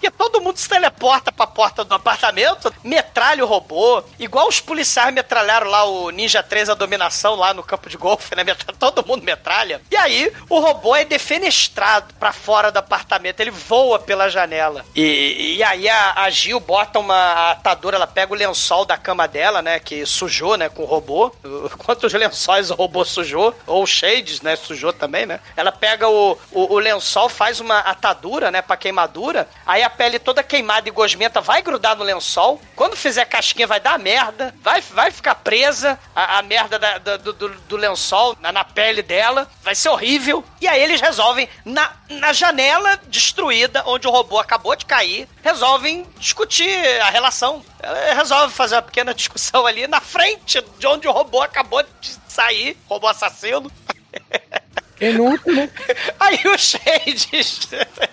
Porque 0.03 0.11
todo 0.19 0.41
mundo 0.41 0.57
se 0.57 0.69
teleporta 0.69 1.31
pra 1.31 1.47
porta 1.47 1.85
do 1.85 1.95
apartamento, 1.95 2.75
metralha 2.83 3.45
o 3.45 3.47
robô, 3.47 4.03
igual 4.19 4.49
os 4.49 4.59
policiais 4.59 5.15
metralharam 5.15 5.71
lá 5.71 5.85
o 5.85 6.11
Ninja 6.11 6.43
3 6.43 6.71
a 6.71 6.75
dominação 6.75 7.37
lá 7.37 7.55
no 7.55 7.63
campo 7.63 7.89
de 7.89 7.97
golfe, 7.97 8.35
né? 8.35 8.43
Todo 8.81 9.07
mundo 9.07 9.23
metralha. 9.23 9.81
E 9.89 9.97
aí 9.97 10.33
o 10.49 10.59
robô 10.59 10.97
é 10.97 11.05
defenestrado 11.05 12.13
pra 12.15 12.33
fora 12.33 12.73
do 12.73 12.79
apartamento, 12.79 13.39
ele 13.39 13.53
voa 13.53 14.01
pela 14.01 14.29
janela. 14.29 14.85
E, 14.93 15.55
e 15.59 15.63
aí 15.63 15.89
a, 15.89 16.23
a 16.23 16.31
Gil 16.31 16.59
bota 16.59 16.99
uma 16.99 17.53
atadura, 17.53 17.95
ela 17.95 18.07
pega 18.09 18.33
o 18.33 18.37
lençol 18.37 18.85
da 18.85 18.97
cama 18.97 19.29
dela, 19.29 19.63
né? 19.63 19.79
Que 19.79 20.05
sujou, 20.05 20.57
né? 20.57 20.69
Com 20.69 20.83
o 20.83 20.87
robô. 20.87 21.31
Quantos 21.79 22.13
lençóis 22.13 22.73
o 22.73 22.75
robô 22.75 23.05
sujou? 23.05 23.55
Ou 23.69 23.87
Shades, 23.87 24.41
né? 24.41 24.57
Sujou 24.57 24.93
também, 24.93 25.27
né? 25.27 25.39
Ela 25.57 25.71
pega 25.71 26.09
o, 26.09 26.37
o, 26.51 26.75
o 26.75 26.79
lençol, 26.81 27.29
faz 27.29 27.61
uma 27.61 27.79
atadura, 27.79 28.51
né? 28.51 28.61
Pra 28.61 28.77
queimadura. 28.77 29.49
Aí 29.65 29.85
a 29.85 29.92
pele 29.93 30.19
toda 30.19 30.43
queimada 30.43 30.89
e 30.89 30.93
gosmenta 30.93 31.41
vai 31.41 31.63
grudar 31.63 31.95
no 31.97 32.03
lençol. 32.03 32.61
Quando 32.75 32.97
fizer 32.97 33.25
casquinha, 33.27 33.67
vai 33.67 33.79
dar 33.79 33.99
merda. 33.99 34.55
Vai, 34.61 34.81
vai 34.81 35.11
ficar 35.11 35.35
presa 35.37 35.99
a, 36.15 36.39
a 36.39 36.43
merda 36.43 36.79
da- 36.79 36.99
da- 36.99 37.17
do, 37.17 37.33
do- 37.33 37.77
lençol 37.77 38.37
na, 38.41 38.51
na 38.51 38.65
pele 38.65 39.03
dela. 39.03 39.49
Vai 39.63 39.75
ser 39.75 39.91
horrível. 39.91 40.45
E 40.61 40.67
aí 40.67 40.83
eles 40.83 41.01
resolvem, 41.01 41.49
na, 41.65 41.93
na 42.09 42.33
janela 42.33 42.99
destruída, 43.09 43.83
onde 43.87 44.07
o 44.09 44.11
robô 44.11 44.39
acabou 44.39 44.75
de 44.75 44.85
cair, 44.87 45.29
resolvem 45.43 46.07
discutir 46.19 46.71
a 47.03 47.11
relação. 47.11 47.65
Ela 47.81 48.15
Resolve 48.15 48.53
fazer 48.55 48.77
uma 48.77 48.83
pequena 48.83 49.13
discussão 49.15 49.67
ali 49.67 49.87
na 49.87 50.01
frente 50.01 50.61
de 50.79 50.87
onde 50.87 51.07
o 51.07 51.13
robô 51.13 51.41
acabou 51.43 51.83
de 52.01 52.17
sair, 52.29 52.77
robô 52.89 53.07
assassino. 53.09 53.71
Penúltimo. 55.03 55.69
Aí 56.21 56.39
o 56.47 56.57
Shades. 56.57 57.69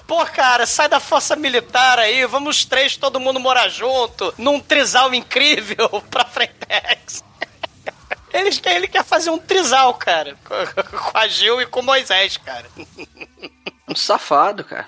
Pô, 0.08 0.26
cara, 0.26 0.66
sai 0.66 0.90
da 0.90 1.00
força 1.00 1.36
militar 1.36 2.00
aí, 2.00 2.26
vamos 2.26 2.58
os 2.58 2.66
três, 2.66 2.98
todo 2.98 3.20
mundo 3.20 3.40
morar 3.40 3.70
junto, 3.70 4.34
num 4.40 4.60
trisal 4.60 5.14
incrível 5.14 5.88
pra 6.10 6.26
Frentex. 6.26 7.24
Ele, 8.34 8.52
quer- 8.52 8.76
ele 8.76 8.88
quer 8.88 9.04
fazer 9.04 9.30
um 9.30 9.38
trisal, 9.38 9.94
cara, 9.94 10.36
com- 10.44 10.82
com 11.12 11.18
a 11.18 11.28
Gil 11.28 11.62
e 11.62 11.68
com 11.68 11.80
o 11.82 11.84
Moisés, 11.84 12.38
cara. 12.38 12.66
Um 13.88 13.96
safado, 13.96 14.64
cara. 14.64 14.88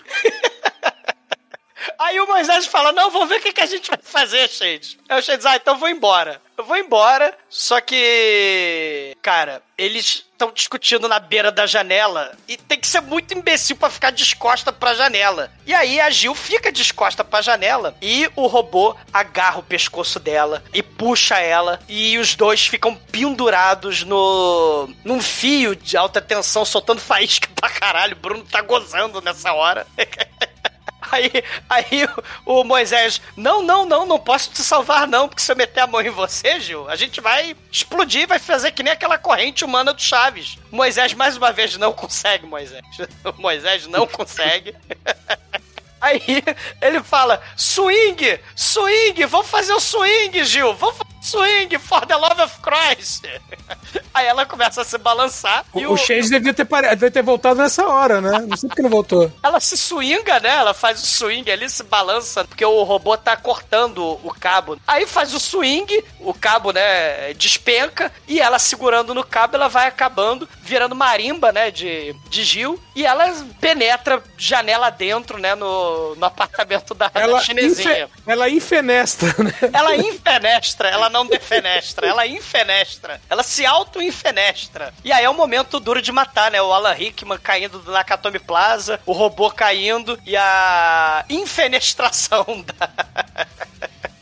Aí 2.00 2.20
o 2.20 2.28
Moisés 2.28 2.66
fala: 2.66 2.92
Não, 2.92 3.10
vamos 3.12 3.30
ver 3.30 3.40
o 3.40 3.42
que, 3.42 3.54
que 3.54 3.62
a 3.62 3.66
gente 3.66 3.90
vai 3.90 4.00
fazer, 4.02 4.48
Shades. 4.50 4.98
Aí 5.10 5.20
o 5.20 5.22
Shades, 5.24 5.46
ah, 5.46 5.56
então 5.56 5.74
eu 5.76 5.80
vou 5.80 5.90
embora. 5.90 6.42
Eu 6.58 6.64
vou 6.64 6.78
embora, 6.78 7.36
só 7.50 7.80
que. 7.82 9.16
Cara, 9.22 9.62
eles 9.78 10.26
estão 10.42 10.52
discutindo 10.52 11.08
na 11.08 11.20
beira 11.20 11.52
da 11.52 11.68
janela 11.68 12.32
e 12.48 12.58
tem 12.58 12.80
que 12.80 12.88
ser 12.88 13.02
muito 13.02 13.38
imbecil 13.38 13.76
pra 13.76 13.92
ficar 13.92 14.10
descosta 14.10 14.74
pra 14.74 14.96
janela. 14.96 15.52
E 15.68 15.74
aí 15.74 16.00
a 16.00 16.10
Gil 16.10 16.34
fica 16.34 16.72
descosta 16.72 17.24
pra 17.24 17.44
janela 17.44 17.96
e 18.02 18.28
o 18.36 18.48
robô 18.48 18.96
agarra 19.14 19.60
o 19.60 19.64
pescoço 19.64 20.20
dela 20.20 20.64
e 20.74 20.82
puxa 20.82 21.38
ela 21.38 21.80
e 21.88 22.18
os 22.18 22.34
dois 22.34 22.66
ficam 22.66 22.96
pendurados 22.96 24.04
no 24.04 24.90
num 25.06 25.22
fio 25.22 25.76
de 25.76 25.96
alta 25.96 26.20
tensão 26.20 26.66
soltando 26.66 27.00
faísca 27.00 27.48
pra 27.54 27.70
caralho. 27.70 28.14
O 28.14 28.20
Bruno 28.20 28.44
tá 28.44 28.62
gozando 28.62 29.22
nessa 29.22 29.54
hora. 29.54 29.86
Aí, 31.12 31.30
aí 31.70 32.06
o, 32.46 32.62
o 32.62 32.64
Moisés, 32.64 33.22
não, 33.36 33.62
não, 33.62 33.86
não, 33.86 34.06
não 34.06 34.18
posso 34.18 34.50
te 34.52 34.64
salvar 34.64 35.08
não, 35.08 35.28
porque 35.28 35.42
se 35.42 35.52
eu 35.52 35.56
meter 35.56 35.82
a 35.82 35.88
mão 35.88 36.02
em 36.02 36.10
você, 36.10 36.60
Gil, 36.60 36.90
a 36.90 36.96
gente 36.96 37.20
vai 37.20 37.56
explodir, 37.70 38.28
vai 38.28 38.40
fazer 38.40 38.72
que 38.72 38.82
nem 38.82 38.94
aquela 38.94 39.18
corrente 39.18 39.66
humana 39.66 39.94
do 39.94 40.02
Chaves. 40.02 40.58
Moisés, 40.72 41.14
mais 41.14 41.36
uma 41.36 41.52
vez, 41.52 41.76
não 41.78 41.92
consegue, 41.92 42.46
Moisés. 42.46 42.82
O 43.26 43.34
Moisés 43.42 43.88
não 43.88 44.08
consegue. 44.08 44.74
Aí 46.02 46.44
ele 46.82 47.04
fala, 47.04 47.40
swing, 47.56 48.40
swing, 48.56 49.24
vamos 49.26 49.48
fazer 49.48 49.74
o 49.74 49.80
swing, 49.80 50.44
Gil, 50.44 50.74
vamos 50.74 50.98
fazer 50.98 51.12
swing, 51.22 51.78
for 51.80 52.06
the 52.06 52.16
love 52.16 52.42
of 52.42 52.60
Christ. 52.62 53.26
Aí 54.14 54.26
ela 54.26 54.46
começa 54.46 54.82
a 54.82 54.84
se 54.86 54.98
balançar 54.98 55.64
e 55.76 55.86
O, 55.86 55.94
o 55.94 55.98
Shades 55.98 56.30
devia 56.30 56.54
ter, 56.54 56.66
pare... 56.66 56.90
devia 56.90 57.12
ter 57.12 57.22
voltado 57.22 57.62
nessa 57.62 57.86
hora, 57.88 58.20
né? 58.20 58.46
Não 58.48 58.58
sei 58.58 58.68
por 58.68 58.76
que 58.76 58.82
não 58.82 58.90
voltou. 58.90 59.32
ela 59.42 59.60
se 59.60 59.78
swinga, 59.78 60.40
né? 60.40 60.56
Ela 60.56 60.74
faz 60.74 61.02
o 61.02 61.06
swing 61.06 61.50
ali, 61.50 61.70
se 61.70 61.84
balança, 61.84 62.44
porque 62.44 62.66
o 62.66 62.84
robô 62.84 63.16
tá 63.18 63.38
cortando 63.38 64.20
o 64.24 64.34
cabo. 64.38 64.78
Aí 64.88 65.06
faz 65.06 65.34
o 65.34 65.40
swing, 65.40 66.04
o 66.20 66.34
cabo, 66.34 66.72
né, 66.72 67.34
despenca, 67.34 68.12
e 68.28 68.40
ela 68.40 68.60
segurando 68.60 69.14
no 69.14 69.24
cabo, 69.24 69.56
ela 69.56 69.68
vai 69.68 69.88
acabando, 69.88 70.48
virando 70.62 70.96
marimba, 70.96 71.52
né, 71.52 71.72
de, 71.72 72.14
de 72.30 72.44
Gil, 72.44 72.82
e 72.96 73.06
ela 73.06 73.32
penetra 73.60 74.22
janela 74.38 74.90
dentro, 74.90 75.38
né, 75.38 75.56
no, 75.56 76.16
no 76.16 76.26
apartamento 76.26 76.94
da, 76.94 77.08
da 77.08 77.22
Ela, 77.22 77.42
chinesinha. 77.42 78.04
infe... 78.04 78.12
ela 78.28 78.50
infenestra, 78.50 79.34
né? 79.44 79.54
Ela 79.72 79.96
infenestra, 79.96 80.90
ela 80.90 81.10
não 81.12 81.28
defenestra, 81.28 82.08
ela 82.08 82.26
infenestra. 82.26 83.22
Ela 83.30 83.44
se 83.44 83.66
auto-infenestra. 83.66 84.94
E 85.04 85.12
aí 85.12 85.24
é 85.24 85.30
o 85.30 85.34
momento 85.34 85.80
duro 85.80 86.02
de 86.02 86.12
matar, 86.12 86.50
né? 86.50 86.62
O 86.62 86.74
Alan 86.74 86.94
Rickman 86.94 87.38
caindo 87.38 87.80
do 87.80 87.92
Nakatomi 87.92 88.40
Plaza, 88.40 89.00
o 89.06 89.12
robô 89.12 89.52
caindo 89.52 90.20
e 90.26 90.36
a 90.36 91.26
infenestração 91.30 92.46
da. 92.66 92.90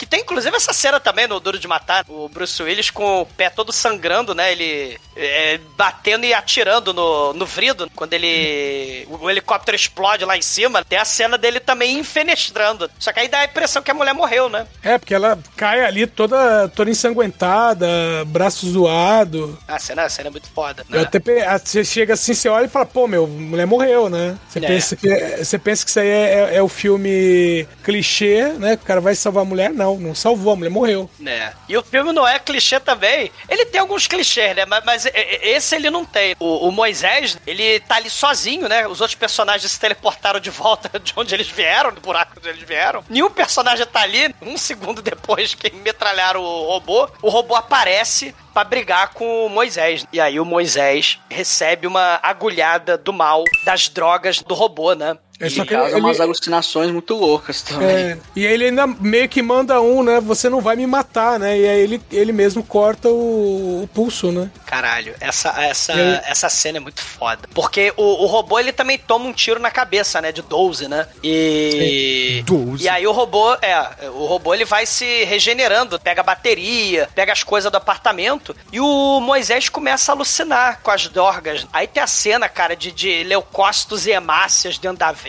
Tem 0.10 0.22
inclusive 0.22 0.56
essa 0.56 0.74
cena 0.74 1.00
também 1.00 1.28
no 1.28 1.40
Duro 1.40 1.60
de 1.60 1.68
Matar, 1.68 2.04
o 2.08 2.28
Bruce 2.30 2.62
Willis 2.62 2.90
com 2.90 3.22
o 3.22 3.26
pé 3.26 3.50
todo 3.50 3.72
sangrando, 3.72 4.34
né? 4.34 4.52
Ele 4.52 4.98
é, 5.16 5.60
batendo 5.78 6.26
e 6.26 6.34
atirando 6.34 6.94
no, 6.94 7.34
no 7.34 7.46
vrido. 7.46 7.90
Quando 7.96 8.14
ele. 8.14 9.08
O 9.10 9.30
helicóptero 9.30 9.76
explode 9.76 10.26
lá 10.26 10.38
em 10.38 10.42
cima, 10.42 10.84
tem 10.84 10.98
a 10.98 11.06
cena 11.06 11.38
dele 11.38 11.60
também 11.60 11.98
infenestrando. 12.00 12.90
Só 13.00 13.12
que 13.14 13.20
aí 13.20 13.28
dá 13.28 13.40
a 13.40 13.46
impressão 13.46 13.82
que 13.82 13.92
a 13.92 13.94
mulher 13.94 14.14
morreu, 14.14 14.50
né? 14.50 14.66
É, 14.82 14.98
porque 14.98 15.14
ela 15.14 15.38
cai 15.56 15.84
ali 15.84 16.08
toda, 16.08 16.68
toda 16.70 16.90
ensanguentada, 16.90 17.88
braço 18.28 18.68
zoado. 18.70 19.58
A 19.68 19.80
cena, 19.80 20.04
a 20.04 20.10
cena 20.10 20.30
é 20.30 20.32
muito 20.32 20.50
foda. 20.50 20.84
Eu 20.90 21.02
Né? 21.02 21.02
até 21.02 21.20
ah, 21.48 21.58
Você 21.60 21.84
chega 21.84 22.14
assim, 22.14 22.34
você 22.34 22.50
olha 22.50 22.66
e 22.66 22.70
fala, 22.70 22.86
pô, 22.86 23.08
meu, 23.08 23.28
mulher 23.28 23.66
morreu, 23.68 24.10
né? 24.10 24.38
Você, 24.48 24.60
É. 24.60 24.68
pensa, 24.68 24.96
que, 24.96 25.08
você 25.38 25.60
pensa 25.60 25.84
que 25.84 25.90
isso 25.92 26.00
aí 26.00 26.08
é, 26.08 26.34
é- 26.52 26.56
é 26.58 26.62
o 26.64 26.68
filme 26.68 27.68
clichê, 27.84 28.44
né? 28.58 28.76
Que 28.76 28.84
o 28.84 28.86
cara 28.88 29.02
vai 29.02 29.14
salvar 29.16 29.44
a 29.44 29.46
mulher. 29.46 29.70
Não, 29.72 29.99
não 30.00 30.16
salvou, 30.16 30.54
a 30.54 30.56
mulher 30.56 30.70
morreu. 30.70 31.10
É. 31.26 31.54
E 31.68 31.78
o 31.78 31.84
filme 31.84 32.12
não 32.12 32.28
é 32.28 32.40
clichê 32.40 32.80
também. 32.80 33.32
Ele 33.48 33.66
tem 33.66 33.80
alguns 33.82 34.08
clichês, 34.08 34.56
né? 34.56 34.66
Mas, 34.66 34.84
mas 34.86 35.06
e- 35.06 35.10
e- 35.14 35.50
esse 35.50 35.76
ele 35.76 35.90
não 35.90 36.06
tem. 36.06 36.36
O, 36.40 36.68
o 36.68 36.72
Moisés, 36.72 37.38
ele 37.46 37.80
tá 37.82 37.96
ali 37.96 38.10
sozinho, 38.10 38.68
né? 38.68 38.88
Os 38.88 39.02
outros 39.02 39.16
personagens 39.18 39.72
se 39.72 39.80
teleportaram 39.80 40.40
de 40.40 40.50
volta 40.50 41.00
de 41.00 41.14
onde 41.16 41.34
eles 41.34 41.48
vieram, 41.48 41.92
do 41.94 42.02
buraco 42.02 42.34
onde 42.38 42.50
eles 42.50 42.64
vieram. 42.64 43.04
Nenhum 43.10 43.30
personagem 43.30 43.86
tá 43.86 44.02
ali. 44.02 44.34
Um 44.42 44.58
segundo 44.58 45.02
depois 45.02 45.54
que 45.54 45.72
metralharam 45.76 46.42
o 46.42 46.66
robô, 46.68 47.10
o 47.22 47.30
robô 47.30 47.56
aparece 47.56 48.34
pra 48.54 48.64
brigar 48.64 49.10
com 49.14 49.46
o 49.46 49.50
Moisés. 49.50 50.06
E 50.12 50.20
aí 50.20 50.40
o 50.40 50.46
Moisés 50.46 51.20
recebe 51.30 51.86
uma 51.88 52.20
agulhada 52.24 52.98
do 52.98 53.14
mal 53.14 53.44
das 53.64 53.88
drogas 53.90 54.42
do 54.42 54.54
robô, 54.56 54.94
né? 54.94 55.18
É 55.40 55.50
só 55.50 55.64
que 55.64 55.74
causa 55.74 55.92
ele- 55.92 56.02
umas 56.02 56.20
alucinações 56.20 56.92
muito 56.92 57.16
loucas 57.16 57.62
também. 57.62 57.88
É, 57.88 58.18
e 58.36 58.46
aí 58.46 58.54
ele 58.54 58.66
ainda 58.66 58.86
meio 58.88 59.30
que 59.30 59.42
manda 59.42 59.80
um, 59.82 60.04
né? 60.04 60.20
Você 60.20 60.50
não 60.50 60.60
vai 60.60 60.76
me 60.76 60.86
matar, 60.86 61.40
né? 61.40 61.58
E 61.58 61.68
aí 61.68 61.80
ele, 61.82 62.02
ele 62.12 62.32
mesmo 62.34 62.62
corta 62.64 63.08
o, 63.10 63.84
o 63.84 63.88
pulso, 63.94 64.32
né? 64.32 64.50
Caralho, 64.66 65.16
essa, 65.20 65.50
essa, 65.64 65.94
aí- 65.94 66.22
essa 66.26 66.50
cena 66.50 66.78
é 66.78 66.82
muito 66.82 67.02
foda. 67.02 67.48
Porque 67.54 67.94
o, 67.96 68.24
o 68.24 68.26
robô, 68.26 68.60
ele 68.60 68.74
também 68.74 68.98
toma 68.98 69.26
um 69.26 69.34
tiro 69.34 69.60
na 69.60 69.72
cabeça, 69.72 70.20
né? 70.22 70.32
De 70.32 70.42
12, 70.42 70.88
né? 70.88 71.08
E... 71.24 72.44
12. 72.46 72.84
E 72.84 72.90
aí 72.90 73.08
o 73.08 73.12
robô, 73.12 73.54
é, 73.62 74.10
o 74.14 74.26
robô 74.26 74.54
ele 74.54 74.66
vai 74.66 74.86
se 74.86 75.24
regenerando, 75.24 76.00
pega 76.00 76.22
a 76.22 76.24
bateria, 76.24 77.08
pega 77.16 77.32
as 77.32 77.44
coisas 77.44 77.72
do 77.72 77.78
apartamento 77.78 78.56
e 78.72 78.80
o 78.80 79.20
Moisés 79.22 79.70
começa 79.70 80.12
a 80.12 80.16
alucinar 80.16 80.80
com 80.84 80.92
as 80.92 81.08
dorgas. 81.08 81.66
Aí 81.72 81.88
tem 81.88 82.04
a 82.04 82.08
cena, 82.08 82.50
cara, 82.50 82.76
de, 82.76 82.92
de 82.92 83.24
leucócitos 83.24 84.06
e 84.06 84.12
hemácias 84.12 84.78
dentro 84.78 84.98
da 84.98 85.12
veia. 85.12 85.29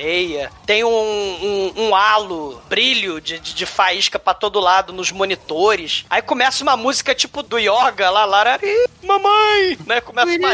Tem 0.67 0.83
um, 0.85 0.91
um, 0.91 1.73
um 1.77 1.95
halo, 1.95 2.63
brilho 2.69 3.21
de, 3.21 3.39
de, 3.39 3.55
de 3.55 3.67
faísca 3.67 4.19
pra 4.19 4.35
todo 4.35 4.59
lado 4.61 4.93
nos 4.93 5.13
monitores. 5.13 6.05
Aí 6.09 6.23
começa 6.23 6.63
uma 6.63 6.77
música 6.77 7.15
tipo 7.15 7.43
do 7.43 7.59
Yoga 7.59 8.11
lá, 8.11 8.25
larari, 8.25 8.89
mamãe, 9.03 9.79
né? 9.87 10.01
Começa 10.01 10.27
uma... 10.29 10.49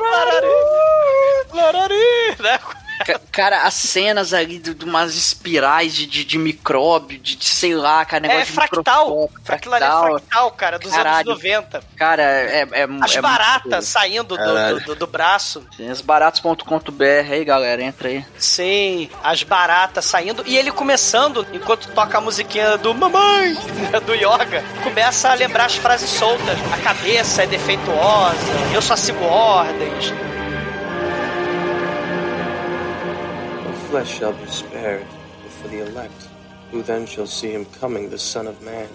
larari, 0.00 0.46
larari, 1.54 2.36
né? 2.40 2.58
Ca- 3.06 3.20
Cara, 3.32 3.62
as 3.62 3.74
cenas 3.74 4.32
ali 4.34 4.58
de, 4.58 4.74
de 4.74 4.84
umas 4.84 5.14
espirais 5.16 5.94
de, 5.94 6.06
de, 6.06 6.24
de 6.24 6.38
micróbio, 6.38 7.18
de, 7.18 7.34
de 7.36 7.44
sei 7.48 7.74
lá, 7.74 8.04
cara, 8.04 8.20
negócio 8.22 8.42
É 8.42 8.44
de 8.46 8.52
fractal. 8.52 9.08
microscópio, 9.10 9.54
Aquilo 9.54 9.74
ali 9.74 9.84
é 9.84 9.88
fractal, 9.88 10.50
cara, 10.52 10.78
dos 10.78 10.92
anos 10.92 11.02
Caralho. 11.04 11.28
90. 11.30 11.82
Cara, 11.96 12.22
é, 12.22 12.68
é, 12.72 12.86
As 13.00 13.16
é 13.16 13.20
baratas 13.20 13.64
muito- 13.72 13.84
saindo 13.84 14.36
do, 14.36 14.36
do, 14.36 14.80
do- 14.86 14.94
do 14.94 15.06
braço. 15.06 15.66
Tem 15.76 15.90
Asbaratos.com.br 15.90 17.04
aí, 17.30 17.44
galera, 17.44 17.82
entra 17.82 18.08
aí. 18.08 18.24
Sim, 18.38 19.08
as 19.22 19.42
baratas 19.42 20.04
saindo. 20.04 20.42
E 20.46 20.56
ele 20.56 20.70
começando, 20.70 21.46
enquanto 21.52 21.88
toca 21.88 22.18
a 22.18 22.20
musiquinha 22.20 22.76
do 22.78 22.94
Mamãe, 22.94 23.54
do 24.06 24.14
Yoga, 24.14 24.62
começa 24.82 25.30
a 25.30 25.34
lembrar 25.34 25.66
as 25.66 25.76
frases 25.76 26.10
soltas. 26.10 26.58
A 26.72 26.78
cabeça 26.82 27.42
é 27.42 27.46
defeituosa, 27.46 28.36
eu 28.72 28.82
só 28.82 28.96
sigo 28.96 29.24
ordens. 29.24 30.12
Flesh 33.92 34.18
shall 34.18 34.32
be 34.32 34.46
spared, 34.46 35.04
but 35.42 35.52
for 35.60 35.68
the 35.68 35.80
elect, 35.86 36.28
who 36.70 36.82
then 36.82 37.04
shall 37.06 37.26
see 37.26 37.52
him 37.52 37.66
coming, 37.78 38.08
the 38.08 38.18
Son 38.18 38.46
of 38.46 38.56
Man, 38.62 38.88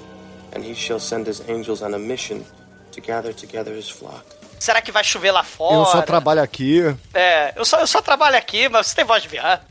and 0.54 0.64
he 0.64 0.74
shall 0.74 1.00
send 1.00 1.28
his 1.28 1.40
angels 1.48 1.84
on 1.84 1.94
a 1.94 2.00
mission 2.00 2.44
to 2.92 3.00
gather 3.00 3.32
together 3.32 3.76
his 3.76 3.88
flock. 3.88 4.26
Será 4.60 4.82
que 4.82 4.92
vai 4.92 5.04
chover 5.04 5.32
lá 5.32 5.44
fora? 5.44 5.76
Eu 5.76 5.86
só 5.86 6.02
trabalho 6.02 6.42
aqui. 6.42 6.82
É, 7.14 7.54
eu 7.56 7.64
só, 7.64 7.80
eu 7.80 7.86
só 7.86 8.02
trabalho 8.02 8.38
aqui, 8.38 8.68
mas 8.70 8.88
você 8.88 8.96
tem 8.96 9.06
voz 9.06 9.22
de 9.22 9.30
viado. 9.30 9.62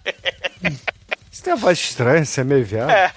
Você 1.29 1.43
tem 1.43 1.53
a 1.53 1.57
voz 1.57 1.77
estranha, 1.77 2.25
você 2.25 2.43
é 2.43 2.45
meio 2.45 2.65
viado. 2.65 2.91
É. 2.91 3.13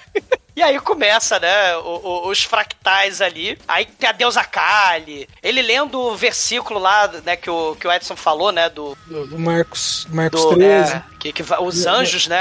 E 0.60 0.62
aí 0.62 0.78
começa, 0.78 1.40
né, 1.40 1.74
o- 1.78 1.80
o- 2.04 2.28
os 2.28 2.44
fractais 2.44 3.22
ali. 3.22 3.58
Aí 3.66 3.86
tem 3.86 4.06
a 4.10 4.12
deusa 4.12 4.44
Kali. 4.44 5.26
Ele 5.42 5.62
lendo 5.62 5.98
o 5.98 6.14
versículo 6.14 6.78
lá, 6.78 7.08
né, 7.24 7.34
que 7.34 7.48
o, 7.48 7.74
que 7.76 7.88
o 7.88 7.90
Edson 7.90 8.14
falou, 8.14 8.52
né, 8.52 8.68
do... 8.68 8.94
Do, 9.06 9.26
do 9.26 9.38
Marcos, 9.38 10.06
Marcos 10.10 10.38
do 10.42 10.54
13. 10.56 10.92
é, 10.92 11.02
que, 11.18 11.32
que 11.32 11.42
os 11.60 11.86
anjos, 11.86 12.26
né, 12.26 12.38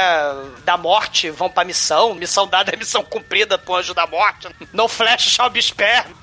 da 0.65 0.75
morte 0.75 1.29
vão 1.29 1.49
pra 1.49 1.63
missão. 1.63 2.13
Missão 2.13 2.45
dada 2.45 2.73
é 2.73 2.75
missão 2.75 3.05
cumprida 3.05 3.57
pro 3.57 3.75
anjo 3.75 3.93
da 3.93 4.05
morte. 4.05 4.49
No 4.73 4.89
flash 4.89 5.29
shall 5.29 5.49
be 5.49 5.61
spared. 5.61 6.13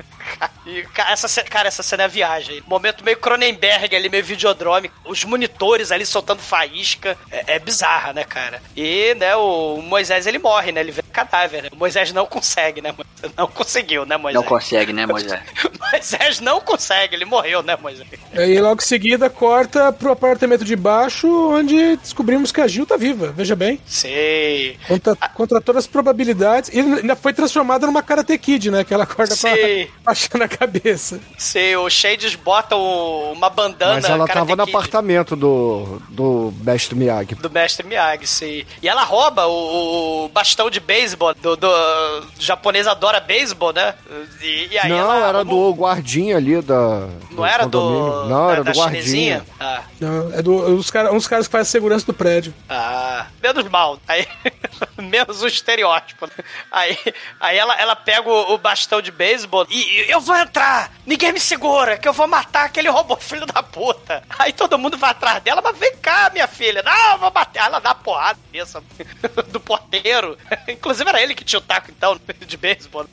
E, 0.67 0.85
essa, 1.09 1.43
cara, 1.45 1.69
essa 1.69 1.83
cena 1.83 2.05
é 2.05 2.09
viagem. 2.09 2.63
Momento 2.67 3.05
meio 3.05 3.17
Cronenberg 3.17 3.95
ali, 3.95 4.09
meio 4.09 4.25
videodrome. 4.25 4.91
Os 5.05 5.25
monitores 5.25 5.93
ali 5.93 6.05
soltando 6.05 6.41
faísca. 6.41 7.17
É, 7.31 7.55
é 7.55 7.59
bizarra, 7.59 8.13
né, 8.13 8.25
cara? 8.25 8.61
E, 8.77 9.15
né, 9.15 9.37
o 9.37 9.81
Moisés 9.81 10.27
ele 10.27 10.39
morre, 10.39 10.73
né? 10.73 10.81
Ele 10.81 10.91
vê 10.91 11.01
o 11.01 11.13
cadáver. 11.13 11.63
Né? 11.63 11.69
O 11.73 11.77
Moisés 11.77 12.13
não 12.13 12.27
consegue, 12.27 12.83
né? 12.83 12.93
Não 13.37 13.47
conseguiu, 13.47 14.05
né, 14.05 14.17
Moisés? 14.17 14.43
Não 14.43 14.49
consegue, 14.49 14.93
né, 14.93 15.07
Moisés? 15.07 15.41
Moisés 15.93 16.41
não 16.41 16.61
consegue, 16.61 17.15
ele 17.15 17.25
morreu, 17.25 17.63
né, 17.63 17.77
Moisés? 17.81 18.09
Aí 18.35 18.61
logo 18.61 18.83
em 18.83 18.85
seguida 18.85 19.31
corta 19.31 19.93
pro 19.93 20.13
apartamento 20.13 20.65
de 20.65 20.75
baixo, 20.77 21.29
onde 21.51 21.97
descobrimos 21.97 22.51
que 22.51 22.61
a 22.61 22.67
Gil 22.67 22.85
tá 22.85 22.97
viva, 22.97 23.33
veja 23.33 23.55
bem. 23.55 23.81
Sei. 23.87 24.79
Contra, 24.87 25.17
contra 25.17 25.61
todas 25.61 25.85
as 25.85 25.87
probabilidades. 25.87 26.71
E 26.73 26.81
ainda 26.81 27.15
foi 27.15 27.33
transformada 27.33 27.87
numa 27.87 28.03
Karate 28.03 28.37
Kid, 28.37 28.71
né? 28.71 28.85
Que 28.85 28.93
ela 28.93 29.05
acorda 29.05 29.35
com 29.37 29.47
a 29.47 29.55
Sei. 29.55 29.91
Faixa 30.17 30.39
na 30.39 30.49
cabeça. 30.49 31.21
Sei, 31.37 31.77
o 31.77 31.89
Shades 31.91 32.35
bota 32.35 32.75
o- 32.77 33.33
uma 33.33 33.51
bandana. 33.51 33.95
Mas 33.95 34.05
ela 34.05 34.27
tava 34.27 34.57
no 34.57 34.65
Kid. 34.65 34.75
apartamento 34.77 35.37
do, 35.37 36.01
do 36.09 36.53
mestre 36.63 36.95
Miyagi. 36.97 37.35
do 37.35 37.51
mestre 37.51 37.87
Miyagi, 37.87 38.27
sim. 38.27 38.65
E 38.83 38.89
ela 38.89 39.03
rouba 39.05 39.47
o, 39.47 40.25
o 40.25 40.29
bastão 40.29 40.71
de 40.71 40.81
beisebol 40.81 41.35
do, 41.35 41.57
do, 41.57 41.69
do 41.69 42.27
japonês 42.39 42.87
adora 42.87 43.21
beisebol, 43.21 43.73
né? 43.73 43.95
E, 44.43 44.69
e 44.73 44.79
aí 44.79 44.89
não, 44.91 44.99
ela 44.99 45.29
era 45.29 45.45
do 45.45 45.73
guardinha 45.75 46.37
ali 46.37 46.61
da. 46.63 47.09
não 47.31 47.45
era 47.45 47.67
do 47.67 47.79
condomínio. 47.81 48.25
Não, 48.29 48.47
da, 48.47 48.53
era 48.53 48.65
da 48.65 48.73
do 48.73 48.77
guardinha. 48.79 49.03
chinesinha? 49.03 49.47
Ah, 49.61 49.83
Não, 50.01 50.33
é 50.33 50.43
do, 50.43 50.55
os 50.77 50.91
cara, 50.91 51.13
uns 51.13 51.27
caras 51.27 51.47
que 51.47 51.53
fazem 51.53 51.71
segurança 51.71 52.07
do 52.07 52.15
prédio. 52.15 52.53
ah, 52.69 53.27
menos 53.43 53.69
mal. 53.69 53.99
Aí 54.09 54.27
menos 54.97 55.43
o 55.43 55.47
estereótipo. 55.47 56.29
Aí, 56.71 56.99
aí 57.41 57.57
ela, 57.57 57.75
ela 57.75 57.97
pega 57.97 58.29
o, 58.29 58.55
o 58.55 58.59
bastão 58.59 59.01
de 59.01 59.11
beisebol 59.11 59.67
e, 59.71 60.07
e 60.07 60.11
eu 60.11 60.21
vou 60.21 60.37
entrar. 60.37 60.93
Ninguém 61.05 61.33
me 61.33 61.41
segura, 61.41 61.99
que 61.99 62.09
eu 62.09 62.13
vou 62.13 62.27
matar 62.27 62.65
aquele 62.65 62.89
robô 62.89 63.17
filho 63.21 63.47
da 63.47 63.63
puta. 63.63 64.23
Aí 64.39 64.53
todo 64.53 64.79
mundo 64.79 64.97
vai 64.97 65.11
atrás 65.11 65.43
dela, 65.43 65.61
mas 65.63 65.77
vem 65.79 65.97
cá, 65.99 66.31
minha 66.33 66.49
filha. 66.49 66.83
Não, 66.83 67.13
eu 67.13 67.19
vou 67.19 67.31
bater. 67.31 67.61
Aí 67.61 67.67
Ela 67.67 67.81
dá 67.81 67.95
porrada 67.95 68.39
cabeça 68.57 68.83
do 69.53 69.61
porteiro. 69.61 70.39
Inclusive 70.67 71.09
era 71.09 71.23
ele 71.23 71.35
que 71.35 71.45
tinha 71.45 71.59
o 71.59 71.63
taco, 71.63 71.91
então, 71.91 72.19
de 72.47 72.57
beisebol. 72.57 73.07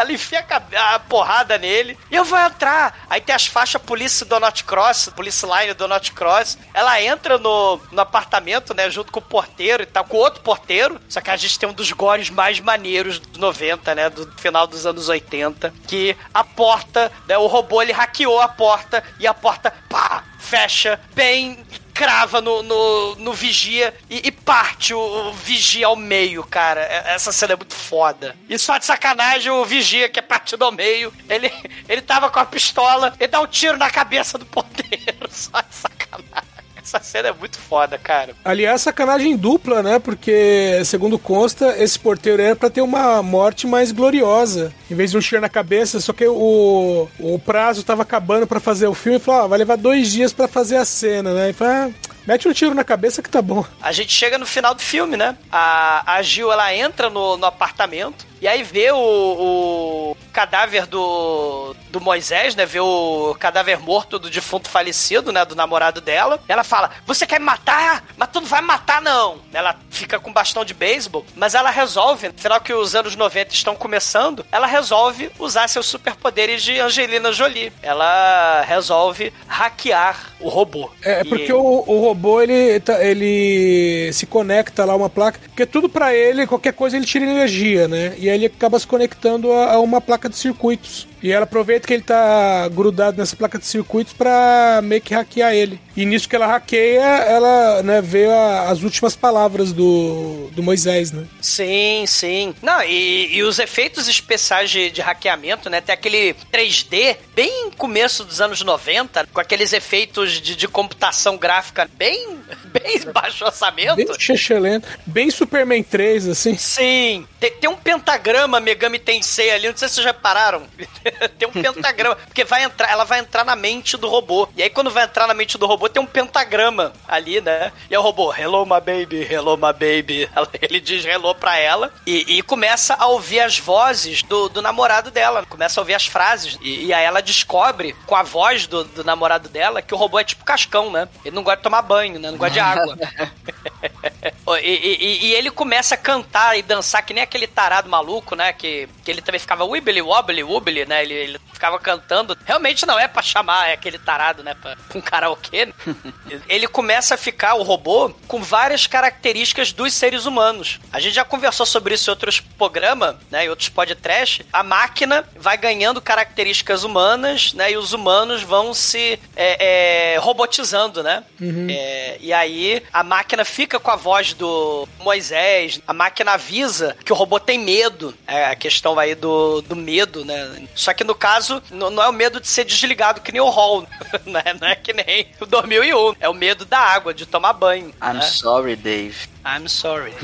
Ela 0.00 0.12
enfia 0.12 0.44
a, 0.48 0.94
a 0.94 0.98
porrada 0.98 1.58
nele 1.58 1.98
e 2.10 2.16
eu 2.16 2.24
vou 2.24 2.38
entrar. 2.38 3.06
Aí 3.08 3.20
tem 3.20 3.34
as 3.34 3.46
faixas 3.46 3.80
Police 3.82 4.24
Donut 4.24 4.64
Cross, 4.64 5.10
Police 5.14 5.44
Line 5.44 5.74
Donut 5.74 6.12
Cross. 6.12 6.58
Ela 6.72 7.02
entra 7.02 7.36
no, 7.38 7.80
no 7.92 8.00
apartamento, 8.00 8.74
né, 8.74 8.90
junto 8.90 9.12
com 9.12 9.20
o 9.20 9.22
porteiro 9.22 9.82
e 9.82 9.86
tal, 9.86 10.04
com 10.04 10.16
outro 10.16 10.42
porteiro. 10.42 11.00
Só 11.08 11.20
que 11.20 11.30
a 11.30 11.36
gente 11.36 11.58
tem 11.58 11.68
um 11.68 11.72
dos 11.72 11.92
gores 11.92 12.30
mais 12.30 12.60
maneiros 12.60 13.18
dos 13.18 13.38
90, 13.38 13.94
né, 13.94 14.08
do 14.10 14.30
final 14.38 14.66
dos 14.66 14.86
anos 14.86 15.08
80. 15.08 15.72
Que 15.86 16.16
a 16.32 16.42
porta, 16.42 17.12
né, 17.28 17.36
o 17.36 17.46
robô 17.46 17.82
ele 17.82 17.92
hackeou 17.92 18.40
a 18.40 18.48
porta 18.48 19.04
e 19.18 19.26
a 19.26 19.34
porta, 19.34 19.72
pá, 19.88 20.24
fecha 20.38 20.98
bem 21.14 21.64
crava 22.00 22.40
no, 22.40 22.62
no, 22.62 23.14
no 23.16 23.32
vigia 23.34 23.94
e, 24.08 24.26
e 24.28 24.32
parte 24.32 24.94
o, 24.94 24.98
o 24.98 25.32
vigia 25.34 25.86
ao 25.86 25.94
meio, 25.94 26.42
cara. 26.42 26.80
É- 26.80 27.12
Essa 27.14 27.30
cena 27.30 27.52
é 27.52 27.56
muito 27.56 27.74
foda. 27.74 28.34
E 28.48 28.58
só 28.58 28.78
de 28.78 28.86
sacanagem, 28.86 29.52
o 29.52 29.66
vigia, 29.66 30.08
que 30.08 30.18
é 30.18 30.22
partido 30.22 30.64
ao 30.64 30.72
meio, 30.72 31.12
ele, 31.28 31.52
ele 31.86 32.00
tava 32.00 32.30
com 32.30 32.38
a 32.38 32.46
pistola 32.46 33.14
e 33.20 33.26
dá 33.26 33.38
um 33.42 33.46
tiro 33.46 33.76
na 33.76 33.90
cabeça 33.90 34.38
do 34.38 34.46
porteiro. 34.46 34.80
Só 35.30 35.60
de 35.60 35.74
sacanagem. 35.74 36.49
Essa 36.90 37.00
cena 37.00 37.28
é 37.28 37.32
muito 37.32 37.56
foda, 37.56 37.96
cara. 37.96 38.34
Aliás, 38.44 38.82
sacanagem 38.82 39.36
dupla, 39.36 39.80
né? 39.80 40.00
Porque, 40.00 40.82
segundo 40.84 41.20
consta, 41.20 41.76
esse 41.78 41.96
porteiro 41.96 42.42
era 42.42 42.56
pra 42.56 42.68
ter 42.68 42.80
uma 42.80 43.22
morte 43.22 43.64
mais 43.64 43.92
gloriosa. 43.92 44.74
Em 44.90 44.94
vez 44.96 45.12
de 45.12 45.16
um 45.16 45.20
tiro 45.20 45.40
na 45.40 45.48
cabeça, 45.48 46.00
só 46.00 46.12
que 46.12 46.26
o, 46.26 47.08
o 47.20 47.38
prazo 47.38 47.84
tava 47.84 48.02
acabando 48.02 48.44
pra 48.44 48.58
fazer 48.58 48.88
o 48.88 48.94
filme 48.94 49.18
e 49.18 49.20
falou: 49.20 49.42
ah, 49.42 49.46
vai 49.46 49.58
levar 49.60 49.76
dois 49.76 50.10
dias 50.10 50.32
pra 50.32 50.48
fazer 50.48 50.78
a 50.78 50.84
cena, 50.84 51.32
né? 51.32 51.50
E 51.50 51.52
falou, 51.52 51.74
ah, 51.74 51.90
mete 52.26 52.48
um 52.48 52.52
tiro 52.52 52.74
na 52.74 52.82
cabeça 52.82 53.22
que 53.22 53.30
tá 53.30 53.40
bom. 53.40 53.64
A 53.80 53.92
gente 53.92 54.12
chega 54.12 54.36
no 54.36 54.46
final 54.46 54.74
do 54.74 54.82
filme, 54.82 55.16
né? 55.16 55.36
A, 55.52 56.14
a 56.14 56.22
Gil, 56.22 56.50
ela 56.50 56.74
entra 56.74 57.08
no, 57.08 57.36
no 57.36 57.46
apartamento 57.46 58.26
e 58.40 58.48
aí 58.48 58.64
vê 58.64 58.90
o, 58.90 58.96
o 58.96 60.16
cadáver 60.32 60.86
do, 60.86 61.76
do 61.90 62.00
Moisés, 62.00 62.54
né? 62.54 62.64
Vê 62.64 62.80
o 62.80 63.34
cadáver 63.38 63.78
morto 63.80 64.18
do 64.18 64.30
defunto 64.30 64.68
falecido, 64.68 65.32
né? 65.32 65.44
Do 65.44 65.54
namorado 65.56 66.00
dela. 66.00 66.40
Ela 66.48 66.64
fala, 66.64 66.90
você 67.06 67.26
quer 67.26 67.38
me 67.40 67.46
matar? 67.46 68.04
Mas 68.16 68.28
tu 68.32 68.40
não 68.40 68.46
vai 68.46 68.60
me 68.60 68.66
matar, 68.68 69.02
não. 69.02 69.38
Ela 69.52 69.76
fica 69.90 70.18
com 70.18 70.32
bastão 70.32 70.64
de 70.64 70.72
beisebol, 70.72 71.24
mas 71.34 71.54
ela 71.54 71.70
resolve, 71.70 72.28
afinal 72.28 72.60
que 72.60 72.72
os 72.72 72.94
anos 72.94 73.16
90 73.16 73.52
estão 73.52 73.74
começando, 73.76 74.44
ela 74.50 74.66
resolve 74.66 75.30
usar 75.38 75.68
seus 75.68 75.86
superpoderes 75.86 76.62
de 76.62 76.78
Angelina 76.80 77.32
Jolie. 77.32 77.72
Ela 77.82 78.62
resolve 78.62 79.32
hackear 79.46 80.30
o 80.40 80.48
robô. 80.48 80.90
É, 81.02 81.20
E- 81.20 81.24
porque 81.28 81.52
o, 81.52 81.84
o 81.86 82.00
robô, 82.00 82.40
ele, 82.40 82.80
tá- 82.80 83.02
ele 83.04 84.10
se 84.12 84.26
conecta 84.26 84.84
lá 84.84 84.92
a 84.92 84.96
uma 84.96 85.10
placa, 85.10 85.38
porque 85.48 85.66
tudo 85.66 85.88
pra 85.88 86.14
ele, 86.14 86.46
qualquer 86.46 86.72
coisa, 86.72 86.96
ele 86.96 87.06
tira 87.06 87.24
energia, 87.24 87.86
né? 87.88 88.14
E 88.16 88.28
aí 88.28 88.36
ele 88.36 88.46
acaba 88.46 88.78
se 88.78 88.86
conectando 88.86 89.52
a, 89.52 89.74
a 89.74 89.80
uma 89.80 90.00
placa 90.00 90.28
de 90.28 90.36
circuitos. 90.36 91.06
E 91.22 91.30
ela 91.30 91.44
aproveita 91.44 91.86
que 91.86 91.92
ele 91.92 92.02
tá 92.02 92.66
grudado 92.68 93.18
nessa 93.18 93.36
placa 93.36 93.58
de 93.58 93.66
circuitos 93.66 94.12
pra 94.12 94.80
meio 94.82 95.02
que 95.02 95.14
hackear 95.14 95.52
ele. 95.54 95.80
E 95.96 96.04
nisso 96.06 96.28
que 96.28 96.36
ela 96.36 96.46
hackeia, 96.46 97.00
ela 97.02 97.82
né, 97.82 98.00
vê 98.00 98.26
a- 98.26 98.68
as 98.70 98.82
últimas 98.82 99.16
palavras 99.16 99.72
do, 99.72 100.48
do 100.52 100.62
Moisés, 100.62 101.10
né? 101.12 101.24
Sim, 101.40 102.04
sim. 102.06 102.54
Não, 102.62 102.82
e, 102.82 103.34
e 103.36 103.42
os 103.42 103.58
efeitos 103.58 104.08
especiais 104.08 104.70
de, 104.70 104.90
de 104.90 105.00
hackeamento, 105.00 105.68
né? 105.68 105.80
Tem 105.80 105.92
aquele 105.92 106.34
3D 106.52 107.16
bem 107.34 107.70
começo 107.76 108.24
dos 108.24 108.40
anos 108.40 108.62
90, 108.62 109.26
com 109.32 109.40
aqueles 109.40 109.72
efeitos 109.72 110.40
de, 110.40 110.54
de 110.56 110.68
computação 110.68 111.36
gráfica 111.36 111.88
bem, 111.96 112.38
bem 112.66 113.00
baixo 113.12 113.44
orçamento. 113.44 113.96
Bem 113.96 114.06
chechelento, 114.18 114.86
bem 115.06 115.30
Superman 115.30 115.82
3, 115.82 116.28
assim. 116.28 116.56
Sim, 116.56 117.26
tem, 117.38 117.50
tem 117.52 117.68
um 117.70 117.76
pentagrama 117.76 118.60
Megami 118.60 118.98
Tensei 118.98 119.50
ali, 119.50 119.68
não 119.68 119.76
sei 119.76 119.88
se 119.88 119.94
vocês 119.96 120.04
já 120.04 120.12
repararam. 120.12 120.62
tem 121.38 121.48
um 121.48 121.52
pentagrama, 121.52 122.16
porque 122.16 122.44
vai 122.44 122.62
entrar, 122.64 122.90
ela 122.90 123.04
vai 123.04 123.18
entrar 123.20 123.44
na 123.44 123.56
mente 123.56 123.96
do 123.96 124.08
robô. 124.08 124.48
E 124.56 124.62
aí 124.62 124.70
quando 124.70 124.90
vai 124.90 125.04
entrar 125.04 125.26
na 125.26 125.34
mente 125.34 125.58
do 125.58 125.66
robô, 125.66 125.79
robô 125.80 125.88
tem 125.88 126.02
um 126.02 126.06
pentagrama 126.06 126.92
ali, 127.08 127.40
né? 127.40 127.72
E 127.90 127.96
o 127.96 128.02
robô, 128.02 128.34
hello 128.34 128.66
my 128.66 128.80
baby, 128.80 129.26
hello 129.30 129.56
my 129.56 129.72
baby. 129.72 130.28
Ele 130.60 130.78
diz 130.78 131.06
hello 131.06 131.34
pra 131.34 131.58
ela 131.58 131.90
e, 132.06 132.36
e 132.36 132.42
começa 132.42 132.94
a 132.94 133.06
ouvir 133.06 133.40
as 133.40 133.58
vozes 133.58 134.22
do, 134.22 134.50
do 134.50 134.60
namorado 134.60 135.10
dela. 135.10 135.46
Começa 135.46 135.80
a 135.80 135.82
ouvir 135.82 135.94
as 135.94 136.06
frases. 136.06 136.58
E, 136.60 136.86
e 136.86 136.92
aí 136.92 137.04
ela 137.04 137.22
descobre, 137.22 137.96
com 138.06 138.14
a 138.14 138.22
voz 138.22 138.66
do, 138.66 138.84
do 138.84 139.02
namorado 139.02 139.48
dela, 139.48 139.80
que 139.80 139.94
o 139.94 139.96
robô 139.96 140.18
é 140.18 140.24
tipo 140.24 140.44
cascão, 140.44 140.90
né? 140.90 141.08
Ele 141.24 141.34
não 141.34 141.42
gosta 141.42 141.56
de 141.56 141.62
tomar 141.62 141.82
banho, 141.82 142.18
né? 142.18 142.30
Não 142.30 142.38
gosta 142.38 142.52
de 142.52 142.60
água. 142.60 142.98
E, 144.56 144.68
e- 144.76 145.26
e 145.26 145.34
ele 145.34 145.50
começa 145.50 145.94
a 145.94 145.98
cantar 145.98 146.58
e 146.58 146.62
dançar 146.62 147.02
que 147.04 147.12
nem 147.14 147.22
aquele 147.22 147.46
tarado 147.46 147.88
maluco, 147.88 148.34
né? 148.34 148.52
Que, 148.52 148.88
que 149.04 149.10
ele 149.10 149.22
também 149.22 149.38
ficava 149.40 149.64
wibbly 149.64 150.02
wobbly 150.02 150.42
wobbly, 150.42 150.86
né? 150.86 151.02
Ele, 151.02 151.14
ele 151.14 151.40
ficava 151.52 151.78
cantando. 151.78 152.36
Realmente 152.46 152.86
não 152.86 152.98
é 152.98 153.06
pra 153.08 153.22
chamar 153.22 153.68
é 153.68 153.72
aquele 153.74 153.98
tarado, 153.98 154.42
né? 154.42 154.54
Pra, 154.54 154.76
pra 154.76 154.98
um 154.98 155.00
karaokê. 155.00 155.66
né? 155.66 155.72
ele 156.48 156.66
começa 156.66 157.14
a 157.14 157.18
ficar, 157.18 157.54
o 157.54 157.62
robô, 157.62 158.10
com 158.26 158.42
várias 158.42 158.86
características 158.86 159.72
dos 159.72 159.92
seres 159.94 160.26
humanos. 160.26 160.78
A 160.92 161.00
gente 161.00 161.14
já 161.14 161.24
conversou 161.24 161.66
sobre 161.66 161.94
isso 161.94 162.08
em 162.10 162.12
outros 162.12 162.40
programas, 162.40 163.16
né? 163.30 163.44
Em 163.44 163.48
outros 163.48 163.68
podcasts. 163.68 164.46
A 164.52 164.62
máquina 164.62 165.24
vai 165.36 165.56
ganhando 165.56 166.00
características 166.00 166.84
humanas, 166.84 167.52
né? 167.54 167.72
E 167.72 167.76
os 167.76 167.92
humanos 167.92 168.42
vão 168.42 168.72
se 168.74 169.18
é, 169.36 170.14
é, 170.14 170.18
robotizando, 170.18 171.02
né? 171.02 171.24
É, 171.70 172.16
e 172.20 172.32
aí 172.32 172.82
a 172.92 173.02
máquina 173.02 173.44
fica 173.44 173.78
com 173.80 173.90
a 173.90 173.96
voz 173.96 174.32
do 174.40 174.88
Moisés, 175.00 175.80
a 175.86 175.92
máquina 175.92 176.32
avisa 176.32 176.96
que 177.04 177.12
o 177.12 177.16
robô 177.16 177.38
tem 177.38 177.58
medo. 177.58 178.14
É 178.26 178.46
a 178.46 178.56
questão 178.56 178.98
aí 178.98 179.14
do, 179.14 179.60
do 179.60 179.76
medo, 179.76 180.24
né? 180.24 180.66
Só 180.74 180.94
que 180.94 181.04
no 181.04 181.14
caso, 181.14 181.62
não 181.70 182.02
é 182.02 182.08
o 182.08 182.12
medo 182.12 182.40
de 182.40 182.48
ser 182.48 182.64
desligado 182.64 183.20
que 183.20 183.30
nem 183.30 183.40
o 183.40 183.50
Hall, 183.50 183.86
né? 184.24 184.42
Não 184.58 184.66
é 184.66 184.74
que 184.74 184.94
nem 184.94 185.28
o 185.38 185.44
2001. 185.44 186.16
É 186.18 186.28
o 186.28 186.34
medo 186.34 186.64
da 186.64 186.78
água, 186.78 187.12
de 187.12 187.26
tomar 187.26 187.52
banho. 187.52 187.92
I'm 188.02 188.14
né? 188.14 188.22
sorry, 188.22 188.76
Dave. 188.76 189.28
I'm 189.44 189.68
sorry. 189.68 190.14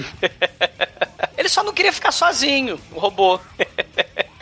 Ele 1.36 1.48
só 1.50 1.62
não 1.62 1.74
queria 1.74 1.92
ficar 1.92 2.12
sozinho, 2.12 2.80
o 2.92 2.98
robô. 2.98 3.38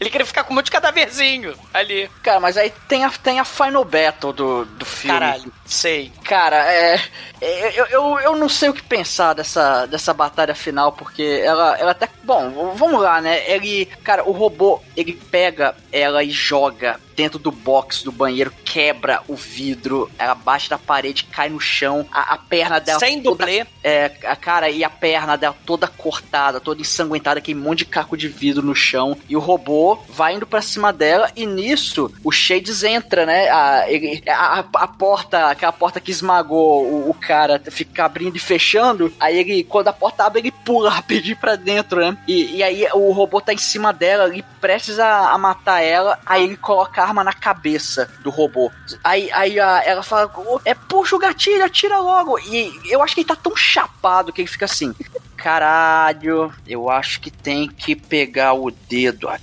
Ele 0.00 0.10
queria 0.10 0.26
ficar 0.26 0.44
com 0.44 0.52
um 0.52 0.56
monte 0.56 0.66
de 0.66 0.70
cadaverzinho 0.70 1.54
ali. 1.74 2.08
Cara, 2.22 2.38
mas 2.38 2.56
aí 2.56 2.72
tem 2.88 3.04
a, 3.04 3.10
tem 3.10 3.40
a 3.40 3.44
final 3.44 3.84
battle 3.84 4.32
do, 4.32 4.64
do 4.64 4.84
filme. 4.84 5.18
Caralho, 5.18 5.52
sei. 5.66 6.12
Cara, 6.24 6.56
é. 6.72 7.00
Eu, 7.40 7.86
eu, 7.86 8.18
eu 8.20 8.36
não 8.36 8.48
sei 8.48 8.68
o 8.68 8.74
que 8.74 8.82
pensar 8.82 9.32
dessa, 9.32 9.86
dessa 9.86 10.14
batalha 10.14 10.54
final, 10.54 10.92
porque 10.92 11.40
ela, 11.44 11.76
ela 11.78 11.90
até. 11.92 12.08
Bom, 12.22 12.74
vamos 12.74 13.02
lá, 13.02 13.20
né? 13.20 13.42
Ele. 13.50 13.86
Cara, 14.04 14.22
o 14.24 14.32
robô, 14.32 14.80
ele 14.96 15.14
pega 15.14 15.74
ela 15.92 16.22
e 16.24 16.30
joga 16.30 16.98
dentro 17.16 17.36
do 17.38 17.50
box 17.50 18.04
do 18.04 18.12
banheiro, 18.12 18.52
quebra 18.64 19.20
o 19.26 19.34
vidro, 19.34 20.08
ela 20.16 20.36
bate 20.36 20.70
na 20.70 20.78
parede, 20.78 21.24
cai 21.24 21.48
no 21.48 21.58
chão, 21.58 22.06
a, 22.12 22.34
a 22.34 22.38
perna 22.38 22.78
dela. 22.78 23.00
Sem 23.00 23.20
toda- 23.20 23.36
dublê. 23.44 23.66
É, 23.82 24.12
a 24.24 24.36
cara 24.36 24.70
e 24.70 24.84
a 24.84 24.90
perna 24.90 25.36
dela 25.36 25.56
toda 25.66 25.88
cortada, 25.88 26.60
toda 26.60 26.80
ensanguentada, 26.80 27.38
aquele 27.38 27.58
monte 27.58 27.78
de 27.80 27.86
caco 27.86 28.16
de 28.16 28.28
vidro 28.28 28.62
no 28.64 28.74
chão. 28.74 29.16
E 29.28 29.34
o 29.36 29.40
robô 29.40 29.98
vai 30.08 30.34
indo 30.34 30.46
pra 30.46 30.62
cima 30.62 30.92
dela, 30.92 31.28
e 31.34 31.44
nisso 31.44 32.12
o 32.22 32.30
Shades 32.30 32.84
entra, 32.84 33.26
né? 33.26 33.48
A, 33.48 33.84
a, 34.28 34.60
a- 34.60 34.64
a 34.74 34.86
porta, 34.86 35.46
aquela 35.50 35.72
porta 35.72 35.98
que 36.00 36.12
esmagou 36.12 36.84
o, 36.84 37.10
o 37.10 37.14
cara, 37.14 37.60
fica 37.68 38.04
abrindo 38.04 38.36
e 38.36 38.40
fechando. 38.40 39.12
Aí 39.18 39.38
ele, 39.38 39.64
quando 39.64 39.88
a 39.88 39.92
porta 39.92 40.22
abre, 40.24 40.40
ele 40.40 40.52
pula 40.52 40.88
rapidinho 40.90 41.36
pra 41.36 41.56
dentro, 41.56 41.98
né? 42.00 42.16
E, 42.28 42.56
e 42.58 42.62
aí 42.62 42.86
o 42.94 43.10
robô 43.10 43.40
tá 43.40 43.52
em 43.52 43.58
cima 43.58 43.92
dela, 43.92 44.28
ele 44.28 44.44
prestes 44.60 45.00
a, 45.00 45.30
a 45.32 45.38
matar 45.38 45.77
ela, 45.82 46.18
aí 46.26 46.44
ele 46.44 46.56
coloca 46.56 47.00
a 47.02 47.06
arma 47.06 47.22
na 47.24 47.32
cabeça 47.32 48.10
do 48.22 48.30
robô. 48.30 48.70
Aí, 49.02 49.30
aí 49.32 49.58
a- 49.60 49.82
ela 49.84 50.02
fala, 50.02 50.30
"Ô, 50.36 50.60
é 50.64 50.74
puxa 50.74 51.16
o 51.16 51.18
gatilho, 51.18 51.64
atira 51.64 51.98
logo. 51.98 52.38
E 52.38 52.72
eu 52.90 53.02
acho 53.02 53.14
que 53.14 53.20
ele 53.20 53.28
tá 53.28 53.36
tão 53.36 53.54
chapado 53.56 54.32
que 54.32 54.40
ele 54.40 54.48
fica 54.48 54.64
assim. 54.64 54.94
Caralho, 55.36 56.52
eu 56.66 56.90
acho 56.90 57.20
que 57.20 57.30
tem 57.30 57.68
que 57.68 57.96
pegar 57.96 58.52
o 58.54 58.70
dedo 58.70 59.28
aqui, 59.28 59.42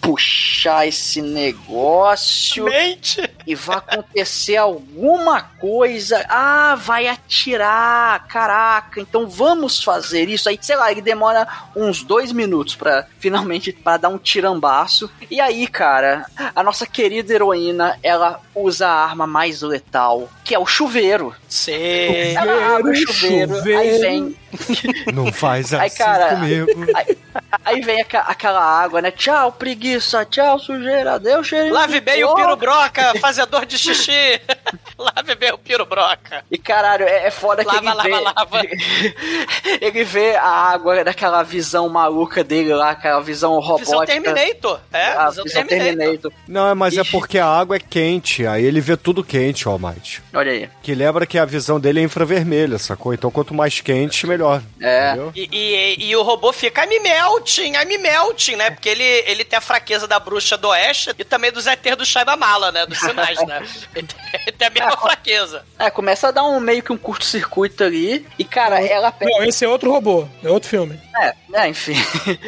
puxar 0.00 0.86
esse 0.86 1.22
negócio. 1.22 2.64
Mente! 2.64 3.28
E 3.46 3.54
vai 3.54 3.76
acontecer 3.76 4.56
alguma 4.56 5.42
coisa. 5.42 6.24
Ah, 6.28 6.74
vai 6.74 7.06
atirar. 7.06 8.26
Caraca, 8.26 9.00
então 9.00 9.28
vamos 9.28 9.82
fazer 9.82 10.28
isso. 10.28 10.48
Aí, 10.48 10.58
sei 10.60 10.76
lá, 10.76 10.90
ele 10.90 11.02
demora 11.02 11.46
uns 11.74 12.02
dois 12.02 12.32
minutos 12.32 12.74
pra 12.74 13.06
finalmente 13.18 13.72
para 13.72 13.96
dar 13.96 14.08
um 14.08 14.18
tirambaço. 14.18 15.10
E 15.30 15.40
aí, 15.40 15.66
cara, 15.66 16.26
a 16.54 16.62
nossa 16.62 16.86
querida 16.86 17.32
heroína, 17.32 17.98
ela 18.02 18.40
usa 18.54 18.86
a 18.88 19.04
arma 19.04 19.26
mais 19.26 19.62
letal, 19.62 20.28
que 20.44 20.54
é 20.54 20.58
o 20.58 20.66
chuveiro. 20.66 21.34
Sei. 21.48 22.34
Ela 22.34 22.76
abre 22.76 22.92
o 22.92 22.96
chuveiro, 22.96 23.54
aí 23.76 23.98
vem 23.98 24.36
Não 25.12 25.32
faz 25.32 25.74
Aí, 25.74 25.86
assim 25.88 25.98
cara, 25.98 26.28
comigo. 26.36 26.70
Aí, 26.94 27.18
aí 27.64 27.80
vem 27.80 28.00
aca- 28.00 28.20
aquela 28.28 28.62
água, 28.62 29.02
né? 29.02 29.10
Tchau, 29.10 29.52
preguiça, 29.52 30.24
tchau, 30.24 30.58
sujeira, 30.58 31.18
deu 31.18 31.42
cheiro. 31.42 31.74
Lave 31.74 32.00
bem 32.00 32.22
o 32.24 32.34
pirobroca, 32.34 33.18
fazedor 33.20 33.66
de 33.66 33.76
xixi. 33.78 34.12
Lave 34.96 35.34
bem 35.34 35.52
o 35.52 35.58
pirobroca. 35.58 36.44
E 36.50 36.56
caralho, 36.56 37.04
é, 37.04 37.26
é 37.26 37.30
foda 37.30 37.64
que 37.64 37.74
Lava, 37.74 37.80
ele 37.80 37.94
lava, 37.94 38.02
vê. 38.02 38.20
lava. 38.20 38.60
ele 39.80 40.04
vê 40.04 40.36
a 40.36 40.46
água 40.48 41.02
daquela 41.02 41.42
visão 41.42 41.88
maluca 41.88 42.44
dele 42.44 42.72
lá, 42.74 42.90
aquela 42.90 43.20
visão 43.20 43.58
robótica. 43.58 43.84
Visão 43.84 44.04
Terminator. 44.06 44.80
É, 44.92 45.06
a 45.08 45.28
visão, 45.30 45.44
visão 45.44 45.66
Terminator. 45.66 45.96
Terminator. 45.98 46.32
Não, 46.46 46.68
é, 46.68 46.74
mas 46.74 46.96
é 46.96 47.02
porque 47.04 47.38
a 47.38 47.46
água 47.46 47.76
é 47.76 47.80
quente, 47.80 48.43
aí 48.46 48.64
ele 48.64 48.80
vê 48.80 48.96
tudo 48.96 49.24
quente, 49.24 49.66
All 49.66 49.78
Might. 49.78 50.22
Olha 50.32 50.52
aí. 50.52 50.70
Que 50.82 50.94
lembra 50.94 51.26
que 51.26 51.38
a 51.38 51.44
visão 51.44 51.80
dele 51.80 52.00
é 52.00 52.02
infravermelha, 52.02 52.78
sacou? 52.78 53.12
Então 53.12 53.30
quanto 53.30 53.54
mais 53.54 53.80
quente, 53.80 54.26
melhor. 54.26 54.62
É. 54.80 55.16
E, 55.34 55.48
e, 55.50 56.08
e 56.10 56.16
o 56.16 56.22
robô 56.22 56.52
fica 56.52 56.84
I'm 56.84 57.00
melting, 57.00 57.72
I'm 57.74 57.98
melting, 57.98 58.56
né? 58.56 58.70
Porque 58.70 58.88
ele, 58.88 59.02
ele 59.02 59.44
tem 59.44 59.56
a 59.56 59.62
fraqueza 59.62 60.06
da 60.06 60.18
bruxa 60.18 60.56
do 60.56 60.68
oeste 60.68 61.10
e 61.18 61.24
também 61.24 61.50
dos 61.50 61.66
ET 61.66 61.82
do 61.96 62.04
Shaiba 62.04 62.36
Mala, 62.36 62.70
né? 62.70 62.86
Dos 62.86 62.98
sinais, 62.98 63.38
né? 63.46 63.62
Ele 63.94 64.06
tem, 64.06 64.40
ele 64.46 64.52
tem 64.52 64.68
a 64.68 64.70
mesma 64.70 64.96
fraqueza. 64.96 65.64
É, 65.78 65.88
começa 65.88 66.28
a 66.28 66.30
dar 66.30 66.42
um 66.44 66.58
meio 66.58 66.82
que 66.82 66.92
um 66.92 66.96
curto-circuito 66.96 67.84
ali. 67.84 68.26
E, 68.38 68.44
cara, 68.44 68.84
ela 68.84 69.12
pega. 69.12 69.30
Não, 69.30 69.44
esse 69.44 69.64
é 69.64 69.68
outro 69.68 69.90
robô, 69.90 70.26
é 70.42 70.50
outro 70.50 70.68
filme. 70.68 71.00
É, 71.16 71.34
é, 71.52 71.68
enfim. 71.68 71.94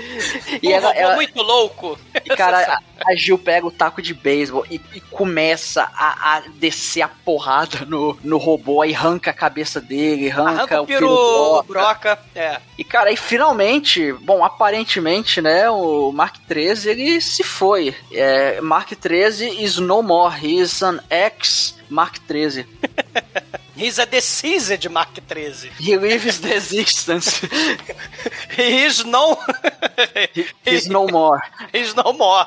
e 0.63 0.69
um 0.69 0.73
ela, 0.73 0.89
robô 0.89 1.01
ela, 1.01 1.15
muito 1.15 1.41
louco. 1.43 1.99
E, 2.25 2.37
cara, 2.37 2.81
a, 3.05 3.13
a 3.13 3.15
Gil 3.15 3.39
pega 3.39 3.67
o 3.67 3.71
taco 3.71 4.03
de 4.03 4.13
beisebol 4.13 4.67
e, 4.69 4.81
e 4.95 5.01
começa 5.01 5.86
a, 5.95 6.37
a 6.37 6.41
descer 6.55 7.03
a 7.03 7.09
porrada 7.09 7.85
no, 7.87 8.17
no 8.23 8.39
robô, 8.39 8.83
aí 8.83 8.95
arranca 8.95 9.31
a 9.31 9.35
cabeça 9.35 9.81
dele, 9.81 10.31
arranca, 10.31 10.51
Arranca 10.51 10.83
o 10.83 10.87
pirobroca. 10.87 11.67
broca. 11.67 12.19
É. 12.35 12.61
E, 12.79 12.85
cara, 12.85 13.11
e 13.11 13.17
finalmente, 13.17 14.13
bom, 14.13 14.45
aparentemente, 14.45 15.41
né, 15.41 15.69
o 15.71 16.13
Mark 16.13 16.37
13, 16.47 16.91
ele 16.91 17.21
se 17.21 17.43
foi. 17.43 17.95
É, 18.13 18.61
Mark 18.61 18.91
13 18.93 19.63
is 19.63 19.77
no 19.79 20.03
more, 20.03 20.35
he 20.35 20.61
is 20.61 20.83
an 20.83 21.01
ex 21.11 21.77
Mark 21.89 22.19
13. 22.27 22.67
He's 23.77 23.99
a 23.99 24.07
deceased 24.07 24.89
Mark 24.91 25.15
13. 25.29 25.71
He 25.79 25.97
lives 25.99 26.41
the 26.41 26.55
existence. 26.55 27.41
He 28.57 28.85
is 28.85 29.05
no... 29.05 29.37
He's 30.65 30.89
no 30.89 31.07
more. 31.07 31.43
He's 31.75 31.95
no 31.95 32.13
more. 32.15 32.47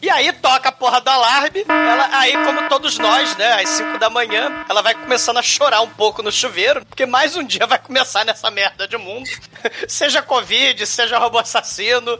E 0.00 0.08
aí 0.08 0.32
toca 0.32 0.68
a 0.68 0.72
porra 0.72 1.00
do 1.00 1.10
alarme. 1.10 1.64
Ela, 1.68 2.08
aí, 2.12 2.32
como 2.44 2.68
todos 2.68 2.96
nós, 2.98 3.36
né, 3.36 3.60
às 3.60 3.68
5 3.70 3.98
da 3.98 4.08
manhã, 4.08 4.64
ela 4.68 4.80
vai 4.80 4.94
começando 4.94 5.38
a 5.38 5.42
chorar 5.42 5.80
um 5.80 5.88
pouco 5.88 6.22
no 6.22 6.30
chuveiro, 6.30 6.84
porque 6.86 7.04
mais 7.04 7.36
um 7.36 7.42
dia 7.42 7.66
vai 7.66 7.78
começar 7.78 8.24
nessa 8.24 8.50
merda 8.50 8.86
de 8.86 8.96
mundo. 8.96 9.28
Seja 9.88 10.22
Covid, 10.22 10.86
seja 10.86 11.18
robô 11.18 11.38
assassino. 11.38 12.18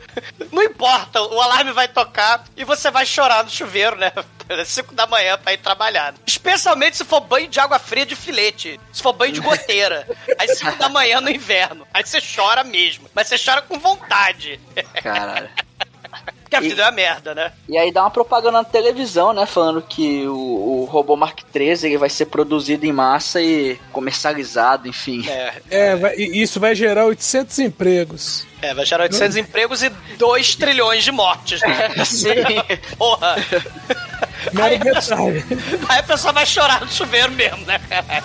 Não 0.51 0.63
importa, 0.63 1.23
o 1.23 1.41
alarme 1.41 1.73
vai 1.73 1.87
tocar 1.87 2.45
e 2.57 2.65
você 2.65 2.91
vai 2.91 3.07
chorar 3.07 3.45
no 3.45 3.51
chuveiro, 3.51 3.97
né? 3.97 4.13
Às 4.49 4.69
5 4.69 4.95
da 4.95 5.07
manhã 5.07 5.39
pra 5.39 5.53
ir 5.53 5.59
trabalhar. 5.59 6.15
Especialmente 6.27 6.97
se 6.97 7.05
for 7.05 7.21
banho 7.21 7.49
de 7.49 7.61
água 7.61 7.79
fria 7.79 8.07
de 8.07 8.17
filete. 8.51 8.81
Se 8.93 9.03
for 9.03 9.13
banho 9.13 9.33
de 9.33 9.41
goteira. 9.41 10.07
Às 10.39 10.59
5 10.59 10.77
da 10.79 10.89
manhã 10.89 11.21
no 11.21 11.31
inverno. 11.31 11.87
Aí 11.93 12.05
você 12.05 12.19
chora 12.21 12.65
mesmo. 12.65 13.09
Mas 13.15 13.29
você 13.29 13.37
chora 13.39 13.63
com 13.63 13.79
vontade. 13.79 14.59
Caralho. 15.03 15.49
Porque 16.43 16.57
a 16.57 16.61
vida 16.61 16.81
é 16.81 16.85
uma 16.87 16.93
merda, 16.93 17.35
né? 17.35 17.53
E 17.69 17.77
aí 17.77 17.93
dá 17.93 18.01
uma 18.03 18.11
propaganda 18.11 18.53
na 18.53 18.65
televisão, 18.65 19.35
né? 19.35 19.45
Falando 19.45 19.83
que 19.83 20.27
o, 20.27 20.33
o 20.35 20.85
robô 20.91 21.15
Mark 21.15 21.41
13 21.53 21.87
ele 21.89 21.99
vai 21.99 22.09
ser 22.09 22.25
produzido 22.25 22.87
em 22.87 22.93
massa 22.93 23.39
e 23.43 23.79
comercializado, 23.93 24.89
enfim. 24.89 25.29
É, 25.29 25.53
É, 25.71 25.97
vai- 25.97 26.17
e 26.17 26.41
isso 26.43 26.59
vai 26.59 26.75
gerar 26.75 27.05
800 27.05 27.59
empregos. 27.59 28.47
é 28.63 28.73
vai 28.73 28.87
gerar 28.87 29.03
800 29.05 29.37
empregos 29.37 29.83
e 29.83 29.91
2 30.17 30.55
trilhões 30.55 31.05
de 31.05 31.13
mortes, 31.13 31.61
né? 31.61 31.91
Sim. 32.07 32.33
Porra. 32.97 33.37
Mero 34.53 34.79
detalhe. 34.79 35.45
Aí 35.89 35.99
a 35.99 36.03
pessoa 36.03 36.33
vai 36.33 36.47
chorar 36.47 36.81
no 36.81 36.91
chuveiro 36.91 37.33
mesmo, 37.33 37.65
né, 37.67 37.81
caralho? 37.89 38.25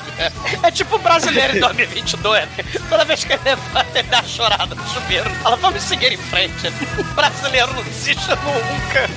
É 0.62 0.72
tipo 0.72 0.96
o 0.96 1.00
brasileiro 1.00 1.58
em 1.58 1.60
2022. 1.60 2.42
né? 2.42 2.66
Toda 2.90 3.06
vez 3.06 3.24
que 3.24 3.34
ele 3.34 3.42
levanta, 3.44 4.00
ele 4.00 4.08
dá 4.08 4.20
uma 4.20 4.28
chorada 4.28 4.76
no 4.76 4.88
chuveiro. 4.90 5.30
Fala, 5.42 5.56
vamos 5.58 5.84
seguir 5.84 6.14
em 6.14 6.18
frente. 6.18 6.68
O 7.00 7.04
brasileiro 7.16 7.74
não 7.74 7.84
desiste 7.84 8.30
nunca. 8.30 9.10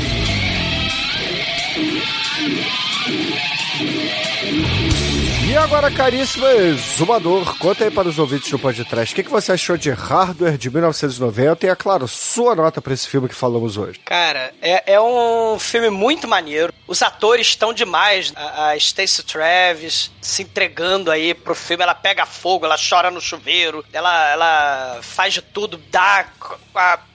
Yeah. 3.11 3.50
Música 3.81 4.80
e 5.51 5.57
agora, 5.57 5.91
caríssimo 5.91 6.47
exumador, 6.47 7.59
conta 7.59 7.83
aí 7.83 7.91
para 7.91 8.07
os 8.07 8.21
ouvintes 8.21 8.49
do 8.53 8.59
podcast, 8.59 9.13
o 9.13 9.17
que, 9.17 9.25
que 9.25 9.31
você 9.31 9.51
achou 9.51 9.77
de 9.77 9.91
Hardware 9.91 10.57
de 10.57 10.71
1990 10.71 11.67
e, 11.67 11.69
é 11.69 11.75
claro, 11.75 12.07
sua 12.07 12.55
nota 12.55 12.81
para 12.81 12.95
esse 12.95 13.09
filme 13.09 13.29
que 13.29 13.35
falamos 13.35 13.77
hoje. 13.77 13.99
Cara, 14.05 14.55
é, 14.63 14.93
é 14.95 15.01
um 15.01 15.59
filme 15.59 15.91
muito 15.91 16.29
maneiro. 16.29 16.73
Os 16.87 17.03
atores 17.03 17.49
estão 17.49 17.73
demais. 17.73 18.33
A, 18.37 18.69
a 18.71 18.79
Stacey 18.79 19.25
Travis 19.25 20.13
se 20.23 20.43
entregando 20.43 21.11
aí 21.11 21.35
pro 21.35 21.55
filme. 21.55 21.83
Ela 21.83 21.95
pega 21.97 22.25
fogo, 22.27 22.65
ela 22.65 22.77
chora 22.79 23.11
no 23.11 23.21
chuveiro, 23.21 23.85
ela, 23.93 24.31
ela 24.31 24.99
faz 25.03 25.35
de 25.35 25.43
tudo, 25.43 25.81
dá 25.91 26.27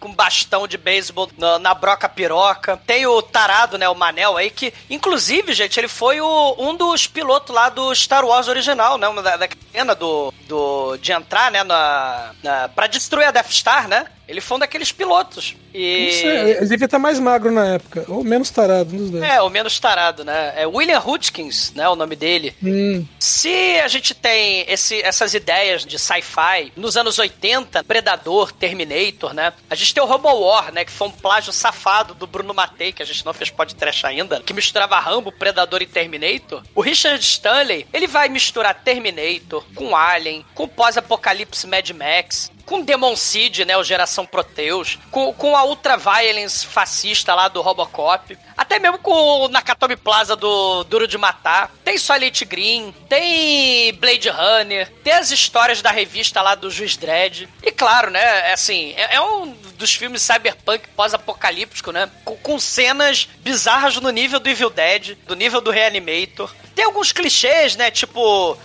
com 0.01 0.13
bastão 0.13 0.67
de 0.67 0.77
beisebol 0.77 1.29
na, 1.37 1.57
na 1.57 1.73
broca 1.73 2.09
piroca. 2.09 2.77
Tem 2.85 3.07
o 3.07 3.21
tarado, 3.21 3.77
né, 3.77 3.87
o 3.87 3.95
Manel 3.95 4.35
aí, 4.35 4.49
que, 4.49 4.73
inclusive, 4.89 5.53
gente, 5.53 5.79
ele 5.79 5.87
foi 5.87 6.19
o- 6.19 6.55
um 6.59 6.75
dos 6.75 7.07
pilotos 7.07 7.55
lá 7.55 7.69
do 7.69 7.93
Star 7.95 8.24
Wars 8.25 8.47
original, 8.47 8.97
né? 8.97 9.07
Uma 9.07 9.21
da, 9.21 9.37
da 9.37 9.47
cena 9.71 9.95
do, 9.95 10.33
do, 10.47 10.97
de 10.97 11.11
entrar, 11.11 11.51
né, 11.51 11.63
na, 11.63 12.31
na, 12.43 12.69
pra 12.69 12.87
destruir 12.87 13.25
a 13.25 13.31
Death 13.31 13.51
Star, 13.51 13.87
né? 13.87 14.07
Ele 14.27 14.41
foi 14.41 14.57
um 14.57 14.59
daqueles 14.59 14.91
pilotos. 14.91 15.55
E... 15.73 16.11
Sei, 16.13 16.51
ele 16.57 16.65
devia 16.67 16.85
estar 16.85 16.99
mais 16.99 17.19
magro 17.19 17.51
na 17.51 17.75
época, 17.75 18.05
ou 18.07 18.23
menos 18.23 18.49
tarado, 18.49 18.95
dos 18.95 19.11
dois. 19.11 19.23
É, 19.23 19.41
o 19.41 19.49
menos 19.49 19.79
tarado, 19.79 20.23
né? 20.23 20.53
É 20.55 20.65
William 20.65 20.99
Hutchins, 21.05 21.71
né? 21.75 21.87
O 21.89 21.95
nome 21.95 22.15
dele. 22.15 22.55
Hum. 22.63 23.05
Se 23.19 23.79
a 23.83 23.87
gente 23.87 24.13
tem 24.13 24.65
esse- 24.67 25.01
essas 25.01 25.33
ideias 25.33 25.85
de 25.85 25.99
sci-fi 25.99 26.71
nos 26.75 26.95
anos 26.97 27.19
80, 27.19 27.83
Predador, 27.83 28.51
Terminator, 28.51 29.33
né? 29.33 29.53
A 29.69 29.75
gente 29.75 29.93
tem 29.93 30.01
o 30.01 30.05
Robo 30.07 30.29
War, 30.33 30.71
né? 30.71 30.85
Que 30.85 30.91
foi 30.91 31.07
um 31.07 31.11
plágio 31.11 31.51
safado 31.53 32.13
do 32.13 32.25
Bruno 32.25 32.53
Matei, 32.53 32.91
que 32.91 33.03
a 33.03 33.05
gente 33.05 33.25
não 33.25 33.33
fez 33.33 33.49
podcast 33.49 34.05
ainda, 34.05 34.41
que 34.41 34.53
misturava 34.53 34.99
Rambo, 34.99 35.31
Predador 35.31 35.81
e 35.81 35.85
Terminator. 35.85 36.63
O 36.73 36.81
Richard 36.81 37.23
Stanley, 37.23 37.85
ele 37.93 38.07
vai 38.07 38.29
misturar 38.29 38.73
Terminator 38.83 39.63
com 39.75 39.95
Alien, 39.95 40.45
com 40.55 40.67
pós-apocalipse 40.67 41.67
Mad 41.67 41.89
Max, 41.91 42.51
com 42.65 42.81
Demon 42.81 43.15
Seed, 43.15 43.59
né, 43.59 43.77
o 43.77 43.83
Geração 43.83 44.25
Proteus, 44.25 44.97
com, 45.11 45.31
com 45.33 45.55
a 45.55 45.63
Ultra 45.63 45.97
Violence 45.97 46.65
fascista 46.65 47.33
lá 47.33 47.47
do 47.47 47.61
Robocop, 47.61 48.37
até 48.57 48.79
mesmo 48.79 48.97
com 48.99 49.11
o 49.11 49.47
Nakatomi 49.47 49.95
Plaza 49.95 50.35
do 50.35 50.83
Duro 50.85 51.07
de 51.07 51.17
Matar, 51.17 51.71
tem 51.83 51.97
Solid 51.97 52.45
Green, 52.45 52.93
tem 53.09 53.93
Blade 53.95 54.29
Runner, 54.29 54.91
tem 55.03 55.13
as 55.13 55.31
histórias 55.31 55.81
da 55.81 55.91
revista 55.91 56.41
lá 56.41 56.55
do 56.55 56.69
Juiz 56.71 56.95
Dredd, 56.97 57.47
e 57.63 57.71
claro, 57.71 58.09
né, 58.11 58.49
é 58.49 58.53
assim, 58.53 58.93
é, 58.97 59.15
é 59.15 59.21
um 59.21 59.51
dos 59.77 59.93
filmes 59.93 60.21
cyberpunk 60.21 60.87
pós-apocalíptico, 60.95 61.91
né, 61.91 62.09
com, 62.23 62.35
com 62.37 62.59
cenas 62.59 63.27
bizarras 63.39 63.95
no 63.97 64.09
nível 64.09 64.39
do 64.39 64.49
Evil 64.49 64.69
Dead, 64.69 65.17
do 65.27 65.35
nível 65.35 65.59
do 65.61 65.71
Reanimator, 65.71 66.49
tem 66.75 66.83
alguns 66.83 67.13
clichês, 67.13 67.77
né? 67.77 67.89
Tipo 67.89 68.19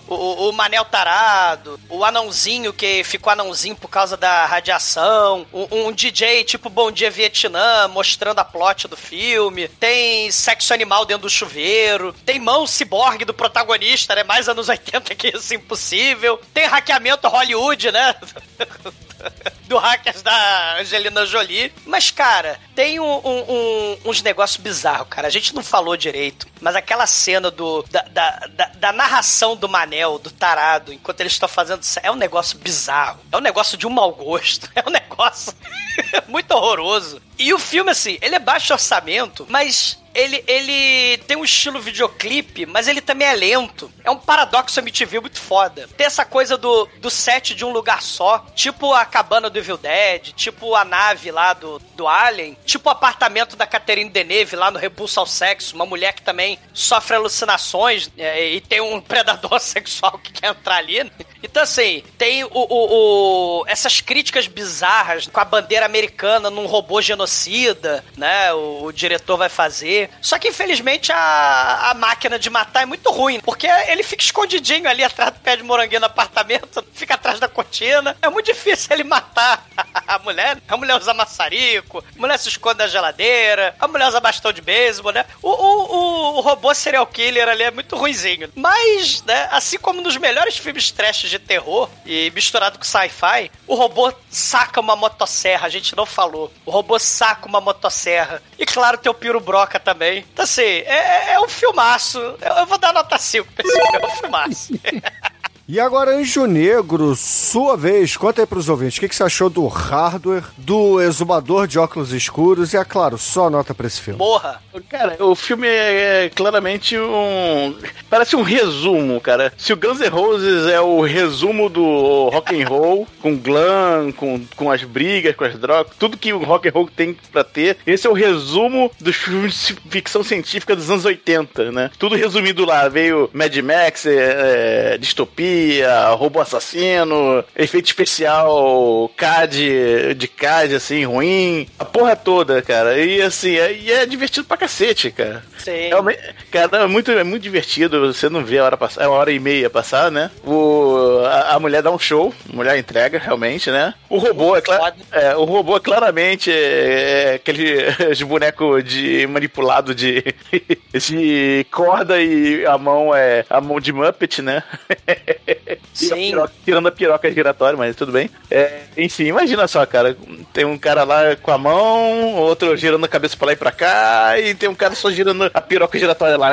o, 0.05 0.49
o- 0.49 0.51
Manel 0.51 0.83
Tarado, 0.83 1.79
o 1.87 2.03
anãozinho 2.03 2.73
que 2.73 3.05
ficou 3.05 3.31
anãozinho 3.31 3.73
por 3.73 3.87
causa 3.87 4.17
da 4.17 4.45
radiação, 4.45 5.47
um, 5.53 5.87
um 5.87 5.91
DJ 5.93 6.43
tipo 6.43 6.69
Bom 6.69 6.91
Dia 6.91 7.09
Vietnã 7.09 7.87
mostrando 7.87 8.39
a 8.39 8.43
plot 8.43 8.89
do 8.89 8.97
filme, 8.97 9.69
tem 9.81 10.29
sexo 10.31 10.75
animal 10.75 11.05
dentro 11.05 11.23
do 11.23 11.29
chuveiro, 11.29 12.13
tem 12.23 12.39
mão 12.39 12.67
ciborgue 12.67 13.25
do 13.25 13.33
protagonista, 13.33 14.13
né? 14.13 14.23
Mais 14.23 14.47
anos 14.47 14.69
80 14.69 15.15
que 15.15 15.35
isso 15.35 15.55
impossível, 15.55 16.39
tem 16.53 16.67
hackeamento 16.67 17.27
Hollywood, 17.27 17.91
né? 17.91 18.15
do 19.71 19.77
hackers 19.77 20.21
da 20.21 20.77
Angelina 20.81 21.25
Jolie. 21.25 21.73
Mas, 21.85 22.11
cara, 22.11 22.59
tem 22.75 22.99
um- 22.99 23.21
um- 23.25 23.97
uns 24.05 24.21
negócios 24.21 24.57
bizarros, 24.61 25.07
cara. 25.09 25.27
A 25.29 25.31
gente 25.31 25.55
não 25.55 25.63
falou 25.63 25.95
direito, 25.95 26.45
mas 26.59 26.75
aquela 26.75 27.07
cena 27.07 27.49
do, 27.49 27.81
da, 27.89 28.01
da, 28.01 28.31
da- 28.49 28.65
da 28.75 28.91
narração 28.91 29.55
do 29.55 29.69
Manel, 29.69 30.19
do 30.19 30.29
tarado, 30.29 30.91
enquanto 30.91 31.21
eles 31.21 31.31
estão 31.31 31.47
fazendo 31.47 31.81
é 32.03 32.11
um 32.11 32.15
negócio 32.15 32.57
bizarro. 32.59 33.21
É 33.31 33.37
um 33.37 33.41
negócio 33.41 33.77
de 33.77 33.87
um 33.87 33.89
mau 33.89 34.11
gosto. 34.11 34.69
É 34.75 34.83
um 34.87 34.91
negócio 34.91 35.53
muito 36.27 36.51
horroroso. 36.51 37.21
E 37.39 37.53
o 37.53 37.59
filme, 37.59 37.91
assim, 37.91 38.17
ele 38.21 38.35
é 38.35 38.39
baixo 38.39 38.73
orçamento, 38.73 39.45
mas 39.49 39.97
ele, 40.13 40.43
ele 40.47 41.17
tem 41.27 41.37
um 41.37 41.43
estilo 41.43 41.79
videoclipe, 41.79 42.65
mas 42.65 42.87
ele 42.87 43.01
também 43.01 43.27
é 43.27 43.33
lento. 43.33 43.91
É 44.03 44.11
um 44.11 44.17
paradoxo 44.17 44.79
MTV 44.79 45.19
muito 45.21 45.39
foda. 45.39 45.87
Tem 45.97 46.05
essa 46.07 46.25
coisa 46.25 46.57
do, 46.57 46.87
do 46.99 47.09
set 47.09 47.53
de 47.55 47.63
um 47.65 47.71
lugar 47.71 48.01
só, 48.01 48.45
tipo 48.55 48.93
a 48.93 49.05
cabana 49.05 49.49
do 49.49 49.57
Evil 49.57 49.77
Dead, 49.77 50.33
tipo 50.33 50.75
a 50.75 50.83
nave 50.83 51.31
lá 51.31 51.53
do, 51.53 51.79
do 51.95 52.07
Alien, 52.07 52.57
tipo 52.65 52.89
o 52.89 52.91
apartamento 52.91 53.55
da 53.55 53.65
Catherine 53.67 54.09
Deneuve 54.09 54.55
lá 54.55 54.69
no 54.71 54.79
Repulso 54.79 55.19
ao 55.19 55.25
Sexo, 55.25 55.75
uma 55.75 55.85
mulher 55.85 56.13
que 56.13 56.21
também 56.21 56.57
sofre 56.73 57.15
alucinações 57.15 58.09
é, 58.17 58.49
e 58.49 58.61
tem 58.61 58.81
um 58.81 58.99
predador 59.01 59.59
sexual 59.59 60.17
que 60.19 60.31
quer 60.33 60.47
entrar 60.51 60.77
ali. 60.77 61.03
né? 61.03 61.11
Então, 61.43 61.63
assim, 61.63 62.03
tem 62.17 62.43
o, 62.43 62.49
o- 62.53 63.61
o- 63.61 63.63
essas 63.67 63.99
críticas 64.01 64.45
bizarras 64.47 65.27
com 65.27 65.39
a 65.39 65.45
bandeira 65.45 65.85
americana 65.85 66.49
num 66.49 66.65
robô 66.67 67.01
genocida, 67.01 68.03
né? 68.17 68.53
O, 68.53 68.83
o 68.85 68.91
diretor 68.93 69.37
vai 69.37 69.49
fazer. 69.49 70.00
Só 70.21 70.37
que, 70.37 70.49
infelizmente, 70.49 71.11
a, 71.11 71.91
a 71.91 71.93
máquina 71.93 72.37
de 72.37 72.49
matar 72.49 72.83
é 72.83 72.85
muito 72.85 73.09
ruim, 73.11 73.39
porque 73.39 73.67
ele 73.67 74.03
fica 74.03 74.23
escondidinho 74.23 74.89
ali 74.89 75.03
atrás 75.03 75.31
do 75.31 75.39
pé 75.39 75.55
de 75.55 75.63
moranguinho 75.63 76.01
no 76.01 76.05
apartamento, 76.07 76.83
fica 76.93 77.15
atrás 77.15 77.39
da 77.39 77.47
cortina. 77.47 78.15
É 78.21 78.29
muito 78.29 78.45
difícil 78.45 78.87
ele 78.91 79.03
matar 79.03 79.65
a 80.07 80.19
mulher. 80.19 80.57
A 80.67 80.77
mulher 80.77 80.97
usa 80.97 81.13
maçarico, 81.13 82.03
a 82.15 82.19
mulher 82.19 82.37
se 82.37 82.49
esconde 82.49 82.79
na 82.79 82.87
geladeira, 82.87 83.75
a 83.79 83.87
mulher 83.87 84.07
usa 84.07 84.19
bastão 84.19 84.51
de 84.51 84.61
beisebol, 84.61 85.11
né? 85.11 85.25
O, 85.41 85.49
o, 85.49 85.95
o, 85.95 86.37
o 86.37 86.41
robô 86.41 86.73
serial 86.73 87.05
killer 87.07 87.47
ali 87.47 87.63
é 87.63 87.71
muito 87.71 87.95
ruinzinho. 87.95 88.49
Mas, 88.55 89.21
né, 89.23 89.47
assim 89.51 89.77
como 89.77 90.01
nos 90.01 90.17
melhores 90.17 90.57
filmes 90.57 90.91
trash 90.91 91.29
de 91.29 91.39
terror 91.39 91.89
e 92.05 92.31
misturado 92.31 92.77
com 92.77 92.83
sci-fi, 92.83 93.51
o 93.67 93.75
robô 93.75 94.13
saca 94.29 94.79
uma 94.79 94.95
motosserra, 94.95 95.67
a 95.67 95.69
gente 95.69 95.95
não 95.95 96.05
falou. 96.05 96.51
O 96.65 96.71
robô 96.71 96.97
saca 96.99 97.47
uma 97.47 97.61
motosserra. 97.61 98.41
E 98.57 98.65
claro, 98.65 98.97
tem 98.97 99.11
o 99.11 99.15
Piro 99.15 99.39
Broca 99.39 99.79
também. 99.79 99.90
Então, 100.31 100.43
assim, 100.43 100.61
é, 100.61 101.33
é 101.33 101.39
um 101.39 101.47
filmaço. 101.47 102.19
Eu, 102.19 102.53
eu 102.59 102.65
vou 102.65 102.77
dar 102.77 102.93
nota 102.93 103.17
5 103.17 103.51
pra 103.53 103.65
esse 103.65 103.73
filme, 103.73 103.97
é 103.97 104.05
um 104.05 104.15
filmaço. 104.17 104.73
E 105.67 105.79
agora, 105.79 106.17
Anjo 106.17 106.45
Negro, 106.45 107.15
sua 107.15 107.77
vez, 107.77 108.17
conta 108.17 108.41
aí 108.41 108.47
pros 108.47 108.67
ouvintes, 108.67 108.97
o 108.97 108.99
que, 108.99 109.07
que 109.07 109.15
você 109.15 109.23
achou 109.23 109.49
do 109.49 109.67
hardware, 109.67 110.43
do 110.57 111.01
exumador 111.01 111.67
de 111.67 111.79
óculos 111.79 112.11
escuros 112.11 112.73
e, 112.73 112.77
é 112.77 112.83
claro, 112.83 113.17
só 113.17 113.49
nota 113.49 113.73
pra 113.73 113.87
esse 113.87 114.01
filme. 114.01 114.19
Morra. 114.19 114.61
Cara, 114.89 115.17
o 115.23 115.35
filme 115.35 115.67
é 115.67 116.31
claramente 116.33 116.97
um. 116.97 117.75
Parece 118.09 118.35
um 118.35 118.41
resumo, 118.41 119.19
cara. 119.19 119.51
Se 119.57 119.73
o 119.73 119.77
Guns 119.77 119.99
N' 119.99 120.07
Roses 120.07 120.67
é 120.67 120.79
o 120.79 121.01
resumo 121.01 121.69
do 121.69 122.29
rock 122.29 122.61
and 122.61 122.67
roll, 122.67 123.07
com 123.21 123.35
glam, 123.37 124.11
com, 124.13 124.41
com 124.55 124.71
as 124.71 124.83
brigas, 124.83 125.35
com 125.35 125.43
as 125.43 125.57
drogas, 125.57 125.93
tudo 125.99 126.17
que 126.17 126.31
o 126.31 126.43
rock 126.43 126.69
and 126.69 126.71
roll 126.71 126.89
tem 126.93 127.15
pra 127.31 127.43
ter, 127.43 127.77
esse 127.85 128.07
é 128.07 128.09
o 128.09 128.13
resumo 128.13 128.91
dos 128.99 129.15
filmes 129.15 129.67
de 129.67 129.89
ficção 129.89 130.23
científica 130.23 130.75
dos 130.75 130.89
anos 130.89 131.03
80, 131.03 131.71
né? 131.71 131.91
Tudo 131.99 132.15
resumido 132.15 132.65
lá. 132.65 132.87
Veio 132.87 133.29
Mad 133.33 133.55
Max, 133.57 134.05
é, 134.05 134.93
é, 134.93 134.97
distopia, 134.97 135.50
fantasia, 135.51 136.09
robô 136.15 136.39
assassino, 136.41 137.43
efeito 137.55 137.85
especial, 137.87 139.09
CAD, 139.17 140.13
de 140.15 140.27
CAD, 140.27 140.75
assim, 140.75 141.03
ruim. 141.05 141.67
A 141.77 141.85
porra 141.85 142.15
toda, 142.15 142.61
cara. 142.61 142.97
E 142.97 143.21
assim, 143.21 143.55
é, 143.57 143.73
e 143.73 143.91
é 143.91 144.05
divertido 144.05 144.47
pra 144.47 144.57
cacete, 144.57 145.11
cara. 145.11 145.43
Sim. 145.57 145.89
Realmente, 145.89 146.19
cara, 146.51 146.77
é 146.83 146.87
muito, 146.87 147.11
é 147.11 147.23
muito 147.23 147.43
divertido. 147.43 148.11
Você 148.13 148.29
não 148.29 148.43
vê 148.43 148.57
a 148.59 148.65
hora 148.65 148.77
passar, 148.77 149.03
é 149.03 149.07
uma 149.07 149.17
hora 149.17 149.31
e 149.31 149.39
meia 149.39 149.69
passar, 149.69 150.11
né? 150.11 150.31
O, 150.45 151.19
a, 151.25 151.55
a 151.55 151.59
mulher 151.59 151.81
dá 151.81 151.91
um 151.91 151.99
show, 151.99 152.33
a 152.51 152.55
mulher 152.55 152.77
entrega, 152.77 153.19
realmente, 153.19 153.69
né? 153.69 153.93
O 154.09 154.17
robô 154.17 154.55
é, 154.55 154.61
cla- 154.61 154.93
é, 155.11 155.35
o 155.35 155.43
robô 155.43 155.79
claramente 155.79 156.51
é, 156.51 157.31
é 157.31 157.33
aquele 157.35 157.85
boneco 158.25 158.81
de 158.81 159.27
manipulado 159.27 159.93
de, 159.93 160.23
de 160.93 161.65
corda 161.71 162.21
e 162.21 162.65
a 162.65 162.77
mão 162.77 163.13
é 163.15 163.45
a 163.49 163.61
mão 163.61 163.79
de 163.79 163.91
Muppet, 163.93 164.41
né? 164.41 164.63
A 165.47 166.15
piroca- 166.15 166.53
tirando 166.63 166.87
a 166.87 166.91
piroca 166.91 167.31
giratória, 167.31 167.77
mas 167.77 167.95
tudo 167.95 168.11
bem. 168.11 168.29
É, 168.49 168.81
enfim, 168.97 169.25
imagina 169.25 169.67
só, 169.67 169.85
cara. 169.85 170.15
Tem 170.53 170.65
um 170.65 170.77
cara 170.77 171.03
lá 171.03 171.35
com 171.35 171.51
a 171.51 171.57
mão, 171.57 172.35
outro 172.35 172.75
girando 172.77 173.05
a 173.05 173.09
cabeça 173.09 173.35
pra 173.37 173.47
lá 173.47 173.53
e 173.53 173.55
pra 173.55 173.71
cá, 173.71 174.39
e 174.39 174.53
tem 174.55 174.69
um 174.69 174.75
cara 174.75 174.95
só 174.95 175.09
girando 175.11 175.49
a 175.53 175.61
piroca 175.61 175.97
giratória 175.97 176.37
lá. 176.37 176.51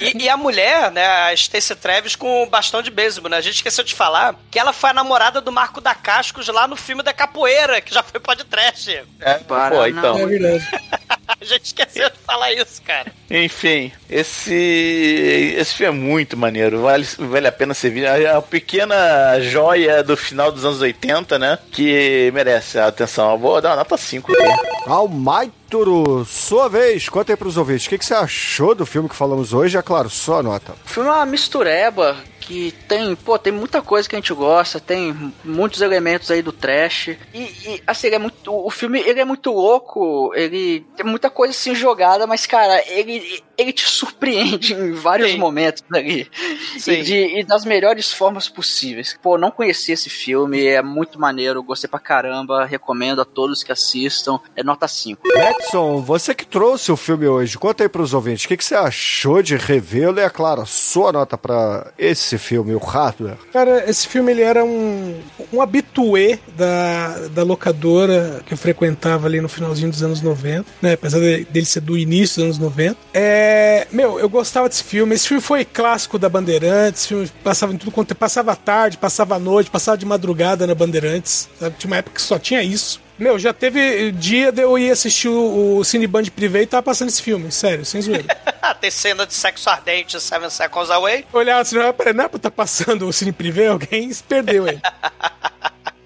E, 0.00 0.24
e 0.24 0.28
a 0.28 0.36
mulher, 0.36 0.90
né, 0.90 1.04
a 1.06 1.36
Stacey 1.36 1.76
Travis 1.76 2.16
com 2.16 2.42
o 2.42 2.46
bastão 2.46 2.82
de 2.82 2.90
beisebol, 2.90 3.30
né? 3.30 3.36
A 3.36 3.40
gente 3.40 3.56
esqueceu 3.56 3.84
de 3.84 3.94
falar 3.94 4.34
que 4.50 4.58
ela 4.58 4.72
foi 4.72 4.90
a 4.90 4.94
namorada 4.94 5.40
do 5.40 5.52
Marco 5.52 5.80
da 5.80 5.94
Cascos 5.94 6.48
lá 6.48 6.66
no 6.68 6.76
filme 6.76 7.02
da 7.02 7.12
capoeira, 7.12 7.80
que 7.80 7.92
já 7.92 8.02
foi 8.02 8.20
podcast. 8.20 9.02
É, 9.20 9.34
pô, 9.34 9.86
então. 9.86 10.18
É 10.18 10.26
verdade. 10.26 10.68
A 11.26 11.42
gente 11.44 11.64
esqueceu 11.64 12.08
de 12.10 12.18
falar 12.18 12.52
isso, 12.52 12.82
cara. 12.82 13.10
Enfim, 13.30 13.90
esse 14.10 15.54
esse 15.56 15.74
filme 15.74 15.96
é 15.96 16.00
muito 16.00 16.13
maneiro, 16.36 16.82
vale, 16.82 17.06
vale 17.18 17.46
a 17.46 17.52
pena 17.52 17.74
ser 17.74 17.90
visto. 17.90 18.06
É 18.06 18.32
uma 18.32 18.42
pequena 18.42 19.40
joia 19.40 20.02
do 20.02 20.16
final 20.16 20.50
dos 20.50 20.64
anos 20.64 20.80
80, 20.80 21.38
né? 21.38 21.58
Que 21.70 22.30
merece 22.32 22.78
a 22.78 22.86
atenção. 22.86 23.38
Vou 23.38 23.60
dar 23.60 23.70
uma 23.70 23.76
nota 23.76 23.96
5 23.96 24.32
aqui. 24.32 24.42
Almaituru, 24.86 26.24
sua 26.24 26.68
vez, 26.68 27.08
conta 27.08 27.32
aí 27.32 27.36
pros 27.36 27.56
ouvintes. 27.56 27.86
O 27.86 27.88
que, 27.88 27.98
que 27.98 28.04
você 28.04 28.14
achou 28.14 28.74
do 28.74 28.86
filme 28.86 29.08
que 29.08 29.16
falamos 29.16 29.52
hoje? 29.52 29.76
É 29.76 29.82
claro, 29.82 30.10
sua 30.10 30.42
nota. 30.42 30.72
O 30.84 30.88
filme 30.88 31.08
é 31.08 31.12
uma 31.12 31.26
mistureba 31.26 32.16
que 32.46 32.72
tem, 32.86 33.16
pô, 33.16 33.38
tem 33.38 33.52
muita 33.52 33.80
coisa 33.80 34.08
que 34.08 34.14
a 34.14 34.18
gente 34.18 34.34
gosta, 34.34 34.78
tem 34.78 35.32
muitos 35.42 35.80
elementos 35.80 36.30
aí 36.30 36.42
do 36.42 36.52
trash. 36.52 37.16
E, 37.32 37.38
e, 37.38 37.82
assim, 37.86 38.08
ele 38.08 38.16
é 38.16 38.18
muito. 38.18 38.54
O 38.54 38.70
filme 38.70 39.00
ele 39.00 39.20
é 39.20 39.24
muito 39.24 39.50
louco, 39.50 40.32
ele 40.34 40.80
tem 40.96 41.06
muita 41.06 41.30
coisa 41.30 41.52
assim 41.52 41.74
jogada, 41.74 42.26
mas, 42.26 42.46
cara, 42.46 42.82
ele, 42.86 43.42
ele 43.56 43.72
te 43.72 43.86
surpreende 43.88 44.72
em 44.74 44.92
vários 44.92 45.34
momentos 45.36 45.82
ali. 45.92 46.28
E, 46.76 47.02
de- 47.02 47.38
e 47.40 47.44
das 47.44 47.64
melhores 47.64 48.12
formas 48.12 48.48
possíveis. 48.48 49.16
Pô, 49.22 49.36
não 49.38 49.50
conheci 49.50 49.92
esse 49.92 50.08
filme, 50.10 50.66
é 50.66 50.82
muito 50.82 51.20
maneiro, 51.20 51.62
gostei 51.62 51.88
pra 51.88 51.98
caramba, 51.98 52.64
recomendo 52.64 53.20
a 53.20 53.24
todos 53.24 53.62
que 53.62 53.72
assistam. 53.72 54.38
É 54.56 54.62
nota 54.62 54.86
5. 54.88 55.22
Edson, 55.26 56.00
você 56.02 56.34
que 56.34 56.46
trouxe 56.46 56.90
o 56.92 56.96
filme 56.96 57.26
hoje, 57.26 57.56
conta 57.58 57.82
aí 57.84 57.88
pros 57.88 58.12
ouvintes. 58.14 58.44
O 58.44 58.48
que, 58.48 58.56
que 58.56 58.64
você 58.64 58.74
achou 58.74 59.42
de 59.42 59.56
revê-lo? 59.56 60.18
E, 60.18 60.22
é 60.22 60.30
claro, 60.30 60.62
a 60.62 60.66
sua 60.66 61.12
nota 61.12 61.36
pra 61.38 61.92
esse 61.98 62.38
filme, 62.38 62.74
o 62.74 62.78
Hardware. 62.78 63.36
Cara, 63.52 63.88
esse 63.88 64.06
filme 64.08 64.32
ele 64.32 64.42
era 64.42 64.64
um, 64.64 65.20
um 65.52 65.60
habitué 65.62 66.38
da, 66.56 67.18
da 67.28 67.42
locadora 67.42 68.42
que 68.46 68.52
eu 68.54 68.58
frequentava 68.58 69.26
ali 69.26 69.40
no 69.40 69.48
finalzinho 69.48 69.90
dos 69.90 70.02
anos 70.02 70.20
90, 70.20 70.64
né? 70.82 70.92
Apesar 70.94 71.20
de- 71.20 71.44
dele 71.44 71.66
ser 71.66 71.80
do 71.80 71.96
início 71.96 72.36
dos 72.36 72.44
anos 72.44 72.58
90. 72.58 72.96
É, 73.12 73.43
meu, 73.90 74.18
eu 74.18 74.28
gostava 74.28 74.68
desse 74.68 74.84
filme. 74.84 75.14
Esse 75.14 75.28
filme 75.28 75.42
foi 75.42 75.64
clássico 75.64 76.18
da 76.18 76.28
Bandeirantes. 76.28 77.06
Filme 77.06 77.28
passava 77.42 77.72
em 77.72 77.76
tudo 77.76 77.90
quanto 77.90 78.12
é- 78.12 78.14
passava 78.14 78.54
tarde, 78.56 78.96
passava 78.98 79.38
noite, 79.38 79.70
passava 79.70 79.96
de 79.98 80.06
madrugada 80.06 80.66
na 80.66 80.74
Bandeirantes. 80.74 81.48
Sabe? 81.58 81.76
Tinha 81.78 81.90
uma 81.90 81.96
época 81.96 82.16
que 82.16 82.22
só 82.22 82.38
tinha 82.38 82.62
isso. 82.62 83.02
Meu, 83.18 83.38
já 83.38 83.52
teve 83.52 84.10
dia 84.10 84.50
de 84.50 84.62
eu 84.62 84.76
ir 84.76 84.90
assistir 84.90 85.28
o, 85.28 85.76
o 85.78 85.84
Cineband 85.84 86.24
Privé 86.34 86.62
e 86.62 86.66
tava 86.66 86.82
passando 86.82 87.08
esse 87.10 87.22
filme, 87.22 87.50
sério, 87.52 87.84
sem 87.84 88.02
zoeira. 88.02 88.24
Tem 88.80 88.90
cena 88.90 89.24
de 89.24 89.32
sexo 89.32 89.70
ardente, 89.70 90.20
Seven 90.20 90.50
Seconds 90.50 90.90
Away. 90.90 91.24
olhava 91.32 91.60
assim, 91.60 91.76
não, 91.76 91.92
peraí, 91.92 92.12
não 92.12 92.24
é 92.24 92.28
pra 92.28 92.40
tá 92.40 92.50
passando 92.50 93.06
o 93.06 93.12
Cine 93.12 93.30
Privé? 93.30 93.68
Alguém 93.68 94.12
se 94.12 94.22
perdeu 94.22 94.64
aí. 94.66 94.80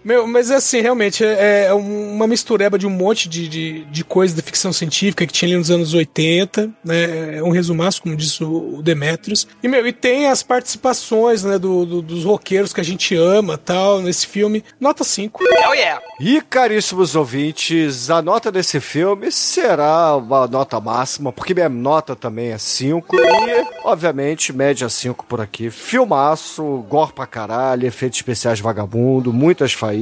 Meu, 0.08 0.26
mas 0.26 0.50
assim, 0.50 0.80
realmente, 0.80 1.22
é, 1.22 1.66
é 1.66 1.74
uma 1.74 2.26
mistureba 2.26 2.78
de 2.78 2.86
um 2.86 2.90
monte 2.90 3.28
de, 3.28 3.46
de, 3.46 3.84
de 3.84 4.02
coisa 4.02 4.34
da 4.34 4.40
ficção 4.42 4.72
científica 4.72 5.26
que 5.26 5.32
tinha 5.34 5.50
ali 5.50 5.58
nos 5.58 5.70
anos 5.70 5.92
80, 5.92 6.70
né? 6.82 7.36
É 7.36 7.42
um 7.42 7.50
resumaço, 7.50 8.00
como 8.00 8.16
disse 8.16 8.42
o 8.42 8.78
o 8.78 8.82
Demetrius. 8.82 9.46
E, 9.62 9.68
meu, 9.68 9.86
e 9.86 9.92
tem 9.92 10.28
as 10.28 10.42
participações, 10.42 11.44
né, 11.44 11.58
do, 11.58 11.84
do- 11.84 12.00
dos 12.00 12.24
roqueiros 12.24 12.72
que 12.72 12.80
a 12.80 12.84
gente 12.84 13.14
ama 13.14 13.58
tal, 13.58 14.00
nesse 14.00 14.26
filme. 14.26 14.64
Nota 14.80 15.04
5. 15.04 15.44
Oh 15.68 15.74
yeah. 15.74 16.00
E, 16.18 16.40
caríssimos 16.40 17.14
ouvintes, 17.14 18.08
a 18.08 18.22
nota 18.22 18.50
desse 18.50 18.80
filme 18.80 19.30
será 19.30 20.16
uma 20.16 20.46
nota 20.46 20.80
máxima, 20.80 21.30
porque 21.32 21.52
minha 21.52 21.68
nota 21.68 22.16
também 22.16 22.52
é 22.52 22.56
5. 22.58 23.14
E, 23.14 23.66
obviamente, 23.84 24.54
média 24.54 24.88
5 24.88 25.26
por 25.26 25.40
aqui. 25.42 25.68
Filmaço, 25.70 26.64
gore 26.88 27.12
pra 27.12 27.26
caralho, 27.26 27.86
efeitos 27.86 28.18
especiais 28.18 28.58
vagabundo, 28.60 29.32
muitas 29.34 29.74
faíscas 29.74 29.97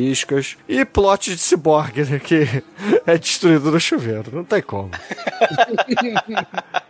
e 0.68 0.84
plot 0.84 1.34
de 1.34 1.38
ciborgue, 1.38 2.04
né, 2.04 2.18
que 2.18 2.62
é 3.06 3.18
destruído 3.18 3.70
no 3.70 3.80
chuveiro. 3.80 4.30
Não 4.32 4.44
tem 4.44 4.62
como. 4.62 4.90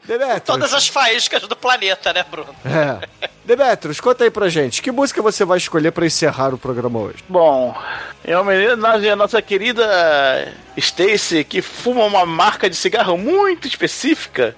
Demetrius, 0.06 0.42
Todas 0.44 0.74
as 0.74 0.88
faíscas 0.88 1.42
do 1.42 1.56
planeta, 1.56 2.12
né, 2.12 2.24
Bruno? 2.30 2.54
É. 2.64 3.28
Demetrius, 3.44 4.00
conta 4.00 4.24
aí 4.24 4.30
pra 4.30 4.48
gente, 4.48 4.82
que 4.82 4.90
música 4.90 5.22
você 5.22 5.44
vai 5.44 5.58
escolher 5.58 5.92
pra 5.92 6.04
encerrar 6.04 6.52
o 6.52 6.58
programa 6.58 6.98
hoje? 6.98 7.18
Bom, 7.28 7.76
em 8.24 8.34
homenagem 8.34 9.10
à 9.10 9.16
nossa 9.16 9.40
querida 9.40 10.52
Stacy, 10.76 11.44
que 11.44 11.62
fuma 11.62 12.04
uma 12.04 12.26
marca 12.26 12.68
de 12.68 12.74
cigarro 12.74 13.16
muito 13.16 13.68
específica, 13.68 14.56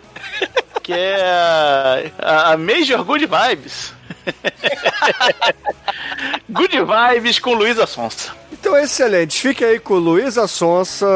que 0.83 0.93
é 0.93 2.11
a, 2.19 2.53
a 2.53 2.57
Major 2.57 3.05
Good 3.05 3.27
Vibes. 3.27 3.93
Good 6.49 6.77
Vibes 6.81 7.39
com 7.39 7.55
Luísa 7.55 7.87
Sonsa. 7.87 8.33
Então, 8.51 8.77
excelente. 8.77 9.41
Fique 9.41 9.65
aí 9.65 9.79
com 9.79 9.95
Luísa 9.95 10.49
Sonsa. 10.49 11.07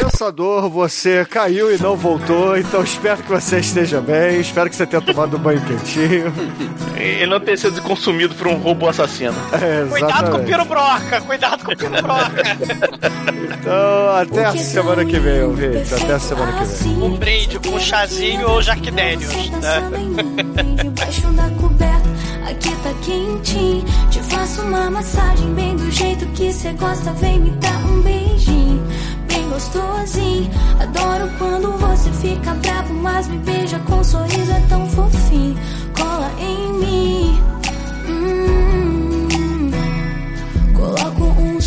Pensador, 0.00 0.70
você 0.70 1.24
caiu 1.24 1.74
e 1.74 1.78
não 1.78 1.96
voltou. 1.96 2.56
Então, 2.56 2.82
espero 2.82 3.22
que 3.22 3.28
você 3.28 3.58
esteja 3.58 4.00
bem. 4.00 4.40
Espero 4.40 4.70
que 4.70 4.76
você 4.76 4.86
tenha 4.86 5.02
tomado 5.02 5.36
um 5.36 5.40
banho 5.40 5.60
quentinho. 5.60 6.32
E 6.98 7.26
não 7.26 7.38
ter 7.38 7.58
sido 7.58 7.82
consumido 7.82 8.34
por 8.34 8.46
um 8.46 8.56
robô 8.56 8.88
assassino. 8.88 9.34
É, 9.52 9.84
Cuidado 9.88 9.90
com 9.90 9.94
o 9.94 10.08
exatamente. 10.08 10.46
Piro 10.46 10.64
Broca, 10.64 11.20
cuidado 11.20 11.64
com 11.64 11.72
o 11.72 11.76
Piro 11.76 12.02
Broca. 12.02 12.42
Então, 13.60 14.16
até 14.16 14.44
a 14.44 14.56
semana 14.56 15.04
que 15.04 15.18
vem, 15.18 15.42
ouvinte. 15.42 15.94
Até 15.94 16.14
a 16.14 16.20
semana 16.20 16.52
que 16.52 16.64
vem. 16.64 17.02
Um 17.02 17.16
brinde 17.16 17.58
com 17.58 17.78
chazinho 17.78 18.48
ou 18.48 18.62
Jack 18.62 18.90
Daniels, 18.90 19.50
né? 19.50 19.82
Aqui 22.46 22.70
tá 22.76 22.94
quentinho. 23.04 23.84
Te 24.08 24.20
faço 24.22 24.62
uma 24.62 24.88
massagem 24.88 25.52
bem 25.54 25.74
do 25.74 25.90
jeito 25.90 26.24
que 26.26 26.52
cê 26.52 26.72
gosta. 26.72 27.12
Vem 27.14 27.40
me 27.40 27.50
dar 27.50 27.84
um 27.84 28.00
beijinho, 28.02 28.86
bem 29.26 29.48
gostosinho. 29.48 30.48
Adoro 30.78 31.28
quando 31.38 31.72
você 31.72 32.10
fica 32.12 32.54
bravo, 32.54 32.94
mas 32.94 33.26
me 33.26 33.38
beija 33.38 33.78
com 33.80 33.96
um 33.96 34.04
sorriso, 34.04 34.52
é 34.52 34.60
tão 34.68 34.88
fofinho. 34.90 35.56
Cola 35.98 36.30
em 36.40 36.72
mim. 36.74 37.40
Hum. 38.08 38.55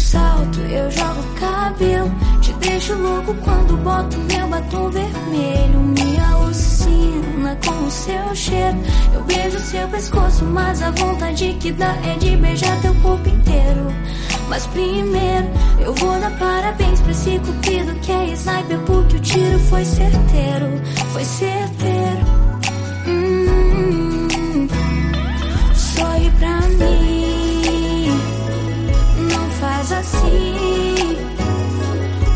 Salto, 0.10 0.60
eu 0.62 0.90
jogo 0.90 1.24
cabelo. 1.40 2.12
Te 2.42 2.54
deixo 2.54 2.94
louco 2.96 3.34
quando 3.44 3.78
boto 3.78 4.18
meu 4.18 4.48
batom 4.48 4.90
vermelho. 4.90 5.80
Me 5.80 6.18
alucina 6.20 7.58
com 7.64 7.86
o 7.86 7.92
seu 7.92 8.36
cheiro. 8.36 8.78
Eu 9.14 9.24
beijo 9.24 9.60
seu 9.60 9.88
pescoço, 9.88 10.46
mas 10.46 10.82
a 10.82 10.92
vontade 10.92 11.56
que 11.60 11.72
dá 11.72 11.96
é 12.04 12.16
de 12.18 12.36
beijar 12.38 12.82
teu 12.82 12.94
corpo 12.96 13.30
inteiro. 13.30 13.94
Mas 14.48 14.66
primeiro 14.68 15.48
eu 15.80 15.94
vou 15.94 16.20
dar 16.20 16.32
parabéns 16.40 17.02
pra 17.02 17.12
esse 17.12 17.40
cupido 17.40 17.94
que 18.02 18.12
é 18.12 18.34
sniper, 18.34 18.80
porque 18.80 19.16
o 19.16 19.20
tiro 19.20 19.60
foi 19.70 19.86
certeiro. 19.86 20.82
Foi 21.14 21.24
certeiro. 21.24 22.26
Hum. 23.08 24.68
Sorri 25.76 26.32
pra 26.32 26.62
mim. 26.62 27.09
Faz 29.80 29.94
assim. 29.94 31.18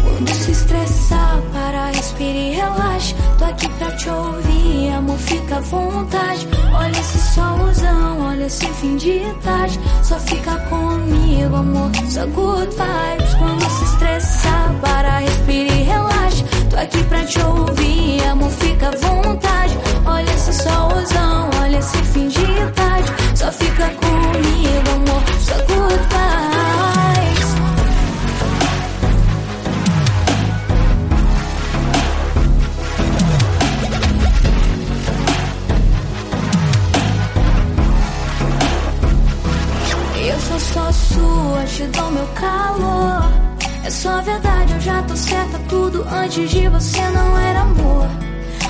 Quando 0.02 0.30
se 0.30 0.52
estressar, 0.52 1.42
para, 1.52 1.88
respire 1.88 2.52
e 2.52 2.54
relaxe. 2.54 3.14
Tô 3.38 3.44
aqui 3.44 3.68
pra 3.68 3.92
te 3.98 4.10
ouvir, 4.10 4.90
amor, 4.92 5.18
fica 5.18 5.58
à 5.58 5.60
vontade. 5.60 6.48
Olha 6.74 6.98
esse 6.98 7.20
solzão, 7.34 8.22
olha 8.30 8.46
esse 8.46 8.66
fim 8.66 8.96
de 8.96 9.20
tarde. 9.44 9.78
Só 10.04 10.18
fica 10.20 10.58
comigo, 10.70 11.54
amor, 11.54 11.92
só 12.10 12.26
good 12.28 12.70
vibes. 12.78 13.34
Quando 13.34 13.70
se 13.70 13.84
estressar, 13.84 14.76
para, 14.80 15.18
respire 15.18 15.70
e 15.70 15.84
relaxe. 15.84 16.46
Tô 16.70 16.78
aqui 16.78 17.04
pra 17.04 17.26
te 17.26 17.42
ouvir, 17.42 18.24
amor, 18.24 18.52
fica 18.52 18.88
à 18.88 18.92
vontade. 18.92 19.78
Olha 20.06 20.32
esse 20.32 20.54
solzão, 20.54 21.50
olha 21.62 21.78
esse 21.78 21.98
fim 22.04 22.30
de 22.30 22.72
tarde. 22.74 23.12
Só 23.36 23.52
fica 23.52 23.90
comigo, 23.90 24.90
amor, 24.96 25.24
só 25.42 25.56
goodbyes. 25.56 26.53
Só 40.74 40.92
sua, 40.92 41.64
te 41.66 41.84
dou 41.84 42.12
meu 42.12 42.28
calor. 42.30 43.32
É 43.86 43.90
só 43.92 44.22
verdade, 44.22 44.74
eu 44.74 44.82
já 44.82 45.04
tô 45.04 45.16
certa. 45.16 45.60
Tudo 45.70 46.04
antes 46.10 46.50
de 46.50 46.68
você 46.68 47.02
não 47.10 47.38
era 47.38 47.62
amor. 47.62 48.08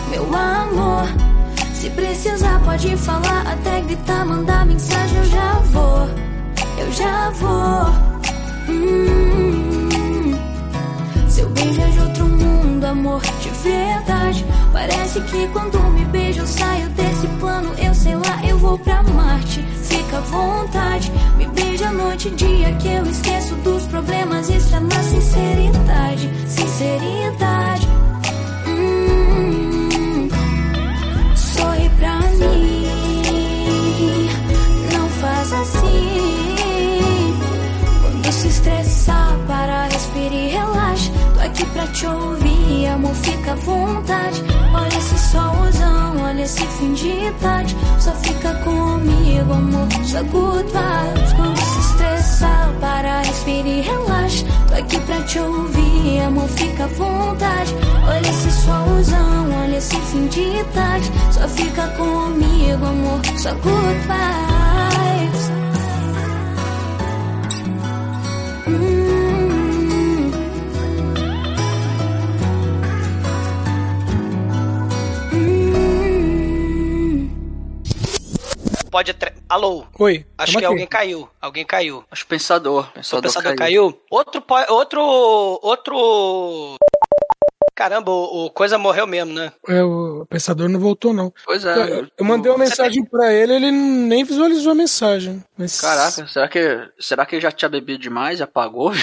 Meu 0.10 0.26
amor, 0.36 1.08
se 1.74 1.90
precisar, 1.92 2.60
pode 2.66 2.96
falar, 2.98 3.48
até 3.48 3.82
gritar, 3.82 4.26
mandar 4.26 4.66
mensagem. 4.66 5.18
Eu 5.18 5.26
já 5.26 5.54
vou, 5.72 6.10
eu 6.78 6.92
já 6.92 7.30
vou. 7.30 7.86
Hum, 8.70 9.43
é 11.70 11.88
de 11.88 12.00
outro 12.00 12.26
mundo, 12.28 12.84
amor, 12.84 13.22
de 13.22 13.50
verdade. 13.50 14.46
Parece 14.72 15.22
que 15.22 15.48
quando 15.50 15.80
me 15.92 16.06
beija 16.06 16.42
eu 16.42 16.48
saio 16.48 16.90
desse 16.90 17.28
plano. 17.40 17.74
Eu 17.78 17.94
sei 17.94 18.16
lá, 18.16 18.42
eu 18.48 18.58
vou 18.58 18.78
pra 18.80 19.02
Marte. 19.04 19.62
Fica 19.84 20.18
à 20.18 20.22
vontade, 20.22 21.12
me 21.38 21.46
beija 21.48 21.92
noite 21.92 22.28
e 22.28 22.32
dia. 22.32 22.74
Que 22.76 22.88
eu 22.90 23.06
esqueço 23.06 23.56
dos 23.56 23.84
problemas. 23.88 24.50
Isso 24.50 24.76
é 24.76 24.80
na 24.80 25.04
sinceridade, 25.04 26.30
sinceridade. 26.48 27.88
Hum, 28.68 30.30
sorri 31.36 31.90
pra 31.98 32.20
mim, 32.20 32.88
não 34.94 35.10
faz 35.10 35.54
assim. 35.54 37.36
Quando 38.02 38.32
se 38.32 38.48
estressar, 38.48 39.38
para, 39.48 39.84
respira 39.86 40.34
e 40.34 40.50
relaxa. 40.50 40.93
Aqui 41.54 41.66
pra 41.68 41.86
te 41.86 42.08
ouvir, 42.08 42.88
amor, 42.88 43.14
fica 43.14 43.52
à 43.52 43.56
vontade. 43.56 44.44
Olha 44.74 44.98
esse 44.98 45.20
solzão, 45.20 46.18
olha 46.24 46.42
esse 46.42 46.66
fim 46.66 46.94
de 46.94 47.32
tarde. 47.40 47.78
Só 48.00 48.12
fica 48.14 48.56
comigo, 48.56 49.54
amor, 49.54 49.88
só 50.04 50.24
good 50.24 50.64
vibes. 50.64 51.34
Quando 51.34 51.58
se 51.60 51.80
estressar, 51.80 52.74
para, 52.82 53.22
respira 53.22 53.68
e 53.68 53.82
relaxa. 53.82 54.46
Tô 54.68 54.74
aqui 54.74 55.00
pra 55.02 55.22
te 55.26 55.38
ouvir, 55.38 56.22
amor, 56.22 56.50
fica 56.50 56.86
à 56.86 56.88
vontade. 56.88 57.76
Olha 58.08 58.30
esse 58.30 58.52
solzão, 58.64 59.62
olha 59.62 59.78
esse 59.78 59.96
fim 59.96 60.26
de 60.30 60.64
tarde. 60.74 61.12
Só 61.32 61.48
fica 61.50 61.88
comigo, 61.90 62.84
amor, 62.84 63.22
só 63.38 63.52
good 63.54 64.00
vibes. 64.08 65.52
Hum. 68.68 69.23
Pode. 78.94 79.12
Alô? 79.50 79.88
Oi. 79.98 80.24
Acho 80.38 80.52
que 80.52 80.58
aqui. 80.60 80.66
alguém 80.66 80.86
caiu. 80.86 81.28
Alguém 81.42 81.66
caiu. 81.66 82.06
Acho 82.12 82.22
que 82.26 82.30
pensador. 82.30 82.90
O 82.90 82.92
Pensador, 82.92 83.24
pensador 83.24 83.56
caiu. 83.56 83.90
caiu. 83.90 84.00
Outro. 84.12 84.40
po- 84.40 84.72
Outro. 84.72 85.02
Outro. 85.02 86.76
Caramba, 87.76 88.12
o, 88.12 88.46
o 88.46 88.50
coisa 88.52 88.78
morreu 88.78 89.08
mesmo, 89.08 89.34
né? 89.34 89.52
É, 89.68 89.82
o 89.84 90.28
pensador 90.30 90.70
não 90.70 90.80
voltou, 90.80 91.12
não. 91.12 91.34
Pois 91.44 91.66
é. 91.66 92.02
Eu, 92.02 92.08
eu 92.20 92.24
mandei 92.24 92.52
uma 92.52 92.60
mensagem 92.60 93.04
pra 93.04 93.34
ele, 93.34 93.56
ele 93.56 93.72
nem 93.72 94.24
visualizou 94.24 94.74
a 94.74 94.76
mensagem. 94.76 95.44
Mas... 95.58 95.82
Caraca, 95.82 96.28
será 96.28 96.48
que, 96.48 96.90
será 97.00 97.26
que 97.26 97.34
ele 97.36 97.42
já 97.42 97.52
tinha 97.52 97.70
bebido 97.70 97.98
demais 97.98 98.40
e 98.40 98.44
apagou? 98.44 98.92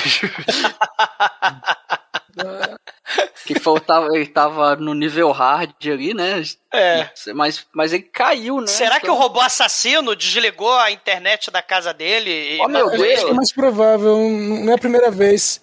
que 3.45 3.59
faltava, 3.59 4.09
ele 4.13 4.27
tava 4.27 4.77
no 4.77 4.95
nível 4.95 5.31
hard 5.33 5.75
ali, 5.87 6.15
né? 6.15 6.43
É. 6.73 7.09
Mas, 7.35 7.67
mas 7.75 7.93
ele 7.93 8.05
caiu, 8.05 8.61
né? 8.61 8.67
Será 8.67 9.01
que 9.01 9.07
Então- 9.07 9.17
o 9.17 9.19
robô 9.19 9.41
assassino 9.41 10.15
desligou 10.15 10.73
a 10.73 10.91
internet 10.91 11.51
da 11.51 11.63
casa 11.63 11.93
dele? 11.93 12.31
E... 12.31 12.61
Oh, 12.61 12.69
meu 12.69 12.89
Acho 12.89 12.97
que 12.97 13.31
é 13.31 13.33
mais 13.33 13.53
provável, 13.53 14.17
não 14.19 14.73
é 14.73 14.75
a 14.75 14.79
primeira 14.79 15.11
vez. 15.11 15.61